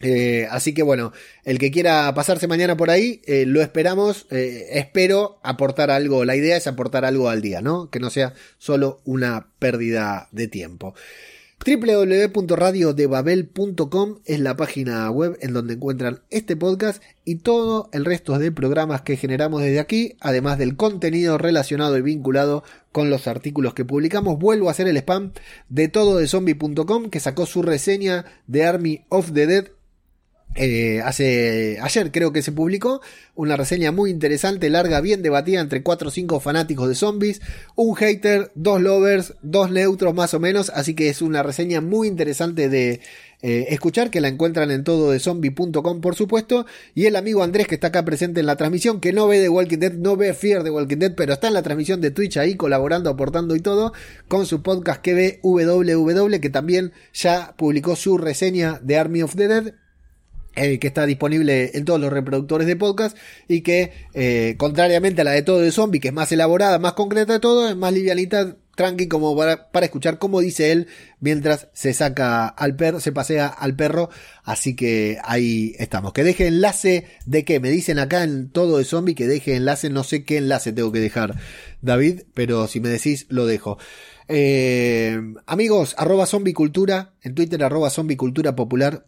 Eh, 0.00 0.46
así 0.50 0.74
que 0.74 0.82
bueno, 0.82 1.12
el 1.44 1.58
que 1.58 1.70
quiera 1.70 2.12
pasarse 2.14 2.46
mañana 2.46 2.76
por 2.76 2.90
ahí, 2.90 3.22
eh, 3.26 3.44
lo 3.46 3.62
esperamos. 3.62 4.26
Eh, 4.30 4.68
espero 4.72 5.38
aportar 5.42 5.90
algo. 5.90 6.24
La 6.24 6.36
idea 6.36 6.56
es 6.56 6.66
aportar 6.66 7.04
algo 7.04 7.28
al 7.28 7.42
día, 7.42 7.60
¿no? 7.60 7.90
Que 7.90 8.00
no 8.00 8.10
sea 8.10 8.34
solo 8.58 9.00
una 9.04 9.48
pérdida 9.58 10.28
de 10.32 10.48
tiempo 10.48 10.94
www.radiodebabel.com 11.66 14.18
es 14.24 14.40
la 14.40 14.56
página 14.56 15.10
web 15.10 15.36
en 15.40 15.52
donde 15.52 15.74
encuentran 15.74 16.20
este 16.30 16.56
podcast 16.56 17.02
y 17.24 17.34
todo 17.36 17.90
el 17.92 18.04
resto 18.04 18.36
de 18.38 18.52
programas 18.52 19.02
que 19.02 19.16
generamos 19.16 19.62
desde 19.62 19.80
aquí, 19.80 20.14
además 20.20 20.58
del 20.58 20.76
contenido 20.76 21.36
relacionado 21.36 21.98
y 21.98 22.02
vinculado 22.02 22.62
con 22.92 23.10
los 23.10 23.26
artículos 23.26 23.74
que 23.74 23.84
publicamos. 23.84 24.38
Vuelvo 24.38 24.68
a 24.68 24.70
hacer 24.70 24.86
el 24.86 24.98
spam 24.98 25.32
de 25.68 25.88
todo 25.88 26.18
de 26.18 26.28
zombie.com 26.28 27.10
que 27.10 27.18
sacó 27.18 27.44
su 27.44 27.62
reseña 27.62 28.24
de 28.46 28.64
Army 28.64 29.04
of 29.08 29.32
the 29.32 29.48
Dead 29.48 29.72
eh, 30.54 31.00
hace 31.04 31.78
ayer 31.80 32.10
creo 32.10 32.32
que 32.32 32.42
se 32.42 32.50
publicó 32.50 33.00
una 33.34 33.56
reseña 33.56 33.92
muy 33.92 34.10
interesante, 34.10 34.70
larga, 34.70 35.00
bien 35.00 35.22
debatida 35.22 35.60
entre 35.60 35.82
4 35.82 36.08
o 36.08 36.10
5 36.10 36.40
fanáticos 36.40 36.88
de 36.88 36.96
zombies, 36.96 37.40
un 37.76 37.94
hater, 37.94 38.50
dos 38.56 38.80
lovers, 38.80 39.34
dos 39.42 39.70
neutros 39.70 40.14
más 40.14 40.34
o 40.34 40.40
menos, 40.40 40.70
así 40.74 40.94
que 40.94 41.08
es 41.08 41.22
una 41.22 41.44
reseña 41.44 41.80
muy 41.80 42.08
interesante 42.08 42.68
de 42.68 43.00
eh, 43.40 43.66
escuchar, 43.68 44.10
que 44.10 44.20
la 44.20 44.26
encuentran 44.26 44.72
en 44.72 44.82
todo 44.82 45.12
de 45.12 45.20
zombie.com 45.20 46.00
por 46.00 46.16
supuesto, 46.16 46.66
y 46.92 47.06
el 47.06 47.14
amigo 47.14 47.44
Andrés 47.44 47.68
que 47.68 47.76
está 47.76 47.88
acá 47.88 48.04
presente 48.04 48.40
en 48.40 48.46
la 48.46 48.56
transmisión, 48.56 49.00
que 49.00 49.12
no 49.12 49.28
ve 49.28 49.38
de 49.38 49.48
Walking 49.48 49.78
Dead, 49.78 49.92
no 49.92 50.16
ve 50.16 50.34
Fear 50.34 50.64
de 50.64 50.70
Walking 50.70 50.96
Dead, 50.96 51.14
pero 51.14 51.34
está 51.34 51.46
en 51.46 51.54
la 51.54 51.62
transmisión 51.62 52.00
de 52.00 52.10
Twitch 52.10 52.36
ahí 52.38 52.56
colaborando, 52.56 53.10
aportando 53.10 53.54
y 53.54 53.60
todo, 53.60 53.92
con 54.26 54.46
su 54.46 54.62
podcast 54.62 55.00
que 55.02 55.14
ve 55.14 55.40
WWW, 55.44 56.40
que 56.40 56.50
también 56.50 56.92
ya 57.12 57.54
publicó 57.56 57.94
su 57.94 58.18
reseña 58.18 58.80
de 58.82 58.96
Army 58.96 59.22
of 59.22 59.36
the 59.36 59.46
Dead 59.46 59.74
eh, 60.58 60.78
que 60.78 60.86
está 60.88 61.06
disponible 61.06 61.70
en 61.74 61.84
todos 61.84 62.00
los 62.00 62.12
reproductores 62.12 62.66
de 62.66 62.76
podcast 62.76 63.16
y 63.46 63.60
que, 63.60 63.92
eh, 64.14 64.56
contrariamente 64.58 65.20
a 65.20 65.24
la 65.24 65.30
de 65.30 65.42
todo 65.42 65.60
de 65.60 65.72
zombie, 65.72 66.00
que 66.00 66.08
es 66.08 66.14
más 66.14 66.32
elaborada, 66.32 66.78
más 66.78 66.94
concreta 66.94 67.34
de 67.34 67.40
todo, 67.40 67.68
es 67.68 67.76
más 67.76 67.92
livianita, 67.92 68.56
tranqui, 68.78 69.08
como 69.08 69.36
para, 69.36 69.70
para 69.70 69.86
escuchar 69.86 70.18
cómo 70.18 70.40
dice 70.40 70.70
él 70.72 70.86
mientras 71.20 71.68
se 71.72 71.92
saca 71.92 72.46
al 72.46 72.76
perro, 72.76 73.00
se 73.00 73.12
pasea 73.12 73.48
al 73.48 73.74
perro. 73.76 74.08
Así 74.44 74.74
que 74.76 75.18
ahí 75.24 75.74
estamos. 75.78 76.12
Que 76.12 76.24
deje 76.24 76.46
enlace 76.46 77.06
de 77.26 77.44
qué, 77.44 77.60
me 77.60 77.70
dicen 77.70 77.98
acá 77.98 78.22
en 78.22 78.50
todo 78.50 78.78
de 78.78 78.84
zombie 78.84 79.14
que 79.14 79.26
deje 79.26 79.56
enlace, 79.56 79.90
no 79.90 80.04
sé 80.04 80.24
qué 80.24 80.38
enlace 80.38 80.72
tengo 80.72 80.92
que 80.92 81.00
dejar, 81.00 81.34
David, 81.82 82.22
pero 82.34 82.68
si 82.68 82.80
me 82.80 82.88
decís, 82.88 83.26
lo 83.28 83.46
dejo. 83.46 83.78
Eh, 84.28 85.20
amigos, 85.46 85.94
arroba 85.98 86.26
zombicultura, 86.26 87.14
en 87.22 87.34
Twitter 87.34 87.62
arroba 87.64 87.90
zombicultura 87.90 88.54
popular, 88.54 89.06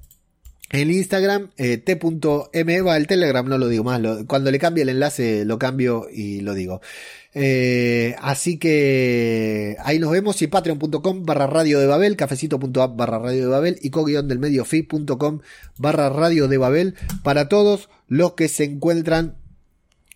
el 0.71 0.93
Instagram, 0.93 1.51
eh, 1.57 1.79
t.me, 1.79 2.81
va 2.81 2.97
el 2.97 3.07
Telegram, 3.09 3.47
no 3.47 3.59
lo 3.59 3.69
digo 3.69 3.83
más, 3.83 4.01
cuando 4.29 4.53
le 4.53 4.59
cambie 4.61 4.83
el 4.83 4.89
enlace 4.89 5.45
lo 5.45 5.59
cambio 5.59 6.07
y 6.13 6.41
lo 6.41 6.55
digo. 6.55 6.81
Eh, 7.35 8.15
así 8.21 8.59
que 8.59 9.77
ahí 9.85 9.99
nos 9.99 10.11
vemos 10.11 10.43
y 10.43 10.47
patreon.com 10.47 11.25
barra 11.25 11.49
radio 11.49 11.81
de 11.81 11.87
Babel, 11.87 12.17
cafecito.app 12.17 12.97
barra 12.97 13.19
radio 13.19 13.43
de 13.43 13.49
Babel 13.49 13.79
y 13.83 13.91
co 13.91 14.05
del 14.05 14.39
medio 14.39 14.65
fi.com 14.65 15.41
barra 15.77 16.09
radio 16.09 16.49
de 16.49 16.59
Babel 16.59 16.95
para 17.23 17.49
todos 17.49 17.89
los 18.09 18.35
que 18.35 18.49
se 18.49 18.65
encuentran 18.65 19.37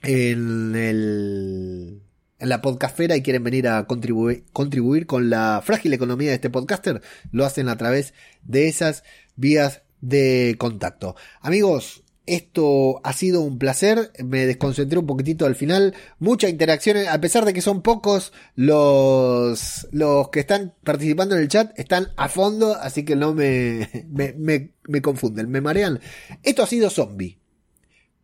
en 0.02 0.74
el 0.76 2.00
en 2.38 2.48
la 2.48 2.60
podcastfera 2.60 3.16
y 3.16 3.22
quieren 3.22 3.42
venir 3.42 3.68
a 3.68 3.86
contribuir, 3.86 4.44
contribuir 4.52 5.06
con 5.06 5.30
la 5.30 5.62
frágil 5.64 5.94
economía 5.94 6.30
de 6.30 6.34
este 6.34 6.50
podcaster, 6.50 7.00
lo 7.30 7.44
hacen 7.44 7.68
a 7.68 7.76
través 7.76 8.12
de 8.42 8.68
esas 8.68 9.04
vías 9.36 9.83
de 10.04 10.56
contacto. 10.58 11.16
Amigos, 11.40 12.04
esto 12.26 13.00
ha 13.04 13.12
sido 13.12 13.42
un 13.42 13.58
placer, 13.58 14.10
me 14.24 14.46
desconcentré 14.46 14.98
un 14.98 15.06
poquitito 15.06 15.46
al 15.46 15.54
final, 15.54 15.94
mucha 16.18 16.48
interacción, 16.48 16.96
a 17.08 17.20
pesar 17.20 17.44
de 17.44 17.52
que 17.52 17.60
son 17.60 17.82
pocos 17.82 18.32
los, 18.54 19.86
los 19.92 20.28
que 20.30 20.40
están 20.40 20.74
participando 20.84 21.34
en 21.34 21.42
el 21.42 21.48
chat, 21.48 21.78
están 21.78 22.08
a 22.16 22.28
fondo, 22.28 22.74
así 22.74 23.04
que 23.04 23.16
no 23.16 23.34
me, 23.34 24.06
me, 24.08 24.32
me, 24.34 24.72
me 24.88 25.02
confunden, 25.02 25.50
me 25.50 25.60
marean. 25.60 26.00
Esto 26.42 26.62
ha 26.62 26.66
sido 26.66 26.90
Zombie, 26.90 27.38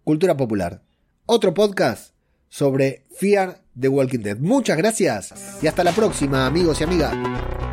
Cultura 0.04 0.36
Popular, 0.36 0.82
otro 1.26 1.52
podcast 1.52 2.14
sobre 2.48 3.04
Fear 3.14 3.62
the 3.78 3.88
Walking 3.88 4.20
Dead. 4.20 4.38
Muchas 4.38 4.76
gracias 4.76 5.34
y 5.62 5.66
hasta 5.66 5.84
la 5.84 5.92
próxima 5.92 6.46
amigos 6.46 6.80
y 6.80 6.84
amigas. 6.84 7.69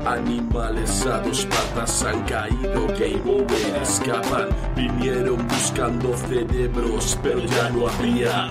Animales 0.06 1.04
a 1.04 1.18
dos 1.18 1.44
patas 1.46 2.04
han 2.04 2.22
caído, 2.26 2.86
game 2.96 3.22
over, 3.26 3.65
escapan. 3.86 4.48
Vinieron 4.74 5.46
buscando 5.48 6.16
cerebros, 6.16 7.18
pero 7.22 7.40
ya 7.40 7.70
no 7.70 7.88
había. 7.88 8.48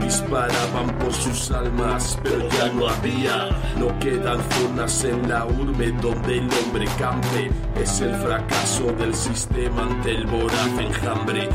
Disparaban 0.00 0.96
por 0.98 1.12
sus 1.12 1.50
almas, 1.50 2.18
pero 2.22 2.48
ya 2.48 2.68
no 2.72 2.88
había. 2.88 3.48
No 3.78 3.98
quedan 3.98 4.38
zonas 4.50 5.04
en 5.04 5.28
la 5.28 5.44
urbe 5.46 5.92
donde 6.00 6.38
el 6.38 6.48
hombre 6.52 6.86
campe. 6.98 7.50
Es 7.80 8.00
el 8.00 8.14
fracaso 8.16 8.92
del 8.98 9.14
sistema 9.14 9.82
ante 9.82 10.12
el 10.12 10.26
voraz 10.26 10.78
enjambre. 10.78 11.48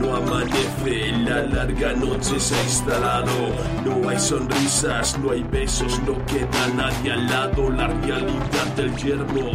No 0.00 0.16
amanece, 0.16 1.12
la 1.24 1.42
larga 1.42 1.92
noche 1.94 2.40
se 2.40 2.54
ha 2.54 2.62
instalado. 2.62 3.32
No 3.84 4.08
hay 4.08 4.18
sonrisas, 4.18 5.18
no 5.18 5.32
hay 5.32 5.42
besos, 5.42 6.00
no 6.06 6.14
queda 6.26 6.66
nadie 6.74 7.12
al 7.12 7.26
lado. 7.26 7.70
La 7.70 7.88
realidad 7.88 8.66
del 8.76 8.96
yermo, 8.96 9.50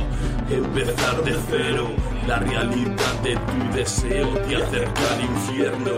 empezar 0.49 1.23
de 1.23 1.35
cero. 1.49 2.12
La 2.27 2.39
realidad 2.39 3.13
de 3.21 3.35
tu 3.35 3.75
deseo 3.75 4.29
te 4.47 4.55
acerca 4.55 5.01
al 5.13 5.21
infierno. 5.21 5.91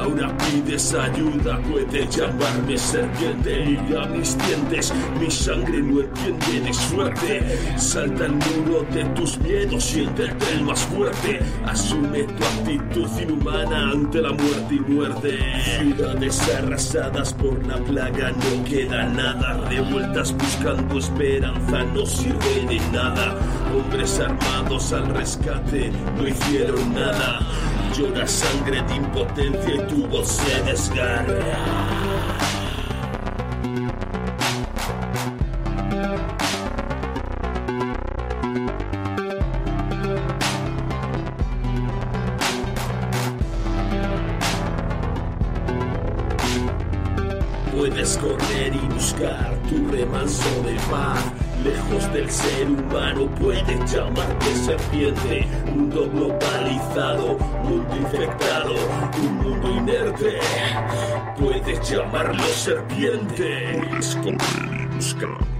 Ahora 0.00 0.36
pides 0.38 0.94
ayuda, 0.94 1.58
puedes 1.70 2.16
llamarme 2.16 2.78
serpiente. 2.78 3.64
Mira 3.64 4.06
mis 4.06 4.36
dientes, 4.38 4.92
mi 5.20 5.30
sangre 5.30 5.82
no 5.82 6.00
entiende, 6.02 6.70
es 6.70 6.78
fuerte. 6.78 7.58
Salta 7.76 8.26
el 8.26 8.32
muro 8.32 8.84
de 8.92 9.04
tus 9.16 9.38
miedos, 9.38 9.84
siéntete 9.84 10.52
el 10.52 10.64
más 10.64 10.80
fuerte. 10.80 11.40
Asume 11.66 12.22
tu 12.24 12.44
actitud 12.44 13.08
inhumana 13.20 13.90
ante 13.90 14.22
la 14.22 14.32
muerte 14.32 14.74
y 14.74 14.80
muerte. 14.80 15.38
Ciudades 15.78 16.48
arrasadas 16.58 17.32
por 17.34 17.66
la 17.66 17.76
plaga, 17.76 18.30
no 18.30 18.64
queda 18.64 19.04
nada. 19.08 19.68
Revueltas 19.68 20.32
buscando 20.36 20.98
esperanza, 20.98 21.84
no 21.94 22.06
sirve 22.06 22.66
de 22.68 22.80
nada. 22.92 23.34
Hombres 23.74 24.20
armados 24.20 24.92
al 24.92 25.06
rescate, 25.14 25.55
no 26.16 26.28
hicieron 26.28 26.94
nada. 26.94 27.40
Llora 27.96 28.26
sangre 28.26 28.82
de 28.82 28.96
impotencia 28.96 29.74
y 29.74 29.86
tu 29.88 30.06
voz 30.06 30.28
se 30.28 30.62
desgarra. 30.62 32.35
Mundo 54.92 56.08
globalizado, 56.10 57.38
mundo 57.64 57.96
infectado, 57.96 58.74
un 59.18 59.36
mundo 59.36 59.70
inerte. 59.70 60.38
Puedes 61.38 61.90
llamarlo 61.90 62.42
serpiente. 62.44 63.80
Correr 64.22 65.55